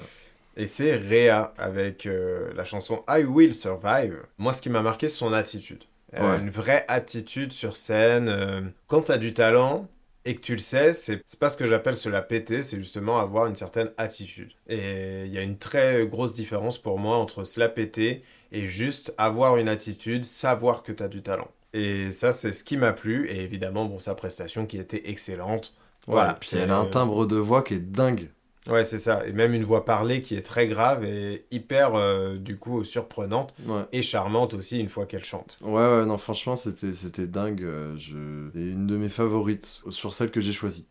Et 0.58 0.66
c'est 0.66 0.94
Rhea 0.94 1.54
avec 1.56 2.04
euh, 2.04 2.52
la 2.54 2.66
chanson 2.66 3.02
I 3.08 3.24
Will 3.24 3.54
Survive. 3.54 4.18
Moi, 4.36 4.52
ce 4.52 4.60
qui 4.60 4.68
m'a 4.68 4.82
marqué, 4.82 5.08
c'est 5.08 5.16
son 5.16 5.32
attitude. 5.32 5.84
Elle 6.12 6.22
a 6.22 6.36
une 6.36 6.50
vraie 6.50 6.84
attitude 6.88 7.50
sur 7.50 7.76
scène. 7.76 8.28
Euh, 8.28 8.60
quand 8.88 9.04
tu 9.04 9.12
as 9.12 9.16
du 9.16 9.32
talent 9.32 9.88
et 10.26 10.34
que 10.34 10.40
tu 10.40 10.52
le 10.52 10.58
sais, 10.58 10.92
c'est 10.92 11.22
pas 11.38 11.48
ce 11.48 11.56
que 11.56 11.66
j'appelle 11.66 11.96
se 11.96 12.10
la 12.10 12.20
péter, 12.20 12.62
c'est 12.62 12.76
justement 12.76 13.18
avoir 13.18 13.46
une 13.46 13.56
certaine 13.56 13.90
attitude. 13.96 14.52
Et 14.68 15.24
il 15.24 15.32
y 15.32 15.38
a 15.38 15.42
une 15.42 15.56
très 15.56 16.04
grosse 16.04 16.34
différence 16.34 16.76
pour 16.76 16.98
moi 16.98 17.16
entre 17.16 17.44
se 17.44 17.58
la 17.58 17.70
péter 17.70 18.22
et 18.52 18.66
juste 18.66 19.14
avoir 19.18 19.56
une 19.56 19.68
attitude, 19.68 20.24
savoir 20.24 20.82
que 20.82 20.92
tu 20.92 21.02
as 21.02 21.08
du 21.08 21.22
talent. 21.22 21.48
Et 21.72 22.10
ça, 22.12 22.32
c'est 22.32 22.52
ce 22.52 22.64
qui 22.64 22.76
m'a 22.76 22.92
plu. 22.92 23.28
Et 23.28 23.42
évidemment, 23.42 23.84
bon, 23.84 23.98
sa 23.98 24.14
prestation 24.14 24.66
qui 24.66 24.78
était 24.78 25.08
excellente. 25.10 25.74
Voilà. 26.06 26.34
Puis 26.34 26.56
elle 26.56 26.70
a 26.70 26.78
un 26.78 26.86
timbre 26.86 27.26
de 27.26 27.36
voix 27.36 27.62
qui 27.62 27.74
est 27.74 27.92
dingue. 27.92 28.30
Ouais, 28.66 28.84
c'est 28.84 28.98
ça. 28.98 29.26
Et 29.26 29.32
même 29.32 29.54
une 29.54 29.64
voix 29.64 29.84
parlée 29.84 30.20
qui 30.20 30.34
est 30.34 30.42
très 30.42 30.66
grave 30.66 31.04
et 31.04 31.46
hyper, 31.50 31.94
euh, 31.94 32.36
du 32.36 32.58
coup, 32.58 32.84
surprenante. 32.84 33.54
Et 33.92 34.02
charmante 34.02 34.54
aussi 34.54 34.80
une 34.80 34.88
fois 34.88 35.06
qu'elle 35.06 35.24
chante. 35.24 35.56
Ouais, 35.62 35.72
ouais, 35.72 36.04
non, 36.04 36.18
franchement, 36.18 36.56
c'était 36.56 37.26
dingue. 37.26 37.62
Euh, 37.62 37.96
je... 37.96 38.50
C'est 38.54 38.60
une 38.60 38.86
de 38.86 38.96
mes 38.96 39.08
favorites 39.08 39.80
sur 39.88 40.12
celle 40.12 40.30
que 40.30 40.40
j'ai 40.40 40.52
choisie. 40.52 40.88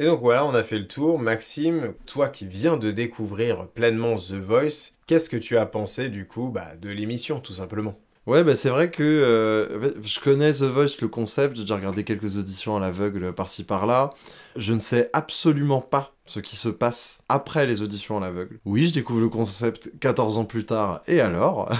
Et 0.00 0.04
donc 0.04 0.20
voilà, 0.20 0.46
on 0.46 0.54
a 0.54 0.62
fait 0.62 0.78
le 0.78 0.86
tour. 0.86 1.18
Maxime, 1.18 1.92
toi 2.06 2.28
qui 2.28 2.46
viens 2.46 2.76
de 2.76 2.92
découvrir 2.92 3.66
pleinement 3.66 4.14
The 4.14 4.34
Voice, 4.34 4.92
qu'est-ce 5.08 5.28
que 5.28 5.36
tu 5.36 5.58
as 5.58 5.66
pensé 5.66 6.08
du 6.08 6.28
coup 6.28 6.50
bah, 6.50 6.76
de 6.80 6.90
l'émission 6.90 7.40
tout 7.40 7.54
simplement? 7.54 7.98
Ouais, 8.26 8.44
bah 8.44 8.54
c'est 8.54 8.68
vrai 8.68 8.90
que 8.90 9.02
euh, 9.02 9.90
je 10.02 10.20
connais 10.20 10.52
The 10.52 10.64
Voice, 10.64 11.00
le 11.00 11.08
concept, 11.08 11.56
j'ai 11.56 11.62
déjà 11.62 11.76
regardé 11.76 12.04
quelques 12.04 12.36
auditions 12.36 12.76
à 12.76 12.80
l'aveugle 12.80 13.32
par-ci 13.32 13.64
par-là. 13.64 14.10
Je 14.54 14.74
ne 14.74 14.80
sais 14.80 15.08
absolument 15.14 15.80
pas 15.80 16.12
ce 16.26 16.38
qui 16.38 16.56
se 16.56 16.68
passe 16.68 17.22
après 17.30 17.64
les 17.64 17.80
auditions 17.80 18.18
à 18.18 18.20
l'aveugle. 18.20 18.60
Oui, 18.66 18.86
je 18.86 18.92
découvre 18.92 19.20
le 19.20 19.30
concept 19.30 19.92
14 20.00 20.36
ans 20.36 20.44
plus 20.44 20.66
tard, 20.66 21.00
et 21.08 21.22
alors? 21.22 21.70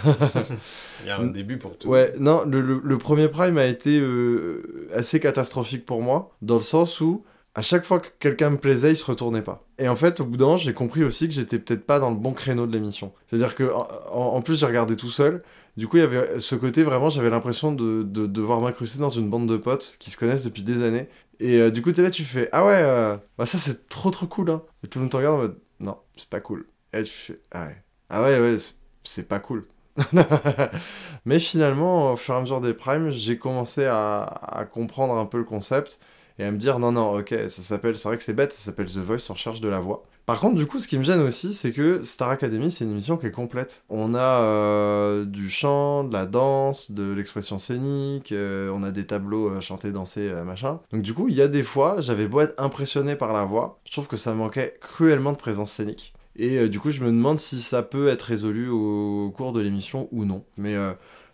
Il 1.04 1.08
y 1.08 1.10
a 1.10 1.18
un 1.18 1.26
début 1.26 1.58
pour 1.58 1.76
tout. 1.76 1.88
Ouais, 1.88 2.14
non, 2.18 2.44
le, 2.46 2.62
le, 2.62 2.98
premier 2.98 3.28
prime 3.28 3.58
a 3.58 3.66
été 3.66 4.00
euh, 4.00 4.88
assez 4.94 5.20
catastrophique 5.20 5.84
pour 5.84 6.00
moi, 6.00 6.34
dans 6.40 6.54
le 6.54 6.60
sens 6.60 7.02
où 7.02 7.24
à 7.54 7.62
chaque 7.62 7.84
fois 7.84 7.98
que 8.00 8.08
quelqu'un 8.18 8.50
me 8.50 8.58
plaisait, 8.58 8.92
il 8.92 8.96
se 8.96 9.04
retournait 9.04 9.42
pas. 9.42 9.66
Et 9.78 9.88
en 9.88 9.96
fait, 9.96 10.20
au 10.20 10.24
bout 10.24 10.36
d'un 10.36 10.44
moment, 10.46 10.56
j'ai 10.56 10.74
compris 10.74 11.02
aussi 11.02 11.28
que 11.28 11.34
j'étais 11.34 11.58
peut-être 11.58 11.84
pas 11.84 11.98
dans 11.98 12.10
le 12.10 12.16
bon 12.16 12.32
créneau 12.32 12.66
de 12.66 12.72
l'émission. 12.72 13.12
C'est-à-dire 13.26 13.54
que, 13.54 13.70
en 14.12 14.40
plus, 14.42 14.60
j'ai 14.60 14.66
regardé 14.66 14.96
tout 14.96 15.10
seul, 15.10 15.42
du 15.78 15.86
coup, 15.86 15.96
il 15.96 16.00
y 16.00 16.02
avait 16.02 16.40
ce 16.40 16.56
côté 16.56 16.82
vraiment, 16.82 17.08
j'avais 17.08 17.30
l'impression 17.30 17.70
de, 17.70 18.02
de, 18.02 18.26
devoir 18.26 18.60
m'incruster 18.60 18.98
dans 18.98 19.10
une 19.10 19.30
bande 19.30 19.48
de 19.48 19.56
potes 19.56 19.94
qui 20.00 20.10
se 20.10 20.16
connaissent 20.16 20.42
depuis 20.42 20.64
des 20.64 20.82
années. 20.82 21.08
Et 21.38 21.60
euh, 21.60 21.70
du 21.70 21.82
coup, 21.82 21.92
t'es 21.92 22.02
là, 22.02 22.10
tu 22.10 22.24
fais 22.24 22.48
Ah 22.50 22.66
ouais, 22.66 22.80
euh, 22.82 23.16
bah 23.38 23.46
ça 23.46 23.58
c'est 23.58 23.88
trop 23.88 24.10
trop 24.10 24.26
cool. 24.26 24.50
Hein. 24.50 24.62
Et 24.82 24.88
tout 24.88 24.98
le 24.98 25.04
monde 25.04 25.12
te 25.12 25.16
regarde 25.16 25.36
en 25.36 25.38
mode 25.38 25.58
Non, 25.78 25.96
c'est 26.16 26.28
pas 26.28 26.40
cool. 26.40 26.66
Et 26.92 27.04
tu 27.04 27.12
fais 27.12 27.38
Ah 27.52 27.66
ouais, 27.66 27.84
ah 28.10 28.22
ouais, 28.24 28.40
ouais, 28.40 28.56
c'est 29.04 29.28
pas 29.28 29.38
cool. 29.38 29.68
Mais 31.24 31.38
finalement, 31.38 32.14
au 32.14 32.16
fur 32.16 32.34
et 32.34 32.38
à 32.38 32.40
mesure 32.40 32.60
des 32.60 32.74
primes, 32.74 33.10
j'ai 33.10 33.38
commencé 33.38 33.84
à, 33.84 34.22
à 34.22 34.64
comprendre 34.64 35.14
un 35.16 35.26
peu 35.26 35.38
le 35.38 35.44
concept 35.44 36.00
et 36.38 36.44
à 36.44 36.50
me 36.50 36.56
dire 36.56 36.78
non 36.78 36.92
non 36.92 37.18
ok 37.18 37.34
ça 37.48 37.62
s'appelle 37.62 37.98
c'est 37.98 38.08
vrai 38.08 38.16
que 38.16 38.22
c'est 38.22 38.34
bête 38.34 38.52
ça 38.52 38.60
s'appelle 38.60 38.86
The 38.86 38.98
Voice 38.98 39.26
on 39.28 39.32
recherche 39.32 39.60
de 39.60 39.68
la 39.68 39.80
voix. 39.80 40.04
Par 40.24 40.40
contre 40.40 40.56
du 40.56 40.66
coup 40.66 40.78
ce 40.78 40.86
qui 40.86 40.98
me 40.98 41.04
gêne 41.04 41.20
aussi 41.20 41.52
c'est 41.52 41.72
que 41.72 42.02
Star 42.02 42.30
Academy 42.30 42.70
c'est 42.70 42.84
une 42.84 42.90
émission 42.90 43.16
qui 43.16 43.26
est 43.26 43.32
complète. 43.32 43.84
On 43.88 44.14
a 44.14 44.42
euh, 44.42 45.24
du 45.24 45.48
chant 45.48 46.04
de 46.04 46.12
la 46.12 46.26
danse 46.26 46.90
de 46.90 47.12
l'expression 47.12 47.58
scénique 47.58 48.32
euh, 48.32 48.70
on 48.72 48.82
a 48.82 48.90
des 48.90 49.06
tableaux 49.06 49.50
euh, 49.50 49.60
chanter 49.60 49.90
danser 49.90 50.30
machin. 50.44 50.80
Donc 50.92 51.02
du 51.02 51.14
coup 51.14 51.28
il 51.28 51.34
y 51.34 51.42
a 51.42 51.48
des 51.48 51.62
fois 51.62 52.00
j'avais 52.00 52.28
beau 52.28 52.40
être 52.40 52.54
impressionné 52.62 53.16
par 53.16 53.32
la 53.32 53.44
voix 53.44 53.80
je 53.84 53.92
trouve 53.92 54.06
que 54.06 54.16
ça 54.16 54.32
manquait 54.34 54.76
cruellement 54.80 55.32
de 55.32 55.38
présence 55.38 55.72
scénique. 55.72 56.14
Et 56.36 56.68
du 56.68 56.78
coup 56.78 56.90
je 56.90 57.02
me 57.02 57.08
demande 57.08 57.38
si 57.38 57.60
ça 57.60 57.82
peut 57.82 58.06
être 58.08 58.22
résolu 58.22 58.68
au, 58.68 59.32
cours 59.34 59.52
de 59.52 59.60
l'émission 59.60 60.08
ou 60.12 60.24
non. 60.24 60.44
Mais 60.56 60.76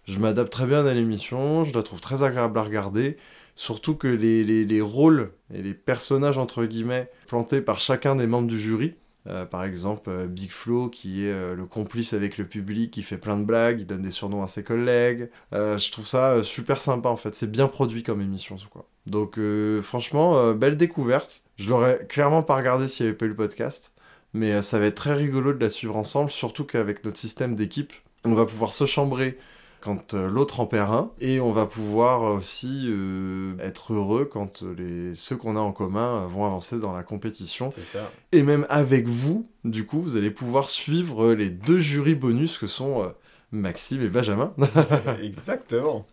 je 0.06 0.18
m'adapte 0.18 0.50
très 0.50 0.66
bien 0.66 0.86
à 0.86 0.94
l'émission 0.94 1.62
je 1.62 1.74
la 1.74 1.82
trouve 1.82 2.00
très 2.00 2.22
agréable 2.22 2.58
à 2.58 2.62
regarder 2.62 3.18
Surtout 3.56 3.94
que 3.94 4.08
les, 4.08 4.42
les, 4.42 4.64
les, 4.64 4.80
rôles 4.80 5.32
et 5.52 5.62
les 5.62 5.74
personnages, 5.74 6.38
entre 6.38 6.64
guillemets, 6.64 7.10
plantés 7.26 7.60
par 7.60 7.78
chacun 7.78 8.16
des 8.16 8.26
membres 8.26 8.48
du 8.48 8.58
jury, 8.58 8.94
euh, 9.26 9.46
par 9.46 9.64
exemple, 9.64 10.10
euh, 10.10 10.26
Big 10.26 10.50
Flo, 10.50 10.90
qui 10.90 11.24
est 11.24 11.32
euh, 11.32 11.54
le 11.54 11.64
complice 11.64 12.12
avec 12.12 12.36
le 12.36 12.46
public, 12.46 12.90
qui 12.90 13.02
fait 13.02 13.16
plein 13.16 13.38
de 13.38 13.44
blagues, 13.44 13.80
il 13.80 13.86
donne 13.86 14.02
des 14.02 14.10
surnoms 14.10 14.42
à 14.42 14.48
ses 14.48 14.62
collègues. 14.62 15.30
je 15.52 15.90
trouve 15.90 16.06
ça 16.06 16.42
super 16.42 16.80
sympa, 16.80 17.08
en 17.08 17.16
fait. 17.16 17.34
C'est 17.34 17.50
bien 17.50 17.68
produit 17.68 18.02
comme 18.02 18.20
émission, 18.20 18.56
quoi. 18.70 18.86
Donc, 19.06 19.38
franchement, 19.82 20.52
belle 20.54 20.76
découverte. 20.76 21.44
Je 21.56 21.70
l'aurais 21.70 22.06
clairement 22.08 22.42
pas 22.42 22.56
regardé 22.56 22.88
s'il 22.88 23.04
n'y 23.04 23.10
avait 23.10 23.18
pas 23.18 23.26
eu 23.26 23.30
le 23.30 23.36
podcast. 23.36 23.92
Mais 24.32 24.62
ça 24.62 24.78
va 24.78 24.86
être 24.86 24.96
très 24.96 25.14
rigolo 25.14 25.52
de 25.52 25.62
la 25.62 25.70
suivre 25.70 25.96
ensemble, 25.96 26.30
surtout 26.30 26.64
qu'avec 26.64 27.04
notre 27.04 27.18
système 27.18 27.54
d'équipe, 27.54 27.92
on 28.24 28.34
va 28.34 28.46
pouvoir 28.46 28.72
se 28.72 28.84
chambrer 28.86 29.38
quand 29.84 30.14
euh, 30.14 30.30
l'autre 30.30 30.60
en 30.60 30.66
perd 30.66 30.90
un, 30.90 31.10
et 31.20 31.40
on 31.40 31.52
va 31.52 31.66
pouvoir 31.66 32.22
aussi 32.22 32.86
euh, 32.86 33.54
être 33.58 33.92
heureux 33.92 34.24
quand 34.24 34.62
les, 34.62 35.14
ceux 35.14 35.36
qu'on 35.36 35.56
a 35.56 35.60
en 35.60 35.72
commun 35.72 36.26
vont 36.26 36.46
avancer 36.46 36.80
dans 36.80 36.94
la 36.94 37.02
compétition. 37.02 37.70
Ça. 37.70 38.10
Et 38.32 38.42
même 38.42 38.66
avec 38.70 39.06
vous, 39.06 39.46
du 39.64 39.84
coup, 39.84 40.00
vous 40.00 40.16
allez 40.16 40.30
pouvoir 40.30 40.70
suivre 40.70 41.34
les 41.34 41.50
deux 41.50 41.80
jurys 41.80 42.14
bonus 42.14 42.56
que 42.56 42.66
sont 42.66 43.02
euh, 43.02 43.08
Maxime 43.52 44.02
et 44.02 44.08
Benjamin. 44.08 44.54
Exactement. 45.22 46.06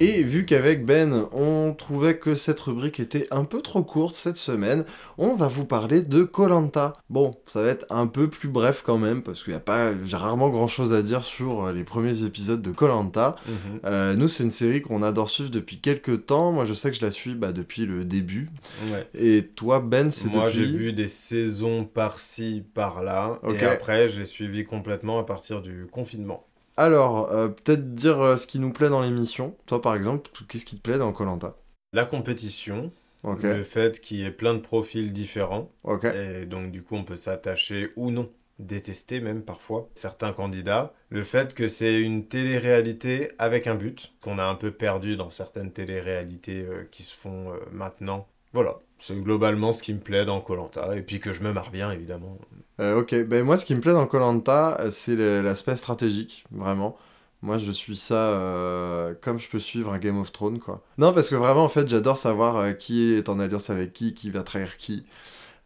Et 0.00 0.24
vu 0.24 0.44
qu'avec 0.44 0.84
Ben, 0.84 1.28
on 1.32 1.72
trouvait 1.72 2.18
que 2.18 2.34
cette 2.34 2.58
rubrique 2.58 2.98
était 2.98 3.28
un 3.30 3.44
peu 3.44 3.62
trop 3.62 3.84
courte 3.84 4.16
cette 4.16 4.36
semaine, 4.36 4.84
on 5.18 5.34
va 5.34 5.46
vous 5.46 5.64
parler 5.64 6.02
de 6.02 6.24
Colanta. 6.24 6.94
Bon, 7.10 7.30
ça 7.46 7.62
va 7.62 7.68
être 7.68 7.86
un 7.90 8.08
peu 8.08 8.28
plus 8.28 8.48
bref 8.48 8.82
quand 8.84 8.98
même, 8.98 9.22
parce 9.22 9.44
qu'il 9.44 9.52
n'y 9.52 9.56
a 9.56 9.60
pas, 9.60 9.92
j'ai 10.04 10.16
rarement 10.16 10.50
grand 10.50 10.66
chose 10.66 10.92
à 10.92 11.00
dire 11.00 11.22
sur 11.22 11.72
les 11.72 11.84
premiers 11.84 12.24
épisodes 12.24 12.60
de 12.60 12.72
Colanta. 12.72 13.36
Mhm. 13.46 13.80
Euh, 13.86 14.14
nous, 14.16 14.26
c'est 14.26 14.42
une 14.42 14.50
série 14.50 14.82
qu'on 14.82 15.02
adore 15.02 15.30
suivre 15.30 15.50
depuis 15.50 15.78
quelques 15.78 16.26
temps. 16.26 16.50
Moi, 16.50 16.64
je 16.64 16.74
sais 16.74 16.90
que 16.90 16.96
je 16.96 17.04
la 17.04 17.12
suis 17.12 17.36
bah, 17.36 17.52
depuis 17.52 17.86
le 17.86 18.04
début. 18.04 18.50
Et 19.16 19.46
toi, 19.46 19.78
Ben, 19.78 20.10
c'est 20.10 20.28
Moi, 20.28 20.50
j'ai 20.50 20.64
vu 20.64 20.92
des 20.92 21.08
saisons 21.08 21.84
par-ci, 21.84 22.64
par-là. 22.74 23.38
Et 23.48 23.64
après, 23.64 24.08
j'ai 24.08 24.24
suivi 24.24 24.64
complètement 24.64 25.20
à 25.20 25.24
partir 25.24 25.62
du 25.62 25.86
confinement. 25.86 26.44
Alors, 26.76 27.30
euh, 27.30 27.48
peut-être 27.48 27.94
dire 27.94 28.20
euh, 28.20 28.36
ce 28.36 28.46
qui 28.46 28.58
nous 28.58 28.72
plaît 28.72 28.88
dans 28.88 29.00
l'émission. 29.00 29.56
Toi, 29.66 29.80
par 29.80 29.94
exemple, 29.94 30.30
qu'est-ce 30.48 30.64
qui 30.64 30.76
te 30.76 30.82
plaît 30.82 30.98
dans 30.98 31.12
Colanta? 31.12 31.56
La 31.92 32.04
compétition. 32.04 32.92
Le 33.42 33.64
fait 33.64 34.02
qu'il 34.02 34.18
y 34.18 34.24
ait 34.26 34.30
plein 34.30 34.52
de 34.52 34.58
profils 34.58 35.10
différents. 35.10 35.70
Et 36.14 36.44
donc, 36.44 36.70
du 36.70 36.82
coup, 36.82 36.94
on 36.94 37.04
peut 37.04 37.16
s'attacher 37.16 37.90
ou 37.96 38.10
non, 38.10 38.30
détester 38.58 39.22
même 39.22 39.42
parfois 39.42 39.88
certains 39.94 40.34
candidats. 40.34 40.92
Le 41.08 41.24
fait 41.24 41.54
que 41.54 41.66
c'est 41.66 42.00
une 42.00 42.26
télé-réalité 42.26 43.32
avec 43.38 43.66
un 43.66 43.76
but, 43.76 44.12
qu'on 44.20 44.38
a 44.38 44.44
un 44.44 44.56
peu 44.56 44.72
perdu 44.72 45.16
dans 45.16 45.30
certaines 45.30 45.72
télé-réalités 45.72 46.66
euh, 46.68 46.84
qui 46.90 47.02
se 47.02 47.16
font 47.16 47.46
maintenant. 47.72 48.28
Voilà, 48.52 48.78
c'est 48.98 49.18
globalement 49.18 49.72
ce 49.72 49.82
qui 49.82 49.94
me 49.94 50.00
plaît 50.00 50.26
dans 50.26 50.42
Colanta. 50.42 50.94
Et 50.94 51.00
puis 51.00 51.18
que 51.18 51.32
je 51.32 51.42
me 51.44 51.52
marre 51.52 51.70
bien, 51.70 51.90
évidemment. 51.92 52.36
Euh, 52.80 53.00
ok, 53.00 53.14
ben 53.26 53.44
moi 53.44 53.56
ce 53.56 53.64
qui 53.64 53.74
me 53.74 53.80
plaît 53.80 53.92
dans 53.92 54.06
Colanta, 54.06 54.78
c'est 54.90 55.14
l'aspect 55.42 55.76
stratégique, 55.76 56.44
vraiment. 56.50 56.96
Moi 57.42 57.58
je 57.58 57.70
suis 57.70 57.96
ça 57.96 58.14
euh, 58.14 59.14
comme 59.20 59.38
je 59.38 59.48
peux 59.48 59.58
suivre 59.60 59.92
un 59.92 59.98
Game 59.98 60.18
of 60.18 60.32
Thrones, 60.32 60.58
quoi. 60.58 60.82
Non, 60.98 61.12
parce 61.12 61.28
que 61.28 61.36
vraiment, 61.36 61.64
en 61.64 61.68
fait, 61.68 61.86
j'adore 61.88 62.16
savoir 62.18 62.56
euh, 62.56 62.72
qui 62.72 63.12
est 63.14 63.28
en 63.28 63.38
alliance 63.38 63.70
avec 63.70 63.92
qui, 63.92 64.14
qui 64.14 64.30
va 64.30 64.42
trahir 64.42 64.76
qui. 64.76 65.04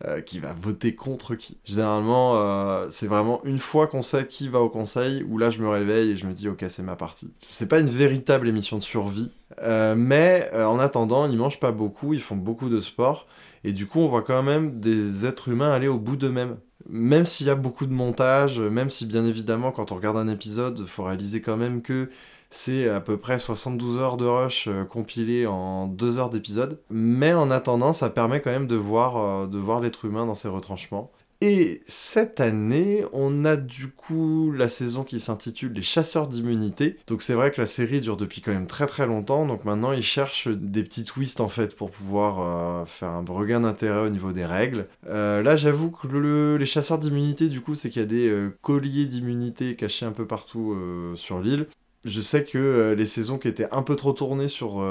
euh, 0.06 0.20
qui 0.20 0.38
va 0.40 0.52
voter 0.54 0.94
contre 0.94 1.34
qui. 1.34 1.58
Généralement, 1.64 2.36
euh, 2.36 2.86
c'est 2.90 3.06
vraiment 3.08 3.40
une 3.44 3.58
fois 3.58 3.86
qu'on 3.88 4.02
sait 4.02 4.26
qui 4.26 4.48
va 4.48 4.60
au 4.60 4.68
conseil, 4.70 5.24
où 5.28 5.38
là 5.38 5.50
je 5.50 5.60
me 5.60 5.68
réveille 5.68 6.12
et 6.12 6.16
je 6.16 6.26
me 6.26 6.32
dis 6.32 6.48
ok 6.48 6.64
c'est 6.68 6.82
ma 6.82 6.96
partie. 6.96 7.32
C'est 7.40 7.68
pas 7.68 7.80
une 7.80 7.88
véritable 7.88 8.48
émission 8.48 8.78
de 8.78 8.82
survie, 8.84 9.32
euh, 9.62 9.94
mais 9.96 10.50
euh, 10.54 10.66
en 10.66 10.78
attendant, 10.78 11.26
ils 11.26 11.36
mangent 11.36 11.60
pas 11.60 11.72
beaucoup, 11.72 12.14
ils 12.14 12.20
font 12.20 12.36
beaucoup 12.36 12.68
de 12.68 12.80
sport, 12.80 13.26
et 13.64 13.72
du 13.72 13.86
coup, 13.86 14.00
on 14.00 14.08
voit 14.08 14.22
quand 14.22 14.42
même 14.42 14.80
des 14.80 15.26
êtres 15.26 15.48
humains 15.48 15.72
aller 15.72 15.88
au 15.88 15.98
bout 15.98 16.16
d'eux-mêmes. 16.16 16.56
Même 16.88 17.26
s'il 17.26 17.46
y 17.46 17.50
a 17.50 17.54
beaucoup 17.54 17.86
de 17.86 17.92
montage, 17.92 18.60
même 18.60 18.90
si 18.90 19.06
bien 19.06 19.24
évidemment, 19.24 19.72
quand 19.72 19.92
on 19.92 19.96
regarde 19.96 20.16
un 20.16 20.28
épisode, 20.28 20.86
faut 20.86 21.04
réaliser 21.04 21.42
quand 21.42 21.56
même 21.56 21.82
que 21.82 22.08
c'est 22.50 22.88
à 22.88 23.00
peu 23.00 23.18
près 23.18 23.38
72 23.38 23.98
heures 23.98 24.16
de 24.16 24.24
rush 24.24 24.68
euh, 24.68 24.84
compilées 24.84 25.46
en 25.46 25.86
2 25.86 26.18
heures 26.18 26.30
d'épisode. 26.30 26.80
Mais 26.90 27.34
en 27.34 27.50
attendant, 27.50 27.92
ça 27.92 28.10
permet 28.10 28.40
quand 28.40 28.50
même 28.50 28.66
de 28.66 28.76
voir, 28.76 29.16
euh, 29.18 29.46
de 29.46 29.58
voir 29.58 29.80
l'être 29.80 30.04
humain 30.06 30.24
dans 30.26 30.34
ses 30.34 30.48
retranchements. 30.48 31.10
Et 31.40 31.82
cette 31.86 32.40
année, 32.40 33.04
on 33.12 33.44
a 33.44 33.54
du 33.56 33.86
coup 33.92 34.50
la 34.50 34.66
saison 34.66 35.04
qui 35.04 35.20
s'intitule 35.20 35.70
Les 35.72 35.82
chasseurs 35.82 36.26
d'immunité. 36.26 36.96
Donc 37.06 37.22
c'est 37.22 37.34
vrai 37.34 37.52
que 37.52 37.60
la 37.60 37.68
série 37.68 38.00
dure 38.00 38.16
depuis 38.16 38.40
quand 38.40 38.50
même 38.50 38.66
très 38.66 38.88
très 38.88 39.06
longtemps. 39.06 39.46
Donc 39.46 39.64
maintenant 39.64 39.92
ils 39.92 40.02
cherchent 40.02 40.48
des 40.48 40.82
petits 40.82 41.04
twists 41.04 41.40
en 41.40 41.48
fait 41.48 41.76
pour 41.76 41.92
pouvoir 41.92 42.40
euh, 42.82 42.86
faire 42.86 43.10
un 43.10 43.24
regain 43.28 43.60
d'intérêt 43.60 44.00
au 44.04 44.08
niveau 44.08 44.32
des 44.32 44.44
règles. 44.44 44.88
Euh, 45.06 45.40
là 45.40 45.54
j'avoue 45.54 45.92
que 45.92 46.08
le- 46.08 46.56
les 46.56 46.66
chasseurs 46.66 46.98
d'immunité 46.98 47.48
du 47.48 47.60
coup 47.60 47.76
c'est 47.76 47.88
qu'il 47.88 48.02
y 48.02 48.04
a 48.04 48.08
des 48.08 48.28
euh, 48.28 48.50
colliers 48.60 49.06
d'immunité 49.06 49.76
cachés 49.76 50.06
un 50.06 50.12
peu 50.12 50.26
partout 50.26 50.76
sur 51.14 51.40
l'île. 51.40 51.68
Je 52.04 52.20
sais 52.20 52.44
que 52.44 52.94
les 52.98 53.06
saisons 53.06 53.38
qui 53.38 53.46
étaient 53.46 53.72
un 53.72 53.82
peu 53.82 53.94
trop 53.94 54.12
tournées 54.12 54.48
sur 54.48 54.82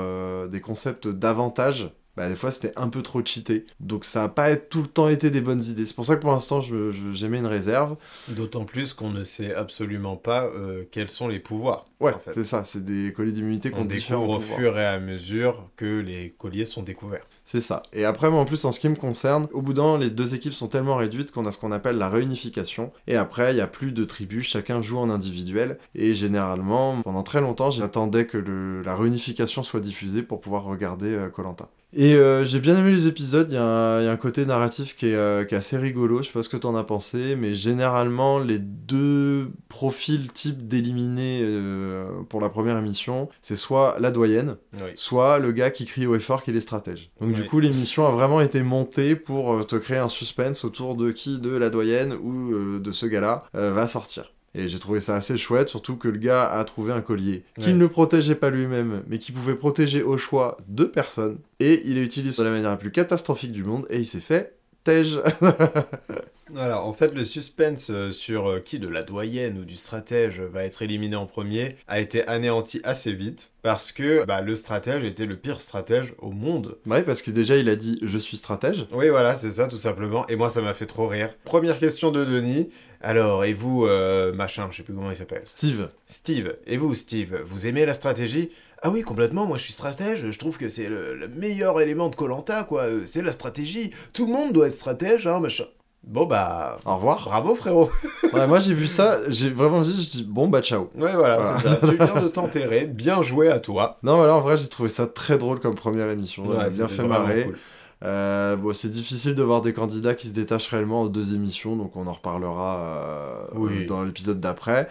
des 0.49 0.61
concepts 0.61 1.07
d'avantage, 1.07 1.90
bah, 2.18 2.27
des 2.27 2.35
fois 2.35 2.49
c'était 2.49 2.73
un 2.77 2.89
peu 2.89 3.03
trop 3.03 3.23
cheaté. 3.23 3.68
Donc 3.80 4.03
ça 4.03 4.22
n'a 4.22 4.30
pas 4.30 4.56
tout 4.56 4.81
le 4.81 4.88
temps 4.88 5.07
été 5.07 5.30
des 5.30 5.39
bonnes 5.39 5.64
idées. 5.64 5.85
C'est 5.85 5.95
pour 5.95 6.06
ça 6.06 6.15
que 6.15 6.22
pour 6.22 6.31
l'instant 6.31 6.61
j'émets 6.61 7.38
une 7.38 7.45
réserve. 7.45 7.95
D'autant 8.30 8.65
plus 8.65 8.94
qu'on 8.94 9.11
ne 9.11 9.23
sait 9.23 9.53
absolument 9.53 10.15
pas 10.15 10.45
euh, 10.45 10.84
quels 10.89 11.11
sont 11.11 11.27
les 11.27 11.39
pouvoirs. 11.39 11.85
Ouais, 11.99 12.14
en 12.14 12.19
fait. 12.19 12.32
c'est 12.34 12.44
ça, 12.44 12.64
c'est 12.64 12.84
des 12.84 13.11
colliers 13.11 13.32
d'immunité 13.32 13.72
On 13.74 13.78
qu'on 13.78 13.86
découvre 13.86 14.30
au 14.30 14.40
fur 14.40 14.78
et 14.78 14.86
à 14.86 14.99
mesure 14.99 15.68
que 15.78 15.99
les 15.99 16.36
colliers 16.38 16.65
sont 16.65 16.84
découverts. 16.84 17.26
C'est 17.44 17.61
ça. 17.61 17.82
Et 17.91 18.06
après, 18.06 18.30
moi, 18.30 18.40
en 18.40 18.45
plus, 18.45 18.65
en 18.65 18.72
ce 18.72 18.80
qui 18.80 18.88
me 18.90 18.95
concerne, 18.95 19.48
au 19.52 19.61
bout 19.64 19.74
d'un 19.74 19.82
an, 19.84 19.98
les 19.98 20.10
deux 20.11 20.36
équipes 20.36 20.53
sont 20.53 20.68
tellement 20.68 20.95
réduites 20.95 21.32
qu'on 21.32 21.45
a 21.48 21.52
ce 21.52 21.57
qu'on 21.57 21.72
appelle 21.72 21.98
la 21.98 22.10
réunification. 22.10 22.91
Et 23.07 23.15
après, 23.15 23.52
il 23.52 23.56
n'y 23.56 23.61
a 23.61 23.68
plus 23.68 23.91
de 23.94 24.03
tribus, 24.03 24.45
chacun 24.48 24.82
joue 24.84 24.99
en 24.99 25.10
individuel. 25.10 25.80
Et 25.95 26.14
généralement, 26.14 27.02
pendant 27.02 27.24
très 27.24 27.41
longtemps, 27.41 27.72
j'attendais 27.72 28.26
que 28.28 28.38
le- 28.38 28.84
la 28.84 28.95
réunification 28.95 29.64
soit 29.64 29.80
diffusée 29.80 30.22
pour 30.22 30.40
pouvoir 30.41 30.65
regarder 30.65 31.18
Colanta. 31.34 31.69
et 31.94 32.14
euh, 32.15 32.44
j'ai 32.44 32.60
bien 32.60 32.78
aimé 32.78 32.91
les 32.91 33.07
épisodes, 33.07 33.48
il 33.49 33.53
y, 33.56 33.57
a 33.57 33.64
un 33.64 34.02
il 34.02 34.06
y 34.06 34.07
a 34.07 34.11
un 34.11 34.18
côté 34.18 34.45
narratif 34.45 34.95
qui 34.95 35.07
est, 35.07 35.15
euh, 35.15 35.45
qui 35.45 35.56
est 35.56 35.57
assez 35.57 35.78
rigolo, 35.78 36.22
je 36.22 36.28
sais 36.28 36.34
pas 36.34 36.44
ce 36.44 36.49
que 36.49 36.57
t'en 36.57 36.76
as 36.76 36.84
pensé, 36.84 37.36
mais 37.38 37.53
généralement, 37.53 38.38
les 38.40 38.60
deux 38.60 39.52
profils 39.69 40.32
types 40.32 40.68
d'éliminés 40.68 41.40
euh, 41.88 42.22
pour 42.30 42.41
la 42.41 42.49
première 42.49 42.77
émission, 42.77 43.30
c'est 43.41 43.55
soit 43.55 43.95
la 43.99 44.11
doyenne, 44.11 44.57
Oui. 44.73 44.91
soit 44.95 45.39
le 45.39 45.51
gars 45.51 45.72
qui 45.72 45.85
crie 45.85 46.05
au 46.05 46.15
effort 46.15 46.43
qu'il 46.43 46.55
est 46.55 46.61
stratège. 46.61 47.09
Donc 47.22 47.34
du 47.34 47.45
coup, 47.45 47.59
l'émission 47.59 48.05
a 48.07 48.11
vraiment 48.11 48.41
été 48.41 48.61
montée 48.64 49.15
pour 49.15 49.53
euh, 49.53 49.64
te 49.64 49.76
créer 49.76 49.97
un 49.97 50.09
suspense 50.09 50.64
autour 50.65 50.95
de 50.95 51.11
qui 51.11 51.39
de 51.39 51.49
la 51.55 51.69
doyenne 51.69 52.14
ou 52.22 52.51
euh, 52.53 52.80
de 52.80 52.91
ce 52.91 53.05
gars-là 53.05 53.43
euh, 53.55 53.72
va 53.73 53.88
sortir. 53.88 54.34
Et 54.55 54.68
j'ai 54.69 54.80
trouvé 54.80 55.01
ça 55.01 55.14
assez 55.15 55.38
chouette, 55.38 55.69
surtout 55.69 55.97
que 55.97 56.07
le 56.07 56.18
gars 56.18 56.47
a 56.49 56.64
trouvé 56.64 56.91
un 56.91 57.01
collier 57.01 57.43
qu'il 57.59 57.73
Ouais. 57.73 57.77
ne 57.80 57.85
protégeait 57.85 58.34
pas 58.34 58.49
lui-même, 58.49 59.03
mais 59.07 59.19
qui 59.19 59.31
pouvait 59.31 59.53
protéger 59.55 60.01
au 60.01 60.18
choix 60.18 60.57
deux 60.68 60.89
personnes. 60.89 61.38
Et 61.59 61.84
il 61.85 61.95
l'a 61.95 62.01
utilisé 62.01 62.41
de 62.41 62.47
la 62.47 62.53
manière 62.53 62.72
la 62.72 62.77
plus 62.77 62.91
catastrophique 62.91 63.51
du 63.51 63.64
monde, 63.64 63.85
et 63.91 63.99
il 63.99 64.05
s'est 64.05 64.19
fait 64.19 64.56
Voilà, 66.53 66.81
en 66.81 66.93
fait, 66.93 67.14
le 67.14 67.26
suspense 67.26 67.89
euh, 67.89 68.11
sur 68.11 68.47
euh, 68.47 68.59
qui 68.59 68.80
de 68.80 68.88
la 68.88 69.03
doyenne 69.03 69.57
ou 69.57 69.65
du 69.65 69.76
stratège 69.76 70.39
va 70.39 70.64
être 70.64 70.81
éliminé 70.81 71.15
en 71.15 71.26
premier 71.26 71.76
a 71.88 71.99
été 71.99 72.26
anéanti 72.27 72.80
assez 72.85 73.11
vite 73.11 73.51
parce 73.64 73.91
que 73.91 74.26
bah, 74.26 74.39
le 74.39 74.55
stratège 74.55 75.03
était 75.03 75.26
le 75.26 75.35
pire 75.35 75.59
stratège 75.59 76.14
au 76.19 76.31
monde. 76.31 76.77
ouais, 76.85 77.03
parce 77.03 77.22
que 77.22 77.31
déjà, 77.31 77.57
il 77.57 77.68
a 77.68 77.76
dit 77.76 77.99
«je 78.01 78.18
suis 78.18 78.38
stratège 78.38 78.88
Oui, 78.93 79.09
voilà, 79.09 79.35
c'est 79.35 79.51
ça, 79.51 79.68
tout 79.68 79.77
simplement. 79.77 80.26
Et 80.27 80.38
moi, 80.38 80.49
ça 80.49 80.61
m'a 80.61 80.73
fait 80.73 80.85
trop 80.85 81.07
rire. 81.07 81.34
Première 81.43 81.80
question 81.80 82.11
de 82.11 82.23
Denis. 82.23 82.69
Alors, 83.01 83.43
et 83.43 83.53
vous, 83.53 83.85
euh, 83.85 84.34
machin, 84.34 84.69
je 84.72 84.77
sais 84.77 84.84
plus 84.84 84.93
comment 84.93 85.11
il 85.11 85.18
s'appelle.». 85.18 85.41
Steve. 85.45 85.89
Steve, 86.05 86.55
et 86.65 86.77
vous, 86.77 86.95
Steve, 86.95 87.41
vous 87.45 87.68
aimez 87.68 87.85
la 87.85 87.93
stratégie 87.93 88.51
Ah 88.83 88.89
oui, 88.91 89.01
complètement, 89.01 89.45
moi 89.45 89.57
je 89.57 89.63
suis 89.63 89.73
stratège, 89.73 90.29
je 90.31 90.37
trouve 90.39 90.57
que 90.57 90.69
c'est 90.69 90.87
le, 90.87 91.15
le 91.15 91.27
meilleur 91.27 91.81
élément 91.81 92.09
de 92.09 92.15
Colanta, 92.15 92.63
quoi, 92.63 92.83
euh, 92.83 93.01
c'est 93.05 93.21
la 93.23 93.31
stratégie. 93.31 93.91
Tout 94.13 94.27
le 94.27 94.31
monde 94.33 94.53
doit 94.53 94.67
être 94.67 94.73
stratège, 94.73 95.25
hein, 95.27 95.39
machin. 95.39 95.65
Bon 96.03 96.25
bah, 96.25 96.77
Au 96.85 96.95
revoir. 96.95 97.25
bravo 97.25 97.55
frérot. 97.55 97.89
Ouais, 98.33 98.45
moi, 98.45 98.59
j'ai 98.59 98.73
vu 98.73 98.87
ça, 98.87 99.19
j'ai 99.29 99.49
vraiment 99.49 99.81
dit, 99.81 99.95
je 100.01 100.09
dis 100.17 100.23
«bon, 100.29 100.47
bah 100.47 100.61
ciao». 100.61 100.89
Ouais, 100.95 101.11
voilà, 101.13 101.39
Voilà. 101.39 101.59
c'est 101.59 101.69
ça. 101.69 101.75
tu 101.87 101.95
viens 102.13 102.21
de 102.21 102.27
t'enterrer, 102.27 102.85
bien 102.85 103.21
joué 103.21 103.49
à 103.49 103.59
toi. 103.59 103.97
Non, 104.03 104.17
voilà, 104.17 104.35
en 104.35 104.41
vrai, 104.41 104.57
j'ai 104.57 104.67
trouvé 104.67 104.89
ça 104.89 105.07
très 105.07 105.37
drôle 105.37 105.59
comme 105.59 105.75
première 105.75 106.09
émission. 106.09 106.45
Ouais, 106.45 106.69
bien 106.69 106.87
fait 106.87 107.03
marrer. 107.03 107.45
cool. 107.45 107.57
Euh, 108.03 108.55
bon, 108.57 108.73
c'est 108.73 108.89
difficile 108.91 109.33
de 109.33 109.41
voir 109.43 109.61
des 109.63 109.73
candidats 109.73 110.13
qui 110.13 110.27
se 110.27 110.33
détachent 110.33 110.67
réellement 110.67 111.01
aux 111.03 111.09
deux 111.09 111.33
émissions, 111.33 111.75
donc 111.75 111.95
on 111.95 112.05
en 112.05 112.13
reparlera 112.13 112.77
euh, 112.79 113.43
Oui. 113.55 113.85
dans 113.87 114.03
l'épisode 114.03 114.39
d'après. 114.39 114.87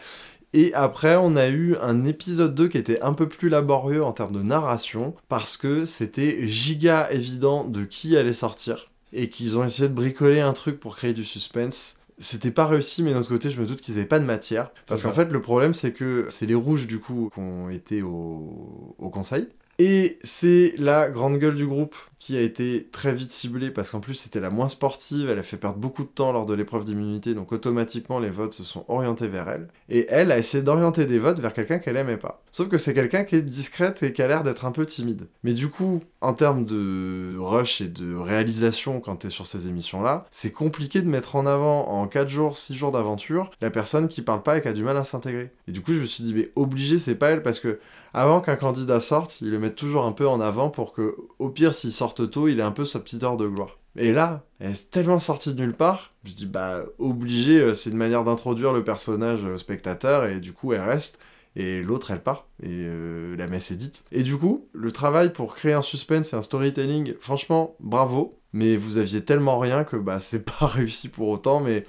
Et 0.52 0.73
après, 0.74 1.16
on 1.16 1.36
a 1.36 1.48
eu 1.48 1.77
un 1.82 2.05
épisode 2.05 2.55
2 2.55 2.68
qui 2.68 2.78
était 2.78 3.01
un 3.02 3.12
peu 3.12 3.28
plus 3.28 3.48
laborieux 3.48 4.02
en 4.05 4.12
termes 4.12 4.32
de 4.32 4.43
narration, 4.43 5.14
parce 5.28 5.56
que 5.56 5.85
c'était 5.85 6.47
giga 6.47 7.09
évident 7.10 7.64
de 7.64 7.85
qui 7.85 8.16
allait 8.16 8.32
sortir, 8.32 8.86
et 9.12 9.28
qu'ils 9.28 9.59
ont 9.59 9.64
essayé 9.64 9.89
de 9.89 9.94
bricoler 9.94 10.40
un 10.40 10.52
truc 10.52 10.81
pour 10.81 10.97
créer 10.97 11.14
du 11.14 11.24
suspense. 11.24 11.98
C'était 12.18 12.51
pas 12.51 12.66
réussi, 12.66 13.02
mais 13.02 13.12
d'un 13.12 13.20
autre 13.20 13.28
côté, 13.28 13.51
je 13.51 13.60
me 13.60 13.66
doute 13.66 13.82
qu'ils 13.82 13.98
avaient 13.98 14.06
pas 14.06 14.18
de 14.18 14.24
matière. 14.24 14.70
Parce 14.86 15.02
qu'en 15.02 15.12
fait, 15.12 15.31
le 15.31 15.40
problème, 15.43 15.74
c'est 15.74 15.93
que 15.93 16.24
c'est 16.31 16.47
les 16.47 16.55
rouges, 16.55 16.86
du 16.86 16.98
coup, 16.98 17.31
qui 17.35 17.40
ont 17.40 17.68
été 17.68 18.01
au, 18.01 18.94
au 18.98 19.10
conseil. 19.10 19.48
Et 19.78 20.19
c'est 20.23 20.74
la 20.78 21.11
grande 21.11 21.39
gueule 21.39 21.55
du 21.55 21.66
groupe 21.66 21.97
qui 22.27 22.36
a 22.36 22.40
été 22.40 22.89
très 22.90 23.15
vite 23.15 23.31
ciblée 23.31 23.70
parce 23.70 23.93
qu'en 23.93 24.01
plus 24.01 24.15
c'était 24.15 24.40
la 24.40 24.51
moins 24.51 24.69
sportive, 24.69 25.31
elle 25.31 25.39
a 25.39 25.44
fait 25.44 25.59
perdre 25.59 25.78
beaucoup 25.78 26.03
de 26.03 26.09
temps 26.09 26.32
lors 26.32 26.44
de 26.44 26.55
l'épreuve 26.55 26.82
d'immunité, 26.82 27.35
donc 27.35 27.53
automatiquement 27.53 28.19
les 28.19 28.31
votes 28.31 28.53
se 28.53 28.65
sont 28.65 28.85
orientés 28.89 29.28
vers 29.28 29.48
elle. 29.48 29.69
Et 29.89 30.07
elle 30.09 30.32
a 30.32 30.39
essayé 30.39 30.65
d'orienter 30.65 31.07
des 31.07 31.20
votes 31.20 31.39
vers 31.39 31.53
quelqu'un 31.53 31.78
qu'elle 31.78 31.97
aimait 31.97 32.16
pas. 32.16 32.43
Sauf 32.51 32.69
que 32.69 32.78
c'est 32.78 32.94
quelqu'un 32.94 33.23
qui 33.23 33.36
est 33.36 33.43
discrète 33.43 34.03
et 34.03 34.12
qui 34.12 34.23
a 34.23 34.27
l'air 34.27 34.43
d'être 34.43 34.65
un 34.65 34.73
peu 34.73 34.85
timide. 34.85 35.28
Mais 35.44 35.53
du 35.53 35.69
coup, 35.69 36.03
en 36.20 36.32
termes 36.32 36.65
de 36.65 37.35
rush 37.39 37.81
et 37.81 37.89
de 37.89 38.16
réalisation 38.16 39.01
quand 39.01 39.15
t'es 39.15 39.31
sur 39.31 39.47
ces 39.47 39.69
émissions-là, 39.69 40.27
c'est 40.32 40.51
compliqué 40.51 41.03
de 41.03 41.09
mettre 41.09 41.36
en 41.36 41.47
avant 41.47 41.86
en 41.90 42.09
4 42.09 42.28
jours, 42.28 42.59
6 42.59 42.74
jours 42.74 42.90
d'aventure 42.90 43.53
la 43.61 43.70
personne 43.70 44.09
qui 44.09 44.23
parle 44.23 44.43
pas 44.43 44.59
et 44.59 44.62
qui 44.62 44.69
a 44.69 44.73
du 44.73 44.82
mal 44.82 44.97
à 44.97 45.05
s'intégrer. 45.05 45.53
Et 45.69 45.73
du 45.73 45.81
coup, 45.81 45.93
je 45.93 46.01
me 46.01 46.07
suis 46.07 46.24
dit, 46.24 46.35
mais 46.35 46.51
obligé, 46.57 46.98
c'est 46.98 47.15
pas 47.15 47.31
elle 47.31 47.43
parce 47.43 47.61
que 47.61 47.78
avant 48.16 48.40
qu'un 48.40 48.56
candidat 48.56 48.98
sorte, 48.98 49.43
ils 49.43 49.51
le 49.51 49.59
mettent 49.59 49.76
toujours 49.76 50.06
un 50.06 50.12
peu 50.12 50.26
en 50.26 50.40
avant 50.40 50.70
pour 50.70 50.94
que, 50.94 51.16
au 51.38 51.51
pire, 51.51 51.74
s'il 51.74 51.93
sorte 51.93 52.30
tôt, 52.30 52.48
il 52.48 52.60
ait 52.60 52.62
un 52.62 52.70
peu 52.70 52.86
sa 52.86 52.98
petite 52.98 53.22
heure 53.22 53.36
de 53.36 53.47
gloire. 53.47 53.78
Et 53.98 54.14
là, 54.14 54.47
elle 54.59 54.70
est 54.70 54.90
tellement 54.90 55.18
sortie 55.18 55.52
de 55.52 55.60
nulle 55.60 55.74
part, 55.74 56.14
je 56.24 56.32
dis, 56.32 56.47
bah, 56.47 56.78
obligé, 56.98 57.60
euh, 57.60 57.74
c'est 57.74 57.90
une 57.90 57.98
manière 57.98 58.24
d'introduire 58.24 58.72
le 58.72 58.82
personnage 58.82 59.44
au 59.44 59.59
spectateur, 59.59 60.24
et 60.24 60.40
du 60.40 60.55
coup, 60.55 60.72
elle 60.72 60.80
reste, 60.80 61.18
et 61.56 61.82
l'autre, 61.82 62.10
elle 62.10 62.22
part, 62.22 62.47
et 62.62 62.68
euh, 62.70 63.36
la 63.36 63.48
messe 63.48 63.70
est 63.70 63.76
dite. 63.76 64.06
Et 64.12 64.22
du 64.22 64.38
coup, 64.38 64.66
le 64.72 64.93
travail 64.93 65.30
pour 65.30 65.55
créer 65.55 65.74
un 65.74 65.82
suspense 65.82 66.32
et 66.32 66.36
un 66.36 66.43
storytelling, 66.43 67.12
franchement, 67.20 67.76
bravo, 67.80 68.38
mais 68.55 68.78
vous 68.78 68.97
aviez 68.97 69.22
tellement 69.26 69.59
rien 69.59 69.84
que, 69.84 69.97
bah, 69.97 70.20
c'est 70.20 70.43
pas 70.59 70.66
réussi 70.66 71.10
pour 71.10 71.28
autant, 71.28 71.60
mais 71.60 71.84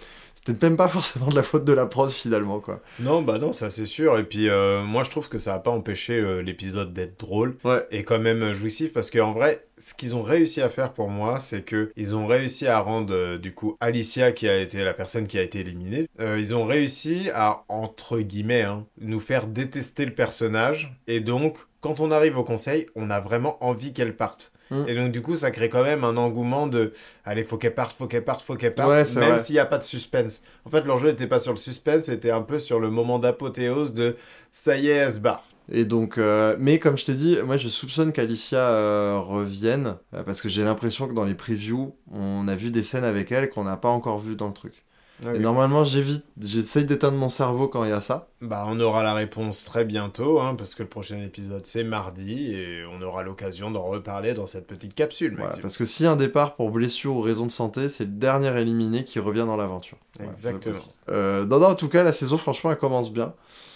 c'était 0.47 0.67
même 0.69 0.77
pas 0.77 0.87
forcément 0.87 1.27
de 1.27 1.35
la 1.35 1.43
faute 1.43 1.63
de 1.65 1.73
la 1.73 1.85
prod, 1.85 2.09
finalement, 2.09 2.59
quoi. 2.59 2.81
Non, 2.99 3.21
bah 3.21 3.37
non, 3.37 3.53
ça 3.53 3.69
c'est 3.69 3.85
sûr. 3.85 4.17
Et 4.17 4.23
puis 4.23 4.49
euh, 4.49 4.81
moi 4.83 5.03
je 5.03 5.09
trouve 5.11 5.29
que 5.29 5.37
ça 5.37 5.53
a 5.53 5.59
pas 5.59 5.71
empêché 5.71 6.13
euh, 6.19 6.41
l'épisode 6.41 6.93
d'être 6.93 7.19
drôle 7.19 7.55
Ouais. 7.63 7.85
et 7.91 8.03
quand 8.03 8.19
même 8.19 8.41
euh, 8.43 8.53
jouissif 8.53 8.93
parce 8.93 9.11
qu'en 9.11 9.33
vrai, 9.33 9.65
ce 9.77 9.93
qu'ils 9.93 10.15
ont 10.15 10.21
réussi 10.23 10.61
à 10.61 10.69
faire 10.69 10.93
pour 10.93 11.09
moi, 11.09 11.39
c'est 11.39 11.61
que 11.63 11.91
ils 11.95 12.15
ont 12.15 12.25
réussi 12.25 12.67
à 12.67 12.79
rendre 12.79 13.13
euh, 13.13 13.37
du 13.37 13.53
coup 13.53 13.77
Alicia 13.79 14.31
qui 14.31 14.47
a 14.49 14.57
été 14.57 14.83
la 14.83 14.93
personne 14.93 15.27
qui 15.27 15.37
a 15.37 15.43
été 15.43 15.59
éliminée, 15.59 16.07
ils 16.19 16.55
ont 16.55 16.65
réussi 16.65 17.29
à 17.35 17.63
entre 17.69 18.19
guillemets 18.19 18.63
hein, 18.63 18.85
nous 18.99 19.19
faire 19.19 19.47
détester 19.47 20.05
le 20.05 20.13
personnage 20.15 20.97
et 21.07 21.19
donc 21.19 21.57
quand 21.81 21.99
on 21.99 22.09
arrive 22.11 22.37
au 22.37 22.43
conseil, 22.43 22.87
on 22.95 23.09
a 23.11 23.19
vraiment 23.19 23.63
envie 23.63 23.93
qu'elle 23.93 24.15
parte. 24.15 24.51
Mm. 24.72 24.84
Et 24.88 24.95
donc 24.95 25.11
du 25.11 25.22
coup, 25.22 25.35
ça 25.35 25.52
crée 25.52 25.69
quand 25.69 25.84
même 25.84 26.03
un 26.03 26.18
engouement 26.18 26.68
de 26.68 26.91
allez, 27.26 27.44
faut 27.44 27.57
qu'elle 27.57 27.76
parte, 27.76 27.95
faut 27.95 28.07
qu'elle 28.07 28.23
parte, 28.23 28.41
faut 28.41 28.56
qu'elle 28.56 28.76
parte, 28.76 28.89
Ouais, 28.89 29.03
même 29.15 29.38
s'il 29.38 29.53
n'y 29.53 29.60
a 29.60 29.65
pas 29.65 29.77
de 29.77 29.84
suspense. 29.84 30.41
En 30.65 30.69
fait, 30.69 30.85
l'enjeu 30.85 31.10
n'était 31.10 31.27
pas 31.27 31.39
sur 31.39 31.52
le 31.52 31.57
suspense, 31.57 32.03
c'était 32.03 32.31
un 32.31 32.41
peu 32.41 32.60
sur 32.60 32.80
le 32.80 32.89
moment 32.89 33.19
d'apothéose 33.19 33.94
de 33.94 34.15
ça 34.52 34.77
y 34.77 34.88
est, 34.88 34.91
elle 34.91 35.11
se 35.11 35.19
barre. 35.19 35.44
Et 35.69 35.85
donc, 35.85 36.18
euh, 36.18 36.56
mais 36.60 36.80
comme 36.80 36.98
je 36.98 37.06
t'ai 37.06 37.14
dit, 37.14 37.38
moi 37.45 37.57
je 37.57 37.68
soupçonne 37.68 38.14
qu'Alicia 38.14 38.60
euh, 38.60 39.19
revienne, 39.19 39.95
euh, 40.14 40.23
parce 40.23 40.41
que 40.41 40.48
j'ai 40.48 40.64
l'impression 40.64 41.07
que 41.07 41.14
dans 41.14 41.26
les 41.26 41.35
previews, 41.35 41.95
on 42.11 42.48
a 42.48 42.56
vu 42.56 42.72
des 42.72 42.84
scènes 42.84 43.03
avec 43.03 43.31
elle 43.31 43.49
qu'on 43.49 43.65
n'a 43.65 43.76
pas 43.76 43.89
encore 43.89 44.19
vues 44.19 44.35
dans 44.35 44.48
le 44.48 44.53
truc. 44.53 44.85
Ah 45.26 45.34
Et 45.34 45.39
normalement, 45.39 45.84
j'évite, 45.84 46.26
j'essaye 46.39 46.85
d'éteindre 46.85 47.18
mon 47.18 47.30
cerveau 47.30 47.68
quand 47.68 47.84
il 47.84 47.89
y 47.89 47.94
a 47.94 48.02
ça. 48.02 48.27
Bah, 48.41 48.65
on 48.68 48.80
aura 48.80 49.02
la 49.02 49.14
réponse 49.15 49.64
très 49.64 49.84
bientôt, 49.84 50.39
hein, 50.39 50.53
parce 50.56 50.76
que 50.76 50.84
le 50.84 50.89
prochain 50.89 51.19
épisode 51.22 51.65
c'est 51.65 51.84
mardi 51.84 52.53
et 52.53 52.84
on 52.85 53.02
aura 53.02 53.23
l'occasion 53.23 53.72
d'en 53.72 53.84
reparler 53.84 54.35
dans 54.35 54.45
cette 54.45 54.68
petite 54.68 54.94
capsule, 54.94 55.35
Voilà, 55.35 55.56
parce 55.60 55.77
que 55.77 56.06
a 56.06 56.11
un 56.11 56.15
départ 56.15 56.56
pour 56.56 56.69
blessure 56.69 57.15
ou 57.15 57.22
raison 57.22 57.48
de 57.48 57.52
santé, 57.52 57.88
c'est 57.88 58.06
le 58.06 58.11
dernier 58.11 58.56
éliminé 58.60 59.03
qui 59.03 59.19
revient 59.19 59.45
dans 59.48 59.57
l'aventure. 59.57 59.98
Exactement. 60.23 60.73
précise. 60.73 60.99
Euh, 61.10 61.45
non, 61.45 61.60
non, 61.60 61.68
en 61.68 61.76
tout 61.76 61.89
cas, 61.89 62.03
la 62.03 62.11
saison, 62.11 62.38
franchement, 62.38 62.72
elle 62.72 62.77
commence 62.77 63.11
bien. 63.11 63.34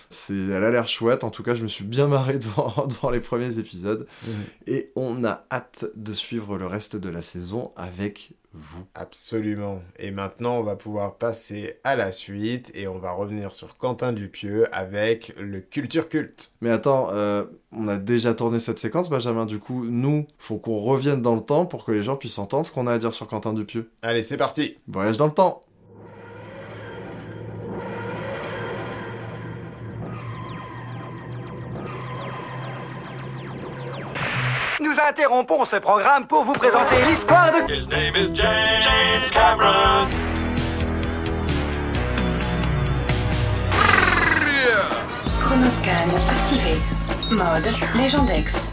C'est, 0.10 0.34
elle 0.34 0.64
a 0.64 0.72
l'air 0.72 0.88
chouette. 0.88 1.24
En 1.24 1.30
tout 1.30 1.42
cas, 1.42 1.56
je 1.56 1.64
me 1.64 1.68
suis 1.68 1.86
bien 1.86 2.08
marré 2.08 2.38
devant, 2.40 2.86
devant 2.88 3.10
les 3.10 3.20
premiers 3.20 3.60
épisodes. 3.60 4.06
Et 4.68 4.92
on 4.96 5.24
a 5.24 5.46
hâte 5.52 5.86
de 5.96 6.14
suivre 6.14 6.58
le 6.58 6.68
reste 6.68 6.98
de 6.98 7.10
la 7.10 7.22
saison 7.22 7.72
avec 7.76 8.34
vous. 8.54 8.86
Absolument. 8.96 9.82
Et 9.98 10.12
maintenant, 10.12 10.58
on 10.58 10.64
va 10.64 10.76
pouvoir 10.76 11.16
passer 11.16 11.80
à 11.84 11.96
la 11.96 12.12
suite 12.12 12.72
et 12.76 12.88
on 12.88 13.00
va 13.00 13.12
revenir 13.12 13.54
sur 13.54 13.78
Quentin 13.78 14.12
Dupieux 14.12 14.66
avec 14.76 15.34
le 15.40 15.62
Culture 15.62 16.10
Culte. 16.10 16.54
Mais 16.62 16.70
attends, 16.70 17.10
euh, 17.12 17.46
on 17.72 17.88
a 17.88 17.98
déjà 17.98 18.34
tourné 18.34 18.60
cette 18.60 18.80
séquence, 18.80 19.10
Benjamin. 19.10 19.46
Du 19.46 19.60
coup, 19.60 19.86
nous, 19.86 20.28
faut 20.38 20.58
qu'on 20.58 20.78
revienne 20.78 21.22
dans 21.22 21.36
le 21.36 21.42
temps 21.42 21.66
pour 21.66 21.86
que 21.86 21.92
les 21.92 22.04
gens 22.04 22.16
puissent 22.16 22.40
entendre 22.40 22.66
ce 22.66 22.72
qu'on 22.72 22.88
a 22.88 22.94
à 22.94 22.98
dire 22.98 23.14
sur 23.14 23.28
Quentin 23.28 23.54
Dupieux. 23.54 23.90
Allez, 24.02 24.24
c'est 24.24 24.38
parti 24.38 24.76
Voyage 24.88 25.18
dans 25.18 25.28
le 25.28 25.34
temps. 25.34 25.62
Nous 34.92 35.00
interrompons 35.00 35.64
ce 35.64 35.78
programme 35.78 36.28
pour 36.28 36.44
vous 36.44 36.52
présenter 36.52 36.96
l'histoire 37.08 37.50
de... 37.50 37.74
His 37.74 37.88
name 37.88 38.14
is 38.14 38.36
James, 38.36 38.82
James 38.84 39.32
Cameron. 39.32 40.10
Chronoscan 45.40 46.10
activé. 46.30 46.76
Mode 47.32 47.74
Légendex. 47.96 48.68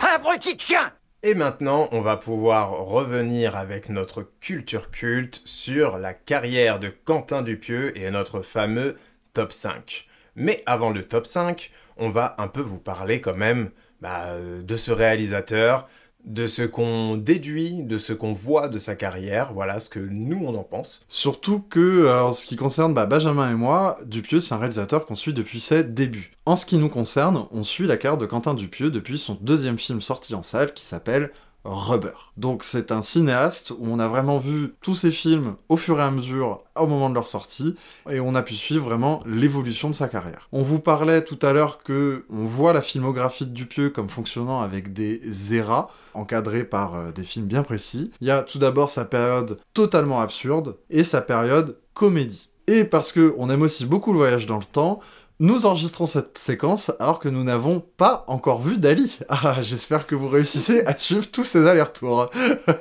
Abruti 0.00 0.56
de 0.56 0.60
chien 0.60 0.90
Et 1.22 1.34
maintenant, 1.34 1.86
on 1.92 2.00
va 2.00 2.16
pouvoir 2.16 2.70
revenir 2.70 3.54
avec 3.54 3.90
notre 3.90 4.26
culture 4.40 4.90
culte 4.90 5.42
sur 5.44 5.98
la 5.98 6.14
carrière 6.14 6.80
de 6.80 6.88
Quentin 6.88 7.42
Dupieux 7.42 7.96
et 7.98 8.10
notre 8.10 8.40
fameux 8.40 8.96
top 9.34 9.52
5. 9.52 10.08
Mais 10.34 10.62
avant 10.64 10.88
le 10.88 11.04
top 11.04 11.26
5, 11.26 11.70
on 11.98 12.08
va 12.08 12.36
un 12.38 12.48
peu 12.48 12.62
vous 12.62 12.78
parler 12.78 13.20
quand 13.20 13.36
même 13.36 13.68
bah, 14.00 14.28
euh, 14.28 14.62
de 14.62 14.76
ce 14.78 14.92
réalisateur, 14.92 15.86
de 16.24 16.46
ce 16.46 16.62
qu'on 16.62 17.16
déduit, 17.16 17.82
de 17.82 17.98
ce 17.98 18.12
qu'on 18.12 18.32
voit 18.32 18.68
de 18.68 18.78
sa 18.78 18.94
carrière, 18.94 19.52
voilà 19.52 19.80
ce 19.80 19.88
que 19.88 19.98
nous 19.98 20.42
on 20.44 20.54
en 20.54 20.62
pense. 20.62 21.04
Surtout 21.08 21.60
que, 21.60 22.04
euh, 22.04 22.24
en 22.24 22.32
ce 22.32 22.46
qui 22.46 22.56
concerne 22.56 22.94
bah, 22.94 23.06
Benjamin 23.06 23.50
et 23.50 23.54
moi, 23.54 23.98
Dupieux, 24.06 24.40
c'est 24.40 24.54
un 24.54 24.58
réalisateur 24.58 25.06
qu'on 25.06 25.14
suit 25.14 25.32
depuis 25.32 25.60
ses 25.60 25.84
débuts. 25.84 26.32
En 26.46 26.56
ce 26.56 26.66
qui 26.66 26.78
nous 26.78 26.88
concerne, 26.88 27.46
on 27.50 27.62
suit 27.62 27.86
la 27.86 27.96
carrière 27.96 28.18
de 28.18 28.26
Quentin 28.26 28.54
Dupieux 28.54 28.90
depuis 28.90 29.18
son 29.18 29.38
deuxième 29.40 29.78
film 29.78 30.00
sorti 30.00 30.34
en 30.34 30.42
salle 30.42 30.74
qui 30.74 30.84
s'appelle 30.84 31.30
Rubber. 31.64 32.30
Donc 32.36 32.64
c'est 32.64 32.90
un 32.90 33.02
cinéaste 33.02 33.72
où 33.78 33.86
on 33.86 33.98
a 33.98 34.08
vraiment 34.08 34.38
vu 34.38 34.74
tous 34.80 34.94
ses 34.94 35.10
films 35.10 35.56
au 35.68 35.76
fur 35.76 36.00
et 36.00 36.02
à 36.02 36.10
mesure 36.10 36.62
au 36.74 36.86
moment 36.86 37.10
de 37.10 37.14
leur 37.14 37.26
sortie 37.26 37.74
et 38.08 38.20
on 38.20 38.34
a 38.34 38.42
pu 38.42 38.54
suivre 38.54 38.84
vraiment 38.84 39.22
l'évolution 39.26 39.90
de 39.90 39.94
sa 39.94 40.08
carrière. 40.08 40.48
On 40.52 40.62
vous 40.62 40.80
parlait 40.80 41.22
tout 41.22 41.38
à 41.42 41.52
l'heure 41.52 41.82
que 41.82 42.24
on 42.30 42.46
voit 42.46 42.72
la 42.72 42.80
filmographie 42.80 43.46
de 43.46 43.52
Dupieux 43.52 43.90
comme 43.90 44.08
fonctionnant 44.08 44.62
avec 44.62 44.92
des 44.94 45.20
eras 45.54 45.88
encadrés 46.14 46.64
par 46.64 46.94
euh, 46.94 47.12
des 47.12 47.24
films 47.24 47.46
bien 47.46 47.62
précis. 47.62 48.10
Il 48.20 48.26
y 48.26 48.30
a 48.30 48.42
tout 48.42 48.58
d'abord 48.58 48.88
sa 48.88 49.04
période 49.04 49.58
totalement 49.74 50.20
absurde 50.20 50.76
et 50.88 51.04
sa 51.04 51.20
période 51.20 51.76
comédie. 51.92 52.50
Et 52.66 52.84
parce 52.84 53.12
que 53.12 53.34
on 53.36 53.50
aime 53.50 53.62
aussi 53.62 53.84
beaucoup 53.84 54.12
le 54.12 54.18
voyage 54.18 54.46
dans 54.46 54.58
le 54.58 54.64
temps, 54.64 55.00
nous 55.40 55.64
enregistrons 55.64 56.04
cette 56.04 56.36
séquence 56.36 56.92
alors 57.00 57.18
que 57.18 57.30
nous 57.30 57.42
n'avons 57.42 57.80
pas 57.80 58.24
encore 58.28 58.60
vu 58.60 58.78
Dali. 58.78 59.18
Ah, 59.42 59.62
j'espère 59.62 60.06
que 60.06 60.14
vous 60.14 60.28
réussissez 60.28 60.82
à 60.84 60.94
suivre 60.96 61.30
tous 61.30 61.44
ces 61.44 61.66
allers-retours. 61.66 62.28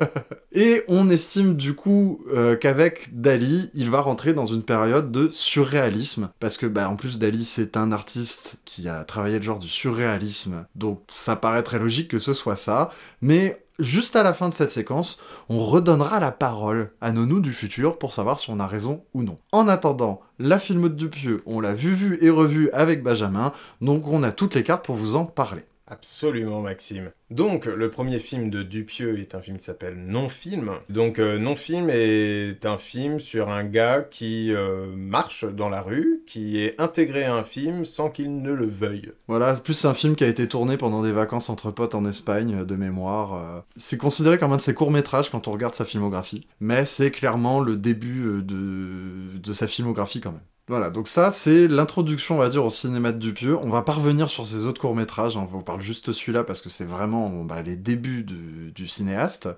Et 0.52 0.84
on 0.90 1.10
estime 1.10 1.56
du 1.56 1.74
coup 1.74 2.22
euh, 2.34 2.58
qu'avec 2.58 3.18
Dali, 3.18 3.70
il 3.74 3.90
va 3.90 4.02
rentrer 4.02 4.34
dans 4.34 4.46
une 4.46 4.64
période 4.64 5.12
de 5.12 5.30
surréalisme. 5.30 6.30
Parce 6.40 6.58
que, 6.58 6.66
bah, 6.66 6.90
en 6.90 6.98
plus, 6.98 7.18
Dali, 7.18 7.46
c'est 7.46 7.78
un 7.78 7.94
artiste 7.94 8.60
qui 8.66 8.90
a 8.90 9.06
travaillé 9.06 9.38
le 9.38 9.44
genre 9.44 9.60
du 9.60 9.70
surréalisme. 9.70 10.66
Donc, 10.76 11.02
ça 11.08 11.38
paraît 11.38 11.64
très 11.64 11.80
logique 11.80 12.10
que 12.10 12.20
ce 12.20 12.34
soit 12.34 12.58
ça. 12.58 12.90
Mais 13.22 13.64
juste 13.80 14.16
à 14.16 14.24
la 14.24 14.34
fin 14.34 14.50
de 14.50 14.54
cette 14.54 14.72
séquence, 14.72 15.18
on 15.50 15.60
redonnera 15.60 16.20
la 16.20 16.32
parole 16.32 16.92
à 17.02 17.12
nos 17.12 17.40
du 17.40 17.54
futur 17.54 17.98
pour 17.98 18.14
savoir 18.14 18.40
si 18.40 18.50
on 18.50 18.60
a 18.60 18.68
raison 18.68 19.04
ou 19.14 19.24
non. 19.24 19.38
En 19.52 19.68
attendant, 19.68 20.22
la 20.40 20.60
film 20.60 20.84
de 20.84 20.88
Dupieux, 20.90 21.44
on 21.46 21.60
l'a 21.60 21.74
vu, 21.74 21.94
vu 21.94 22.18
et 22.22 22.30
revu 22.30 22.70
avec 22.72 23.04
Benjamin, 23.04 23.52
donc 23.82 24.08
on 24.08 24.24
a 24.24 24.32
toutes 24.32 24.56
les 24.56 24.64
cartes 24.64 24.86
pour 24.86 24.96
vous 24.96 25.16
en 25.16 25.26
parler. 25.26 25.64
Absolument, 25.90 26.62
Maxime. 26.62 27.12
Donc, 27.32 27.66
le 27.66 27.90
premier 27.90 28.20
film 28.20 28.50
de 28.50 28.62
Dupieux 28.62 29.20
est 29.20 29.34
un 29.34 29.40
film 29.40 29.58
qui 29.58 29.64
s'appelle 29.64 29.98
Non-Film. 29.98 30.72
Donc, 30.90 31.20
euh, 31.20 31.38
Non-Film 31.40 31.90
est 31.92 32.66
un 32.66 32.78
film 32.78 33.20
sur 33.20 33.50
un 33.50 33.64
gars 33.64 34.02
qui 34.02 34.54
euh, 34.54 34.86
marche 34.96 35.46
dans 35.46 35.70
la 35.70 35.82
rue, 35.82 36.22
qui 36.28 36.60
est 36.60 36.80
intégré 36.80 37.24
à 37.26 37.36
un 37.36 37.44
film 37.44 37.86
sans 37.86 38.10
qu'il 38.10 38.42
ne 38.42 38.54
le 38.54 38.68
veuille. 38.68 39.12
Voilà, 39.28 39.54
plus 39.54 39.86
un 39.86 39.94
film 39.94 40.16
qui 40.16 40.24
a 40.24 40.28
été 40.28 40.48
tourné 40.48 40.78
pendant 40.78 41.02
des 41.02 41.12
vacances 41.12 41.50
entre 41.50 41.72
potes 41.72 41.96
en 41.96 42.06
Espagne, 42.06 42.60
euh, 42.62 42.66
de 42.66 42.76
mémoire. 42.76 43.64
C'est 43.76 43.98
considéré 43.98 44.38
comme 44.38 44.54
un 44.54 44.58
de 44.58 44.62
ses 44.62 44.74
courts-métrages 44.74 45.30
quand 45.30 45.48
on 45.48 45.52
regarde 45.52 45.74
sa 45.74 45.86
filmographie, 45.86 46.48
mais 46.60 46.86
c'est 46.86 47.12
clairement 47.12 47.60
le 47.60 47.78
début 47.78 48.44
de 48.44 49.54
sa 49.54 49.68
filmographie 49.68 50.22
quand 50.22 50.32
même. 50.32 50.42
Voilà, 50.70 50.92
donc 50.92 51.08
ça 51.08 51.32
c'est 51.32 51.68
l'introduction, 51.68 52.36
on 52.36 52.38
va 52.38 52.48
dire, 52.48 52.64
au 52.64 52.70
cinéma 52.70 53.12
de 53.12 53.18
Dupieux. 53.18 53.58
On 53.58 53.70
va 53.70 53.82
pas 53.82 53.94
revenir 53.94 54.30
sur 54.30 54.46
ses 54.46 54.68
autres 54.68 54.80
courts-métrages, 54.80 55.36
hein, 55.36 55.40
on 55.42 55.46
vous 55.46 55.64
parle 55.64 55.82
juste 55.82 56.12
celui-là 56.12 56.44
parce 56.44 56.62
que 56.62 56.70
c'est 56.70 56.86
vraiment 56.86 57.28
bah, 57.44 57.64
les 57.64 57.76
débuts 57.76 58.24
du, 58.24 58.88
cinéaste. 58.88 59.50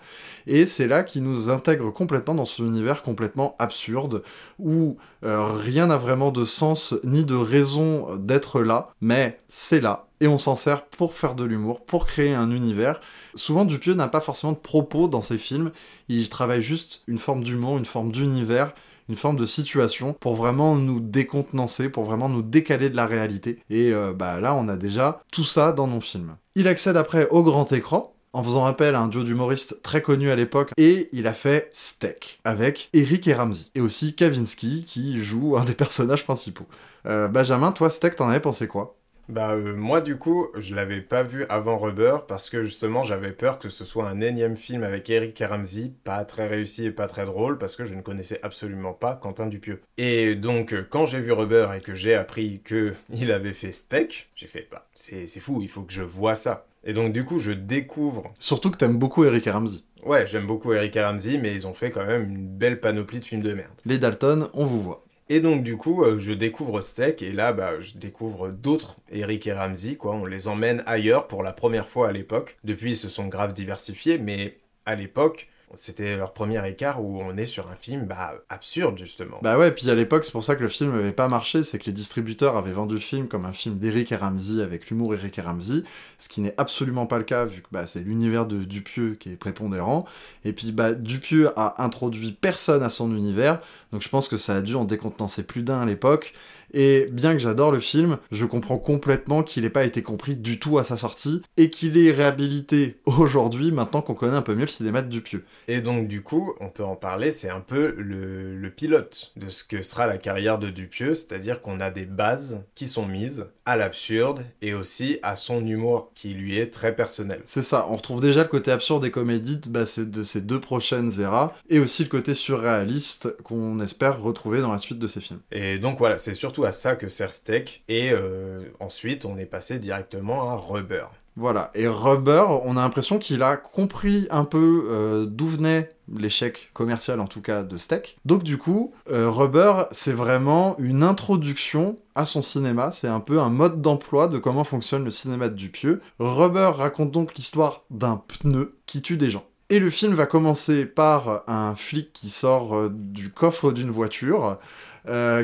Et 0.48 0.66
c'est 0.66 0.88
là 0.88 1.04
qu'il 1.04 1.24
nous 1.24 1.50
intègre 1.50 1.92
complètement 1.92 2.34
dans 2.34 2.46
ce 2.46 2.64
univers 2.64 3.04
complètement 3.04 3.58
absurde, 3.60 4.24
où 4.58 4.96
euh, 5.26 5.52
rien 5.54 5.88
n'a 5.88 5.98
vraiment 5.98 6.32
de 6.32 6.46
sens 6.46 6.96
ni 7.04 7.26
de 7.26 7.36
raison 7.36 8.16
d'être 8.16 8.62
là, 8.62 8.88
mais 9.02 9.42
c'est 9.50 9.82
là. 9.82 10.08
Et 10.22 10.28
on 10.30 10.38
s'en 10.38 10.56
sert 10.56 10.86
pour 10.86 11.14
faire 11.14 11.36
de 11.36 11.44
l'humour, 11.44 11.84
pour 11.84 12.06
créer 12.06 12.34
un 12.34 12.52
univers. 12.52 13.02
Souvent, 13.36 13.66
Dupieux 13.66 13.96
n'a 13.96 14.08
pas 14.08 14.22
forcément 14.22 14.54
de 14.54 14.58
propos 14.58 15.10
dans 15.10 15.20
ses 15.20 15.38
films, 15.38 15.72
il 16.08 16.30
travaille 16.30 16.62
juste 16.62 17.02
une 17.08 17.18
forme 17.18 17.44
d'humour, 17.44 17.78
une 17.78 17.86
forme 17.86 18.14
d'univers, 18.14 18.74
une 19.10 19.16
forme 19.16 19.36
de 19.36 19.46
situation 19.46 20.14
pour 20.20 20.36
vraiment 20.36 20.76
nous 20.76 21.00
décontenancer, 21.00 21.90
pour 21.90 22.04
vraiment 22.04 22.30
nous 22.30 22.42
décaler 22.42 22.90
de 22.90 22.96
la 22.96 23.06
réalité. 23.06 23.60
Et 23.70 23.92
euh, 23.92 24.14
bah 24.14 24.40
là, 24.40 24.56
on 24.56 24.68
a 24.68 24.78
déjà 24.78 25.22
tout 25.32 25.44
ça 25.44 25.72
dans 25.72 25.88
nos 25.88 26.02
films. 26.02 26.36
Il 26.56 26.68
accède 26.68 26.98
après 26.98 27.28
au 27.30 27.44
grand 27.44 27.72
écran, 27.72 28.14
en 28.34 28.44
faisant 28.44 28.66
appel 28.66 28.96
à 28.96 29.02
un 29.02 29.08
duo 29.08 29.24
d'humoristes 29.24 29.82
très 29.84 30.02
connu 30.02 30.30
à 30.30 30.36
l'époque, 30.36 30.72
et 30.78 31.10
il 31.12 31.28
a 31.28 31.34
fait 31.34 31.70
Steak, 31.74 32.40
avec 32.44 32.90
Eric 32.94 33.28
et 33.28 33.34
Ramsey, 33.34 33.68
et 33.76 33.82
aussi 33.82 34.16
Kavinsky, 34.16 34.86
qui 34.86 35.20
joue 35.20 35.58
un 35.58 35.66
des 35.66 35.74
personnages 35.76 36.24
principaux. 36.24 36.66
Euh, 37.06 37.28
Benjamin, 37.28 37.72
toi, 37.72 37.90
Steak, 37.90 38.16
t'en 38.16 38.30
avais 38.30 38.40
pensé 38.40 38.68
quoi? 38.68 38.96
Bah, 39.30 39.54
euh, 39.54 39.76
moi, 39.76 40.02
du 40.02 40.18
coup, 40.18 40.48
je 40.58 40.76
l'avais 40.76 41.02
pas 41.02 41.24
vu 41.24 41.46
avant 41.50 41.78
Rubber 41.78 42.18
parce 42.28 42.50
que 42.50 42.64
justement, 42.64 43.04
j'avais 43.04 43.32
peur 43.32 43.60
que 43.60 43.70
ce 43.70 43.86
soit 43.86 44.10
un 44.10 44.22
énième 44.22 44.56
film 44.56 44.84
avec 44.84 45.10
Eric 45.10 45.42
Ramsey, 45.48 45.94
pas 46.04 46.24
très 46.26 46.48
réussi 46.48 46.86
et 46.88 46.92
pas 46.92 47.08
très 47.08 47.26
drôle 47.26 47.58
parce 47.58 47.76
que 47.76 47.86
je 47.86 47.94
ne 47.94 48.02
connaissais 48.02 48.40
absolument 48.44 48.94
pas 48.94 49.16
Quentin 49.16 49.48
Dupieux. 49.48 49.82
Et 49.98 50.36
donc, 50.36 50.74
euh, 50.74 50.86
quand 50.90 51.06
j'ai 51.06 51.20
vu 51.20 51.32
Rubber 51.32 51.70
et 51.76 51.82
que 51.82 51.96
j'ai 51.96 52.16
appris 52.16 52.62
que 52.64 52.94
il 53.14 53.32
avait 53.32 53.54
fait 53.54 53.72
Steak, 53.72 54.30
j'ai 54.36 54.48
fait, 54.48 54.68
bah, 54.72 54.88
c'est 54.94 55.28
c'est 55.28 55.40
fou, 55.40 55.62
il 55.62 55.70
faut 55.70 55.84
que 55.84 55.94
je 55.94 56.02
vois 56.02 56.36
ça. 56.36 56.66
Et 56.84 56.94
donc, 56.94 57.14
du 57.14 57.24
coup, 57.24 57.40
je 57.40 57.52
découvre. 57.52 58.34
Surtout 58.40 58.72
que 58.72 58.78
t'aimes 58.78 58.98
beaucoup 58.98 59.24
Eric 59.24 59.46
Ramsey. 59.46 59.82
Ouais, 60.04 60.26
j'aime 60.26 60.48
beaucoup 60.48 60.74
Eric 60.74 60.96
Ramsey, 60.96 61.38
mais 61.38 61.54
ils 61.54 61.68
ont 61.68 61.76
fait 61.76 61.92
quand 61.92 62.06
même 62.06 62.24
une 62.24 62.48
belle 62.48 62.80
panoplie 62.80 63.20
de 63.20 63.26
films 63.26 63.44
de 63.44 63.54
merde. 63.54 63.72
Les 63.86 64.00
Dalton, 64.00 64.50
on 64.54 64.66
vous 64.66 64.82
voit. 64.82 65.06
Et 65.34 65.40
donc 65.40 65.64
du 65.64 65.78
coup, 65.78 66.04
euh, 66.04 66.20
je 66.20 66.34
découvre 66.34 66.82
Steak 66.82 67.22
et 67.22 67.32
là, 67.32 67.54
bah, 67.54 67.80
je 67.80 67.94
découvre 67.94 68.50
d'autres 68.50 68.98
Eric 69.10 69.48
et 69.48 69.54
Ramsey, 69.54 69.96
quoi. 69.96 70.14
On 70.14 70.26
les 70.26 70.50
emmène 70.50 70.84
ailleurs 70.86 71.30
pour 71.30 71.42
la 71.42 71.54
première 71.54 71.88
fois 71.88 72.10
à 72.10 72.12
l'époque. 72.12 72.58
Depuis, 72.66 72.92
ils 72.92 72.98
se 72.98 73.08
sont 73.08 73.28
grave 73.28 73.54
diversifiés, 73.54 74.18
mais 74.18 74.58
à 74.86 74.96
l'époque, 74.96 75.48
c'était 75.76 76.16
leur 76.16 76.34
premier 76.34 76.68
écart 76.68 77.04
où 77.04 77.22
on 77.22 77.38
est 77.38 77.46
sur 77.46 77.70
un 77.70 77.76
film, 77.76 78.06
bah, 78.06 78.34
absurde 78.50 78.98
justement. 78.98 79.38
Bah 79.42 79.58
ouais, 79.58 79.72
puis 79.72 79.90
à 79.90 79.96
l'époque, 79.96 80.24
c'est 80.24 80.32
pour 80.32 80.44
ça 80.44 80.56
que 80.56 80.62
le 80.62 80.70
film 80.70 80.96
n'avait 80.96 81.12
pas 81.12 81.28
marché, 81.28 81.64
c'est 81.64 81.80
que 81.80 81.86
les 81.86 81.92
distributeurs 81.92 82.58
avaient 82.58 82.72
vendu 82.72 82.96
le 82.96 83.00
film 83.00 83.28
comme 83.28 83.46
un 83.46 83.52
film 83.52 83.78
d'Eric 83.78 84.12
et 84.12 84.16
Ramsey 84.16 84.62
avec 84.62 84.90
l'humour 84.90 85.14
Eric 85.14 85.38
et 85.38 85.42
Ramsey, 85.42 85.84
ce 86.18 86.30
qui 86.30 86.42
n'est 86.42 86.56
absolument 86.58 87.06
pas 87.06 87.18
le 87.18 87.24
cas 87.24 87.46
vu 87.46 87.62
que 87.62 87.68
bah, 87.72 87.86
c'est 87.88 88.02
l'univers 88.02 88.46
de 88.46 88.64
Dupieux 88.64 89.16
qui 89.20 89.30
est 89.32 89.36
prépondérant. 89.36 90.06
Et 90.46 90.54
puis 90.54 90.72
bah, 90.72 90.94
Dupieux 90.94 91.52
a 91.58 91.84
introduit 91.84 92.32
personne 92.34 92.84
à 92.84 92.90
son 92.90 93.16
univers, 93.16 93.60
donc 93.92 94.02
je 94.02 94.10
pense 94.10 94.28
que 94.28 94.38
ça 94.38 94.56
a 94.56 94.62
dû 94.62 94.76
en 94.76 94.86
décontenancer 94.86 95.44
plus 95.44 95.64
d'un 95.64 95.82
à 95.82 95.86
l'époque. 95.86 96.34
Et 96.74 97.08
bien 97.12 97.34
que 97.34 97.40
j'adore 97.40 97.72
le 97.72 97.80
film, 97.80 98.18
je 98.32 98.46
comprends 98.46 98.78
complètement 98.78 99.44
qu'il 99.44 99.64
n'ait 99.64 99.70
pas 99.70 99.86
été 99.86 100.02
compris 100.04 100.38
du 100.38 100.60
tout 100.60 100.78
à 100.78 100.84
sa 100.84 100.98
sortie 100.98 101.42
et 101.58 101.70
qu'il 101.70 101.98
est 101.98 102.12
réhabilité 102.12 102.98
aujourd'hui 103.06 103.72
maintenant 103.72 104.02
qu'on 104.02 104.14
connaît 104.14 104.38
un 104.38 104.42
peu 104.42 104.56
mieux 104.56 104.62
le 104.62 104.68
cinéma 104.68 105.02
de 105.02 105.10
Dupieux. 105.10 105.44
Et 105.68 105.82
donc 105.82 106.08
du 106.08 106.22
coup, 106.22 106.54
on 106.60 106.70
peut 106.70 106.84
en 106.84 106.96
parler, 106.96 107.32
c'est 107.32 107.50
un 107.50 107.62
peu 107.62 107.96
le, 107.98 108.56
le 108.56 108.70
pilote 108.70 109.34
de 109.36 109.50
ce 109.50 109.64
que 109.64 109.82
sera 109.82 110.08
la 110.08 110.18
carrière 110.18 110.60
de 110.60 110.70
Dupieux, 110.70 111.14
c'est-à-dire 111.14 111.62
qu'on 111.62 111.80
a 111.80 111.92
des 111.92 112.06
bases 112.06 112.64
qui 112.76 112.88
sont 112.88 113.06
mises 113.06 113.48
à 113.66 113.78
l'absurde 113.78 114.46
et 114.62 114.74
aussi 114.74 115.20
à 115.24 115.36
son 115.36 115.66
humour 115.66 116.12
qui 116.16 116.34
lui 116.34 116.58
est 116.58 116.74
très 116.74 116.96
personnel. 116.96 117.42
C'est 117.46 117.64
ça, 117.64 117.88
on 117.90 117.96
retrouve 117.96 118.22
déjà 118.22 118.44
le 118.44 118.50
côté 118.50 118.72
absurde 118.72 119.04
des 119.04 119.12
comédies 119.12 119.60
bah, 119.70 119.84
de 119.98 120.24
ces 120.24 120.42
deux 120.42 120.60
prochaines 120.60 121.20
éras 121.20 121.54
et 121.70 121.80
aussi 121.80 122.04
le 122.04 122.10
côté 122.10 122.34
surréaliste 122.34 123.36
qu'on 123.44 123.80
espère 123.80 124.22
retrouver 124.22 124.62
dans 124.62 124.72
la 124.72 124.78
suite 124.78 125.00
de 125.00 125.08
ces 125.08 125.22
films. 125.22 125.40
Et 125.52 125.78
donc 125.78 125.98
voilà, 126.00 126.18
c'est 126.18 126.34
surtout 126.34 126.61
à 126.64 126.72
ça 126.72 126.96
que 126.96 127.10
sert 127.10 127.32
Steak 127.32 127.84
et 127.88 128.12
euh, 128.12 128.64
ensuite 128.80 129.26
on 129.26 129.38
est 129.38 129.46
passé 129.46 129.80
directement 129.80 130.52
à 130.52 130.56
Rubber. 130.56 131.06
Voilà, 131.38 131.72
et 131.76 131.88
Rubber, 131.88 132.44
on 132.66 132.76
a 132.76 132.82
l'impression 132.82 133.18
qu'il 133.18 133.42
a 133.42 133.56
compris 133.56 134.28
un 134.32 134.44
peu 134.44 134.88
euh, 134.90 135.26
d'où 135.26 135.48
venait 135.48 135.88
l'échec 136.14 136.72
commercial 136.74 137.22
en 137.22 137.28
tout 137.28 137.42
cas 137.42 137.64
de 137.64 137.78
Steak. 137.78 138.18
Donc 138.26 138.44
du 138.44 138.58
coup, 138.58 138.94
euh, 139.10 139.30
Rubber, 139.30 139.86
c'est 139.92 140.12
vraiment 140.12 140.76
une 140.78 141.04
introduction 141.04 141.96
à 142.16 142.26
son 142.26 142.42
cinéma, 142.42 142.92
c'est 142.92 143.08
un 143.08 143.22
peu 143.22 143.40
un 143.40 143.50
mode 143.50 143.82
d'emploi 143.82 144.28
de 144.28 144.40
comment 144.40 144.66
fonctionne 144.66 145.06
le 145.06 145.10
cinéma 145.10 145.48
de 145.48 145.56
Dupieux. 145.56 146.02
Rubber 146.20 146.72
raconte 146.76 147.12
donc 147.12 147.34
l'histoire 147.36 147.86
d'un 147.90 148.18
pneu 148.18 148.78
qui 148.86 149.02
tue 149.02 149.18
des 149.18 149.30
gens. 149.30 149.46
Et 149.70 149.80
le 149.80 149.90
film 149.90 150.14
va 150.14 150.26
commencer 150.26 150.86
par 150.86 151.44
un 151.48 151.76
flic 151.76 152.12
qui 152.12 152.28
sort 152.28 152.90
du 152.90 153.32
coffre 153.32 153.72
d'une 153.72 153.90
voiture, 153.90 154.60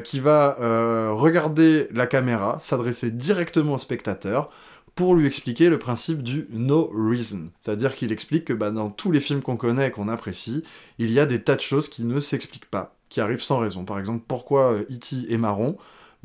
qui 0.03 0.19
va 0.19 0.55
regarder 1.11 1.87
la 1.93 2.07
caméra, 2.07 2.57
s'adresser 2.61 3.11
directement 3.11 3.73
au 3.73 3.77
spectateur, 3.77 4.49
pour 4.95 5.13
lui 5.13 5.27
expliquer 5.27 5.69
le 5.69 5.77
principe 5.77 6.23
du 6.23 6.47
no 6.49 6.91
reason. 6.91 7.49
C'est-à-dire 7.59 7.93
qu'il 7.93 8.11
explique 8.11 8.45
que 8.45 8.53
bah, 8.53 8.71
dans 8.71 8.89
tous 8.89 9.11
les 9.11 9.19
films 9.19 9.43
qu'on 9.43 9.55
connaît 9.55 9.89
et 9.89 9.91
qu'on 9.91 10.07
apprécie, 10.07 10.63
il 10.97 11.11
y 11.11 11.19
a 11.19 11.27
des 11.27 11.43
tas 11.43 11.55
de 11.55 11.61
choses 11.61 11.87
qui 11.87 12.03
ne 12.03 12.19
s'expliquent 12.19 12.69
pas, 12.71 12.95
qui 13.07 13.21
arrivent 13.21 13.43
sans 13.43 13.59
raison. 13.59 13.85
Par 13.85 13.99
exemple, 13.99 14.23
pourquoi 14.27 14.73
E.T. 14.73 15.31
est 15.31 15.37
marron? 15.37 15.77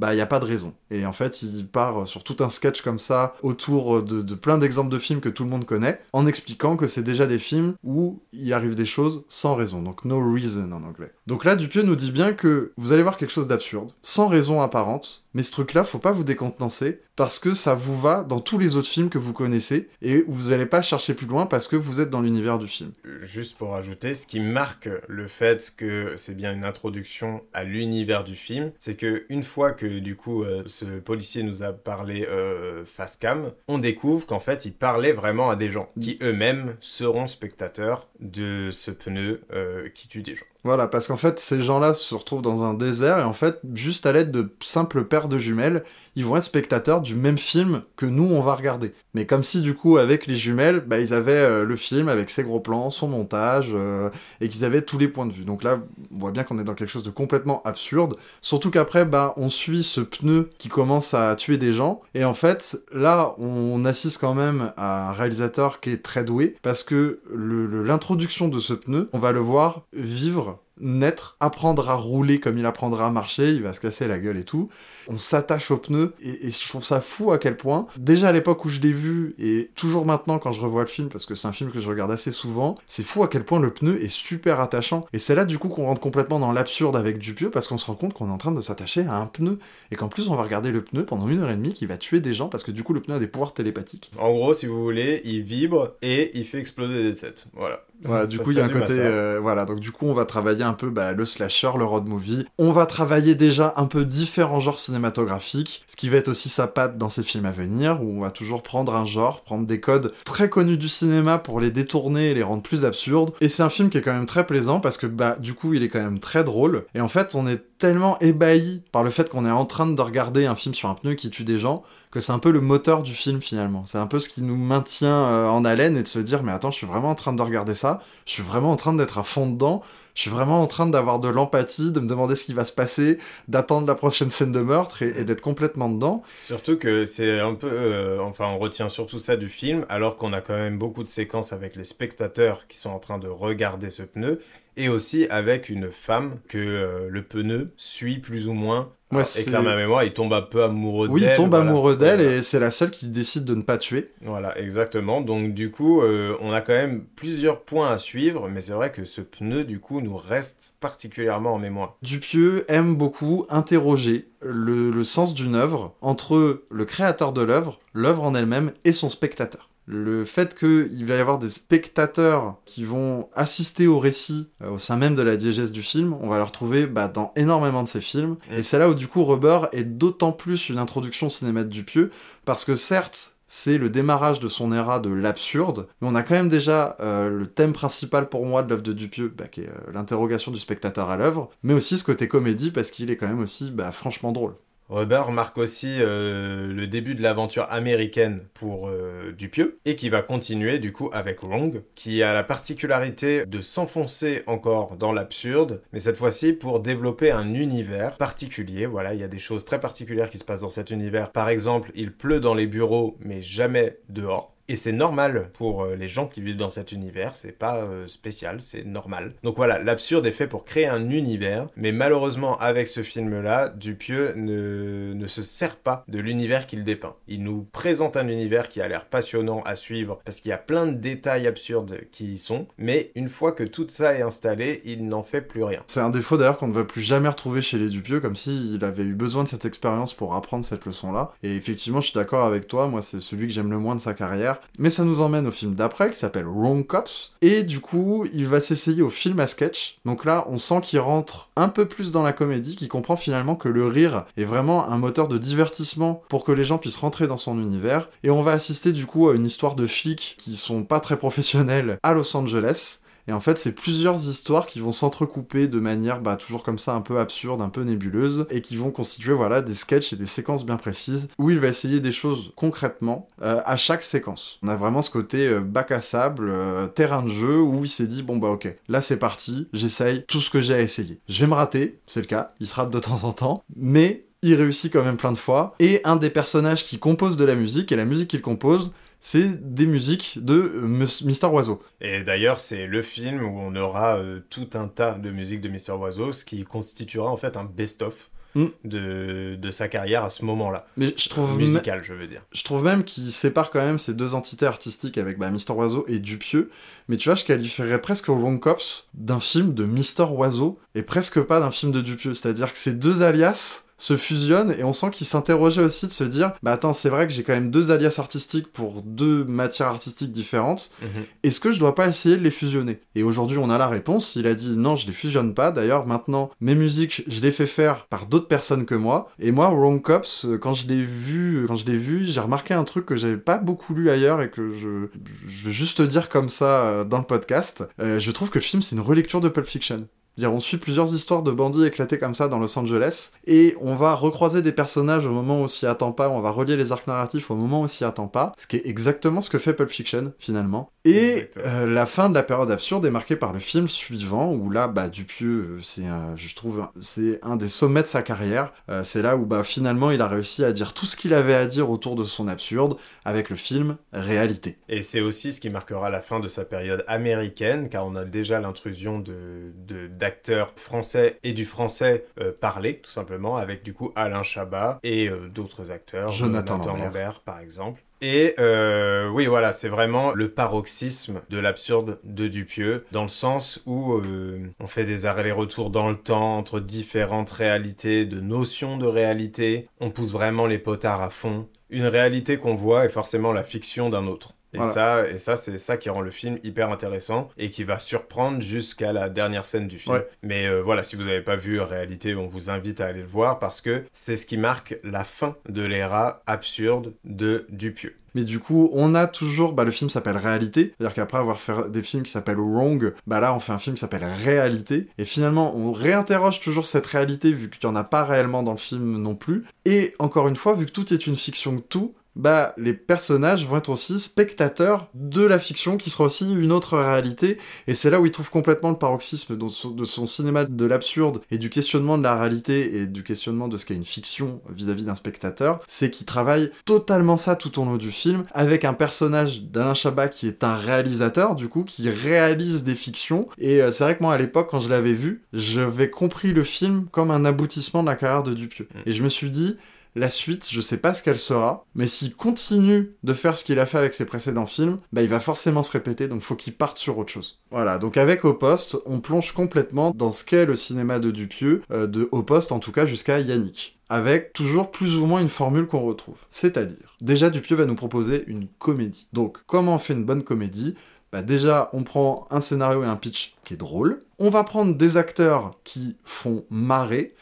Bah 0.02 0.12
il 0.12 0.16
n'y 0.16 0.20
a 0.20 0.26
pas 0.26 0.40
de 0.40 0.44
raison. 0.44 0.74
Et 0.90 1.06
en 1.06 1.12
fait, 1.12 1.42
il 1.42 1.64
part 1.64 2.08
sur 2.08 2.24
tout 2.24 2.36
un 2.40 2.48
sketch 2.48 2.82
comme 2.82 2.98
ça, 2.98 3.34
autour 3.44 4.02
de, 4.02 4.34
plein 4.34 4.58
d'exemples 4.58 4.90
de 4.90 4.98
films 4.98 5.20
que 5.20 5.28
tout 5.28 5.44
le 5.44 5.50
monde 5.50 5.64
connaît, 5.64 6.00
en 6.12 6.26
expliquant 6.26 6.76
que 6.76 6.88
c'est 6.88 7.04
déjà 7.04 7.26
des 7.26 7.38
films 7.38 7.74
où 7.84 8.20
il 8.32 8.52
arrive 8.52 8.74
des 8.74 8.84
choses 8.84 9.24
sans 9.28 9.54
raison, 9.54 9.80
donc 9.80 10.04
no 10.04 10.18
reason 10.18 10.72
en 10.72 10.82
anglais. 10.82 11.12
Donc 11.28 11.44
là, 11.44 11.54
Dupieux 11.54 11.84
nous 11.84 11.94
dit 11.94 12.10
bien 12.10 12.32
que 12.32 12.72
vous 12.76 12.90
allez 12.90 13.04
voir 13.04 13.16
quelque 13.16 13.30
chose 13.30 13.46
d'absurde, 13.46 13.92
sans 14.02 14.26
raison 14.26 14.60
apparente, 14.60 15.22
mais 15.34 15.42
ce 15.42 15.52
truc-là, 15.52 15.84
faut 15.84 15.98
pas 15.98 16.12
vous 16.12 16.24
décontenancer 16.24 17.00
parce 17.16 17.38
que 17.38 17.54
ça 17.54 17.74
vous 17.74 17.98
va 17.98 18.24
dans 18.24 18.40
tous 18.40 18.58
les 18.58 18.76
autres 18.76 18.88
films 18.88 19.10
que 19.10 19.18
vous 19.18 19.32
connaissez 19.32 19.88
et 20.00 20.24
vous 20.26 20.50
n'allez 20.50 20.66
pas 20.66 20.82
chercher 20.82 21.14
plus 21.14 21.26
loin 21.26 21.46
parce 21.46 21.68
que 21.68 21.76
vous 21.76 22.00
êtes 22.00 22.10
dans 22.10 22.20
l'univers 22.20 22.58
du 22.58 22.66
film. 22.66 22.92
Juste 23.20 23.56
pour 23.56 23.74
ajouter, 23.74 24.14
ce 24.14 24.26
qui 24.26 24.40
marque 24.40 24.88
le 25.08 25.28
fait 25.28 25.74
que 25.76 26.14
c'est 26.16 26.36
bien 26.36 26.52
une 26.52 26.64
introduction 26.64 27.42
à 27.52 27.64
l'univers 27.64 28.24
du 28.24 28.36
film, 28.36 28.72
c'est 28.78 28.94
que 28.94 29.24
une 29.28 29.42
fois 29.42 29.72
que 29.72 29.86
du 29.86 30.16
coup 30.16 30.42
euh, 30.42 30.62
ce 30.66 30.84
policier 30.84 31.42
nous 31.42 31.62
a 31.62 31.72
parlé 31.72 32.26
euh, 32.28 32.84
face 32.86 33.16
cam, 33.16 33.52
on 33.68 33.78
découvre 33.78 34.26
qu'en 34.26 34.40
fait 34.40 34.64
il 34.64 34.72
parlait 34.72 35.12
vraiment 35.12 35.50
à 35.50 35.56
des 35.56 35.70
gens 35.70 35.90
qui 36.00 36.18
eux-mêmes 36.22 36.76
seront 36.80 37.26
spectateurs 37.26 38.08
de 38.20 38.70
ce 38.70 38.90
pneu 38.90 39.42
euh, 39.52 39.88
qui 39.88 40.08
tue 40.08 40.22
des 40.22 40.34
gens. 40.34 40.46
Voilà, 40.64 40.86
parce 40.86 41.08
qu'en 41.08 41.16
fait, 41.16 41.40
ces 41.40 41.60
gens-là 41.60 41.92
se 41.92 42.14
retrouvent 42.14 42.42
dans 42.42 42.62
un 42.62 42.74
désert 42.74 43.18
et 43.18 43.24
en 43.24 43.32
fait, 43.32 43.58
juste 43.74 44.06
à 44.06 44.12
l'aide 44.12 44.30
de 44.30 44.54
simples 44.62 45.04
paires 45.04 45.26
de 45.26 45.36
jumelles, 45.36 45.82
ils 46.16 46.24
vont 46.24 46.36
être 46.36 46.44
spectateurs 46.44 47.00
du 47.00 47.14
même 47.14 47.38
film 47.38 47.82
que 47.96 48.06
nous, 48.06 48.24
on 48.24 48.40
va 48.40 48.54
regarder. 48.54 48.92
Mais 49.14 49.26
comme 49.26 49.42
si, 49.42 49.62
du 49.62 49.74
coup, 49.74 49.96
avec 49.96 50.26
les 50.26 50.34
jumelles, 50.34 50.80
bah, 50.80 50.98
ils 50.98 51.14
avaient 51.14 51.32
euh, 51.32 51.64
le 51.64 51.76
film 51.76 52.08
avec 52.08 52.30
ses 52.30 52.44
gros 52.44 52.60
plans, 52.60 52.90
son 52.90 53.08
montage, 53.08 53.70
euh, 53.74 54.10
et 54.40 54.48
qu'ils 54.48 54.64
avaient 54.64 54.82
tous 54.82 54.98
les 54.98 55.08
points 55.08 55.26
de 55.26 55.32
vue. 55.32 55.44
Donc 55.44 55.62
là, 55.62 55.80
on 56.14 56.18
voit 56.18 56.32
bien 56.32 56.44
qu'on 56.44 56.58
est 56.58 56.64
dans 56.64 56.74
quelque 56.74 56.90
chose 56.90 57.02
de 57.02 57.10
complètement 57.10 57.62
absurde. 57.64 58.16
Surtout 58.40 58.70
qu'après, 58.70 59.04
bah, 59.04 59.34
on 59.36 59.48
suit 59.48 59.82
ce 59.82 60.00
pneu 60.00 60.50
qui 60.58 60.68
commence 60.68 61.14
à 61.14 61.34
tuer 61.36 61.56
des 61.56 61.72
gens. 61.72 62.00
Et 62.14 62.24
en 62.24 62.34
fait, 62.34 62.78
là, 62.92 63.34
on 63.38 63.84
assiste 63.84 64.18
quand 64.18 64.34
même 64.34 64.72
à 64.76 65.10
un 65.10 65.12
réalisateur 65.12 65.80
qui 65.80 65.90
est 65.90 66.02
très 66.02 66.24
doué, 66.24 66.56
parce 66.62 66.82
que 66.82 67.20
l'introduction 67.32 68.48
de 68.48 68.58
ce 68.58 68.74
pneu, 68.74 69.08
on 69.12 69.18
va 69.18 69.32
le 69.32 69.40
voir 69.40 69.82
vivre 69.92 70.61
naître, 70.80 71.36
apprendre 71.40 71.90
à 71.90 71.94
rouler 71.94 72.40
comme 72.40 72.58
il 72.58 72.66
apprendra 72.66 73.06
à 73.06 73.10
marcher, 73.10 73.50
il 73.50 73.62
va 73.62 73.72
se 73.72 73.80
casser 73.80 74.06
la 74.08 74.18
gueule 74.18 74.36
et 74.36 74.44
tout. 74.44 74.68
On 75.08 75.18
s'attache 75.18 75.70
aux 75.70 75.76
pneus 75.76 76.14
et, 76.20 76.50
je 76.50 76.68
trouve 76.68 76.84
ça 76.84 77.00
fou 77.00 77.32
à 77.32 77.38
quel 77.38 77.56
point, 77.56 77.86
déjà 77.96 78.28
à 78.28 78.32
l'époque 78.32 78.64
où 78.64 78.68
je 78.68 78.80
l'ai 78.80 78.92
vu 78.92 79.34
et 79.38 79.70
toujours 79.74 80.06
maintenant 80.06 80.38
quand 80.38 80.52
je 80.52 80.60
revois 80.60 80.82
le 80.82 80.88
film, 80.88 81.08
parce 81.08 81.26
que 81.26 81.34
c'est 81.34 81.48
un 81.48 81.52
film 81.52 81.70
que 81.70 81.80
je 81.80 81.88
regarde 81.88 82.10
assez 82.10 82.32
souvent, 82.32 82.76
c'est 82.86 83.04
fou 83.04 83.22
à 83.22 83.28
quel 83.28 83.44
point 83.44 83.60
le 83.60 83.72
pneu 83.72 84.02
est 84.02 84.10
super 84.10 84.60
attachant. 84.60 85.06
Et 85.12 85.18
c'est 85.18 85.34
là 85.34 85.44
du 85.44 85.58
coup 85.58 85.68
qu'on 85.68 85.86
rentre 85.86 86.00
complètement 86.00 86.38
dans 86.38 86.52
l'absurde 86.52 86.96
avec 86.96 87.18
Dupieux 87.18 87.50
parce 87.50 87.68
qu'on 87.68 87.78
se 87.78 87.86
rend 87.86 87.94
compte 87.94 88.14
qu'on 88.14 88.28
est 88.28 88.32
en 88.32 88.38
train 88.38 88.52
de 88.52 88.60
s'attacher 88.60 89.02
à 89.02 89.16
un 89.16 89.26
pneu 89.26 89.58
et 89.90 89.96
qu'en 89.96 90.08
plus 90.08 90.28
on 90.28 90.34
va 90.34 90.42
regarder 90.42 90.70
le 90.70 90.82
pneu 90.82 91.04
pendant 91.04 91.28
une 91.28 91.40
heure 91.40 91.50
et 91.50 91.56
demie 91.56 91.72
qui 91.72 91.86
va 91.86 91.96
tuer 91.96 92.20
des 92.20 92.34
gens 92.34 92.48
parce 92.48 92.64
que 92.64 92.70
du 92.70 92.82
coup 92.82 92.92
le 92.92 93.00
pneu 93.00 93.16
a 93.16 93.18
des 93.18 93.26
pouvoirs 93.26 93.54
télépathiques. 93.54 94.10
En 94.18 94.32
gros, 94.32 94.54
si 94.54 94.66
vous 94.66 94.82
voulez, 94.82 95.20
il 95.24 95.42
vibre 95.42 95.94
et 96.02 96.36
il 96.36 96.44
fait 96.44 96.58
exploser 96.58 97.02
des 97.02 97.16
têtes. 97.16 97.48
Voilà. 97.54 97.84
Voilà, 98.04 98.26
du 98.26 98.38
coup, 98.38 98.50
il 98.50 98.58
y 98.58 98.60
a 98.60 98.64
un 98.64 98.68
côté. 98.68 98.98
Euh, 98.98 99.38
voilà, 99.40 99.64
donc 99.64 99.80
du 99.80 99.92
coup, 99.92 100.06
on 100.06 100.12
va 100.12 100.24
travailler 100.24 100.64
un 100.64 100.72
peu 100.72 100.90
bah, 100.90 101.12
le 101.12 101.24
slasher, 101.24 101.70
le 101.78 101.84
road 101.84 102.06
movie. 102.06 102.44
On 102.58 102.72
va 102.72 102.86
travailler 102.86 103.34
déjà 103.34 103.74
un 103.76 103.86
peu 103.86 104.04
différents 104.04 104.60
genres 104.60 104.78
cinématographiques, 104.78 105.84
ce 105.86 105.96
qui 105.96 106.08
va 106.08 106.18
être 106.18 106.28
aussi 106.28 106.48
sa 106.48 106.66
patte 106.66 106.98
dans 106.98 107.08
ses 107.08 107.22
films 107.22 107.46
à 107.46 107.50
venir, 107.50 108.02
où 108.02 108.18
on 108.18 108.20
va 108.20 108.30
toujours 108.30 108.62
prendre 108.62 108.94
un 108.94 109.04
genre, 109.04 109.42
prendre 109.42 109.66
des 109.66 109.80
codes 109.80 110.12
très 110.24 110.48
connus 110.48 110.76
du 110.76 110.88
cinéma 110.88 111.38
pour 111.38 111.60
les 111.60 111.70
détourner 111.70 112.30
et 112.30 112.34
les 112.34 112.42
rendre 112.42 112.62
plus 112.62 112.84
absurdes. 112.84 113.32
Et 113.40 113.48
c'est 113.48 113.62
un 113.62 113.70
film 113.70 113.90
qui 113.90 113.98
est 113.98 114.02
quand 114.02 114.12
même 114.12 114.26
très 114.26 114.46
plaisant 114.46 114.80
parce 114.80 114.96
que, 114.96 115.06
bah, 115.06 115.36
du 115.38 115.54
coup, 115.54 115.74
il 115.74 115.82
est 115.82 115.88
quand 115.88 116.02
même 116.02 116.18
très 116.20 116.44
drôle. 116.44 116.84
Et 116.94 117.00
en 117.00 117.08
fait, 117.08 117.34
on 117.34 117.46
est 117.46 117.62
tellement 117.82 118.16
ébahi 118.20 118.80
par 118.92 119.02
le 119.02 119.10
fait 119.10 119.28
qu'on 119.28 119.44
est 119.44 119.50
en 119.50 119.64
train 119.64 119.88
de 119.88 120.00
regarder 120.00 120.46
un 120.46 120.54
film 120.54 120.72
sur 120.72 120.88
un 120.88 120.94
pneu 120.94 121.14
qui 121.14 121.30
tue 121.30 121.42
des 121.42 121.58
gens 121.58 121.82
que 122.12 122.20
c'est 122.20 122.30
un 122.30 122.38
peu 122.38 122.52
le 122.52 122.60
moteur 122.60 123.02
du 123.02 123.12
film 123.12 123.40
finalement. 123.40 123.84
C'est 123.86 123.98
un 123.98 124.06
peu 124.06 124.20
ce 124.20 124.28
qui 124.28 124.40
nous 124.40 124.56
maintient 124.56 125.24
euh, 125.24 125.48
en 125.48 125.64
haleine 125.64 125.96
et 125.96 126.02
de 126.04 126.06
se 126.06 126.20
dire 126.20 126.44
mais 126.44 126.52
attends, 126.52 126.70
je 126.70 126.76
suis 126.76 126.86
vraiment 126.86 127.10
en 127.10 127.16
train 127.16 127.32
de 127.32 127.42
regarder 127.42 127.74
ça, 127.74 128.00
je 128.24 128.30
suis 128.30 128.42
vraiment 128.44 128.70
en 128.70 128.76
train 128.76 128.92
d'être 128.92 129.18
à 129.18 129.24
fond 129.24 129.48
dedans, 129.48 129.82
je 130.14 130.20
suis 130.20 130.30
vraiment 130.30 130.62
en 130.62 130.68
train 130.68 130.86
d'avoir 130.86 131.18
de 131.18 131.28
l'empathie, 131.28 131.90
de 131.90 131.98
me 131.98 132.06
demander 132.06 132.36
ce 132.36 132.44
qui 132.44 132.54
va 132.54 132.64
se 132.64 132.72
passer, 132.72 133.18
d'attendre 133.48 133.88
la 133.88 133.96
prochaine 133.96 134.30
scène 134.30 134.52
de 134.52 134.60
meurtre 134.60 135.02
et, 135.02 135.24
d'être 135.24 135.40
complètement 135.40 135.88
dedans. 135.88 136.22
Surtout 136.44 136.76
que 136.76 137.04
c'est 137.04 137.40
un 137.40 137.54
peu, 137.54 137.68
euh, 137.68 138.20
enfin 138.20 138.46
on 138.46 138.58
retient 138.58 138.88
surtout 138.88 139.18
ça 139.18 139.36
du 139.36 139.48
film, 139.48 139.86
alors 139.88 140.14
qu'on 140.14 140.32
a 140.32 140.40
quand 140.40 140.54
même 140.54 140.78
beaucoup 140.78 141.02
de 141.02 141.08
séquences 141.08 141.52
avec 141.52 141.74
les 141.74 141.84
spectateurs 141.84 142.68
qui 142.68 142.76
sont 142.78 142.90
en 142.90 143.00
train 143.00 143.18
de 143.18 143.26
regarder 143.26 143.90
ce 143.90 144.02
pneu 144.02 144.38
et 144.76 144.88
aussi 144.88 145.26
avec 145.30 145.68
une 145.68 145.90
femme 145.90 146.38
que 146.48 146.58
euh, 146.58 147.08
le 147.08 147.22
pneu 147.22 147.72
suit 147.76 148.18
plus 148.18 148.48
ou 148.48 148.52
moins 148.52 148.92
Ouais, 149.12 149.24
éclaire 149.38 149.62
ma 149.62 149.76
mémoire, 149.76 150.04
il 150.04 150.12
tombe 150.14 150.32
un 150.32 150.40
peu 150.40 150.64
amoureux 150.64 151.06
d'elle. 151.06 151.14
Oui, 151.14 151.22
il 151.22 151.34
tombe 151.34 151.54
amoureux 151.54 151.96
d'elle 151.96 152.20
et 152.22 152.40
c'est 152.40 152.58
la 152.58 152.70
seule 152.70 152.90
qui 152.90 153.08
décide 153.08 153.44
de 153.44 153.54
ne 153.54 153.60
pas 153.60 153.76
tuer. 153.76 154.10
Voilà, 154.22 154.58
exactement. 154.58 155.20
Donc 155.20 155.52
du 155.52 155.70
coup, 155.70 156.00
euh, 156.00 156.34
on 156.40 156.50
a 156.50 156.62
quand 156.62 156.72
même 156.72 157.04
plusieurs 157.14 157.60
points 157.60 157.90
à 157.90 157.98
suivre, 157.98 158.48
mais 158.48 158.62
c'est 158.62 158.72
vrai 158.72 158.90
que 158.90 159.04
ce 159.04 159.20
pneu, 159.20 159.64
du 159.64 159.80
coup, 159.80 160.00
nous 160.00 160.16
reste 160.16 160.76
particulièrement 160.80 161.52
en 161.54 161.58
mémoire. 161.58 161.96
Dupieux 162.00 162.64
aime 162.68 162.96
beaucoup 162.96 163.44
interroger 163.50 164.28
le, 164.40 164.90
le 164.90 165.04
sens 165.04 165.34
d'une 165.34 165.56
œuvre 165.56 165.94
entre 166.00 166.62
le 166.70 166.84
créateur 166.86 167.34
de 167.34 167.42
l'œuvre, 167.42 167.80
l'œuvre 167.92 168.24
en 168.24 168.34
elle-même 168.34 168.72
et 168.84 168.94
son 168.94 169.10
spectateur 169.10 169.68
le 169.86 170.24
fait 170.24 170.56
qu'il 170.56 171.04
va 171.04 171.16
y 171.16 171.18
avoir 171.18 171.38
des 171.38 171.48
spectateurs 171.48 172.56
qui 172.64 172.84
vont 172.84 173.28
assister 173.34 173.86
au 173.86 173.98
récit 173.98 174.50
euh, 174.62 174.70
au 174.70 174.78
sein 174.78 174.96
même 174.96 175.14
de 175.14 175.22
la 175.22 175.36
diégèse 175.36 175.72
du 175.72 175.82
film, 175.82 176.14
on 176.20 176.28
va 176.28 176.36
le 176.36 176.44
retrouver 176.44 176.86
bah, 176.86 177.08
dans 177.08 177.32
énormément 177.36 177.82
de 177.82 177.88
ces 177.88 178.00
films. 178.00 178.36
Mm. 178.50 178.54
Et 178.54 178.62
c'est 178.62 178.78
là 178.78 178.88
où 178.88 178.94
du 178.94 179.08
coup 179.08 179.24
Rubber 179.24 179.60
est 179.72 179.84
d'autant 179.84 180.32
plus 180.32 180.68
une 180.68 180.78
introduction 180.78 181.28
cinéma 181.28 181.64
de 181.64 181.68
Dupieux, 181.68 182.10
parce 182.44 182.64
que 182.64 182.74
certes, 182.74 183.38
c'est 183.54 183.76
le 183.76 183.90
démarrage 183.90 184.40
de 184.40 184.48
son 184.48 184.72
era 184.72 184.98
de 184.98 185.10
l'absurde, 185.10 185.86
mais 186.00 186.08
on 186.08 186.14
a 186.14 186.22
quand 186.22 186.34
même 186.34 186.48
déjà 186.48 186.96
euh, 187.00 187.28
le 187.28 187.46
thème 187.46 187.74
principal 187.74 188.30
pour 188.30 188.46
moi 188.46 188.62
de 188.62 188.70
l'œuvre 188.70 188.82
de 188.82 188.94
Dupieux, 188.94 189.28
bah, 189.36 189.46
qui 189.46 189.60
est 189.60 189.68
euh, 189.68 189.92
l'interrogation 189.92 190.52
du 190.52 190.58
spectateur 190.58 191.10
à 191.10 191.18
l'œuvre, 191.18 191.50
mais 191.62 191.74
aussi 191.74 191.98
ce 191.98 192.04
côté 192.04 192.28
comédie, 192.28 192.70
parce 192.70 192.90
qu'il 192.90 193.10
est 193.10 193.16
quand 193.16 193.28
même 193.28 193.40
aussi 193.40 193.70
bah, 193.70 193.92
franchement 193.92 194.32
drôle. 194.32 194.54
Rubber 194.92 195.22
marque 195.30 195.56
aussi 195.56 195.96
euh, 196.00 196.70
le 196.70 196.86
début 196.86 197.14
de 197.14 197.22
l'aventure 197.22 197.64
américaine 197.70 198.42
pour 198.52 198.88
euh, 198.88 199.32
Dupieux 199.32 199.78
et 199.86 199.96
qui 199.96 200.10
va 200.10 200.20
continuer 200.20 200.78
du 200.78 200.92
coup 200.92 201.08
avec 201.14 201.42
Wrong 201.42 201.82
qui 201.94 202.22
a 202.22 202.34
la 202.34 202.44
particularité 202.44 203.46
de 203.46 203.62
s'enfoncer 203.62 204.42
encore 204.46 204.96
dans 204.98 205.14
l'absurde 205.14 205.82
mais 205.94 205.98
cette 205.98 206.18
fois-ci 206.18 206.52
pour 206.52 206.80
développer 206.80 207.30
un 207.30 207.54
univers 207.54 208.18
particulier. 208.18 208.84
Voilà, 208.84 209.14
il 209.14 209.20
y 209.20 209.24
a 209.24 209.28
des 209.28 209.38
choses 209.38 209.64
très 209.64 209.80
particulières 209.80 210.28
qui 210.28 210.36
se 210.36 210.44
passent 210.44 210.60
dans 210.60 210.68
cet 210.68 210.90
univers. 210.90 211.32
Par 211.32 211.48
exemple, 211.48 211.90
il 211.94 212.12
pleut 212.12 212.40
dans 212.40 212.54
les 212.54 212.66
bureaux 212.66 213.16
mais 213.20 213.40
jamais 213.40 213.98
dehors. 214.10 214.51
Et 214.68 214.76
c'est 214.76 214.92
normal 214.92 215.50
pour 215.52 215.82
euh, 215.82 215.96
les 215.96 216.08
gens 216.08 216.26
qui 216.26 216.40
vivent 216.40 216.56
dans 216.56 216.70
cet 216.70 216.92
univers, 216.92 217.36
c'est 217.36 217.52
pas 217.58 217.82
euh, 217.82 218.06
spécial, 218.06 218.62
c'est 218.62 218.84
normal. 218.84 219.34
Donc 219.42 219.56
voilà, 219.56 219.78
l'absurde 219.78 220.24
est 220.26 220.32
fait 220.32 220.46
pour 220.46 220.64
créer 220.64 220.86
un 220.86 221.10
univers, 221.10 221.68
mais 221.76 221.92
malheureusement 221.92 222.56
avec 222.58 222.88
ce 222.88 223.02
film-là, 223.02 223.68
Dupieux 223.68 224.34
ne, 224.34 225.14
ne 225.14 225.26
se 225.26 225.42
sert 225.42 225.76
pas 225.76 226.04
de 226.08 226.20
l'univers 226.20 226.66
qu'il 226.66 226.84
dépeint. 226.84 227.16
Il 227.26 227.42
nous 227.42 227.64
présente 227.72 228.16
un 228.16 228.28
univers 228.28 228.68
qui 228.68 228.80
a 228.80 228.88
l'air 228.88 229.06
passionnant 229.06 229.62
à 229.62 229.74
suivre, 229.74 230.20
parce 230.24 230.40
qu'il 230.40 230.50
y 230.50 230.52
a 230.52 230.58
plein 230.58 230.86
de 230.86 230.94
détails 230.94 231.46
absurdes 231.46 232.00
qui 232.12 232.34
y 232.34 232.38
sont, 232.38 232.66
mais 232.78 233.10
une 233.14 233.28
fois 233.28 233.52
que 233.52 233.64
tout 233.64 233.86
ça 233.88 234.14
est 234.14 234.22
installé, 234.22 234.80
il 234.84 235.06
n'en 235.06 235.24
fait 235.24 235.42
plus 235.42 235.64
rien. 235.64 235.82
C'est 235.86 236.00
un 236.00 236.10
défaut 236.10 236.36
d'ailleurs 236.36 236.58
qu'on 236.58 236.68
ne 236.68 236.72
va 236.72 236.84
plus 236.84 237.02
jamais 237.02 237.28
retrouver 237.28 237.62
chez 237.62 237.78
les 237.78 237.88
Dupieux, 237.88 238.20
comme 238.20 238.36
s'il 238.36 238.84
avait 238.84 239.02
eu 239.02 239.14
besoin 239.14 239.42
de 239.42 239.48
cette 239.48 239.64
expérience 239.64 240.14
pour 240.14 240.34
apprendre 240.34 240.64
cette 240.64 240.86
leçon-là. 240.86 241.32
Et 241.42 241.56
effectivement, 241.56 242.00
je 242.00 242.06
suis 242.06 242.14
d'accord 242.14 242.46
avec 242.46 242.68
toi, 242.68 242.86
moi 242.86 243.02
c'est 243.02 243.20
celui 243.20 243.48
que 243.48 243.52
j'aime 243.52 243.70
le 243.70 243.78
moins 243.78 243.96
de 243.96 244.00
sa 244.00 244.14
carrière. 244.14 244.51
Mais 244.78 244.90
ça 244.90 245.04
nous 245.04 245.20
emmène 245.20 245.46
au 245.46 245.50
film 245.50 245.74
d'après, 245.74 246.10
qui 246.10 246.18
s'appelle 246.18 246.46
Wrong 246.46 246.86
Cops. 246.86 247.34
Et 247.40 247.62
du 247.62 247.80
coup, 247.80 248.26
il 248.32 248.46
va 248.46 248.60
s'essayer 248.60 249.02
au 249.02 249.10
film 249.10 249.40
à 249.40 249.46
sketch. 249.46 249.98
Donc 250.04 250.24
là, 250.24 250.44
on 250.48 250.58
sent 250.58 250.80
qu'il 250.82 251.00
rentre 251.00 251.50
un 251.56 251.68
peu 251.68 251.86
plus 251.86 252.12
dans 252.12 252.22
la 252.22 252.32
comédie, 252.32 252.76
qu'il 252.76 252.88
comprend 252.88 253.16
finalement 253.16 253.56
que 253.56 253.68
le 253.68 253.86
rire 253.86 254.24
est 254.36 254.44
vraiment 254.44 254.88
un 254.88 254.98
moteur 254.98 255.28
de 255.28 255.38
divertissement 255.38 256.22
pour 256.28 256.44
que 256.44 256.52
les 256.52 256.64
gens 256.64 256.78
puissent 256.78 256.96
rentrer 256.96 257.26
dans 257.26 257.36
son 257.36 257.60
univers. 257.60 258.08
Et 258.22 258.30
on 258.30 258.42
va 258.42 258.52
assister 258.52 258.92
du 258.92 259.06
coup 259.06 259.28
à 259.28 259.34
une 259.34 259.44
histoire 259.44 259.76
de 259.76 259.86
flics 259.86 260.36
qui 260.38 260.56
sont 260.56 260.82
pas 260.82 261.00
très 261.00 261.16
professionnels 261.16 261.98
à 262.02 262.12
Los 262.12 262.36
Angeles. 262.36 263.00
Et 263.28 263.32
en 263.32 263.40
fait, 263.40 263.58
c'est 263.58 263.74
plusieurs 263.74 264.16
histoires 264.28 264.66
qui 264.66 264.80
vont 264.80 264.92
s'entrecouper 264.92 265.68
de 265.68 265.80
manière 265.80 266.20
bah, 266.20 266.36
toujours 266.36 266.62
comme 266.62 266.78
ça 266.78 266.94
un 266.94 267.00
peu 267.00 267.18
absurde, 267.18 267.62
un 267.62 267.68
peu 267.68 267.82
nébuleuse, 267.82 268.46
et 268.50 268.62
qui 268.62 268.76
vont 268.76 268.90
constituer 268.90 269.32
voilà 269.32 269.60
des 269.60 269.74
sketchs 269.74 270.12
et 270.12 270.16
des 270.16 270.26
séquences 270.26 270.66
bien 270.66 270.76
précises 270.76 271.28
où 271.38 271.50
il 271.50 271.58
va 271.58 271.68
essayer 271.68 272.00
des 272.00 272.12
choses 272.12 272.52
concrètement 272.56 273.28
euh, 273.42 273.60
à 273.64 273.76
chaque 273.76 274.02
séquence. 274.02 274.58
On 274.62 274.68
a 274.68 274.76
vraiment 274.76 275.02
ce 275.02 275.10
côté 275.10 275.46
euh, 275.46 275.60
bac 275.60 275.92
à 275.92 276.00
sable, 276.00 276.48
euh, 276.48 276.86
terrain 276.86 277.22
de 277.22 277.28
jeu 277.28 277.60
où 277.60 277.84
il 277.84 277.88
s'est 277.88 278.06
dit 278.06 278.22
bon 278.22 278.38
bah 278.38 278.48
ok, 278.48 278.76
là 278.88 279.00
c'est 279.00 279.18
parti, 279.18 279.68
j'essaye 279.72 280.24
tout 280.26 280.40
ce 280.40 280.50
que 280.50 280.60
j'ai 280.60 280.74
à 280.74 280.80
essayer. 280.80 281.20
Je 281.28 281.40
vais 281.40 281.46
me 281.46 281.54
rater, 281.54 282.00
c'est 282.06 282.20
le 282.20 282.26
cas, 282.26 282.52
il 282.60 282.66
se 282.66 282.74
rate 282.74 282.90
de 282.90 282.98
temps 282.98 283.24
en 283.24 283.32
temps, 283.32 283.62
mais 283.76 284.26
il 284.42 284.54
réussit 284.54 284.92
quand 284.92 285.04
même 285.04 285.16
plein 285.16 285.32
de 285.32 285.38
fois. 285.38 285.74
Et 285.78 286.00
un 286.04 286.16
des 286.16 286.30
personnages 286.30 286.84
qui 286.84 286.98
compose 286.98 287.36
de 287.36 287.44
la 287.44 287.54
musique, 287.54 287.92
et 287.92 287.96
la 287.96 288.04
musique 288.04 288.28
qu'il 288.28 288.42
compose, 288.42 288.92
c'est 289.24 289.72
des 289.72 289.86
musiques 289.86 290.40
de 290.42 290.54
euh, 290.54 291.06
Mister 291.24 291.46
Oiseau. 291.46 291.80
Et 292.00 292.24
d'ailleurs, 292.24 292.58
c'est 292.58 292.88
le 292.88 293.02
film 293.02 293.44
où 293.44 293.56
on 293.60 293.76
aura 293.76 294.16
euh, 294.16 294.40
tout 294.50 294.68
un 294.74 294.88
tas 294.88 295.14
de 295.14 295.30
musiques 295.30 295.60
de 295.60 295.68
Mister 295.68 295.92
Oiseau, 295.92 296.32
ce 296.32 296.44
qui 296.44 296.64
constituera 296.64 297.30
en 297.30 297.36
fait 297.36 297.56
un 297.56 297.64
best-of. 297.64 298.28
Mm. 298.54 298.66
De, 298.84 299.54
de, 299.54 299.70
sa 299.70 299.88
carrière 299.88 300.24
à 300.24 300.28
ce 300.28 300.44
moment-là. 300.44 300.84
Mais 300.98 301.14
je 301.16 301.30
trouve 301.30 301.56
musical, 301.56 302.04
je 302.04 302.12
veux 302.12 302.26
dire. 302.26 302.42
Je 302.52 302.62
trouve 302.64 302.84
même 302.84 303.02
qu'il 303.02 303.32
sépare 303.32 303.70
quand 303.70 303.80
même 303.80 303.98
ces 303.98 304.12
deux 304.12 304.34
entités 304.34 304.66
artistiques 304.66 305.16
avec 305.16 305.38
bah, 305.38 305.48
Mister 305.48 305.72
Oiseau 305.72 306.04
et 306.06 306.18
Dupieux. 306.18 306.70
Mais 307.08 307.16
tu 307.16 307.30
vois, 307.30 307.34
je 307.34 307.46
qualifierais 307.46 308.02
presque 308.02 308.28
Long 308.28 308.58
Cops 308.58 309.06
d'un 309.14 309.40
film 309.40 309.72
de 309.72 309.86
Mister 309.86 310.24
Oiseau 310.24 310.78
et 310.94 311.02
presque 311.02 311.40
pas 311.40 311.60
d'un 311.60 311.70
film 311.70 311.92
de 311.92 312.02
Dupieux. 312.02 312.34
C'est-à-dire 312.34 312.70
que 312.70 312.76
ces 312.76 312.92
deux 312.92 313.22
alias 313.22 313.84
se 314.02 314.16
fusionnent 314.16 314.74
et 314.76 314.82
on 314.82 314.92
sent 314.92 315.10
qu'il 315.12 315.28
s'interrogeait 315.28 315.82
aussi 315.82 316.08
de 316.08 316.12
se 316.12 316.24
dire 316.24 316.52
bah 316.64 316.72
attends 316.72 316.92
c'est 316.92 317.08
vrai 317.08 317.28
que 317.28 317.32
j'ai 317.32 317.44
quand 317.44 317.52
même 317.52 317.70
deux 317.70 317.92
alias 317.92 318.16
artistiques 318.18 318.72
pour 318.72 319.00
deux 319.02 319.44
matières 319.44 319.86
artistiques 319.86 320.32
différentes. 320.32 320.90
Mhm. 321.02 321.08
est-ce 321.44 321.60
que 321.60 321.70
je 321.70 321.78
dois 321.78 321.94
pas 321.94 322.08
essayer 322.08 322.36
de 322.36 322.42
les 322.42 322.50
fusionner? 322.50 323.00
Et 323.14 323.22
aujourd'hui 323.22 323.58
on 323.58 323.70
a 323.70 323.78
la 323.78 323.86
réponse. 323.86 324.34
Il 324.34 324.48
a 324.48 324.54
dit 324.54 324.76
non 324.76 324.96
je 324.96 325.06
les 325.06 325.12
fusionne 325.12 325.54
pas. 325.54 325.70
D'ailleurs 325.70 326.04
maintenant 326.08 326.50
mes 326.60 326.74
musiques 326.74 327.22
je 327.28 327.40
les 327.40 327.52
fais 327.52 327.66
faire 327.66 328.06
par 328.06 328.26
d'autres 328.26 328.48
personnes 328.48 328.86
que 328.86 328.96
moi. 328.96 329.30
Et 329.38 329.52
moi 329.52 329.68
Wrong 329.68 330.02
Cops 330.02 330.46
euh, 330.46 330.58
quand 330.58 330.74
je 330.74 330.88
l'ai 330.88 331.02
vu 331.02 331.64
quand 331.68 331.76
je 331.76 331.86
l'ai 331.86 331.96
vu 331.96 332.26
j'ai 332.26 332.40
remarqué 332.40 332.74
un 332.74 332.84
truc 332.84 333.06
que 333.06 333.14
j'avais 333.16 333.36
pas 333.36 333.58
beaucoup 333.58 333.94
lu 333.94 334.10
ailleurs 334.10 334.42
et 334.42 334.50
que 334.50 334.68
je 334.68 335.06
je 335.46 335.66
veux 335.66 335.72
juste 335.72 335.98
te 335.98 336.02
dire 336.02 336.28
comme 336.28 336.48
ça 336.48 336.86
euh, 336.86 337.04
dans 337.04 337.18
le 337.18 337.24
podcast. 337.24 337.88
Euh, 338.00 338.18
je 338.18 338.30
trouve 338.32 338.50
que 338.50 338.58
le 338.58 338.64
film 338.64 338.82
c'est 338.82 338.96
une 338.96 339.02
relecture 339.02 339.40
de 339.40 339.48
Pulp 339.48 339.66
Fiction 339.66 340.08
on 340.40 340.60
suit 340.60 340.76
plusieurs 340.78 341.12
histoires 341.14 341.42
de 341.42 341.50
bandits 341.50 341.84
éclatés 341.86 342.18
comme 342.18 342.34
ça 342.34 342.48
dans 342.48 342.58
Los 342.58 342.78
Angeles, 342.78 343.32
et 343.46 343.76
on 343.80 343.94
va 343.94 344.14
recroiser 344.14 344.62
des 344.62 344.72
personnages 344.72 345.26
au 345.26 345.32
moment 345.32 345.62
où 345.62 345.68
s'y 345.68 345.86
attend 345.86 346.12
pas, 346.12 346.28
on 346.28 346.40
va 346.40 346.50
relier 346.50 346.76
les 346.76 346.92
arcs 346.92 347.06
narratifs 347.06 347.50
au 347.50 347.56
moment 347.56 347.82
où 347.82 347.88
s'y 347.88 348.04
attend 348.04 348.28
pas, 348.28 348.52
ce 348.56 348.66
qui 348.66 348.76
est 348.76 348.86
exactement 348.86 349.40
ce 349.40 349.50
que 349.50 349.58
fait 349.58 349.74
Pulp 349.74 349.90
Fiction, 349.90 350.32
finalement. 350.38 350.90
Et 351.04 351.50
euh, 351.66 351.84
la 351.86 352.06
fin 352.06 352.28
de 352.28 352.34
la 352.34 352.44
période 352.44 352.70
absurde 352.70 353.04
est 353.04 353.10
marquée 353.10 353.34
par 353.36 353.52
le 353.52 353.58
film 353.58 353.88
suivant, 353.88 354.52
où 354.52 354.70
là, 354.70 354.86
bah, 354.88 355.08
Dupieux, 355.08 355.78
c'est, 355.82 356.06
un- 356.06 356.36
je 356.36 356.54
trouve, 356.54 356.86
c'est 357.00 357.40
un 357.42 357.56
des 357.56 357.68
sommets 357.68 358.02
de 358.02 358.06
sa 358.06 358.22
carrière. 358.22 358.72
Euh, 358.88 359.02
c'est 359.02 359.20
là 359.22 359.36
où, 359.36 359.44
bah, 359.44 359.64
finalement, 359.64 360.12
il 360.12 360.20
a 360.22 360.28
réussi 360.28 360.64
à 360.64 360.72
dire 360.72 360.94
tout 360.94 361.06
ce 361.06 361.16
qu'il 361.16 361.34
avait 361.34 361.54
à 361.54 361.66
dire 361.66 361.90
autour 361.90 362.14
de 362.14 362.24
son 362.24 362.46
absurde, 362.46 362.96
avec 363.24 363.50
le 363.50 363.56
film 363.56 363.96
Réalité. 364.12 364.78
Et 364.88 365.02
c'est 365.02 365.20
aussi 365.20 365.52
ce 365.52 365.60
qui 365.60 365.70
marquera 365.70 366.08
la 366.08 366.20
fin 366.20 366.38
de 366.38 366.46
sa 366.48 366.64
période 366.64 367.04
américaine, 367.08 367.88
car 367.88 368.06
on 368.06 368.14
a 368.14 368.24
déjà 368.24 368.60
l'intrusion 368.60 369.18
de, 369.18 369.72
de- 369.86 370.06
d'acteurs 370.22 370.72
français 370.76 371.40
et 371.42 371.52
du 371.52 371.66
français 371.66 372.26
euh, 372.38 372.52
parlé, 372.52 372.98
tout 372.98 373.10
simplement, 373.10 373.56
avec 373.56 373.82
du 373.82 373.92
coup 373.92 374.12
Alain 374.14 374.44
Chabat 374.44 375.00
et 375.02 375.28
euh, 375.28 375.48
d'autres 375.48 375.90
acteurs, 375.90 376.30
Jonathan 376.30 376.78
Lambert. 376.78 377.40
par 377.40 377.58
exemple. 377.58 378.00
Et 378.20 378.54
euh, 378.60 379.28
oui, 379.30 379.46
voilà, 379.46 379.72
c'est 379.72 379.88
vraiment 379.88 380.30
le 380.32 380.48
paroxysme 380.48 381.42
de 381.50 381.58
l'absurde 381.58 382.20
de 382.22 382.46
Dupieux, 382.46 383.04
dans 383.10 383.24
le 383.24 383.28
sens 383.28 383.82
où 383.84 384.12
euh, 384.12 384.60
on 384.78 384.86
fait 384.86 385.04
des 385.04 385.26
allers-retours 385.26 385.90
dans 385.90 386.08
le 386.08 386.16
temps 386.16 386.56
entre 386.56 386.78
différentes 386.78 387.50
réalités, 387.50 388.24
de 388.24 388.40
notions 388.40 388.96
de 388.98 389.06
réalité. 389.06 389.88
On 389.98 390.10
pousse 390.10 390.32
vraiment 390.32 390.68
les 390.68 390.78
potards 390.78 391.20
à 391.20 391.30
fond. 391.30 391.66
Une 391.90 392.06
réalité 392.06 392.58
qu'on 392.58 392.76
voit 392.76 393.04
est 393.04 393.08
forcément 393.08 393.52
la 393.52 393.64
fiction 393.64 394.08
d'un 394.08 394.28
autre. 394.28 394.54
Et 394.74 394.78
Voilà. 394.78 394.92
ça, 394.92 395.28
et 395.28 395.38
ça 395.38 395.56
c'est 395.56 395.76
ça 395.78 395.96
qui 395.96 396.08
rend 396.10 396.20
le 396.22 396.30
film 396.30 396.58
hyper 396.64 396.90
intéressant 396.90 397.48
et 397.58 397.70
qui 397.70 397.84
va 397.84 397.98
surprendre 397.98 398.60
jusqu'à 398.60 399.12
la 399.12 399.28
dernière 399.28 399.66
scène 399.66 399.86
du 399.88 399.98
film. 399.98 400.16
Ouais. 400.16 400.26
Mais 400.42 400.66
euh, 400.66 400.82
voilà, 400.82 401.02
si 401.02 401.16
vous 401.16 401.24
n'avez 401.24 401.42
pas 401.42 401.56
vu 401.56 401.80
en 401.80 401.86
réalité, 401.86 402.34
on 402.34 402.46
vous 402.48 402.70
invite 402.70 403.00
à 403.00 403.06
aller 403.06 403.20
le 403.22 403.26
voir 403.26 403.58
parce 403.58 403.80
que 403.80 404.04
c'est 404.12 404.36
ce 404.36 404.46
qui 404.46 404.56
marque 404.56 404.98
la 405.04 405.24
fin 405.24 405.56
de 405.68 405.82
l'ère 405.82 406.40
absurde 406.46 407.14
de 407.24 407.66
Dupieux. 407.70 408.16
Mais 408.34 408.44
du 408.44 408.60
coup, 408.60 408.88
on 408.94 409.14
a 409.14 409.26
toujours, 409.26 409.74
bah, 409.74 409.84
le 409.84 409.90
film 409.90 410.08
s'appelle 410.08 410.38
Réalité, 410.38 410.94
c'est-à-dire 410.96 411.14
qu'après 411.14 411.36
avoir 411.36 411.60
fait 411.60 411.90
des 411.90 412.02
films 412.02 412.22
qui 412.22 412.30
s'appellent 412.30 412.56
Wrong, 412.56 413.12
bah 413.26 413.40
là, 413.40 413.54
on 413.54 413.58
fait 413.60 413.72
un 413.72 413.78
film 413.78 413.94
qui 413.94 414.00
s'appelle 414.00 414.24
Réalité, 414.42 415.08
et 415.18 415.26
finalement, 415.26 415.76
on 415.76 415.92
réinterroge 415.92 416.60
toujours 416.60 416.86
cette 416.86 417.04
réalité, 417.06 417.52
vu 417.52 417.68
qu'il 417.68 417.86
n'y 417.88 417.94
en 417.94 417.96
a 417.96 418.04
pas 418.04 418.24
réellement 418.24 418.62
dans 418.62 418.72
le 418.72 418.78
film 418.78 419.18
non 419.18 419.34
plus, 419.34 419.64
et 419.84 420.14
encore 420.18 420.48
une 420.48 420.56
fois, 420.56 420.74
vu 420.74 420.86
que 420.86 420.92
tout 420.92 421.12
est 421.12 421.26
une 421.26 421.36
fiction 421.36 421.74
de 421.74 421.80
tout, 421.80 422.14
bah, 422.36 422.74
les 422.76 422.94
personnages 422.94 423.66
vont 423.66 423.76
être 423.76 423.90
aussi 423.90 424.18
spectateurs 424.18 425.08
de 425.14 425.42
la 425.42 425.58
fiction, 425.58 425.96
qui 425.96 426.10
sera 426.10 426.24
aussi 426.24 426.52
une 426.52 426.72
autre 426.72 426.98
réalité, 426.98 427.58
et 427.86 427.94
c'est 427.94 428.10
là 428.10 428.20
où 428.20 428.26
il 428.26 428.32
trouve 428.32 428.50
complètement 428.50 428.90
le 428.90 428.98
paroxysme 428.98 429.56
de 429.56 429.68
son, 429.68 429.90
de 429.90 430.04
son 430.04 430.26
cinéma 430.26 430.64
de 430.64 430.84
l'absurde, 430.84 431.40
et 431.50 431.58
du 431.58 431.70
questionnement 431.70 432.18
de 432.18 432.22
la 432.22 432.38
réalité, 432.38 432.96
et 432.96 433.06
du 433.06 433.22
questionnement 433.22 433.68
de 433.68 433.76
ce 433.76 433.86
qu'est 433.86 433.94
une 433.94 434.04
fiction 434.04 434.60
vis-à-vis 434.68 435.04
d'un 435.04 435.14
spectateur, 435.14 435.80
c'est 435.86 436.10
qu'il 436.10 436.26
travaille 436.26 436.70
totalement 436.84 437.36
ça 437.36 437.56
tout 437.56 437.80
au 437.80 437.84
long 437.84 437.96
du 437.96 438.10
film, 438.10 438.42
avec 438.52 438.84
un 438.84 438.94
personnage 438.94 439.62
d'Alain 439.64 439.94
Chabat 439.94 440.28
qui 440.28 440.46
est 440.46 440.64
un 440.64 440.76
réalisateur, 440.76 441.54
du 441.54 441.68
coup, 441.68 441.84
qui 441.84 442.08
réalise 442.08 442.84
des 442.84 442.94
fictions, 442.94 443.48
et 443.58 443.82
euh, 443.82 443.90
c'est 443.90 444.04
vrai 444.04 444.16
que 444.16 444.22
moi, 444.22 444.34
à 444.34 444.38
l'époque, 444.38 444.68
quand 444.70 444.80
je 444.80 444.90
l'avais 444.90 445.12
vu, 445.12 445.42
j'avais 445.52 446.10
compris 446.10 446.52
le 446.52 446.62
film 446.62 447.06
comme 447.10 447.30
un 447.30 447.44
aboutissement 447.44 448.02
de 448.02 448.08
la 448.08 448.16
carrière 448.16 448.42
de 448.42 448.54
Dupieux. 448.54 448.88
Et 449.06 449.12
je 449.12 449.22
me 449.22 449.28
suis 449.28 449.50
dit, 449.50 449.76
la 450.14 450.30
suite, 450.30 450.68
je 450.70 450.80
sais 450.80 450.98
pas 450.98 451.14
ce 451.14 451.22
qu'elle 451.22 451.38
sera, 451.38 451.84
mais 451.94 452.06
s'il 452.06 452.36
continue 452.36 453.12
de 453.22 453.34
faire 453.34 453.56
ce 453.56 453.64
qu'il 453.64 453.78
a 453.78 453.86
fait 453.86 453.98
avec 453.98 454.14
ses 454.14 454.26
précédents 454.26 454.66
films, 454.66 454.98
bah 455.12 455.22
il 455.22 455.28
va 455.28 455.40
forcément 455.40 455.82
se 455.82 455.92
répéter, 455.92 456.28
donc 456.28 456.42
faut 456.42 456.56
qu'il 456.56 456.74
parte 456.74 456.98
sur 456.98 457.16
autre 457.18 457.32
chose. 457.32 457.60
Voilà, 457.70 457.98
donc 457.98 458.16
avec 458.16 458.44
Au 458.44 458.54
Poste, 458.54 458.96
on 459.06 459.20
plonge 459.20 459.52
complètement 459.52 460.12
dans 460.14 460.32
ce 460.32 460.44
qu'est 460.44 460.66
le 460.66 460.76
cinéma 460.76 461.18
de 461.18 461.30
Dupieux, 461.30 461.82
euh, 461.90 462.06
de 462.06 462.28
Au 462.32 462.42
Poste 462.42 462.72
en 462.72 462.78
tout 462.78 462.92
cas 462.92 463.06
jusqu'à 463.06 463.40
Yannick. 463.40 463.98
Avec 464.08 464.52
toujours 464.52 464.90
plus 464.90 465.16
ou 465.16 465.24
moins 465.24 465.40
une 465.40 465.48
formule 465.48 465.86
qu'on 465.86 466.02
retrouve. 466.02 466.40
C'est-à-dire, 466.50 467.16
déjà 467.22 467.48
Dupieux 467.48 467.76
va 467.76 467.86
nous 467.86 467.94
proposer 467.94 468.44
une 468.46 468.66
comédie. 468.78 469.28
Donc, 469.32 469.58
comment 469.66 469.94
on 469.94 469.98
fait 469.98 470.12
une 470.12 470.26
bonne 470.26 470.42
comédie? 470.42 470.94
Bah 471.32 471.40
déjà, 471.40 471.88
on 471.94 472.02
prend 472.02 472.46
un 472.50 472.60
scénario 472.60 473.02
et 473.02 473.06
un 473.06 473.16
pitch 473.16 473.54
qui 473.64 473.72
est 473.72 473.78
drôle. 473.78 474.18
On 474.38 474.50
va 474.50 474.64
prendre 474.64 474.94
des 474.94 475.16
acteurs 475.16 475.78
qui 475.82 476.16
font 476.24 476.66
marrer. 476.68 477.34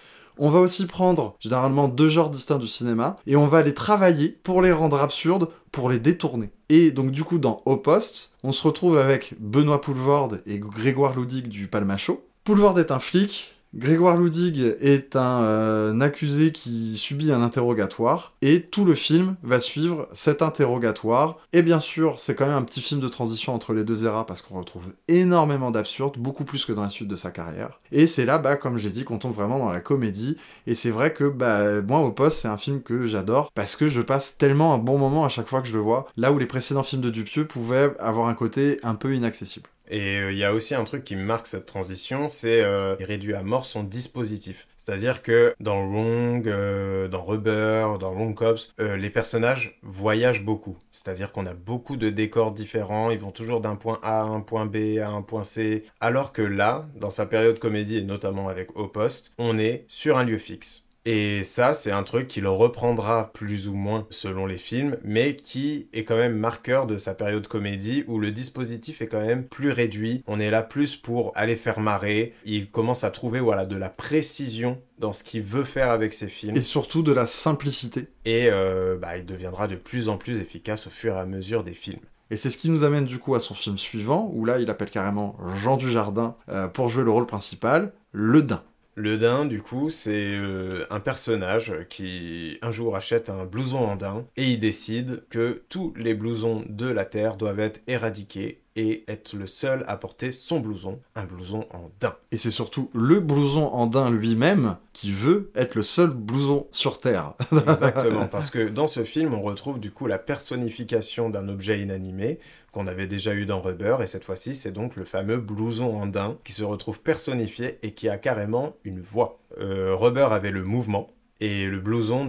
On 0.43 0.49
va 0.49 0.61
aussi 0.61 0.87
prendre 0.87 1.37
généralement 1.39 1.87
deux 1.87 2.09
genres 2.09 2.31
distincts 2.31 2.59
du 2.59 2.67
cinéma 2.67 3.17
et 3.27 3.37
on 3.37 3.47
va 3.47 3.61
les 3.61 3.75
travailler 3.75 4.31
pour 4.31 4.63
les 4.63 4.73
rendre 4.73 4.99
absurdes, 4.99 5.51
pour 5.71 5.91
les 5.91 5.99
détourner. 5.99 6.49
Et 6.71 6.93
donc 6.93 7.11
du 7.11 7.25
coup 7.25 7.39
dans 7.39 7.61
Au 7.67 7.77
Poste, 7.77 8.33
on 8.43 8.51
se 8.51 8.67
retrouve 8.67 8.97
avec 8.97 9.35
Benoît 9.39 9.83
Poulvorde 9.83 10.41
et 10.47 10.59
Grégoire 10.59 11.15
Loudig 11.15 11.49
du 11.49 11.67
Palmacho. 11.67 12.25
Poulvorde 12.43 12.79
est 12.79 12.91
un 12.91 13.01
flic 13.01 13.60
Grégoire 13.73 14.17
Ludig 14.17 14.75
est 14.81 15.15
un, 15.15 15.43
euh, 15.43 16.01
accusé 16.01 16.51
qui 16.51 16.97
subit 16.97 17.31
un 17.31 17.41
interrogatoire, 17.41 18.33
et 18.43 18.63
tout 18.63 18.85
le 18.85 18.95
film 18.95 19.37
va 19.45 19.61
suivre 19.61 20.09
cet 20.13 20.43
interrogatoire. 20.43 21.39
Et 21.53 21.63
bien 21.63 21.79
sûr, 21.79 22.19
c'est 22.19 22.35
quand 22.35 22.47
même 22.47 22.57
un 22.57 22.65
petit 22.65 22.81
film 22.81 23.01
de 23.01 23.07
transition 23.07 23.55
entre 23.55 23.73
les 23.73 23.85
deux 23.85 24.07
eras, 24.07 24.25
parce 24.25 24.43
qu'on 24.43 24.59
retrouve 24.59 24.93
énormément 25.07 25.71
d'absurde, 25.71 26.19
beaucoup 26.19 26.43
plus 26.43 26.65
que 26.65 26.73
dans 26.73 26.83
la 26.83 26.91
suite 26.91 27.07
de 27.07 27.15
sa 27.15 27.31
carrière. 27.31 27.81
Et 27.93 28.09
c'est 28.09 28.25
là, 28.25 28.39
bah, 28.39 28.57
comme 28.57 28.77
j'ai 28.77 28.91
dit, 28.91 29.05
qu'on 29.05 29.19
tombe 29.19 29.35
vraiment 29.35 29.61
dans 29.61 29.71
la 29.71 29.81
comédie, 29.81 30.37
et 30.67 30.75
c'est 30.75 30.91
vrai 30.91 31.15
que 31.15 31.29
bah, 31.29 31.81
moi, 31.83 32.01
au 32.01 32.11
poste, 32.11 32.41
c'est 32.41 32.49
un 32.49 32.57
film 32.57 32.83
que 32.83 33.07
j'adore, 33.07 33.53
parce 33.55 33.77
que 33.77 33.89
je 33.89 34.01
passe 34.01 34.37
tellement 34.37 34.75
un 34.75 34.79
bon 34.79 34.99
moment 34.99 35.25
à 35.25 35.29
chaque 35.29 35.47
fois 35.47 35.61
que 35.61 35.69
je 35.69 35.75
le 35.75 35.81
vois, 35.81 36.09
là 36.17 36.33
où 36.33 36.41
les 36.41 36.47
précédents 36.47 36.83
films 36.83 37.03
de 37.03 37.11
Dupieux 37.11 37.47
pouvaient 37.47 37.95
avoir 38.01 38.27
un 38.27 38.35
côté 38.35 38.81
un 38.83 38.97
peu 38.97 39.15
inaccessible. 39.15 39.69
Et 39.91 40.15
il 40.15 40.23
euh, 40.23 40.33
y 40.33 40.45
a 40.45 40.55
aussi 40.55 40.75
un 40.75 40.85
truc 40.85 41.05
qui 41.05 41.17
marque 41.17 41.47
cette 41.47 41.67
transition, 41.67 42.29
c'est 42.29 42.63
euh, 42.63 42.95
réduit 43.01 43.35
à 43.35 43.43
mort 43.43 43.65
son 43.65 43.83
dispositif. 43.83 44.69
C'est-à-dire 44.83 45.23
que 45.23 45.53
dans 45.61 45.87
Wrong, 45.87 46.49
euh, 46.49 47.07
dans 47.07 47.23
Rubber, 47.23 47.99
dans 48.01 48.13
Wrong 48.13 48.35
Cops, 48.35 48.73
euh, 48.81 48.97
les 48.97 49.11
personnages 49.11 49.79
voyagent 49.83 50.43
beaucoup. 50.43 50.79
C'est-à-dire 50.91 51.33
qu'on 51.33 51.45
a 51.45 51.53
beaucoup 51.53 51.97
de 51.97 52.09
décors 52.09 52.53
différents, 52.53 53.11
ils 53.11 53.19
vont 53.19 53.31
toujours 53.31 53.61
d'un 53.61 53.77
point 53.77 53.99
A 54.03 54.23
à 54.23 54.25
un 54.25 54.41
point 54.41 54.65
B 54.65 54.99
à 55.03 55.11
un 55.11 55.21
point 55.21 55.45
C. 55.45 55.83
Alors 56.01 56.33
que 56.33 56.41
là, 56.41 56.89
dans 56.97 57.11
sa 57.11 57.27
période 57.27 57.59
comédie 57.59 57.99
et 57.99 58.05
notamment 58.05 58.49
avec 58.49 58.75
Au 58.77 58.89
Poste, 58.89 59.35
on 59.37 59.59
est 59.59 59.85
sur 59.87 60.17
un 60.17 60.25
lieu 60.25 60.39
fixe. 60.39 60.85
Et 61.13 61.43
ça, 61.43 61.75
c'est 61.75 61.91
un 61.91 62.05
truc 62.05 62.29
qu'il 62.29 62.47
reprendra 62.47 63.33
plus 63.33 63.67
ou 63.67 63.75
moins 63.75 64.07
selon 64.11 64.47
les 64.47 64.57
films, 64.57 64.97
mais 65.03 65.35
qui 65.35 65.89
est 65.93 66.05
quand 66.05 66.17
même 66.17 66.37
marqueur 66.37 66.87
de 66.87 66.99
sa 66.99 67.15
période 67.15 67.49
comédie 67.49 68.05
où 68.07 68.21
le 68.21 68.31
dispositif 68.31 69.03
est 69.03 69.07
quand 69.07 69.27
même 69.27 69.43
plus 69.43 69.71
réduit. 69.73 70.23
On 70.29 70.39
est 70.39 70.53
là 70.53 70.63
plus 70.63 70.95
pour 70.95 71.33
aller 71.35 71.57
faire 71.57 71.81
marrer. 71.81 72.33
Il 72.45 72.71
commence 72.71 73.03
à 73.03 73.11
trouver 73.11 73.41
voilà 73.41 73.67
de 73.67 73.75
la 73.75 73.91
précision 73.91 74.81
dans 75.01 75.13
ce 75.13 75.25
qu'il 75.25 75.43
veut 75.43 75.65
faire 75.65 75.91
avec 75.91 76.13
ses 76.13 76.29
films. 76.29 76.57
Et 76.57 76.63
surtout 76.63 77.03
de 77.03 77.11
la 77.11 77.27
simplicité. 77.27 78.07
Et 78.25 78.47
euh, 78.49 78.97
bah, 78.97 79.17
il 79.17 79.27
deviendra 79.27 79.67
de 79.67 79.75
plus 79.75 80.09
en 80.09 80.17
plus 80.17 80.41
efficace 80.41 80.87
au 80.87 80.91
fur 80.91 81.17
et 81.17 81.19
à 81.19 81.27
mesure 81.27 81.65
des 81.65 81.75
films. 81.75 81.99
Et 82.31 82.37
c'est 82.37 82.51
ce 82.51 82.59
qui 82.59 82.71
nous 82.71 82.85
amène 82.85 83.05
du 83.05 83.19
coup 83.19 83.35
à 83.35 83.41
son 83.41 83.55
film 83.55 83.77
suivant, 83.77 84.31
où 84.33 84.45
là 84.45 84.61
il 84.61 84.71
appelle 84.71 84.91
carrément 84.91 85.37
Jean 85.57 85.77
Dujardin 85.77 86.37
euh, 86.51 86.69
pour 86.69 86.89
jouer 86.89 87.03
le 87.03 87.11
rôle 87.11 87.27
principal, 87.27 87.93
Le 88.13 88.43
Dain. 88.43 88.63
Le 89.01 89.17
daim, 89.17 89.47
du 89.47 89.63
coup, 89.63 89.89
c'est 89.89 90.37
euh, 90.37 90.85
un 90.91 91.01
personnage 91.01 91.73
qui 91.89 92.59
un 92.61 92.71
jour 92.71 92.97
achète 92.97 93.31
un 93.31 93.47
blouson 93.47 93.79
en 93.79 93.97
daim 93.97 94.27
et 94.37 94.51
il 94.51 94.61
décide 94.61 95.25
que 95.31 95.63
tous 95.71 95.95
les 95.97 96.13
blousons 96.13 96.67
de 96.69 96.87
la 96.87 97.07
Terre 97.07 97.39
doivent 97.39 97.61
être 97.61 97.81
éradiqués 97.87 98.60
et 98.77 99.05
être 99.09 99.35
le 99.35 99.47
seul 99.47 99.83
à 99.87 99.97
porter 99.97 100.31
son 100.31 100.61
blouson, 100.61 101.01
un 101.15 101.25
blouson 101.25 101.67
en 101.71 101.91
daim. 102.01 102.15
Et 102.31 102.37
c'est 102.37 102.51
surtout 102.51 102.91
le 102.95 103.21
blouson 103.21 103.67
en 103.67 103.87
daim 103.87 104.11
lui-même 104.11 104.77
qui 104.93 105.13
veut 105.13 105.51
être 105.55 105.75
le 105.75 105.83
seul 105.83 106.11
blouson 106.11 106.67
sur 106.71 107.01
Terre. 107.01 107.35
Exactement, 107.53 108.27
parce 108.27 108.51
que 108.51 108.69
dans 108.69 108.89
ce 108.89 109.05
film, 109.05 109.35
on 109.35 109.43
retrouve 109.43 109.81
du 109.81 109.91
coup 109.91 110.07
la 110.07 110.19
personnification 110.19 111.31
d'un 111.31 111.49
objet 111.49 111.81
inanimé 111.81 112.39
qu'on 112.73 112.87
avait 112.87 113.07
déjà 113.07 113.35
eu 113.35 113.47
dans 113.47 113.61
Rubber, 113.61 113.97
et 114.01 114.07
cette 114.07 114.25
fois-ci, 114.25 114.55
c'est 114.55 114.73
donc 114.73 114.95
le 114.95 115.05
fameux 115.05 115.39
blouson 115.39 115.97
en 115.97 116.07
daim 116.07 116.39
qui 116.45 116.53
se 116.53 116.63
retrouve 116.63 117.01
personnifié 117.01 117.79
et 117.83 117.93
qui 117.93 118.09
a 118.09 118.19
carrément 118.19 118.77
une 118.85 119.01
voix. 119.01 119.41
Euh, 119.61 119.97
Rubber 119.97 120.29
avait 120.31 120.53
le 120.53 120.63
mouvement, 120.63 121.11
et 121.41 121.67
le 121.67 121.81
blouson 121.81 122.29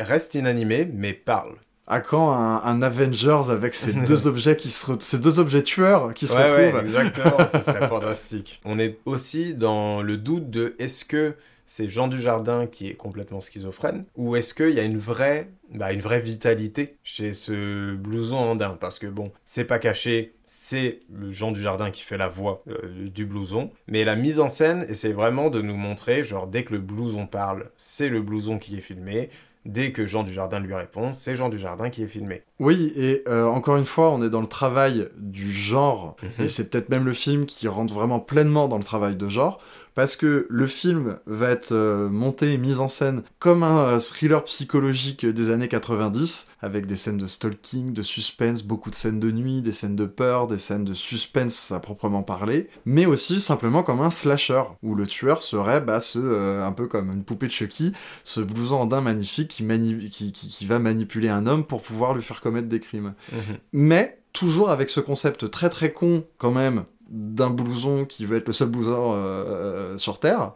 reste 0.00 0.34
inanimé, 0.34 0.90
mais 0.92 1.14
parle 1.14 1.56
à 1.90 2.00
quand 2.00 2.32
un, 2.32 2.82
Avengers 2.82 3.50
avec 3.50 3.74
ces 3.74 3.92
deux 4.06 4.26
objets 4.28 4.56
qui 4.56 4.70
se 4.70 4.92
ces 5.00 5.18
deux 5.18 5.40
objets 5.40 5.62
tueurs 5.62 6.14
qui 6.14 6.26
se 6.26 6.34
retrouvent 6.34 6.74
ouais, 6.74 6.80
exactement, 6.80 7.48
ce 7.52 7.60
serait 7.60 7.88
fantastique. 7.88 8.60
On 8.64 8.78
est 8.78 8.98
aussi 9.04 9.54
dans 9.54 10.00
le 10.00 10.16
doute 10.16 10.48
de 10.50 10.76
est-ce 10.78 11.04
que 11.04 11.34
c'est 11.64 11.88
Jean 11.88 12.08
Dujardin 12.08 12.66
qui 12.66 12.88
est 12.88 12.94
complètement 12.94 13.40
schizophrène 13.40 14.04
ou 14.16 14.36
est-ce 14.36 14.54
qu'il 14.54 14.70
y 14.70 14.80
a 14.80 14.84
une 14.84 14.98
vraie 14.98 15.50
bah, 15.72 15.92
une 15.92 16.00
vraie 16.00 16.20
vitalité 16.20 16.96
chez 17.04 17.32
ce 17.32 17.94
blouson 17.94 18.36
andin 18.36 18.76
parce 18.80 18.98
que 18.98 19.06
bon 19.06 19.30
c'est 19.44 19.64
pas 19.64 19.78
caché 19.78 20.34
c'est 20.44 21.00
Jean 21.28 21.52
Dujardin 21.52 21.90
qui 21.90 22.02
fait 22.02 22.16
la 22.16 22.26
voix 22.26 22.64
euh, 22.68 23.08
du 23.08 23.24
blouson. 23.24 23.70
Mais 23.86 24.02
la 24.04 24.16
mise 24.16 24.40
en 24.40 24.48
scène 24.48 24.84
essaie 24.88 25.12
vraiment 25.12 25.48
de 25.48 25.60
nous 25.60 25.76
montrer 25.76 26.24
genre 26.24 26.46
dès 26.46 26.64
que 26.64 26.74
le 26.74 26.80
blouson 26.80 27.26
parle 27.26 27.70
c'est 27.76 28.08
le 28.08 28.22
blouson 28.22 28.58
qui 28.58 28.76
est 28.76 28.80
filmé 28.80 29.28
Dès 29.66 29.92
que 29.92 30.06
Jean 30.06 30.22
Dujardin 30.22 30.58
lui 30.58 30.74
répond, 30.74 31.12
c'est 31.12 31.36
Jean 31.36 31.50
Dujardin 31.50 31.90
qui 31.90 32.02
est 32.02 32.08
filmé. 32.08 32.42
Oui, 32.60 32.92
et 32.96 33.22
euh, 33.28 33.44
encore 33.44 33.76
une 33.76 33.84
fois, 33.84 34.10
on 34.10 34.22
est 34.22 34.30
dans 34.30 34.40
le 34.40 34.46
travail 34.46 35.08
du 35.18 35.52
genre, 35.52 36.16
mhm. 36.22 36.44
et 36.44 36.48
c'est 36.48 36.70
peut-être 36.70 36.88
même 36.88 37.04
le 37.04 37.12
film 37.12 37.44
qui 37.44 37.68
rentre 37.68 37.92
vraiment 37.92 38.20
pleinement 38.20 38.68
dans 38.68 38.78
le 38.78 38.84
travail 38.84 39.16
de 39.16 39.28
genre, 39.28 39.60
parce 39.94 40.16
que 40.16 40.46
le 40.48 40.66
film 40.66 41.18
va 41.26 41.50
être 41.50 41.72
euh, 41.72 42.08
monté 42.08 42.52
et 42.52 42.58
mis 42.58 42.76
en 42.76 42.88
scène 42.88 43.22
comme 43.38 43.62
un 43.62 43.78
euh, 43.78 43.98
thriller 43.98 44.42
psychologique 44.44 45.26
des 45.26 45.50
années 45.50 45.68
90, 45.68 46.48
avec 46.60 46.86
des 46.86 46.96
scènes 46.96 47.18
de 47.18 47.26
stalking, 47.26 47.92
de 47.92 48.02
suspense, 48.02 48.62
beaucoup 48.62 48.90
de 48.90 48.94
scènes 48.94 49.20
de 49.20 49.30
nuit, 49.30 49.62
des 49.62 49.72
scènes 49.72 49.96
de 49.96 50.06
peur, 50.06 50.46
des 50.46 50.58
scènes 50.58 50.84
de 50.84 50.94
suspense 50.94 51.72
à 51.72 51.80
proprement 51.80 52.22
parler, 52.22 52.68
mais 52.84 53.06
aussi 53.06 53.40
simplement 53.40 53.82
comme 53.82 54.00
un 54.00 54.10
slasher, 54.10 54.62
où 54.82 54.94
le 54.94 55.06
tueur 55.06 55.42
serait 55.42 55.80
bah, 55.80 56.00
ce, 56.00 56.18
euh, 56.18 56.66
un 56.66 56.72
peu 56.72 56.86
comme 56.86 57.10
une 57.10 57.24
poupée 57.24 57.46
de 57.46 57.52
Chucky, 57.52 57.92
ce 58.24 58.40
blouson 58.40 58.76
andin 58.76 59.00
magnifique 59.00 59.48
qui, 59.48 60.32
qui, 60.32 60.66
va 60.66 60.78
manipuler 60.78 61.28
un 61.28 61.46
homme 61.46 61.64
pour 61.64 61.82
pouvoir 61.82 62.14
lui 62.14 62.22
faire 62.22 62.40
commettre 62.40 62.68
des 62.68 62.80
crimes. 62.80 63.14
Mhm. 63.32 63.56
Mais 63.72 64.20
toujours 64.32 64.70
avec 64.70 64.88
ce 64.88 65.00
concept 65.00 65.50
très 65.50 65.70
très 65.70 65.92
con 65.92 66.24
quand 66.38 66.52
même 66.52 66.84
d'un 67.10 67.50
blouson 67.50 68.04
qui 68.04 68.24
veut 68.24 68.38
être 68.38 68.46
le 68.46 68.52
seul 68.52 68.68
blouson 68.68 69.12
euh, 69.14 69.98
sur 69.98 70.18
Terre. 70.18 70.52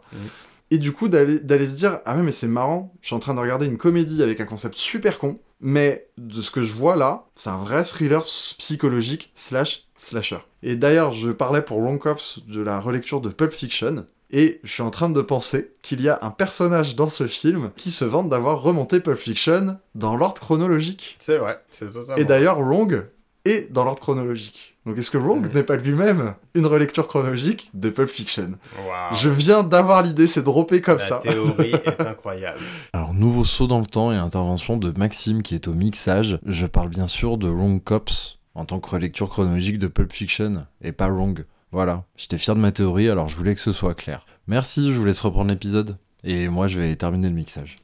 Et 0.71 0.77
du 0.79 0.93
coup, 0.93 1.07
d'aller 1.07 1.67
se 1.67 1.75
dire, 1.75 1.99
ah 2.05 2.15
ouais, 2.15 2.23
mais 2.23 2.31
c'est 2.31 2.47
marrant, 2.47 2.93
je 3.01 3.07
suis 3.07 3.15
en 3.15 3.19
train 3.19 3.35
de 3.35 3.39
regarder 3.39 3.67
une 3.67 3.77
comédie 3.77 4.23
avec 4.23 4.41
un 4.41 4.45
concept 4.45 4.77
super 4.77 5.19
con, 5.19 5.39
mais 5.59 6.07
de 6.17 6.41
ce 6.41 6.49
que 6.49 6.63
je 6.63 6.73
vois 6.73 6.95
là, 6.95 7.27
c'est 7.35 7.51
un 7.51 7.57
vrai 7.57 7.83
thriller 7.83 8.23
psychologique 8.23 9.31
slash 9.35 9.87
slasher. 9.95 10.39
Et 10.63 10.75
d'ailleurs, 10.75 11.11
je 11.11 11.29
parlais 11.29 11.61
pour 11.61 11.81
Long 11.81 11.99
Cops 11.99 12.39
de 12.47 12.61
la 12.61 12.79
relecture 12.79 13.21
de 13.21 13.29
Pulp 13.29 13.53
Fiction, 13.53 14.05
et 14.31 14.59
je 14.63 14.71
suis 14.71 14.81
en 14.81 14.89
train 14.89 15.09
de 15.09 15.21
penser 15.21 15.75
qu'il 15.83 16.01
y 16.01 16.09
a 16.09 16.17
un 16.23 16.31
personnage 16.31 16.95
dans 16.95 17.09
ce 17.09 17.27
film 17.27 17.71
qui 17.77 17.91
se 17.91 18.03
vante 18.03 18.29
d'avoir 18.29 18.61
remonté 18.61 18.99
Pulp 18.99 19.19
Fiction 19.19 19.77
dans 19.93 20.17
l'ordre 20.17 20.41
chronologique. 20.41 21.15
C'est 21.19 21.37
vrai, 21.37 21.63
c'est 21.69 21.91
totalement. 21.91 22.15
Et 22.15 22.25
d'ailleurs, 22.25 22.61
Long 22.61 22.89
est 23.45 23.71
dans 23.71 23.83
l'ordre 23.83 24.01
chronologique. 24.01 24.74
Donc 24.85 24.99
est-ce 24.99 25.09
que 25.09 25.17
Wrong 25.17 25.51
n'est 25.53 25.63
pas 25.63 25.77
lui-même 25.77 26.35
une 26.53 26.67
relecture 26.67 27.07
chronologique 27.07 27.71
de 27.73 27.89
Pulp 27.89 28.09
Fiction? 28.09 28.51
Je 29.13 29.29
viens 29.29 29.63
d'avoir 29.63 30.03
l'idée, 30.03 30.27
c'est 30.27 30.43
droppé 30.43 30.81
comme 30.81 30.99
ça. 30.99 31.21
La 31.25 31.33
théorie 31.33 31.71
est 31.85 32.01
incroyable. 32.01 32.59
Alors 32.93 33.13
nouveau 33.13 33.43
saut 33.43 33.65
dans 33.65 33.79
le 33.79 33.85
temps 33.85 34.11
et 34.11 34.15
intervention 34.15 34.77
de 34.77 34.91
Maxime 34.95 35.41
qui 35.41 35.55
est 35.55 35.67
au 35.67 35.73
mixage. 35.73 36.37
Je 36.45 36.67
parle 36.67 36.89
bien 36.89 37.07
sûr 37.07 37.37
de 37.37 37.47
Wrong 37.47 37.83
Cops 37.83 38.39
en 38.53 38.65
tant 38.65 38.79
que 38.79 38.89
relecture 38.89 39.27
chronologique 39.27 39.79
de 39.79 39.87
Pulp 39.87 40.13
Fiction 40.13 40.65
et 40.81 40.91
pas 40.91 41.07
Wrong. 41.07 41.45
Voilà, 41.71 42.05
j'étais 42.15 42.37
fier 42.37 42.55
de 42.55 42.61
ma 42.61 42.71
théorie 42.71 43.09
alors 43.09 43.27
je 43.27 43.35
voulais 43.35 43.55
que 43.55 43.61
ce 43.61 43.71
soit 43.71 43.95
clair. 43.95 44.25
Merci, 44.47 44.93
je 44.93 44.99
vous 44.99 45.05
laisse 45.05 45.19
reprendre 45.19 45.49
l'épisode 45.49 45.97
et 46.23 46.47
moi 46.47 46.67
je 46.67 46.79
vais 46.79 46.95
terminer 46.95 47.27
le 47.29 47.35
mixage. 47.35 47.77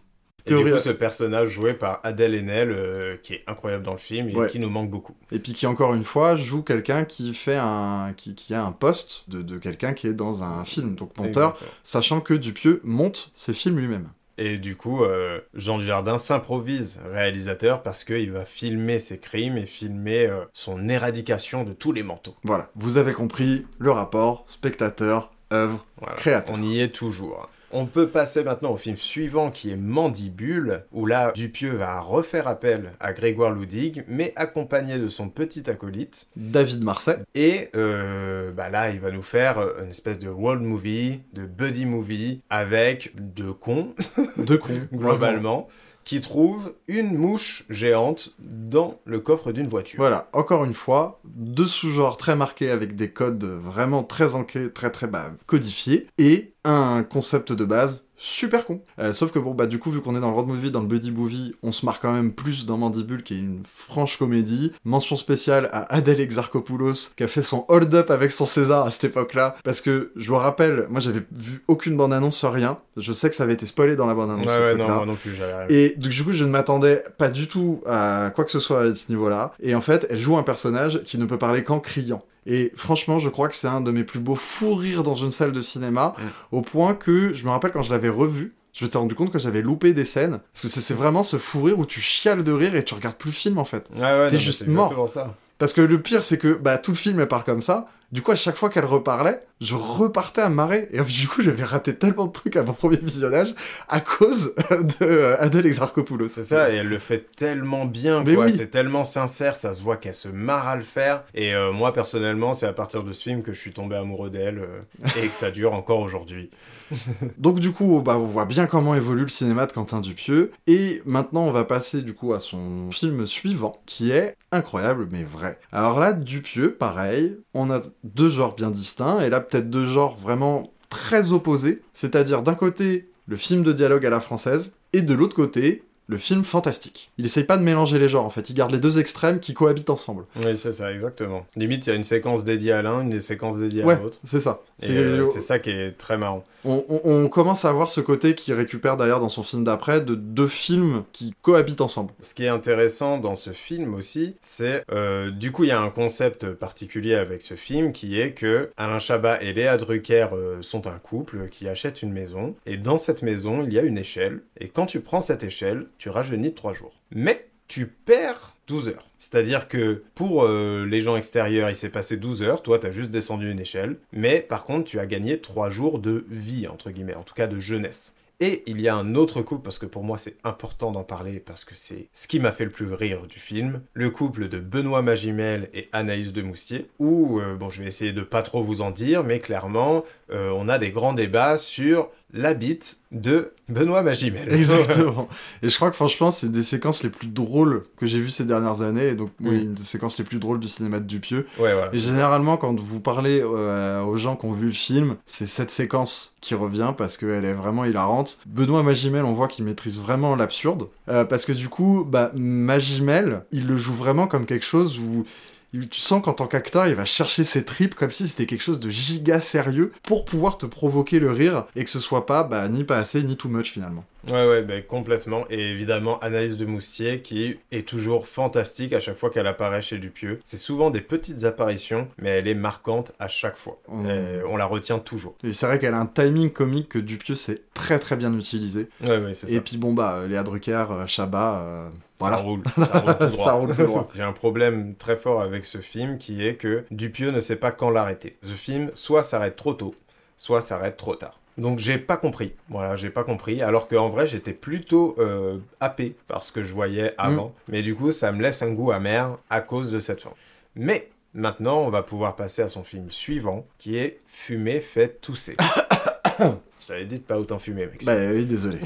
Et 0.45 0.55
du 0.55 0.71
coup, 0.71 0.77
ce 0.79 0.89
personnage 0.89 1.49
joué 1.49 1.73
par 1.73 1.99
Adèle 2.03 2.35
Haenel, 2.35 2.71
euh, 2.71 3.17
qui 3.21 3.33
est 3.33 3.43
incroyable 3.47 3.83
dans 3.83 3.93
le 3.93 3.97
film 3.97 4.29
et 4.29 4.49
qui 4.49 4.59
nous 4.59 4.69
manque 4.69 4.89
beaucoup. 4.89 5.15
Et 5.31 5.39
puis 5.39 5.53
qui, 5.53 5.67
encore 5.67 5.93
une 5.93 6.03
fois, 6.03 6.35
joue 6.35 6.63
quelqu'un 6.63 7.05
qui 7.05 7.33
fait 7.33 7.57
un... 7.57 8.13
qui, 8.15 8.35
qui 8.35 8.53
a 8.53 8.63
un 8.63 8.71
poste 8.71 9.29
de, 9.29 9.41
de 9.41 9.57
quelqu'un 9.57 9.93
qui 9.93 10.07
est 10.07 10.13
dans 10.13 10.43
un 10.43 10.65
film, 10.65 10.95
donc 10.95 11.17
monteur, 11.17 11.57
sachant 11.83 12.21
que 12.21 12.33
Dupieux 12.33 12.81
monte 12.83 13.31
ses 13.35 13.53
films 13.53 13.79
lui-même. 13.79 14.09
Et 14.37 14.57
du 14.57 14.75
coup, 14.75 15.03
euh, 15.03 15.39
Jean 15.53 15.77
Dujardin 15.77 16.17
s'improvise 16.17 17.01
réalisateur 17.11 17.83
parce 17.83 18.03
qu'il 18.03 18.31
va 18.31 18.43
filmer 18.45 18.97
ses 18.97 19.19
crimes 19.19 19.57
et 19.57 19.67
filmer 19.67 20.25
euh, 20.25 20.45
son 20.51 20.89
éradication 20.89 21.63
de 21.63 21.73
tous 21.73 21.91
les 21.91 22.01
manteaux. 22.01 22.35
Voilà, 22.43 22.71
vous 22.75 22.97
avez 22.97 23.13
compris 23.13 23.67
le 23.77 23.91
rapport 23.91 24.43
spectateur, 24.47 25.31
œuvre, 25.53 25.85
créateur. 26.17 26.55
On 26.57 26.61
y 26.61 26.79
est 26.79 26.87
toujours. 26.87 27.49
On 27.73 27.85
peut 27.85 28.07
passer 28.07 28.43
maintenant 28.43 28.71
au 28.71 28.77
film 28.77 28.97
suivant 28.97 29.49
qui 29.49 29.71
est 29.71 29.77
Mandibule, 29.77 30.83
où 30.91 31.05
là, 31.05 31.31
Dupieux 31.31 31.75
va 31.75 32.01
refaire 32.01 32.47
appel 32.47 32.91
à 32.99 33.13
Grégoire 33.13 33.51
Loudig, 33.51 34.03
mais 34.07 34.33
accompagné 34.35 34.99
de 34.99 35.07
son 35.07 35.29
petit 35.29 35.69
acolyte. 35.69 36.27
David 36.35 36.83
Marseille. 36.83 37.17
Et 37.35 37.69
euh, 37.75 38.51
bah 38.51 38.69
là, 38.69 38.89
il 38.89 38.99
va 38.99 39.11
nous 39.11 39.21
faire 39.21 39.59
une 39.81 39.89
espèce 39.89 40.19
de 40.19 40.29
world 40.29 40.63
movie, 40.63 41.21
de 41.33 41.45
buddy 41.45 41.85
movie, 41.85 42.41
avec 42.49 43.13
deux 43.15 43.53
cons. 43.53 43.93
Deux 44.37 44.57
cons. 44.57 44.81
globalement 44.93 45.67
qui 46.03 46.21
trouve 46.21 46.73
une 46.87 47.15
mouche 47.15 47.65
géante 47.69 48.33
dans 48.39 48.99
le 49.05 49.19
coffre 49.19 49.51
d'une 49.51 49.67
voiture. 49.67 49.99
Voilà, 49.99 50.29
encore 50.33 50.65
une 50.65 50.73
fois, 50.73 51.21
deux 51.23 51.67
sous-genres 51.67 52.17
très 52.17 52.35
marqués 52.35 52.71
avec 52.71 52.95
des 52.95 53.11
codes 53.11 53.43
vraiment 53.43 54.03
très 54.03 54.35
ancrés, 54.35 54.71
très 54.71 54.89
très 54.89 55.07
bah, 55.07 55.31
codifiés, 55.45 56.07
et 56.17 56.53
un 56.63 57.03
concept 57.03 57.51
de 57.51 57.65
base 57.65 58.05
super 58.21 58.65
con. 58.65 58.81
Euh, 58.99 59.13
sauf 59.13 59.31
que 59.31 59.39
bon, 59.39 59.55
bah 59.55 59.65
du 59.65 59.79
coup, 59.79 59.89
vu 59.89 59.99
qu'on 59.99 60.15
est 60.15 60.19
dans 60.19 60.29
le 60.29 60.35
road 60.35 60.47
movie, 60.47 60.69
dans 60.69 60.81
le 60.81 60.87
buddy 60.87 61.11
movie, 61.11 61.55
on 61.63 61.71
se 61.71 61.85
marre 61.87 61.99
quand 61.99 62.13
même 62.13 62.33
plus 62.33 62.67
dans 62.67 62.77
Mandibule, 62.77 63.23
qui 63.23 63.33
est 63.33 63.39
une 63.39 63.63
franche 63.67 64.17
comédie. 64.17 64.71
Mention 64.85 65.15
spéciale 65.15 65.69
à 65.71 65.91
Adèle 65.93 66.21
Exarchopoulos, 66.21 67.13
qui 67.17 67.23
a 67.23 67.27
fait 67.27 67.41
son 67.41 67.65
hold-up 67.67 68.11
avec 68.11 68.31
son 68.31 68.45
César 68.45 68.85
à 68.85 68.91
cette 68.91 69.05
époque-là. 69.05 69.55
Parce 69.63 69.81
que, 69.81 70.11
je 70.15 70.31
me 70.31 70.37
rappelle, 70.37 70.85
moi 70.89 70.99
j'avais 70.99 71.23
vu 71.31 71.63
aucune 71.67 71.97
bande-annonce, 71.97 72.45
rien. 72.45 72.77
Je 72.95 73.11
sais 73.11 73.29
que 73.29 73.35
ça 73.35 73.43
avait 73.43 73.53
été 73.53 73.65
spoilé 73.65 73.95
dans 73.95 74.05
la 74.05 74.13
bande-annonce. 74.13 74.45
Ouais, 74.45 74.65
ouais, 74.65 74.75
non, 74.75 74.87
moi 74.87 75.05
non 75.07 75.15
plus. 75.15 75.39
Et 75.69 75.95
du 75.97 76.23
coup, 76.23 76.33
je 76.33 76.45
ne 76.45 76.51
m'attendais 76.51 77.03
pas 77.17 77.29
du 77.29 77.47
tout 77.47 77.81
à 77.87 78.31
quoi 78.35 78.45
que 78.45 78.51
ce 78.51 78.59
soit 78.59 78.83
à 78.83 78.93
ce 78.93 79.09
niveau-là. 79.09 79.53
Et 79.61 79.73
en 79.73 79.81
fait, 79.81 80.05
elle 80.11 80.19
joue 80.19 80.37
un 80.37 80.43
personnage 80.43 81.03
qui 81.05 81.17
ne 81.17 81.25
peut 81.25 81.39
parler 81.39 81.63
qu'en 81.63 81.79
criant. 81.79 82.23
Et 82.45 82.71
franchement, 82.75 83.19
je 83.19 83.29
crois 83.29 83.49
que 83.49 83.55
c'est 83.55 83.67
un 83.67 83.81
de 83.81 83.91
mes 83.91 84.03
plus 84.03 84.19
beaux 84.19 84.35
fous 84.35 84.73
rires 84.75 85.03
dans 85.03 85.15
une 85.15 85.31
salle 85.31 85.51
de 85.51 85.61
cinéma, 85.61 86.13
au 86.51 86.61
point 86.61 86.95
que 86.95 87.33
je 87.33 87.45
me 87.45 87.49
rappelle 87.49 87.71
quand 87.71 87.83
je 87.83 87.91
l'avais 87.91 88.09
revu, 88.09 88.55
je 88.73 88.83
m'étais 88.85 88.97
rendu 88.97 89.15
compte 89.15 89.31
que 89.31 89.39
j'avais 89.39 89.61
loupé 89.61 89.93
des 89.93 90.05
scènes. 90.05 90.39
Parce 90.53 90.61
que 90.73 90.79
c'est 90.81 90.93
vraiment 90.93 91.23
ce 91.23 91.37
fou 91.37 91.63
rire 91.63 91.77
où 91.77 91.85
tu 91.85 91.99
chiales 91.99 92.43
de 92.43 92.51
rire 92.51 92.75
et 92.75 92.83
tu 92.83 92.93
regardes 92.93 93.17
plus 93.17 93.29
le 93.29 93.35
film 93.35 93.57
en 93.57 93.65
fait. 93.65 93.89
Ouais, 93.95 94.01
ouais, 94.01 94.27
T'es 94.29 94.37
juste 94.37 94.59
c'est 94.65 94.71
mort. 94.71 95.07
ça. 95.09 95.35
Parce 95.57 95.73
que 95.73 95.81
le 95.81 96.01
pire, 96.01 96.23
c'est 96.23 96.39
que 96.39 96.53
bah, 96.53 96.77
tout 96.79 96.91
le 96.91 96.97
film, 96.97 97.19
elle 97.19 97.27
parle 97.27 97.43
comme 97.43 97.61
ça. 97.61 97.87
Du 98.11 98.21
coup, 98.21 98.31
à 98.31 98.35
chaque 98.35 98.57
fois 98.57 98.69
qu'elle 98.69 98.85
reparlait, 98.85 99.41
je 99.61 99.75
repartais 99.75 100.41
à 100.41 100.49
marrer. 100.49 100.89
Et 100.91 100.99
du 101.01 101.27
coup, 101.29 101.41
j'avais 101.41 101.63
raté 101.63 101.95
tellement 101.95 102.25
de 102.25 102.31
trucs 102.31 102.57
à 102.57 102.63
mon 102.63 102.73
premier 102.73 102.97
visionnage 102.97 103.53
à 103.87 104.01
cause 104.01 104.53
de 104.71 105.05
euh, 105.05 105.41
Adèle 105.41 105.65
Exarchopoulos. 105.65 106.27
C'est 106.27 106.43
ça, 106.43 106.71
et 106.71 106.75
elle 106.75 106.89
le 106.89 106.99
fait 106.99 107.25
tellement 107.37 107.85
bien, 107.85 108.23
Mais 108.25 108.35
quoi. 108.35 108.45
oui. 108.45 108.53
C'est 108.55 108.67
tellement 108.67 109.05
sincère, 109.05 109.55
ça 109.55 109.73
se 109.73 109.81
voit 109.81 109.95
qu'elle 109.95 110.13
se 110.13 110.27
marre 110.27 110.67
à 110.67 110.75
le 110.75 110.83
faire. 110.83 111.23
Et 111.33 111.55
euh, 111.55 111.71
moi, 111.71 111.93
personnellement, 111.93 112.53
c'est 112.53 112.67
à 112.67 112.73
partir 112.73 113.03
de 113.03 113.13
ce 113.13 113.23
film 113.23 113.43
que 113.43 113.53
je 113.53 113.59
suis 113.59 113.71
tombé 113.71 113.95
amoureux 113.95 114.29
d'elle 114.29 114.59
euh, 114.59 114.81
et 115.23 115.27
que 115.29 115.35
ça 115.35 115.49
dure 115.51 115.73
encore 115.73 115.99
aujourd'hui. 115.99 116.49
Donc 117.37 117.59
du 117.59 117.71
coup, 117.71 118.01
bah, 118.01 118.17
on 118.17 118.23
voit 118.23 118.45
bien 118.45 118.67
comment 118.67 118.95
évolue 118.95 119.23
le 119.23 119.27
cinéma 119.27 119.65
de 119.65 119.71
Quentin 119.71 119.99
Dupieux. 119.99 120.51
Et 120.67 121.01
maintenant, 121.05 121.43
on 121.45 121.51
va 121.51 121.63
passer 121.63 122.01
du 122.01 122.13
coup 122.13 122.33
à 122.33 122.39
son 122.39 122.91
film 122.91 123.25
suivant, 123.25 123.81
qui 123.85 124.11
est 124.11 124.35
incroyable 124.51 125.07
mais 125.11 125.23
vrai. 125.23 125.59
Alors 125.71 125.99
là, 125.99 126.13
Dupieux, 126.13 126.73
pareil, 126.73 127.37
on 127.53 127.69
a 127.71 127.81
deux 128.03 128.29
genres 128.29 128.55
bien 128.55 128.71
distincts, 128.71 129.21
et 129.21 129.29
là 129.29 129.39
peut-être 129.39 129.69
deux 129.69 129.85
genres 129.85 130.15
vraiment 130.15 130.71
très 130.89 131.31
opposés. 131.31 131.81
C'est-à-dire 131.93 132.43
d'un 132.43 132.55
côté, 132.55 133.09
le 133.27 133.35
film 133.35 133.63
de 133.63 133.73
dialogue 133.73 134.05
à 134.05 134.09
la 134.09 134.19
française, 134.19 134.75
et 134.93 135.01
de 135.01 135.13
l'autre 135.13 135.35
côté, 135.35 135.83
le 136.11 136.17
film 136.17 136.43
fantastique. 136.43 137.09
Il 137.17 137.25
essaye 137.25 137.45
pas 137.45 137.57
de 137.57 137.63
mélanger 137.63 137.97
les 137.97 138.09
genres 138.09 138.25
en 138.25 138.29
fait, 138.29 138.49
il 138.49 138.53
garde 138.53 138.71
les 138.71 138.79
deux 138.79 138.99
extrêmes 138.99 139.39
qui 139.39 139.53
cohabitent 139.53 139.89
ensemble. 139.89 140.25
Oui, 140.35 140.57
c'est 140.57 140.73
ça, 140.73 140.91
exactement. 140.91 141.45
Limite, 141.55 141.87
il 141.87 141.89
y 141.89 141.93
a 141.93 141.95
une 141.95 142.03
séquence 142.03 142.43
dédiée 142.43 142.73
à 142.73 142.81
l'un, 142.81 143.01
une 143.01 143.19
séquence 143.21 143.57
dédiée 143.59 143.83
Ouais, 143.83 143.95
à 143.95 143.99
l'autre. 143.99 144.19
c'est 144.23 144.41
ça. 144.41 144.61
C'est- 144.77 144.91
euh, 144.97 145.25
c'est 145.25 145.39
ça 145.39 145.57
qui 145.59 145.69
est 145.69 145.91
très 145.97 146.17
marrant. 146.17 146.43
On, 146.65 146.83
on- 146.89 147.01
on 147.23 147.29
commence 147.29 147.65
à 147.65 147.71
voir 147.71 147.89
ce 147.89 148.01
côté 148.01 148.35
qui 148.35 148.51
récupère 148.53 148.97
d'ailleurs 148.97 149.19
dans 149.19 149.29
son 149.29 149.41
film 149.43 149.63
d'après 149.63 150.01
de 150.01 150.13
deux 150.15 150.47
films 150.47 151.03
qui 151.13 151.33
cohabitent 151.41 151.81
ensemble. 151.81 152.11
Ce 152.19 152.33
qui 152.33 152.43
est 152.43 152.49
intéressant 152.49 153.17
dans 153.17 153.35
ce 153.35 153.51
film 153.51 153.93
aussi, 153.95 154.35
c'est 154.41 154.83
euh, 154.91 155.31
du 155.31 155.51
coup 155.51 155.63
il 155.63 155.69
y 155.69 155.71
a 155.71 155.81
un 155.81 155.89
concept 155.89 156.51
particulier 156.53 157.15
avec 157.15 157.41
ce 157.41 157.55
film 157.55 157.91
qui 157.93 158.19
est 158.19 158.33
que 158.33 158.69
Alain 158.77 158.99
Chabat 158.99 159.41
et 159.41 159.53
Léa 159.53 159.77
Drucker 159.77 160.27
euh, 160.33 160.61
sont 160.61 160.87
un 160.87 160.99
couple 160.99 161.47
qui 161.49 161.67
achète 161.69 162.01
une 162.01 162.11
maison 162.11 162.55
et 162.65 162.77
dans 162.77 162.97
cette 162.97 163.21
maison 163.21 163.63
il 163.63 163.73
y 163.73 163.79
a 163.79 163.83
une 163.83 163.97
échelle 163.97 164.41
et 164.59 164.67
quand 164.67 164.85
tu 164.85 164.99
prends 164.99 165.21
cette 165.21 165.43
échelle 165.43 165.85
tu 166.01 166.09
rajeunis 166.09 166.49
de 166.49 166.55
3 166.55 166.73
jours. 166.73 166.99
Mais 167.11 167.47
tu 167.67 167.85
perds 167.85 168.55
12 168.65 168.87
heures. 168.87 169.07
C'est-à-dire 169.19 169.67
que 169.67 170.03
pour 170.15 170.43
euh, 170.43 170.83
les 170.87 170.99
gens 170.99 171.15
extérieurs, 171.15 171.69
il 171.69 171.75
s'est 171.75 171.91
passé 171.91 172.17
12 172.17 172.41
heures, 172.41 172.63
toi 172.63 172.79
t'as 172.79 172.89
juste 172.89 173.11
descendu 173.11 173.51
une 173.51 173.59
échelle, 173.59 173.97
mais 174.11 174.41
par 174.41 174.63
contre 174.63 174.85
tu 174.85 174.97
as 174.97 175.05
gagné 175.05 175.39
3 175.39 175.69
jours 175.69 175.99
de 175.99 176.25
vie, 176.27 176.67
entre 176.67 176.89
guillemets, 176.89 177.13
en 177.13 177.21
tout 177.21 177.35
cas 177.35 177.45
de 177.45 177.59
jeunesse. 177.59 178.15
Et 178.39 178.63
il 178.65 178.81
y 178.81 178.87
a 178.87 178.95
un 178.95 179.13
autre 179.13 179.43
couple, 179.43 179.61
parce 179.61 179.77
que 179.77 179.85
pour 179.85 180.03
moi 180.03 180.17
c'est 180.17 180.37
important 180.43 180.91
d'en 180.91 181.03
parler, 181.03 181.39
parce 181.39 181.63
que 181.63 181.75
c'est 181.75 182.07
ce 182.11 182.27
qui 182.27 182.39
m'a 182.39 182.51
fait 182.51 182.65
le 182.65 182.71
plus 182.71 182.91
rire 182.91 183.27
du 183.27 183.37
film, 183.37 183.83
le 183.93 184.09
couple 184.09 184.49
de 184.49 184.57
Benoît 184.59 185.03
Magimel 185.03 185.69
et 185.75 185.87
Anaïs 185.91 186.33
de 186.33 186.41
Moustier, 186.41 186.89
où, 186.97 187.39
euh, 187.39 187.55
bon 187.55 187.69
je 187.69 187.83
vais 187.83 187.87
essayer 187.87 188.13
de 188.13 188.23
pas 188.23 188.41
trop 188.41 188.63
vous 188.63 188.81
en 188.81 188.89
dire, 188.89 189.23
mais 189.23 189.37
clairement, 189.37 190.03
euh, 190.31 190.49
on 190.55 190.67
a 190.67 190.79
des 190.79 190.91
grands 190.91 191.13
débats 191.13 191.59
sur 191.59 192.09
la 192.33 192.53
bite 192.53 192.99
de 193.11 193.53
Benoît 193.69 194.03
Magimel. 194.03 194.51
Exactement. 194.53 195.27
Et 195.61 195.69
je 195.69 195.75
crois 195.75 195.89
que 195.89 195.95
franchement, 195.95 196.31
c'est 196.31 196.51
des 196.51 196.63
séquences 196.63 197.03
les 197.03 197.09
plus 197.09 197.27
drôles 197.27 197.83
que 197.97 198.05
j'ai 198.05 198.19
vues 198.19 198.29
ces 198.29 198.45
dernières 198.45 198.81
années, 198.81 199.09
et 199.09 199.15
donc 199.15 199.31
oui, 199.41 199.61
une 199.61 199.73
des 199.73 199.83
séquences 199.83 200.17
les 200.17 200.23
plus 200.23 200.39
drôles 200.39 200.59
du 200.59 200.67
cinéma 200.67 200.99
de 200.99 201.05
Dupieux. 201.05 201.45
Ouais, 201.59 201.73
voilà. 201.73 201.93
Et 201.93 201.97
généralement, 201.97 202.57
quand 202.57 202.79
vous 202.79 202.99
parlez 202.99 203.41
euh, 203.43 204.01
aux 204.03 204.17
gens 204.17 204.35
qui 204.35 204.45
ont 204.45 204.53
vu 204.53 204.67
le 204.67 204.71
film, 204.71 205.15
c'est 205.25 205.45
cette 205.45 205.71
séquence 205.71 206.35
qui 206.41 206.55
revient 206.55 206.93
parce 206.95 207.17
qu'elle 207.17 207.45
est 207.45 207.53
vraiment 207.53 207.85
hilarante. 207.85 208.39
Benoît 208.45 208.83
Magimel, 208.83 209.25
on 209.25 209.33
voit 209.33 209.47
qu'il 209.47 209.65
maîtrise 209.65 209.99
vraiment 209.99 210.35
l'absurde, 210.35 210.87
euh, 211.09 211.25
parce 211.25 211.45
que 211.45 211.53
du 211.53 211.69
coup, 211.69 212.05
bah, 212.07 212.31
Magimel, 212.33 213.45
il 213.51 213.67
le 213.67 213.77
joue 213.77 213.93
vraiment 213.93 214.27
comme 214.27 214.45
quelque 214.45 214.65
chose 214.65 214.99
où 214.99 215.25
tu 215.73 215.99
sens 215.99 216.21
qu'en 216.21 216.33
tant 216.33 216.47
qu'acteur, 216.47 216.87
il 216.87 216.95
va 216.95 217.05
chercher 217.05 217.43
ses 217.43 217.63
tripes 217.65 217.95
comme 217.95 218.11
si 218.11 218.27
c'était 218.27 218.45
quelque 218.45 218.61
chose 218.61 218.79
de 218.79 218.89
giga 218.89 219.39
sérieux 219.39 219.91
pour 220.03 220.25
pouvoir 220.25 220.57
te 220.57 220.65
provoquer 220.65 221.19
le 221.19 221.31
rire 221.31 221.65
et 221.75 221.83
que 221.83 221.89
ce 221.89 221.99
soit 221.99 222.25
pas 222.25 222.43
bah, 222.43 222.67
ni 222.67 222.83
pas 222.83 222.97
assez 222.97 223.23
ni 223.23 223.37
too 223.37 223.49
much 223.49 223.71
finalement. 223.71 224.03
Ouais, 224.29 224.47
ouais, 224.47 224.61
ben, 224.61 224.83
complètement. 224.83 225.45
Et 225.49 225.71
évidemment, 225.71 226.19
Anaïs 226.19 226.57
de 226.57 226.65
Moustier, 226.65 227.21
qui 227.21 227.57
est 227.71 227.87
toujours 227.87 228.27
fantastique 228.27 228.93
à 228.93 228.99
chaque 228.99 229.17
fois 229.17 229.31
qu'elle 229.31 229.47
apparaît 229.47 229.81
chez 229.81 229.97
Dupieux. 229.97 230.39
C'est 230.43 230.57
souvent 230.57 230.91
des 230.91 231.01
petites 231.01 231.43
apparitions, 231.43 232.07
mais 232.19 232.29
elle 232.29 232.47
est 232.47 232.53
marquante 232.53 233.13
à 233.17 233.27
chaque 233.27 233.55
fois. 233.57 233.79
Mm. 233.87 234.05
Et 234.05 234.43
on 234.47 234.57
la 234.57 234.65
retient 234.65 234.99
toujours. 234.99 235.35
Et 235.43 235.53
c'est 235.53 235.65
vrai 235.65 235.79
qu'elle 235.79 235.95
a 235.95 235.99
un 235.99 236.05
timing 236.05 236.51
comique 236.51 236.89
que 236.89 236.99
Dupieux 236.99 237.33
sait 237.35 237.63
très 237.73 237.97
très 237.97 238.15
bien 238.15 238.31
utiliser. 238.37 238.89
Ouais, 239.03 239.17
ouais, 239.17 239.33
c'est 239.33 239.49
Et 239.49 239.55
ça. 239.55 239.61
puis 239.61 239.77
bon 239.77 239.93
bah, 239.93 240.19
Léa 240.27 240.43
Drucker, 240.43 240.85
euh, 240.91 241.07
Chabat, 241.07 241.61
euh, 241.63 241.89
voilà. 242.21 242.37
Ça 242.37 242.41
roule, 242.43 242.63
ça 242.75 242.99
roule 242.99 243.17
tout 243.17 243.27
droit. 243.27 243.45
Ça 243.45 243.51
roule 243.53 243.75
tout 243.75 243.83
droit. 243.83 244.07
J'ai 244.13 244.21
un 244.23 244.33
problème 244.33 244.95
très 244.95 245.17
fort 245.17 245.41
avec 245.41 245.65
ce 245.65 245.79
film 245.79 246.17
qui 246.17 246.45
est 246.45 246.55
que 246.55 246.85
Dupieux 246.91 247.31
ne 247.31 247.39
sait 247.39 247.55
pas 247.55 247.71
quand 247.71 247.89
l'arrêter. 247.89 248.37
Ce 248.43 248.53
film, 248.53 248.91
soit 248.93 249.23
s'arrête 249.23 249.55
trop 249.55 249.73
tôt, 249.73 249.95
soit 250.37 250.61
s'arrête 250.61 250.97
trop 250.97 251.15
tard. 251.15 251.39
Donc 251.57 251.79
j'ai 251.79 251.97
pas 251.97 252.17
compris. 252.17 252.53
Voilà, 252.69 252.95
j'ai 252.95 253.09
pas 253.09 253.23
compris. 253.23 253.61
Alors 253.61 253.87
qu'en 253.87 254.09
vrai, 254.09 254.25
j'étais 254.25 254.53
plutôt 254.53 255.15
euh, 255.19 255.57
happé 255.79 256.15
par 256.27 256.43
ce 256.43 256.51
que 256.51 256.63
je 256.63 256.73
voyais 256.73 257.13
avant. 257.17 257.53
Mais 257.67 257.81
du 257.81 257.95
coup, 257.95 258.11
ça 258.11 258.31
me 258.31 258.41
laisse 258.41 258.61
un 258.61 258.71
goût 258.71 258.91
amer 258.91 259.37
à 259.49 259.61
cause 259.61 259.91
de 259.91 259.99
cette 259.99 260.21
fin. 260.21 260.31
Mais 260.75 261.09
maintenant, 261.33 261.81
on 261.81 261.89
va 261.89 262.03
pouvoir 262.03 262.35
passer 262.35 262.61
à 262.61 262.69
son 262.69 262.83
film 262.83 263.11
suivant, 263.11 263.65
qui 263.77 263.97
est 263.97 264.21
Fumer 264.25 264.79
fait 264.79 265.19
tousser. 265.19 265.57
T'avais 266.91 267.05
dit 267.05 267.19
de 267.19 267.23
pas 267.23 267.39
autant 267.39 267.57
fumer, 267.57 267.85
mec. 267.85 268.03
Bah 268.03 268.17
oui, 268.33 268.45
désolé. 268.45 268.77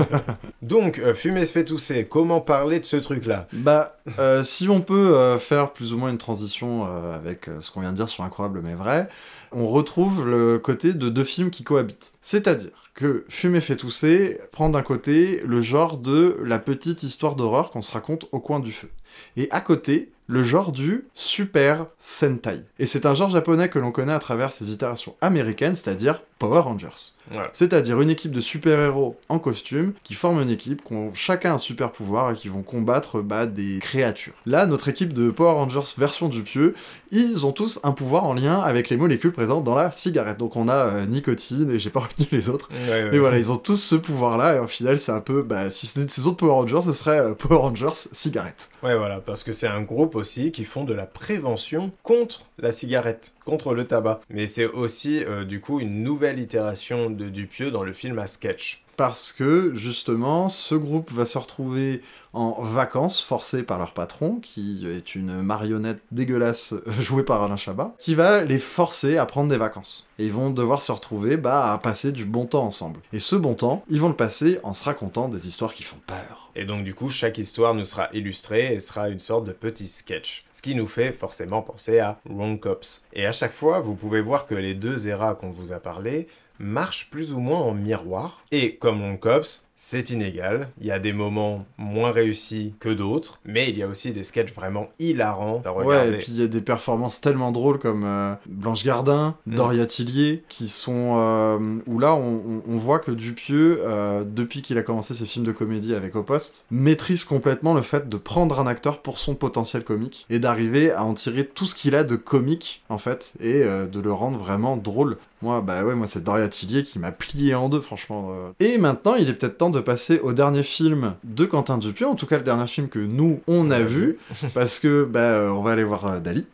Donc, 0.62 0.98
euh, 0.98 1.14
Fumer 1.14 1.46
se 1.46 1.52
fait 1.52 1.64
tousser. 1.64 2.04
Comment 2.04 2.42
parler 2.42 2.80
de 2.80 2.84
ce 2.84 2.96
truc-là? 2.96 3.46
Bah, 3.54 3.96
euh, 4.18 4.42
si 4.42 4.68
on 4.68 4.82
peut 4.82 5.16
euh, 5.16 5.38
faire 5.38 5.72
plus 5.72 5.94
ou 5.94 5.98
moins 5.98 6.10
une 6.10 6.18
transition 6.18 6.84
avec 7.14 7.48
ce 7.60 7.70
qu'on 7.70 7.80
vient 7.80 7.92
de 7.92 7.96
dire 7.96 8.10
sur 8.10 8.24
Incroyable 8.24 8.60
mais 8.62 8.74
vrai, 8.74 9.08
on 9.52 9.68
retrouve 9.68 10.28
le 10.28 10.58
côté 10.58 10.92
de 10.92 11.08
deux 11.08 11.24
films 11.24 11.48
qui 11.48 11.64
cohabitent. 11.64 12.12
C'est-à-dire 12.20 12.90
que 12.94 13.24
Fumer 13.30 13.62
fait 13.62 13.76
tousser 13.76 14.38
prend 14.52 14.68
d'un 14.68 14.82
côté 14.82 15.40
le 15.46 15.62
genre 15.62 15.96
de 15.96 16.36
la 16.44 16.58
petite 16.58 17.04
histoire 17.04 17.36
d'horreur 17.36 17.70
qu'on 17.70 17.80
se 17.80 17.90
raconte 17.90 18.26
au 18.32 18.38
coin 18.38 18.60
du 18.60 18.70
feu. 18.70 18.90
Et 19.38 19.48
à 19.50 19.62
côté, 19.62 20.10
le 20.28 20.42
genre 20.42 20.72
du 20.72 21.04
Super 21.14 21.86
Sentai. 21.98 22.60
Et 22.78 22.86
c'est 22.86 23.06
un 23.06 23.14
genre 23.14 23.30
japonais 23.30 23.68
que 23.68 23.78
l'on 23.78 23.92
connaît 23.92 24.12
à 24.12 24.18
travers 24.18 24.52
ses 24.52 24.72
itérations 24.72 25.14
américaines, 25.20 25.74
c'est-à-dire 25.74 26.20
Power 26.38 26.60
Rangers. 26.60 27.12
C'est-à-dire 27.52 28.00
une 28.00 28.10
équipe 28.10 28.30
de 28.30 28.40
super-héros 28.40 29.16
en 29.28 29.38
costume 29.38 29.92
qui 30.04 30.14
forment 30.14 30.42
une 30.42 30.50
équipe, 30.50 30.84
qui 30.84 30.92
ont 30.92 31.12
chacun 31.14 31.54
un 31.54 31.58
super 31.58 31.90
pouvoir 31.90 32.30
et 32.30 32.34
qui 32.34 32.48
vont 32.48 32.62
combattre 32.62 33.20
bah, 33.20 33.46
des 33.46 33.78
créatures. 33.80 34.34
Là, 34.46 34.66
notre 34.66 34.88
équipe 34.88 35.12
de 35.12 35.30
Power 35.30 35.52
Rangers 35.52 35.94
version 35.98 36.28
du 36.28 36.42
pieu, 36.42 36.74
ils 37.10 37.46
ont 37.46 37.52
tous 37.52 37.80
un 37.82 37.92
pouvoir 37.92 38.24
en 38.24 38.34
lien 38.34 38.60
avec 38.60 38.90
les 38.90 38.96
molécules 38.96 39.32
présentes 39.32 39.64
dans 39.64 39.74
la 39.74 39.90
cigarette. 39.90 40.38
Donc 40.38 40.56
on 40.56 40.68
a 40.68 40.74
euh, 40.74 41.06
nicotine 41.06 41.70
et 41.70 41.78
j'ai 41.78 41.90
pas 41.90 42.00
retenu 42.08 42.26
les 42.30 42.48
autres. 42.48 42.68
Ouais, 42.88 43.04
ouais. 43.04 43.10
Mais 43.10 43.18
voilà, 43.18 43.38
ils 43.38 43.50
ont 43.50 43.56
tous 43.56 43.76
ce 43.76 43.96
pouvoir-là 43.96 44.56
et 44.56 44.58
au 44.58 44.66
final, 44.66 44.98
c'est 44.98 45.12
un 45.12 45.20
peu, 45.20 45.42
bah, 45.42 45.70
si 45.70 45.86
c'était 45.86 46.08
ces 46.08 46.26
autres 46.26 46.36
Power 46.36 46.52
Rangers, 46.52 46.82
ce 46.82 46.92
serait 46.92 47.18
euh, 47.18 47.34
Power 47.34 47.58
Rangers 47.58 47.88
cigarette. 47.92 48.70
Ouais, 48.82 48.96
voilà, 48.96 49.20
parce 49.20 49.42
que 49.42 49.52
c'est 49.52 49.66
un 49.66 49.82
groupe 49.82 50.14
aussi 50.14 50.52
qui 50.52 50.64
font 50.64 50.84
de 50.84 50.94
la 50.94 51.06
prévention 51.06 51.90
contre 52.02 52.42
la 52.58 52.72
cigarette, 52.72 53.34
contre 53.44 53.74
le 53.74 53.84
tabac. 53.84 54.20
Mais 54.30 54.46
c'est 54.46 54.66
aussi, 54.66 55.24
euh, 55.24 55.44
du 55.44 55.60
coup, 55.60 55.80
une 55.80 56.02
nouvelle 56.02 56.25
itération 56.34 57.10
de 57.10 57.28
Dupieux 57.28 57.70
dans 57.70 57.82
le 57.82 57.92
film 57.92 58.18
à 58.18 58.26
sketch. 58.26 58.82
parce 58.96 59.32
que 59.32 59.74
justement 59.74 60.48
ce 60.48 60.74
groupe 60.74 61.12
va 61.12 61.26
se 61.26 61.36
retrouver 61.36 62.02
en 62.32 62.62
vacances 62.62 63.22
forcés 63.22 63.62
par 63.62 63.78
leur 63.78 63.92
patron 63.92 64.40
qui 64.40 64.86
est 64.88 65.14
une 65.14 65.42
marionnette 65.42 66.00
dégueulasse 66.12 66.74
jouée 67.00 67.22
par 67.22 67.42
Alain 67.42 67.56
Chabat 67.56 67.94
qui 67.98 68.14
va 68.14 68.42
les 68.42 68.58
forcer 68.58 69.18
à 69.18 69.26
prendre 69.26 69.50
des 69.50 69.58
vacances. 69.58 70.06
Et 70.18 70.24
ils 70.26 70.32
vont 70.32 70.50
devoir 70.50 70.80
se 70.82 70.92
retrouver 70.92 71.36
bah, 71.36 71.72
à 71.72 71.78
passer 71.78 72.10
du 72.10 72.24
bon 72.24 72.46
temps 72.46 72.64
ensemble. 72.64 73.00
Et 73.12 73.18
ce 73.18 73.36
bon 73.36 73.54
temps 73.54 73.84
ils 73.88 74.00
vont 74.00 74.08
le 74.08 74.16
passer 74.16 74.58
en 74.62 74.72
se 74.72 74.84
racontant 74.84 75.28
des 75.28 75.46
histoires 75.46 75.74
qui 75.74 75.82
font 75.82 76.00
peur 76.06 76.45
Et 76.58 76.64
donc, 76.64 76.84
du 76.84 76.94
coup, 76.94 77.10
chaque 77.10 77.36
histoire 77.36 77.74
nous 77.74 77.84
sera 77.84 78.08
illustrée 78.14 78.72
et 78.72 78.80
sera 78.80 79.10
une 79.10 79.20
sorte 79.20 79.46
de 79.46 79.52
petit 79.52 79.86
sketch. 79.86 80.44
Ce 80.52 80.62
qui 80.62 80.74
nous 80.74 80.86
fait 80.86 81.12
forcément 81.12 81.60
penser 81.60 81.98
à 81.98 82.18
Wrong 82.24 82.58
Cops. 82.58 83.04
Et 83.12 83.26
à 83.26 83.32
chaque 83.32 83.52
fois, 83.52 83.80
vous 83.80 83.94
pouvez 83.94 84.22
voir 84.22 84.46
que 84.46 84.54
les 84.54 84.74
deux 84.74 85.06
eras 85.06 85.34
qu'on 85.34 85.50
vous 85.50 85.72
a 85.72 85.80
parlé 85.80 86.28
marche 86.58 87.10
plus 87.10 87.34
ou 87.34 87.40
moins 87.40 87.60
en 87.60 87.74
miroir. 87.74 88.42
Et 88.52 88.76
comme 88.76 89.00
Long 89.00 89.18
Cops, 89.18 89.65
c'est 89.76 90.10
inégal. 90.10 90.70
Il 90.80 90.86
y 90.86 90.90
a 90.90 90.98
des 90.98 91.12
moments 91.12 91.64
moins 91.76 92.10
réussis 92.10 92.74
que 92.80 92.88
d'autres, 92.88 93.40
mais 93.44 93.68
il 93.68 93.76
y 93.76 93.82
a 93.82 93.86
aussi 93.86 94.12
des 94.12 94.24
sketchs 94.24 94.52
vraiment 94.54 94.88
hilarants 94.98 95.60
à 95.64 95.70
regarder. 95.70 96.10
Ouais, 96.10 96.14
et 96.14 96.18
puis 96.18 96.28
il 96.32 96.40
y 96.40 96.42
a 96.42 96.46
des 96.48 96.62
performances 96.62 97.20
tellement 97.20 97.52
drôles 97.52 97.78
comme 97.78 98.04
euh, 98.04 98.34
Blanche 98.46 98.84
Gardin, 98.84 99.36
Mm. 99.46 99.54
Doria 99.54 99.86
Tillier, 99.86 100.42
qui 100.48 100.66
sont. 100.68 101.16
euh, 101.18 101.58
où 101.86 101.98
là, 101.98 102.14
on, 102.14 102.62
voit 102.76 102.98
que 102.98 103.10
Dupieux, 103.10 103.80
euh, 103.84 104.24
depuis 104.26 104.62
qu'il 104.62 104.78
a 104.78 104.82
commencé 104.82 105.14
ses 105.14 105.26
films 105.26 105.44
de 105.44 105.52
comédie 105.52 105.94
avec 105.94 106.16
Au 106.16 106.22
Poste, 106.22 106.66
maîtrise 106.70 107.24
complètement 107.24 107.74
le 107.74 107.82
fait 107.82 108.08
de 108.08 108.16
prendre 108.16 108.58
un 108.60 108.66
acteur 108.66 109.02
pour 109.02 109.18
son 109.18 109.34
potentiel 109.34 109.84
comique 109.84 110.26
et 110.30 110.38
d'arriver 110.38 110.90
à 110.90 111.04
en 111.04 111.14
tirer 111.14 111.46
tout 111.46 111.66
ce 111.66 111.74
qu'il 111.74 111.94
a 111.94 112.04
de 112.04 112.16
comique, 112.16 112.82
en 112.88 112.98
fait, 112.98 113.34
et 113.40 113.60
de 113.64 114.00
le 114.00 114.12
rendre 114.12 114.38
vraiment 114.38 114.76
drôle. 114.76 115.16
Moi, 115.42 115.60
bah 115.60 115.84
ouais, 115.84 115.94
moi 115.94 116.06
c'est 116.06 116.24
Doria 116.24 116.48
Tillier 116.48 116.82
qui 116.82 116.98
m'a 116.98 117.12
plié 117.12 117.54
en 117.54 117.68
deux, 117.68 117.80
franchement. 117.80 118.30
Et 118.58 118.78
maintenant, 118.78 119.14
il 119.16 119.28
est 119.28 119.34
peut-être 119.34 119.58
temps 119.58 119.65
de 119.70 119.80
passer 119.80 120.18
au 120.20 120.32
dernier 120.32 120.62
film 120.62 121.14
de 121.24 121.44
Quentin 121.44 121.78
Dupieux, 121.78 122.06
en 122.06 122.14
tout 122.14 122.26
cas 122.26 122.36
le 122.38 122.42
dernier 122.42 122.66
film 122.66 122.88
que 122.88 122.98
nous, 122.98 123.40
on 123.46 123.70
a 123.70 123.80
vu, 123.80 124.18
parce 124.54 124.78
que 124.78 125.04
bah, 125.04 125.20
euh, 125.20 125.48
on 125.50 125.62
va 125.62 125.72
aller 125.72 125.84
voir 125.84 126.06
euh, 126.06 126.20
Dali, 126.20 126.46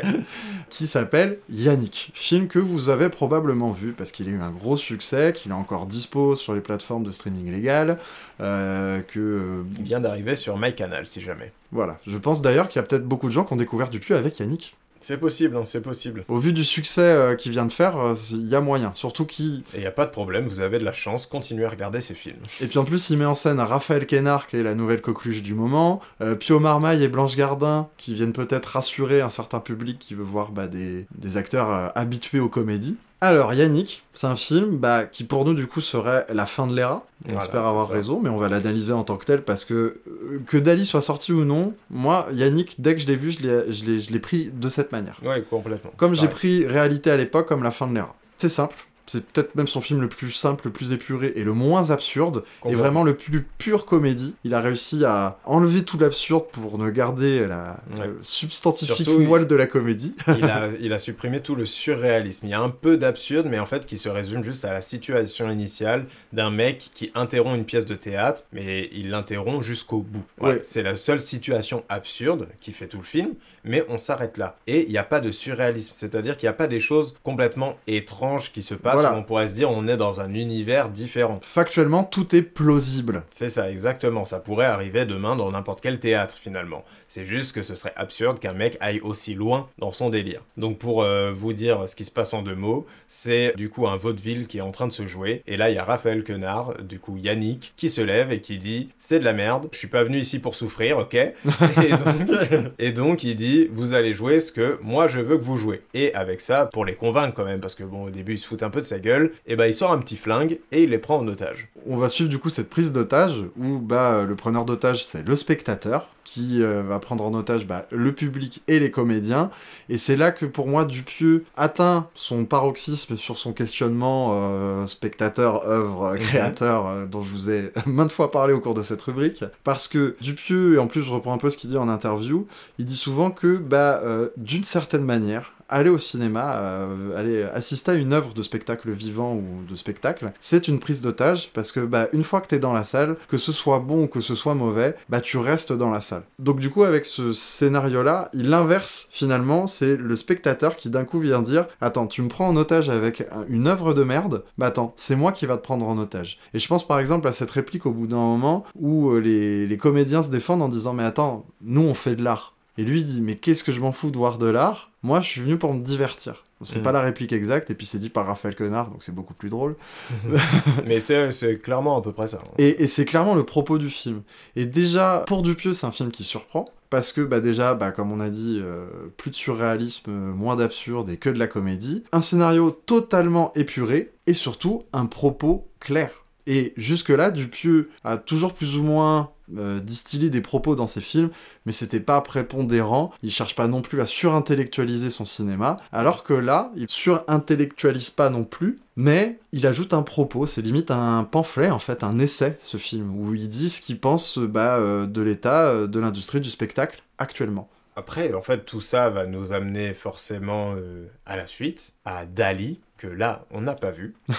qui 0.70 0.86
s'appelle 0.86 1.38
Yannick. 1.50 2.10
Film 2.14 2.48
que 2.48 2.58
vous 2.58 2.88
avez 2.88 3.08
probablement 3.08 3.70
vu, 3.70 3.92
parce 3.92 4.12
qu'il 4.12 4.28
a 4.28 4.30
eu 4.30 4.40
un 4.40 4.50
gros 4.50 4.76
succès, 4.76 5.32
qu'il 5.32 5.52
est 5.52 5.54
encore 5.54 5.86
dispo 5.86 6.34
sur 6.34 6.54
les 6.54 6.60
plateformes 6.60 7.04
de 7.04 7.10
streaming 7.10 7.50
légales, 7.50 7.98
euh, 8.40 9.00
que... 9.00 9.64
Il 9.78 9.84
vient 9.84 10.00
d'arriver 10.00 10.34
sur 10.34 10.58
MyCanal, 10.58 11.06
si 11.06 11.20
jamais. 11.20 11.52
voilà. 11.70 11.98
Je 12.06 12.18
pense 12.18 12.42
d'ailleurs 12.42 12.68
qu'il 12.68 12.80
y 12.80 12.84
a 12.84 12.86
peut-être 12.86 13.06
beaucoup 13.06 13.28
de 13.28 13.32
gens 13.32 13.44
qui 13.44 13.52
ont 13.52 13.56
découvert 13.56 13.90
Dupieux 13.90 14.16
avec 14.16 14.38
Yannick. 14.38 14.76
C'est 15.02 15.18
possible, 15.18 15.56
hein, 15.56 15.64
c'est 15.64 15.80
possible. 15.80 16.24
Au 16.28 16.38
vu 16.38 16.52
du 16.52 16.62
succès 16.62 17.02
euh, 17.02 17.34
qu'il 17.34 17.50
vient 17.50 17.66
de 17.66 17.72
faire, 17.72 17.98
euh, 17.98 18.14
il 18.30 18.46
y 18.46 18.54
a 18.54 18.60
moyen. 18.60 18.92
Surtout 18.94 19.26
qu'il... 19.26 19.56
Et 19.74 19.78
il 19.78 19.80
n'y 19.80 19.86
a 19.86 19.90
pas 19.90 20.06
de 20.06 20.12
problème, 20.12 20.46
vous 20.46 20.60
avez 20.60 20.78
de 20.78 20.84
la 20.84 20.92
chance, 20.92 21.26
continuez 21.26 21.64
à 21.64 21.70
regarder 21.70 22.00
ces 22.00 22.14
films. 22.14 22.38
Et 22.60 22.68
puis 22.68 22.78
en 22.78 22.84
plus, 22.84 23.10
il 23.10 23.18
met 23.18 23.24
en 23.24 23.34
scène 23.34 23.58
Raphaël 23.58 24.06
Quénard, 24.06 24.46
qui 24.46 24.58
est 24.58 24.62
la 24.62 24.76
nouvelle 24.76 25.00
coqueluche 25.00 25.42
du 25.42 25.54
moment, 25.54 26.00
euh, 26.20 26.36
Pio 26.36 26.60
Marmaille 26.60 27.02
et 27.02 27.08
Blanche 27.08 27.34
Gardin, 27.34 27.88
qui 27.96 28.14
viennent 28.14 28.32
peut-être 28.32 28.66
rassurer 28.66 29.22
un 29.22 29.30
certain 29.30 29.58
public 29.58 29.98
qui 29.98 30.14
veut 30.14 30.22
voir 30.22 30.52
bah, 30.52 30.68
des, 30.68 31.06
des 31.16 31.36
acteurs 31.36 31.90
habitués 31.98 32.38
aux 32.38 32.48
comédies. 32.48 32.96
Alors, 33.24 33.54
Yannick, 33.54 34.02
c'est 34.14 34.26
un 34.26 34.34
film 34.34 34.78
bah, 34.78 35.04
qui 35.04 35.22
pour 35.22 35.44
nous 35.44 35.54
du 35.54 35.68
coup 35.68 35.80
serait 35.80 36.26
la 36.34 36.44
fin 36.44 36.66
de 36.66 36.74
l'ERA. 36.74 37.06
On 37.24 37.28
Voilà, 37.28 37.44
espère 37.44 37.64
avoir 37.64 37.86
ça. 37.86 37.92
raison, 37.92 38.18
mais 38.20 38.28
on 38.28 38.36
va 38.36 38.48
l'analyser 38.48 38.92
en 38.92 39.04
tant 39.04 39.16
que 39.16 39.24
tel 39.24 39.42
parce 39.42 39.64
que 39.64 39.74
euh, 40.08 40.42
que 40.44 40.56
Dali 40.56 40.84
soit 40.84 41.02
sorti 41.02 41.32
ou 41.32 41.44
non, 41.44 41.72
moi, 41.88 42.26
Yannick, 42.32 42.80
dès 42.80 42.96
que 42.96 43.00
je 43.00 43.06
l'ai 43.06 43.14
vu, 43.14 43.30
je 43.30 44.10
l'ai- 44.12 44.18
pris 44.18 44.50
de 44.52 44.68
cette 44.68 44.90
manière. 44.90 45.20
Ouais, 45.24 45.40
complètement. 45.48 45.92
Comme 45.96 46.16
j'ai 46.16 46.26
pris 46.26 46.66
Réalité 46.66 47.12
à 47.12 47.16
l'époque 47.16 47.46
comme 47.46 47.62
la 47.62 47.70
fin 47.70 47.86
de 47.86 47.94
l'ERA. 47.94 48.12
C'est 48.38 48.48
simple. 48.48 48.74
C'est 49.06 49.26
peut-être 49.26 49.54
même 49.56 49.66
son 49.66 49.80
film 49.80 50.00
le 50.00 50.08
plus 50.08 50.30
simple, 50.32 50.66
le 50.66 50.72
plus 50.72 50.92
épuré 50.92 51.32
et 51.36 51.42
le 51.44 51.52
moins 51.52 51.90
absurde, 51.90 52.44
et 52.68 52.74
vraiment 52.74 53.02
le 53.02 53.16
plus 53.16 53.42
pure 53.58 53.84
comédie. 53.84 54.36
Il 54.44 54.54
a 54.54 54.60
réussi 54.60 55.04
à 55.04 55.38
enlever 55.44 55.82
tout 55.82 55.98
l'absurde 55.98 56.44
pour 56.52 56.78
ne 56.78 56.88
garder 56.90 57.46
la 57.46 57.80
Ouais. 57.98 58.06
le 58.06 58.18
substantifique 58.22 58.96
Surtout, 58.96 59.20
il- 59.20 59.26
moelle 59.28 59.46
de 59.46 59.54
la 59.56 59.66
comédie. 59.66 60.14
il, 60.38 60.44
a, 60.44 60.68
il 60.80 60.92
a 60.92 60.98
supprimé 60.98 61.40
tout 61.40 61.54
le 61.54 61.66
surréalisme. 61.66 62.46
Il 62.46 62.50
y 62.50 62.54
a 62.54 62.60
un 62.60 62.68
peu 62.70 62.96
d'absurde, 62.96 63.46
mais 63.50 63.58
en 63.58 63.66
fait 63.66 63.86
qui 63.86 63.98
se 63.98 64.08
résume 64.08 64.42
juste 64.44 64.64
à 64.64 64.72
la 64.72 64.82
situation 64.82 65.50
initiale 65.50 66.06
d'un 66.32 66.50
mec 66.50 66.90
qui 66.94 67.10
interrompt 67.14 67.56
une 67.56 67.64
pièce 67.64 67.86
de 67.86 67.94
théâtre, 67.94 68.42
mais 68.52 68.88
il 68.92 69.10
l'interrompt 69.10 69.62
jusqu'au 69.62 69.98
bout. 70.00 70.24
Voilà. 70.38 70.56
Ouais. 70.56 70.60
C'est 70.64 70.82
la 70.82 70.96
seule 70.96 71.20
situation 71.20 71.84
absurde 71.88 72.48
qui 72.60 72.72
fait 72.72 72.86
tout 72.86 72.98
le 72.98 73.02
film, 73.04 73.30
mais 73.64 73.84
on 73.88 73.98
s'arrête 73.98 74.38
là. 74.38 74.56
Et 74.66 74.84
il 74.84 74.90
n'y 74.90 74.98
a 74.98 75.04
pas 75.04 75.20
de 75.20 75.30
surréalisme, 75.30 75.92
c'est-à-dire 75.94 76.36
qu'il 76.36 76.46
n'y 76.46 76.50
a 76.50 76.54
pas 76.54 76.68
des 76.68 76.80
choses 76.80 77.14
complètement 77.22 77.74
étranges 77.86 78.52
qui 78.52 78.62
se 78.62 78.74
passent 78.74 78.91
Voilà. 78.94 79.12
où 79.12 79.16
on 79.16 79.22
pourrait 79.22 79.48
se 79.48 79.54
dire 79.54 79.70
on 79.70 79.88
est 79.88 79.96
dans 79.96 80.20
un 80.20 80.34
univers 80.34 80.88
différent. 80.88 81.40
Factuellement, 81.42 82.04
tout 82.04 82.34
est 82.34 82.42
plausible. 82.42 83.22
C'est 83.30 83.48
ça, 83.48 83.70
exactement. 83.70 84.24
Ça 84.24 84.40
pourrait 84.40 84.66
arriver 84.66 85.04
demain 85.04 85.36
dans 85.36 85.50
n'importe 85.50 85.80
quel 85.80 86.00
théâtre, 86.00 86.36
finalement. 86.38 86.84
C'est 87.08 87.24
juste 87.24 87.52
que 87.52 87.62
ce 87.62 87.74
serait 87.74 87.92
absurde 87.96 88.38
qu'un 88.38 88.54
mec 88.54 88.76
aille 88.80 89.00
aussi 89.00 89.34
loin 89.34 89.68
dans 89.78 89.92
son 89.92 90.10
délire. 90.10 90.42
Donc, 90.56 90.78
pour 90.78 91.02
euh, 91.02 91.32
vous 91.32 91.52
dire 91.52 91.88
ce 91.88 91.96
qui 91.96 92.04
se 92.04 92.10
passe 92.10 92.34
en 92.34 92.42
deux 92.42 92.54
mots, 92.54 92.86
c'est 93.08 93.54
du 93.56 93.70
coup 93.70 93.86
un 93.86 93.96
vaudeville 93.96 94.46
qui 94.46 94.58
est 94.58 94.62
en 94.62 94.70
train 94.70 94.86
de 94.86 94.92
se 94.92 95.06
jouer. 95.06 95.42
Et 95.46 95.56
là, 95.56 95.70
il 95.70 95.76
y 95.76 95.78
a 95.78 95.84
Raphaël 95.84 96.24
Quenard, 96.24 96.82
du 96.82 96.98
coup 96.98 97.16
Yannick, 97.16 97.72
qui 97.76 97.90
se 97.90 98.00
lève 98.00 98.32
et 98.32 98.40
qui 98.40 98.58
dit 98.58 98.90
C'est 98.98 99.18
de 99.18 99.24
la 99.24 99.32
merde, 99.32 99.68
je 99.72 99.78
suis 99.78 99.88
pas 99.88 100.04
venu 100.04 100.18
ici 100.18 100.38
pour 100.38 100.54
souffrir, 100.54 100.98
ok? 100.98 101.14
Et, 101.14 101.90
donc, 101.90 102.72
et 102.78 102.92
donc, 102.92 103.24
il 103.24 103.36
dit 103.36 103.68
Vous 103.72 103.94
allez 103.94 104.14
jouer 104.14 104.40
ce 104.40 104.52
que 104.52 104.78
moi 104.82 105.08
je 105.08 105.20
veux 105.20 105.38
que 105.38 105.44
vous 105.44 105.56
jouez. 105.56 105.82
Et 105.94 106.14
avec 106.14 106.40
ça, 106.40 106.66
pour 106.66 106.84
les 106.84 106.94
convaincre 106.94 107.34
quand 107.34 107.44
même, 107.44 107.60
parce 107.60 107.74
que 107.74 107.84
bon, 107.84 108.04
au 108.04 108.10
début, 108.10 108.32
il 108.32 108.38
se 108.38 108.46
fout 108.46 108.62
un 108.62 108.70
peu 108.70 108.81
de 108.82 108.86
sa 108.86 108.98
gueule, 108.98 109.32
et 109.46 109.56
ben 109.56 109.66
il 109.66 109.74
sort 109.74 109.92
un 109.92 109.98
petit 109.98 110.16
flingue 110.16 110.60
et 110.70 110.82
il 110.84 110.90
les 110.90 110.98
prend 110.98 111.18
en 111.18 111.26
otage. 111.26 111.68
On 111.86 111.96
va 111.96 112.08
suivre 112.08 112.30
du 112.30 112.38
coup 112.38 112.50
cette 112.50 112.70
prise 112.70 112.92
d'otage 112.92 113.44
où 113.58 113.78
bah, 113.78 114.24
le 114.24 114.36
preneur 114.36 114.64
d'otage 114.64 115.04
c'est 115.04 115.26
le 115.26 115.36
spectateur 115.36 116.08
qui 116.32 116.62
euh, 116.62 116.82
va 116.82 116.98
prendre 116.98 117.24
en 117.24 117.34
otage 117.34 117.66
bah, 117.66 117.86
le 117.90 118.12
public 118.14 118.62
et 118.66 118.78
les 118.78 118.90
comédiens. 118.90 119.50
Et 119.90 119.98
c'est 119.98 120.16
là 120.16 120.30
que 120.30 120.46
pour 120.46 120.66
moi 120.66 120.86
Dupieux 120.86 121.44
atteint 121.56 122.08
son 122.14 122.46
paroxysme 122.46 123.16
sur 123.16 123.36
son 123.36 123.52
questionnement 123.52 124.30
euh, 124.32 124.86
spectateur, 124.86 125.66
œuvre, 125.66 126.16
créateur 126.16 126.86
euh, 126.86 127.04
dont 127.04 127.22
je 127.22 127.30
vous 127.30 127.50
ai 127.50 127.70
maintes 127.86 128.12
fois 128.12 128.30
parlé 128.30 128.54
au 128.54 128.60
cours 128.60 128.72
de 128.72 128.80
cette 128.80 129.02
rubrique. 129.02 129.44
Parce 129.62 129.88
que 129.88 130.16
Dupieux, 130.22 130.74
et 130.74 130.78
en 130.78 130.86
plus 130.86 131.02
je 131.02 131.12
reprends 131.12 131.34
un 131.34 131.38
peu 131.38 131.50
ce 131.50 131.58
qu'il 131.58 131.68
dit 131.68 131.76
en 131.76 131.88
interview, 131.88 132.46
il 132.78 132.86
dit 132.86 132.96
souvent 132.96 133.30
que 133.30 133.58
bah, 133.58 134.00
d'une 134.38 134.64
certaine 134.64 135.04
manière, 135.04 135.52
aller 135.72 135.90
au 135.90 135.98
cinéma, 135.98 136.56
euh, 136.56 137.18
aller 137.18 137.42
assister 137.42 137.90
à 137.92 137.94
une 137.94 138.12
œuvre 138.12 138.34
de 138.34 138.42
spectacle 138.42 138.90
vivant 138.90 139.34
ou 139.34 139.44
de 139.68 139.74
spectacle, 139.74 140.32
c'est 140.40 140.68
une 140.68 140.78
prise 140.78 141.00
d'otage 141.00 141.50
parce 141.52 141.72
que 141.72 141.80
bah, 141.80 142.08
une 142.12 142.22
fois 142.22 142.40
que 142.40 142.46
t'es 142.48 142.58
dans 142.58 142.72
la 142.72 142.84
salle, 142.84 143.16
que 143.28 143.38
ce 143.38 143.52
soit 143.52 143.78
bon 143.80 144.04
ou 144.04 144.06
que 144.06 144.20
ce 144.20 144.34
soit 144.34 144.54
mauvais, 144.54 144.94
bah 145.08 145.20
tu 145.20 145.38
restes 145.38 145.72
dans 145.72 145.90
la 145.90 146.00
salle. 146.00 146.22
Donc 146.38 146.60
du 146.60 146.70
coup 146.70 146.84
avec 146.84 147.04
ce 147.04 147.32
scénario-là, 147.32 148.28
il 148.34 148.52
inverse 148.52 149.08
finalement, 149.12 149.66
c'est 149.66 149.96
le 149.96 150.16
spectateur 150.16 150.76
qui 150.76 150.90
d'un 150.90 151.04
coup 151.04 151.18
vient 151.20 151.42
dire 151.42 151.66
attends 151.80 152.06
tu 152.06 152.22
me 152.22 152.28
prends 152.28 152.48
en 152.48 152.56
otage 152.56 152.90
avec 152.90 153.22
un- 153.32 153.44
une 153.48 153.66
œuvre 153.66 153.94
de 153.94 154.04
merde, 154.04 154.44
bah 154.58 154.66
attends 154.66 154.92
c'est 154.96 155.16
moi 155.16 155.32
qui 155.32 155.46
va 155.46 155.56
te 155.56 155.62
prendre 155.62 155.86
en 155.86 155.96
otage. 155.98 156.38
Et 156.54 156.58
je 156.58 156.68
pense 156.68 156.86
par 156.86 156.98
exemple 156.98 157.28
à 157.28 157.32
cette 157.32 157.50
réplique 157.50 157.86
au 157.86 157.92
bout 157.92 158.06
d'un 158.06 158.16
moment 158.16 158.64
où 158.78 159.10
euh, 159.10 159.18
les, 159.20 159.66
les 159.66 159.76
comédiens 159.78 160.22
se 160.22 160.30
défendent 160.30 160.62
en 160.62 160.68
disant 160.68 160.92
mais 160.92 161.04
attends 161.04 161.46
nous 161.62 161.82
on 161.82 161.94
fait 161.94 162.14
de 162.16 162.22
l'art. 162.24 162.51
Et 162.78 162.84
lui 162.84 163.00
il 163.00 163.06
dit 163.06 163.20
mais 163.20 163.36
qu'est-ce 163.36 163.64
que 163.64 163.72
je 163.72 163.80
m'en 163.80 163.92
fous 163.92 164.10
de 164.10 164.16
voir 164.16 164.38
de 164.38 164.46
l'art? 164.46 164.90
Moi 165.02 165.20
je 165.20 165.28
suis 165.28 165.40
venu 165.40 165.56
pour 165.58 165.74
me 165.74 165.80
divertir. 165.82 166.44
C'est 166.64 166.76
Mhm. 166.78 166.82
pas 166.84 166.92
la 166.92 167.00
réplique 167.00 167.32
exacte 167.32 167.70
et 167.70 167.74
puis 167.74 167.86
c'est 167.86 167.98
dit 167.98 168.08
par 168.08 168.26
Raphaël 168.26 168.54
Quenard 168.54 168.88
donc 168.90 169.02
c'est 169.02 169.14
beaucoup 169.14 169.34
plus 169.34 169.48
drôle. 169.50 169.76
Mais 170.86 171.00
c'est 171.00 171.58
clairement 171.62 171.96
à 171.98 172.02
peu 172.02 172.12
près 172.12 172.28
ça. 172.28 172.38
hein. 172.44 172.50
Et, 172.58 172.82
et 172.82 172.86
c'est 172.86 173.04
clairement 173.04 173.34
le 173.34 173.44
propos 173.44 173.78
du 173.78 173.88
film. 173.90 174.22
Et 174.56 174.64
déjà, 174.64 175.24
pour 175.26 175.42
Dupieux, 175.42 175.72
c'est 175.72 175.86
un 175.86 175.90
film 175.92 176.10
qui 176.10 176.24
surprend. 176.24 176.66
Parce 176.90 177.10
que 177.12 177.22
bah 177.22 177.40
déjà, 177.40 177.72
bah, 177.74 177.90
comme 177.90 178.12
on 178.12 178.20
a 178.20 178.28
dit, 178.28 178.60
euh, 178.62 178.86
plus 179.16 179.30
de 179.30 179.34
surréalisme, 179.36 180.10
moins 180.12 180.56
d'absurde 180.56 181.08
et 181.08 181.16
que 181.16 181.30
de 181.30 181.38
la 181.38 181.46
comédie. 181.46 182.04
Un 182.12 182.20
scénario 182.20 182.70
totalement 182.70 183.50
épuré 183.54 184.12
et 184.26 184.34
surtout 184.34 184.82
un 184.92 185.06
propos 185.06 185.68
clair. 185.80 186.10
Et 186.46 186.74
jusque-là, 186.76 187.30
Dupieux 187.30 187.88
a 188.04 188.18
toujours 188.18 188.52
plus 188.52 188.76
ou 188.76 188.82
moins 188.82 189.30
euh, 189.58 189.80
distillé 189.80 190.30
des 190.30 190.40
propos 190.40 190.74
dans 190.76 190.86
ses 190.86 191.00
films, 191.00 191.30
mais 191.66 191.72
c'était 191.72 192.00
pas 192.00 192.20
prépondérant. 192.20 193.12
Il 193.22 193.30
cherche 193.30 193.54
pas 193.54 193.68
non 193.68 193.82
plus 193.82 194.00
à 194.00 194.06
surintellectualiser 194.06 195.10
son 195.10 195.24
cinéma, 195.24 195.76
alors 195.92 196.24
que 196.24 196.34
là, 196.34 196.72
il 196.76 196.88
surintellectualise 196.88 198.10
pas 198.10 198.30
non 198.30 198.44
plus, 198.44 198.78
mais 198.96 199.38
il 199.52 199.66
ajoute 199.66 199.94
un 199.94 200.02
propos. 200.02 200.46
C'est 200.46 200.62
limite 200.62 200.90
un 200.90 201.24
pamphlet, 201.24 201.70
en 201.70 201.78
fait, 201.78 202.04
un 202.04 202.18
essai, 202.18 202.58
ce 202.62 202.76
film, 202.76 203.14
où 203.16 203.34
il 203.34 203.48
dit 203.48 203.68
ce 203.68 203.80
qu'il 203.80 204.00
pense 204.00 204.38
bah, 204.38 204.76
euh, 204.76 205.06
de 205.06 205.22
l'état 205.22 205.66
euh, 205.66 205.86
de 205.86 206.00
l'industrie 206.00 206.40
du 206.40 206.50
spectacle 206.50 207.02
actuellement. 207.18 207.68
Après, 207.96 208.32
en 208.32 208.42
fait, 208.42 208.64
tout 208.64 208.80
ça 208.80 209.10
va 209.10 209.26
nous 209.26 209.52
amener 209.52 209.94
forcément 209.94 210.74
euh, 210.76 211.06
à 211.26 211.36
la 211.36 211.46
suite, 211.46 211.94
à 212.04 212.24
Dali, 212.26 212.80
que 212.96 213.06
là, 213.06 213.44
on 213.50 213.60
n'a 213.60 213.74
pas 213.74 213.90
vu. 213.90 214.14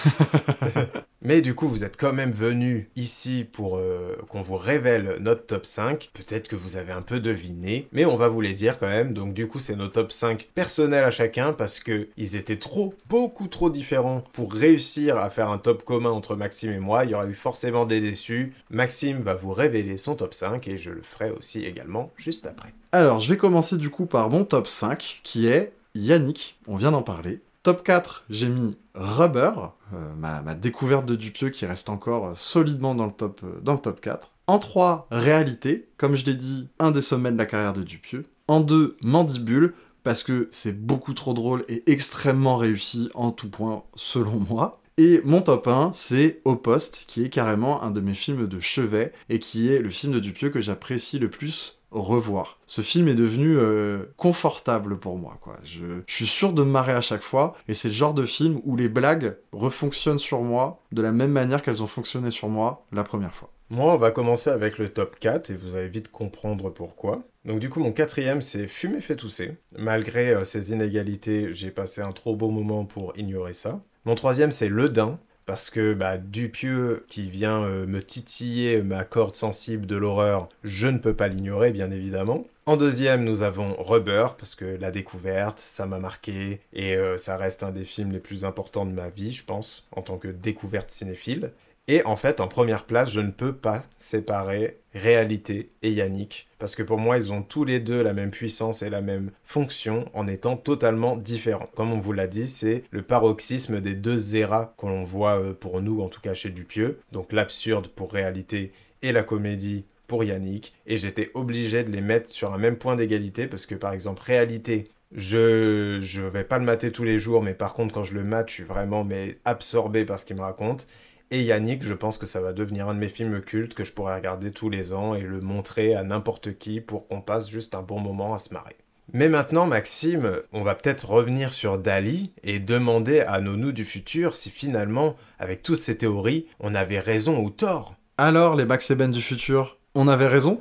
Mais 1.24 1.40
du 1.40 1.54
coup, 1.54 1.68
vous 1.68 1.84
êtes 1.84 1.96
quand 1.96 2.12
même 2.12 2.32
venu 2.32 2.90
ici 2.96 3.48
pour 3.50 3.78
euh, 3.78 4.14
qu'on 4.28 4.42
vous 4.42 4.58
révèle 4.58 5.16
notre 5.20 5.46
top 5.46 5.64
5. 5.64 6.10
Peut-être 6.12 6.48
que 6.48 6.56
vous 6.56 6.76
avez 6.76 6.92
un 6.92 7.00
peu 7.00 7.18
deviné, 7.18 7.88
mais 7.92 8.04
on 8.04 8.14
va 8.14 8.28
vous 8.28 8.42
les 8.42 8.52
dire 8.52 8.78
quand 8.78 8.88
même. 8.88 9.14
Donc 9.14 9.32
du 9.32 9.48
coup, 9.48 9.58
c'est 9.58 9.74
nos 9.74 9.88
top 9.88 10.12
5 10.12 10.50
personnels 10.54 11.02
à 11.02 11.10
chacun 11.10 11.54
parce 11.54 11.80
que 11.80 12.08
ils 12.18 12.36
étaient 12.36 12.58
trop, 12.58 12.94
beaucoup 13.08 13.48
trop 13.48 13.70
différents 13.70 14.22
pour 14.34 14.52
réussir 14.52 15.16
à 15.16 15.30
faire 15.30 15.48
un 15.48 15.56
top 15.56 15.82
commun 15.82 16.10
entre 16.10 16.36
Maxime 16.36 16.72
et 16.72 16.78
moi. 16.78 17.06
Il 17.06 17.12
y 17.12 17.14
aurait 17.14 17.28
eu 17.28 17.34
forcément 17.34 17.86
des 17.86 18.02
déçus. 18.02 18.52
Maxime 18.68 19.20
va 19.20 19.34
vous 19.34 19.54
révéler 19.54 19.96
son 19.96 20.16
top 20.16 20.34
5 20.34 20.68
et 20.68 20.76
je 20.76 20.90
le 20.90 21.02
ferai 21.02 21.30
aussi 21.30 21.64
également 21.64 22.12
juste 22.18 22.44
après. 22.44 22.74
Alors, 22.94 23.18
je 23.18 23.28
vais 23.28 23.36
commencer 23.36 23.76
du 23.76 23.90
coup 23.90 24.06
par 24.06 24.30
mon 24.30 24.44
top 24.44 24.68
5, 24.68 25.18
qui 25.24 25.48
est 25.48 25.72
Yannick, 25.96 26.60
on 26.68 26.76
vient 26.76 26.92
d'en 26.92 27.02
parler. 27.02 27.40
Top 27.64 27.82
4, 27.82 28.22
j'ai 28.30 28.48
mis 28.48 28.76
Rubber, 28.94 29.50
euh, 29.92 30.14
ma, 30.16 30.54
découverte 30.54 31.04
de 31.04 31.16
Dupieux 31.16 31.48
qui 31.48 31.66
reste 31.66 31.88
encore 31.88 32.26
euh, 32.26 32.32
solidement 32.36 32.94
dans 32.94 33.06
le, 33.06 33.10
top, 33.10 33.40
euh, 33.42 33.58
dans 33.64 33.72
le 33.72 33.80
top 33.80 34.00
4. 34.00 34.30
En 34.46 34.60
3, 34.60 35.08
Réalité, 35.10 35.88
comme 35.96 36.14
je 36.14 36.24
l'ai 36.24 36.36
dit, 36.36 36.68
un 36.78 36.92
des 36.92 37.02
sommets 37.02 37.32
de 37.32 37.36
la 37.36 37.46
carrière 37.46 37.72
de 37.72 37.82
Dupieux. 37.82 38.26
En 38.46 38.60
2, 38.60 38.96
Mandibule, 39.02 39.74
parce 40.04 40.22
que 40.22 40.46
c'est 40.52 40.80
beaucoup 40.80 41.14
trop 41.14 41.34
drôle 41.34 41.64
et 41.66 41.82
extrêmement 41.90 42.58
réussi 42.58 43.10
en 43.14 43.32
tout 43.32 43.50
point, 43.50 43.82
selon 43.96 44.38
moi. 44.48 44.80
Et 44.98 45.20
mon 45.24 45.42
top 45.42 45.66
1, 45.66 45.90
c'est 45.94 46.40
Au 46.44 46.54
Poste, 46.54 47.06
qui 47.08 47.24
est 47.24 47.28
carrément 47.28 47.82
un 47.82 47.90
de 47.90 48.00
mes 48.00 48.14
films 48.14 48.46
de 48.46 48.60
chevet 48.60 49.12
et 49.30 49.40
qui 49.40 49.68
est 49.68 49.80
le 49.80 49.88
film 49.88 50.12
de 50.12 50.20
Dupieux 50.20 50.50
que 50.50 50.60
j'apprécie 50.60 51.18
le 51.18 51.28
plus 51.28 51.80
revoir. 52.02 52.58
Ce 52.66 52.82
film 52.82 53.08
est 53.08 53.14
devenu 53.14 53.56
euh, 53.56 54.04
confortable 54.16 54.98
pour 54.98 55.16
moi, 55.16 55.38
quoi. 55.40 55.56
Je, 55.64 56.02
suis 56.06 56.26
sûr 56.26 56.52
de 56.52 56.62
me 56.62 56.70
marrer 56.70 56.92
à 56.92 57.00
chaque 57.00 57.22
fois, 57.22 57.54
et 57.68 57.74
c'est 57.74 57.88
le 57.88 57.94
genre 57.94 58.14
de 58.14 58.24
film 58.24 58.60
où 58.64 58.76
les 58.76 58.88
blagues 58.88 59.36
refonctionnent 59.52 60.18
sur 60.18 60.42
moi 60.42 60.82
de 60.92 61.02
la 61.02 61.12
même 61.12 61.30
manière 61.30 61.62
qu'elles 61.62 61.82
ont 61.82 61.86
fonctionné 61.86 62.30
sur 62.30 62.48
moi 62.48 62.84
la 62.92 63.04
première 63.04 63.34
fois. 63.34 63.50
Moi, 63.70 63.94
on 63.94 63.96
va 63.96 64.10
commencer 64.10 64.50
avec 64.50 64.78
le 64.78 64.88
top 64.88 65.18
4, 65.18 65.50
et 65.50 65.54
vous 65.54 65.74
allez 65.76 65.88
vite 65.88 66.10
comprendre 66.10 66.70
pourquoi. 66.70 67.22
Donc 67.44 67.60
du 67.60 67.70
coup, 67.70 67.80
mon 67.80 67.92
quatrième, 67.92 68.40
c'est 68.40 68.66
Fumer 68.66 69.00
fait 69.00 69.16
tousser. 69.16 69.52
Malgré 69.78 70.34
euh, 70.34 70.44
ces 70.44 70.72
inégalités, 70.72 71.52
j'ai 71.52 71.70
passé 71.70 72.00
un 72.00 72.12
trop 72.12 72.34
beau 72.34 72.50
moment 72.50 72.84
pour 72.84 73.12
ignorer 73.16 73.52
ça. 73.52 73.80
Mon 74.06 74.14
troisième, 74.14 74.50
c'est 74.50 74.68
Le 74.68 74.90
Dain 74.90 75.18
parce 75.46 75.70
que 75.70 75.94
bah, 75.94 76.18
Dupieux 76.18 77.04
qui 77.08 77.30
vient 77.30 77.62
euh, 77.64 77.86
me 77.86 78.02
titiller 78.02 78.82
ma 78.82 79.04
corde 79.04 79.34
sensible 79.34 79.86
de 79.86 79.96
l'horreur, 79.96 80.48
je 80.62 80.88
ne 80.88 80.98
peux 80.98 81.14
pas 81.14 81.28
l'ignorer 81.28 81.72
bien 81.72 81.90
évidemment. 81.90 82.44
En 82.66 82.78
deuxième, 82.78 83.24
nous 83.24 83.42
avons 83.42 83.74
Rubber, 83.78 84.28
parce 84.38 84.54
que 84.54 84.64
la 84.64 84.90
découverte, 84.90 85.58
ça 85.58 85.84
m'a 85.84 85.98
marqué, 85.98 86.60
et 86.72 86.96
euh, 86.96 87.18
ça 87.18 87.36
reste 87.36 87.62
un 87.62 87.72
des 87.72 87.84
films 87.84 88.12
les 88.12 88.20
plus 88.20 88.46
importants 88.46 88.86
de 88.86 88.92
ma 88.92 89.10
vie, 89.10 89.34
je 89.34 89.44
pense, 89.44 89.86
en 89.92 90.00
tant 90.00 90.16
que 90.16 90.28
découverte 90.28 90.90
cinéphile. 90.90 91.52
Et 91.86 92.02
en 92.06 92.16
fait, 92.16 92.40
en 92.40 92.48
première 92.48 92.84
place, 92.84 93.10
je 93.10 93.20
ne 93.20 93.30
peux 93.30 93.54
pas 93.54 93.82
séparer 93.96 94.78
Réalité 94.94 95.68
et 95.82 95.90
Yannick, 95.90 96.46
parce 96.58 96.76
que 96.76 96.82
pour 96.84 96.98
moi, 96.98 97.16
ils 97.16 97.32
ont 97.32 97.42
tous 97.42 97.64
les 97.64 97.80
deux 97.80 98.02
la 98.02 98.12
même 98.12 98.30
puissance 98.30 98.82
et 98.82 98.90
la 98.90 99.02
même 99.02 99.32
fonction 99.42 100.08
en 100.14 100.28
étant 100.28 100.56
totalement 100.56 101.16
différents. 101.16 101.66
Comme 101.74 101.92
on 101.92 101.98
vous 101.98 102.12
l'a 102.12 102.28
dit, 102.28 102.46
c'est 102.46 102.84
le 102.90 103.02
paroxysme 103.02 103.80
des 103.80 103.96
deux 103.96 104.36
éras 104.36 104.72
qu'on 104.76 105.02
voit 105.02 105.40
euh, 105.40 105.52
pour 105.52 105.82
nous, 105.82 106.00
en 106.00 106.08
tout 106.08 106.20
cas 106.20 106.32
chez 106.32 106.50
Dupieux. 106.50 107.00
Donc 107.10 107.32
l'absurde 107.32 107.88
pour 107.88 108.12
Réalité 108.12 108.70
et 109.02 109.10
la 109.10 109.24
comédie 109.24 109.84
pour 110.06 110.22
Yannick. 110.22 110.74
Et 110.86 110.96
j'étais 110.96 111.32
obligé 111.34 111.82
de 111.82 111.90
les 111.90 112.00
mettre 112.00 112.30
sur 112.30 112.54
un 112.54 112.58
même 112.58 112.76
point 112.76 112.94
d'égalité, 112.96 113.46
parce 113.48 113.66
que 113.66 113.74
par 113.74 113.92
exemple, 113.92 114.22
Réalité, 114.22 114.84
je 115.14 115.98
je 116.00 116.22
vais 116.22 116.44
pas 116.44 116.58
le 116.58 116.64
mater 116.64 116.92
tous 116.92 117.04
les 117.04 117.18
jours, 117.18 117.42
mais 117.42 117.54
par 117.54 117.74
contre 117.74 117.94
quand 117.94 118.04
je 118.04 118.14
le 118.14 118.24
mate, 118.24 118.48
je 118.48 118.54
suis 118.54 118.64
vraiment 118.64 119.04
mais 119.04 119.38
absorbé 119.44 120.04
par 120.04 120.18
ce 120.18 120.24
qu'il 120.24 120.36
me 120.36 120.42
raconte. 120.42 120.86
Et 121.30 121.42
Yannick, 121.42 121.82
je 121.82 121.94
pense 121.94 122.18
que 122.18 122.26
ça 122.26 122.40
va 122.40 122.52
devenir 122.52 122.88
un 122.88 122.94
de 122.94 123.00
mes 123.00 123.08
films 123.08 123.40
cultes 123.40 123.74
que 123.74 123.84
je 123.84 123.92
pourrais 123.92 124.14
regarder 124.14 124.50
tous 124.50 124.70
les 124.70 124.92
ans 124.92 125.14
et 125.14 125.22
le 125.22 125.40
montrer 125.40 125.94
à 125.94 126.04
n'importe 126.04 126.56
qui 126.58 126.80
pour 126.80 127.08
qu'on 127.08 127.20
passe 127.20 127.48
juste 127.48 127.74
un 127.74 127.82
bon 127.82 127.98
moment 127.98 128.34
à 128.34 128.38
se 128.38 128.52
marrer. 128.52 128.76
Mais 129.12 129.28
maintenant, 129.28 129.66
Maxime, 129.66 130.30
on 130.52 130.62
va 130.62 130.74
peut-être 130.74 131.08
revenir 131.10 131.52
sur 131.52 131.78
Dali 131.78 132.32
et 132.42 132.58
demander 132.58 133.20
à 133.20 133.40
nos 133.40 133.56
nous 133.56 133.72
du 133.72 133.84
futur 133.84 134.36
si 134.36 134.50
finalement, 134.50 135.16
avec 135.38 135.62
toutes 135.62 135.78
ces 135.78 135.98
théories, 135.98 136.46
on 136.60 136.74
avait 136.74 137.00
raison 137.00 137.38
ou 137.40 137.50
tort. 137.50 137.94
Alors, 138.16 138.54
les 138.54 138.64
Max 138.64 138.90
et 138.90 138.94
Ben 138.94 139.10
du 139.10 139.20
futur, 139.20 139.78
on 139.94 140.08
avait 140.08 140.28
raison? 140.28 140.60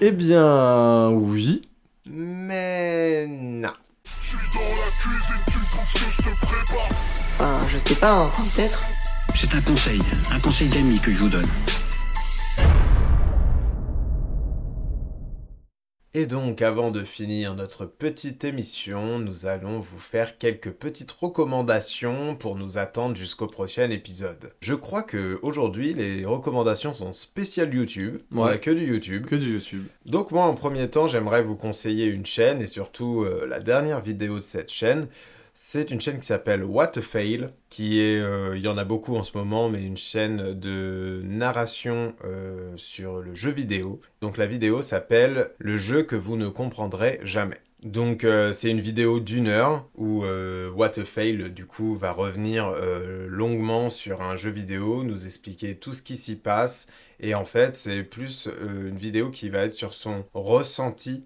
Eh 0.00 0.12
bien, 0.12 1.10
oui. 1.10 1.68
Mais 2.06 3.26
non. 3.28 3.72
Je 4.22 4.28
suis 4.28 4.38
dans 4.52 4.60
la 4.60 4.90
cuisine, 4.98 5.47
que 5.92 6.10
je 6.10 6.16
te 6.18 6.46
prépare 6.46 6.88
Ben, 7.38 7.68
je 7.70 7.78
sais 7.78 7.94
pas, 7.94 8.14
enfin, 8.14 8.42
peut-être. 8.54 8.88
C'est 9.40 9.54
un 9.54 9.60
conseil, 9.60 10.00
un 10.32 10.40
conseil 10.40 10.68
d'ami 10.68 10.98
que 10.98 11.12
je 11.12 11.18
vous 11.18 11.28
donne. 11.28 11.48
Et 16.14 16.26
donc, 16.26 16.62
avant 16.62 16.90
de 16.90 17.04
finir 17.04 17.54
notre 17.54 17.84
petite 17.84 18.42
émission, 18.42 19.20
nous 19.20 19.46
allons 19.46 19.78
vous 19.78 20.00
faire 20.00 20.36
quelques 20.36 20.72
petites 20.72 21.12
recommandations 21.12 22.34
pour 22.34 22.56
nous 22.56 22.76
attendre 22.76 23.14
jusqu'au 23.14 23.46
prochain 23.46 23.88
épisode. 23.90 24.52
Je 24.60 24.74
crois 24.74 25.04
que 25.04 25.38
aujourd'hui, 25.42 25.94
les 25.94 26.24
recommandations 26.24 26.94
sont 26.94 27.12
spéciales 27.12 27.72
YouTube. 27.72 28.18
A 28.36 28.58
que 28.58 28.70
du 28.70 28.86
YouTube. 28.86 29.26
Que 29.26 29.36
du 29.36 29.52
YouTube. 29.52 29.84
Donc 30.06 30.32
moi, 30.32 30.44
en 30.44 30.54
premier 30.54 30.88
temps, 30.90 31.06
j'aimerais 31.06 31.42
vous 31.42 31.56
conseiller 31.56 32.06
une 32.06 32.26
chaîne 32.26 32.60
et 32.62 32.66
surtout 32.66 33.22
euh, 33.22 33.46
la 33.46 33.60
dernière 33.60 34.00
vidéo 34.00 34.36
de 34.36 34.40
cette 34.40 34.72
chaîne. 34.72 35.06
C'est 35.60 35.90
une 35.90 36.00
chaîne 36.00 36.20
qui 36.20 36.26
s'appelle 36.26 36.62
What 36.62 36.98
a 36.98 37.02
Fail, 37.02 37.50
qui 37.68 37.98
est, 37.98 38.20
euh, 38.20 38.56
il 38.56 38.62
y 38.62 38.68
en 38.68 38.78
a 38.78 38.84
beaucoup 38.84 39.16
en 39.16 39.24
ce 39.24 39.36
moment, 39.36 39.68
mais 39.68 39.82
une 39.82 39.96
chaîne 39.96 40.54
de 40.54 41.20
narration 41.24 42.14
euh, 42.24 42.72
sur 42.76 43.18
le 43.18 43.34
jeu 43.34 43.50
vidéo. 43.50 44.00
Donc 44.20 44.36
la 44.36 44.46
vidéo 44.46 44.82
s'appelle 44.82 45.50
Le 45.58 45.76
jeu 45.76 46.04
que 46.04 46.14
vous 46.14 46.36
ne 46.36 46.46
comprendrez 46.46 47.18
jamais. 47.24 47.58
Donc 47.82 48.24
euh, 48.24 48.52
c'est 48.52 48.70
une 48.70 48.80
vidéo 48.80 49.20
d'une 49.20 49.46
heure 49.46 49.88
où 49.94 50.24
euh, 50.24 50.68
What 50.72 50.98
a 50.98 51.04
Fail 51.04 51.50
du 51.50 51.64
coup 51.64 51.96
va 51.96 52.10
revenir 52.10 52.66
euh, 52.68 53.28
longuement 53.28 53.88
sur 53.88 54.20
un 54.20 54.36
jeu 54.36 54.50
vidéo, 54.50 55.04
nous 55.04 55.26
expliquer 55.26 55.76
tout 55.76 55.92
ce 55.92 56.02
qui 56.02 56.16
s'y 56.16 56.34
passe 56.34 56.88
et 57.20 57.36
en 57.36 57.44
fait 57.44 57.76
c'est 57.76 58.02
plus 58.02 58.48
une 58.68 58.98
vidéo 58.98 59.30
qui 59.30 59.48
va 59.48 59.60
être 59.60 59.72
sur 59.72 59.94
son 59.94 60.24
ressenti 60.34 61.24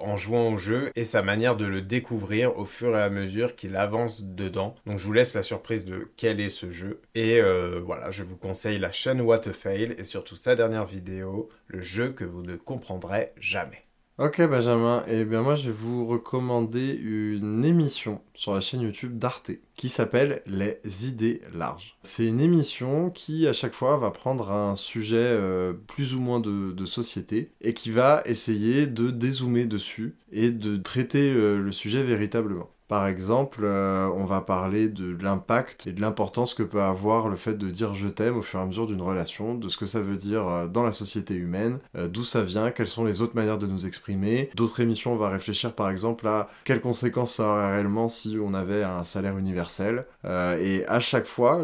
en 0.00 0.16
jouant 0.16 0.52
au 0.52 0.58
jeu 0.58 0.90
et 0.94 1.04
sa 1.04 1.22
manière 1.22 1.56
de 1.56 1.64
le 1.64 1.82
découvrir 1.82 2.56
au 2.56 2.66
fur 2.66 2.96
et 2.96 3.02
à 3.02 3.10
mesure 3.10 3.56
qu'il 3.56 3.76
avance 3.76 4.24
dedans. 4.24 4.74
Donc 4.86 4.98
je 4.98 5.06
vous 5.06 5.12
laisse 5.12 5.34
la 5.34 5.42
surprise 5.42 5.84
de 5.84 6.08
quel 6.16 6.40
est 6.40 6.48
ce 6.48 6.70
jeu 6.70 7.00
et 7.14 7.40
voilà 7.84 8.10
je 8.10 8.22
vous 8.22 8.36
conseille 8.36 8.78
la 8.78 8.92
chaîne 8.92 9.20
What 9.20 9.48
a 9.48 9.52
Fail 9.52 9.94
et 9.98 10.04
surtout 10.04 10.36
sa 10.36 10.54
dernière 10.54 10.86
vidéo, 10.86 11.48
le 11.66 11.80
jeu 11.80 12.10
que 12.10 12.24
vous 12.24 12.42
ne 12.42 12.56
comprendrez 12.56 13.32
jamais. 13.38 13.89
Ok 14.20 14.46
Benjamin, 14.46 15.02
et 15.08 15.24
bien 15.24 15.40
moi 15.40 15.54
je 15.54 15.64
vais 15.64 15.74
vous 15.74 16.06
recommander 16.06 16.92
une 16.92 17.64
émission 17.64 18.20
sur 18.34 18.52
la 18.52 18.60
chaîne 18.60 18.82
YouTube 18.82 19.16
d'Arte 19.16 19.52
qui 19.76 19.88
s'appelle 19.88 20.42
Les 20.44 20.78
idées 21.08 21.40
larges. 21.54 21.96
C'est 22.02 22.26
une 22.26 22.38
émission 22.38 23.08
qui 23.08 23.48
à 23.48 23.54
chaque 23.54 23.72
fois 23.72 23.96
va 23.96 24.10
prendre 24.10 24.52
un 24.52 24.76
sujet 24.76 25.16
euh, 25.16 25.72
plus 25.72 26.14
ou 26.14 26.20
moins 26.20 26.38
de, 26.38 26.72
de, 26.72 26.84
société 26.84 27.52
et 27.62 27.72
qui 27.72 27.90
va 27.90 28.20
essayer 28.26 28.86
de 28.86 29.10
dézoomer 29.10 29.64
dessus 29.64 30.16
et 30.32 30.50
de 30.50 30.76
traiter 30.76 31.30
euh, 31.30 31.56
le 31.56 31.72
sujet 31.72 32.02
véritablement. 32.02 32.68
Par 32.90 33.06
exemple, 33.06 33.60
euh, 33.62 34.10
on 34.16 34.24
va 34.24 34.40
parler 34.40 34.88
de 34.88 35.16
l'impact 35.22 35.86
et 35.86 35.92
de 35.92 36.00
l'importance 36.00 36.54
que 36.54 36.64
peut 36.64 36.82
avoir 36.82 37.28
le 37.28 37.36
fait 37.36 37.54
de 37.54 37.70
dire 37.70 37.94
je 37.94 38.08
t'aime 38.08 38.36
au 38.36 38.42
fur 38.42 38.58
et 38.58 38.62
à 38.64 38.66
mesure 38.66 38.88
d'une 38.88 39.00
relation, 39.00 39.54
de 39.54 39.68
ce 39.68 39.76
que 39.76 39.86
ça 39.86 40.00
veut 40.00 40.16
dire 40.16 40.48
euh, 40.48 40.66
dans 40.66 40.82
la 40.82 40.90
société 40.90 41.34
humaine, 41.34 41.78
euh, 41.96 42.08
d'où 42.08 42.24
ça 42.24 42.42
vient, 42.42 42.72
quelles 42.72 42.88
sont 42.88 43.04
les 43.04 43.20
autres 43.20 43.36
manières 43.36 43.58
de 43.58 43.68
nous 43.68 43.86
exprimer. 43.86 44.50
D'autres 44.56 44.80
émissions, 44.80 45.12
on 45.12 45.16
va 45.16 45.28
réfléchir 45.28 45.72
par 45.72 45.88
exemple 45.88 46.26
à 46.26 46.48
quelles 46.64 46.80
conséquences 46.80 47.34
ça 47.34 47.44
aurait 47.44 47.74
réellement 47.74 48.08
si 48.08 48.36
on 48.42 48.54
avait 48.54 48.82
un 48.82 49.04
salaire 49.04 49.38
universel. 49.38 50.04
Et 50.24 50.84
à 50.88 50.98
chaque 50.98 51.26
fois, 51.26 51.62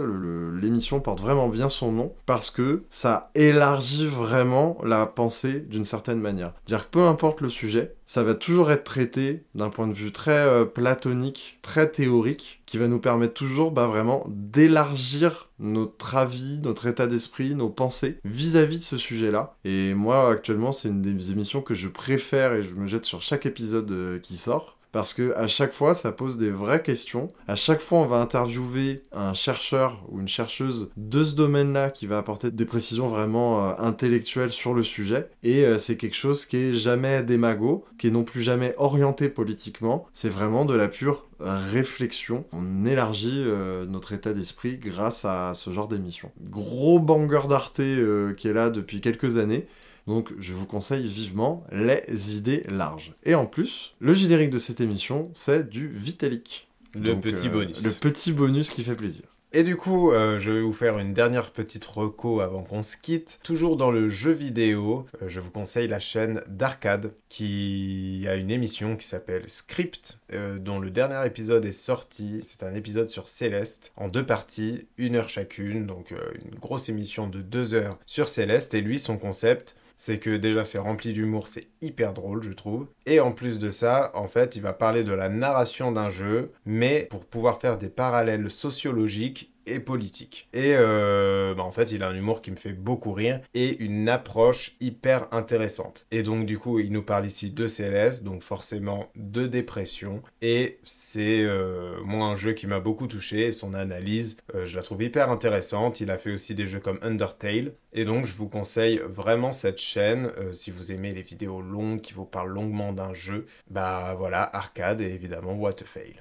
l'émission 0.62 1.00
porte 1.00 1.20
vraiment 1.20 1.48
bien 1.48 1.68
son 1.68 1.90
nom 1.90 2.12
parce 2.26 2.50
que 2.50 2.84
ça 2.88 3.30
élargit 3.34 4.06
vraiment 4.06 4.78
la 4.84 5.06
pensée 5.06 5.58
d'une 5.58 5.84
certaine 5.84 6.20
manière. 6.20 6.52
Dire 6.66 6.84
que 6.84 6.90
peu 6.90 7.02
importe 7.02 7.40
le 7.40 7.48
sujet, 7.48 7.96
ça 8.06 8.22
va 8.22 8.34
toujours 8.34 8.70
être 8.70 8.84
traité 8.84 9.42
d'un 9.56 9.68
point 9.68 9.88
de 9.88 9.92
vue 9.92 10.12
très 10.12 10.30
euh, 10.30 10.64
platonique, 10.64 11.58
très 11.60 11.90
théorique, 11.90 12.62
qui 12.64 12.78
va 12.78 12.86
nous 12.86 13.00
permettre 13.00 13.34
toujours 13.34 13.72
bah, 13.72 13.88
vraiment 13.88 14.24
d'élargir 14.28 15.50
notre 15.58 16.14
avis, 16.14 16.60
notre 16.62 16.86
état 16.86 17.08
d'esprit, 17.08 17.56
nos 17.56 17.68
pensées 17.68 18.20
vis-à-vis 18.24 18.76
-vis 18.76 18.78
de 18.78 18.84
ce 18.84 18.96
sujet-là. 18.96 19.56
Et 19.64 19.94
moi, 19.94 20.30
actuellement, 20.30 20.72
c'est 20.72 20.88
une 20.88 21.02
des 21.02 21.32
émissions 21.32 21.62
que 21.62 21.74
je 21.74 21.88
préfère 21.88 22.52
et 22.52 22.62
je 22.62 22.74
me 22.74 22.86
jette 22.86 23.04
sur 23.04 23.22
chaque 23.22 23.44
épisode 23.44 23.90
euh, 23.90 24.18
qui 24.20 24.36
sort 24.36 24.78
parce 24.96 25.12
que 25.12 25.34
à 25.36 25.46
chaque 25.46 25.72
fois 25.72 25.94
ça 25.94 26.10
pose 26.10 26.38
des 26.38 26.50
vraies 26.50 26.82
questions. 26.82 27.28
À 27.48 27.54
chaque 27.54 27.82
fois 27.82 27.98
on 27.98 28.06
va 28.06 28.16
interviewer 28.16 29.02
un 29.12 29.34
chercheur 29.34 30.02
ou 30.08 30.20
une 30.20 30.26
chercheuse 30.26 30.88
de 30.96 31.22
ce 31.22 31.34
domaine-là 31.34 31.90
qui 31.90 32.06
va 32.06 32.16
apporter 32.16 32.50
des 32.50 32.64
précisions 32.64 33.06
vraiment 33.06 33.68
euh, 33.68 33.72
intellectuelles 33.76 34.48
sur 34.48 34.72
le 34.72 34.82
sujet 34.82 35.28
et 35.42 35.66
euh, 35.66 35.76
c'est 35.76 35.98
quelque 35.98 36.16
chose 36.16 36.46
qui 36.46 36.56
est 36.56 36.72
jamais 36.72 37.22
démago, 37.22 37.84
qui 37.98 38.06
est 38.06 38.10
non 38.10 38.24
plus 38.24 38.40
jamais 38.40 38.74
orienté 38.78 39.28
politiquement, 39.28 40.06
c'est 40.14 40.30
vraiment 40.30 40.64
de 40.64 40.74
la 40.74 40.88
pure 40.88 41.26
réflexion. 41.40 42.44
On 42.52 42.84
élargit 42.84 43.42
euh, 43.44 43.84
notre 43.86 44.12
état 44.12 44.32
d'esprit 44.32 44.78
grâce 44.78 45.24
à 45.24 45.52
ce 45.54 45.70
genre 45.70 45.88
d'émission. 45.88 46.30
Gros 46.48 46.98
banger 46.98 47.48
d'Arte 47.48 47.80
euh, 47.80 48.32
qui 48.34 48.48
est 48.48 48.52
là 48.52 48.70
depuis 48.70 49.00
quelques 49.00 49.36
années. 49.36 49.66
Donc 50.06 50.32
je 50.38 50.52
vous 50.52 50.66
conseille 50.66 51.06
vivement 51.06 51.64
les 51.72 52.36
idées 52.36 52.62
larges. 52.68 53.14
Et 53.24 53.34
en 53.34 53.46
plus, 53.46 53.94
le 54.00 54.14
générique 54.14 54.50
de 54.50 54.58
cette 54.58 54.80
émission, 54.80 55.30
c'est 55.34 55.68
du 55.68 55.88
Vitalik. 55.88 56.68
Le 56.94 57.00
Donc, 57.00 57.22
petit 57.22 57.48
euh, 57.48 57.50
bonus. 57.50 57.84
Le 57.84 57.90
petit 57.92 58.32
bonus 58.32 58.70
qui 58.70 58.82
fait 58.82 58.94
plaisir. 58.94 59.24
Et 59.56 59.62
du 59.62 59.76
coup, 59.76 60.12
euh, 60.12 60.38
je 60.38 60.50
vais 60.50 60.60
vous 60.60 60.74
faire 60.74 60.98
une 60.98 61.14
dernière 61.14 61.50
petite 61.50 61.86
reco 61.86 62.40
avant 62.40 62.62
qu'on 62.62 62.82
se 62.82 62.98
quitte. 62.98 63.40
Toujours 63.42 63.78
dans 63.78 63.90
le 63.90 64.08
jeu 64.08 64.32
vidéo, 64.32 65.06
euh, 65.22 65.28
je 65.28 65.40
vous 65.40 65.50
conseille 65.50 65.88
la 65.88 65.98
chaîne 65.98 66.42
d'Arcade 66.48 67.14
qui 67.30 68.26
a 68.28 68.34
une 68.34 68.50
émission 68.50 68.96
qui 68.96 69.06
s'appelle 69.06 69.48
Script, 69.48 70.18
euh, 70.34 70.58
dont 70.58 70.78
le 70.78 70.90
dernier 70.90 71.24
épisode 71.26 71.64
est 71.64 71.72
sorti. 71.72 72.42
C'est 72.42 72.64
un 72.64 72.74
épisode 72.74 73.08
sur 73.08 73.28
Céleste 73.28 73.94
en 73.96 74.08
deux 74.08 74.26
parties, 74.26 74.88
une 74.98 75.16
heure 75.16 75.30
chacune, 75.30 75.86
donc 75.86 76.10
une 76.10 76.58
grosse 76.58 76.90
émission 76.90 77.26
de 77.26 77.40
deux 77.40 77.72
heures 77.72 77.98
sur 78.04 78.28
Céleste. 78.28 78.74
Et 78.74 78.82
lui, 78.82 78.98
son 78.98 79.16
concept, 79.16 79.76
c'est 79.96 80.18
que 80.18 80.36
déjà 80.36 80.64
c'est 80.64 80.78
rempli 80.78 81.12
d'humour, 81.12 81.48
c'est 81.48 81.68
hyper 81.80 82.12
drôle, 82.12 82.42
je 82.42 82.52
trouve. 82.52 82.86
Et 83.06 83.20
en 83.20 83.32
plus 83.32 83.58
de 83.58 83.70
ça, 83.70 84.12
en 84.14 84.28
fait, 84.28 84.54
il 84.56 84.62
va 84.62 84.72
parler 84.72 85.02
de 85.02 85.12
la 85.12 85.28
narration 85.28 85.90
d'un 85.90 86.10
jeu, 86.10 86.52
mais 86.64 87.08
pour 87.10 87.24
pouvoir 87.24 87.60
faire 87.60 87.78
des 87.78 87.88
parallèles 87.88 88.50
sociologiques 88.50 89.55
et 89.66 89.80
politique. 89.80 90.48
Et 90.52 90.74
euh, 90.76 91.54
bah 91.54 91.62
en 91.62 91.70
fait, 91.70 91.92
il 91.92 92.02
a 92.02 92.08
un 92.08 92.14
humour 92.14 92.42
qui 92.42 92.50
me 92.50 92.56
fait 92.56 92.72
beaucoup 92.72 93.12
rire 93.12 93.40
et 93.54 93.78
une 93.82 94.08
approche 94.08 94.76
hyper 94.80 95.32
intéressante. 95.32 96.06
Et 96.10 96.22
donc, 96.22 96.46
du 96.46 96.58
coup, 96.58 96.78
il 96.78 96.92
nous 96.92 97.02
parle 97.02 97.26
ici 97.26 97.50
de 97.50 97.66
CLS, 97.66 98.22
donc 98.22 98.42
forcément 98.42 99.10
de 99.16 99.46
dépression. 99.46 100.22
Et 100.42 100.78
c'est 100.84 101.42
euh, 101.42 102.00
moi 102.04 102.26
un 102.26 102.36
jeu 102.36 102.52
qui 102.52 102.66
m'a 102.66 102.80
beaucoup 102.80 103.06
touché. 103.06 103.46
Et 103.46 103.52
son 103.52 103.74
analyse, 103.74 104.36
euh, 104.54 104.66
je 104.66 104.76
la 104.76 104.82
trouve 104.82 105.02
hyper 105.02 105.30
intéressante. 105.30 106.00
Il 106.00 106.10
a 106.10 106.18
fait 106.18 106.32
aussi 106.32 106.54
des 106.54 106.66
jeux 106.66 106.80
comme 106.80 106.98
Undertale. 107.02 107.72
Et 107.92 108.04
donc, 108.04 108.26
je 108.26 108.32
vous 108.32 108.48
conseille 108.48 109.00
vraiment 109.04 109.52
cette 109.52 109.78
chaîne 109.78 110.30
si 110.52 110.70
vous 110.70 110.92
aimez 110.92 111.14
les 111.14 111.22
vidéos 111.22 111.62
longues 111.62 112.00
qui 112.00 112.12
vous 112.12 112.26
parlent 112.26 112.52
longuement 112.52 112.92
d'un 112.92 113.14
jeu. 113.14 113.46
Bah 113.70 114.14
voilà, 114.18 114.42
arcade 114.54 115.00
et 115.00 115.12
évidemment 115.12 115.54
What 115.54 115.82
a 115.82 115.84
Fail. 115.84 116.16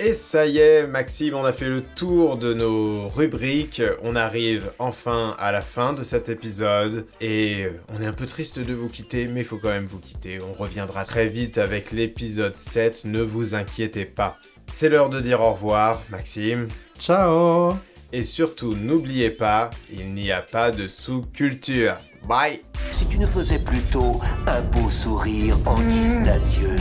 Et 0.00 0.12
ça 0.12 0.46
y 0.46 0.58
est, 0.58 0.86
Maxime, 0.86 1.34
on 1.34 1.44
a 1.44 1.52
fait 1.52 1.68
le 1.68 1.82
tour 1.82 2.36
de 2.36 2.54
nos 2.54 3.08
rubriques. 3.08 3.82
On 4.04 4.14
arrive 4.14 4.70
enfin 4.78 5.34
à 5.40 5.50
la 5.50 5.60
fin 5.60 5.92
de 5.92 6.02
cet 6.02 6.28
épisode. 6.28 7.04
Et 7.20 7.66
on 7.88 8.00
est 8.00 8.06
un 8.06 8.12
peu 8.12 8.26
triste 8.26 8.60
de 8.60 8.74
vous 8.74 8.88
quitter, 8.88 9.26
mais 9.26 9.40
il 9.40 9.46
faut 9.46 9.58
quand 9.58 9.70
même 9.70 9.86
vous 9.86 9.98
quitter. 9.98 10.38
On 10.40 10.52
reviendra 10.52 11.04
très 11.04 11.26
vite 11.26 11.58
avec 11.58 11.90
l'épisode 11.90 12.54
7, 12.54 13.06
ne 13.06 13.22
vous 13.22 13.56
inquiétez 13.56 14.04
pas. 14.04 14.36
C'est 14.70 14.88
l'heure 14.88 15.10
de 15.10 15.18
dire 15.18 15.40
au 15.40 15.52
revoir, 15.52 16.00
Maxime. 16.10 16.68
Ciao 16.96 17.74
Et 18.12 18.22
surtout, 18.22 18.76
n'oubliez 18.76 19.30
pas, 19.30 19.70
il 19.92 20.14
n'y 20.14 20.30
a 20.30 20.42
pas 20.42 20.70
de 20.70 20.86
sous-culture. 20.86 21.96
Bye 22.28 22.62
Si 22.92 23.04
tu 23.06 23.18
ne 23.18 23.26
faisais 23.26 23.58
plutôt 23.58 24.20
un 24.46 24.60
beau 24.60 24.90
sourire 24.90 25.58
en 25.66 25.74
guise 25.74 26.22
d'adieu. 26.22 26.76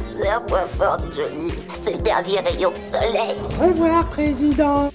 Serre-moi 0.00 0.66
fort, 0.66 0.98
Johnny. 1.14 1.52
C'est 1.72 1.96
le 1.96 2.02
dernier 2.02 2.40
rayon 2.40 2.70
de 2.70 2.76
soleil. 2.76 3.36
Au 3.60 3.66
revoir, 3.66 4.06
président. 4.08 4.90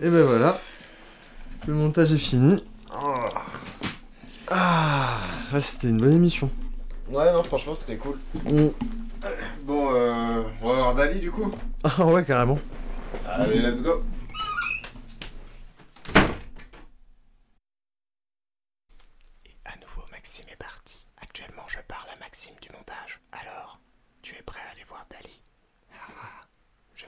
Et 0.00 0.10
ben 0.10 0.22
voilà, 0.22 0.58
le 1.66 1.72
montage 1.72 2.12
est 2.12 2.18
fini. 2.18 2.62
Ah, 2.92 3.30
ah, 4.50 5.60
c'était 5.60 5.88
une 5.88 5.98
bonne 5.98 6.12
émission. 6.12 6.50
Ouais, 7.10 7.32
non, 7.32 7.42
franchement, 7.42 7.74
c'était 7.74 7.96
cool. 7.96 8.18
Mm. 8.44 8.68
Bon, 9.62 9.94
euh, 9.94 10.42
on 10.62 10.68
va 10.68 10.74
voir 10.74 10.94
Dali 10.94 11.20
du 11.20 11.30
coup. 11.30 11.50
Ah 11.84 12.04
ouais, 12.04 12.24
carrément. 12.24 12.58
Allez, 13.26 13.60
let's 13.60 13.82
go. 13.82 14.02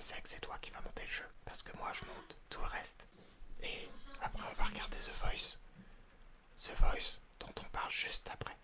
sais 0.06 0.22
que 0.22 0.28
c'est 0.28 0.40
toi 0.40 0.56
qui 0.60 0.70
vas 0.70 0.80
monter 0.82 1.02
le 1.02 1.10
jeu, 1.10 1.28
parce 1.44 1.64
que 1.64 1.76
moi 1.78 1.92
je 1.92 2.04
monte 2.04 2.36
tout 2.48 2.60
le 2.60 2.68
reste. 2.68 3.08
Et 3.62 3.88
après 4.22 4.46
on 4.48 4.54
va 4.54 4.64
regarder 4.64 4.96
The 4.98 5.10
Voice. 5.24 5.58
The 6.56 6.76
Voice 6.78 7.18
dont 7.40 7.52
on 7.60 7.68
parle 7.70 7.90
juste 7.90 8.30
après. 8.32 8.56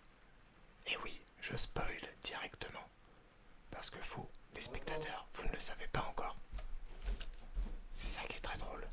Et 0.87 0.95
oui, 1.03 1.21
je 1.41 1.57
spoil 1.57 1.99
directement. 2.23 2.87
Parce 3.71 3.89
que 3.89 3.99
vous, 3.99 4.27
les 4.55 4.61
spectateurs, 4.61 5.27
vous 5.33 5.43
ne 5.47 5.51
le 5.51 5.59
savez 5.59 5.87
pas 5.89 6.05
encore. 6.09 6.37
C'est 7.93 8.19
ça 8.21 8.27
qui 8.27 8.37
est 8.37 8.39
très 8.39 8.57
drôle. 8.57 8.87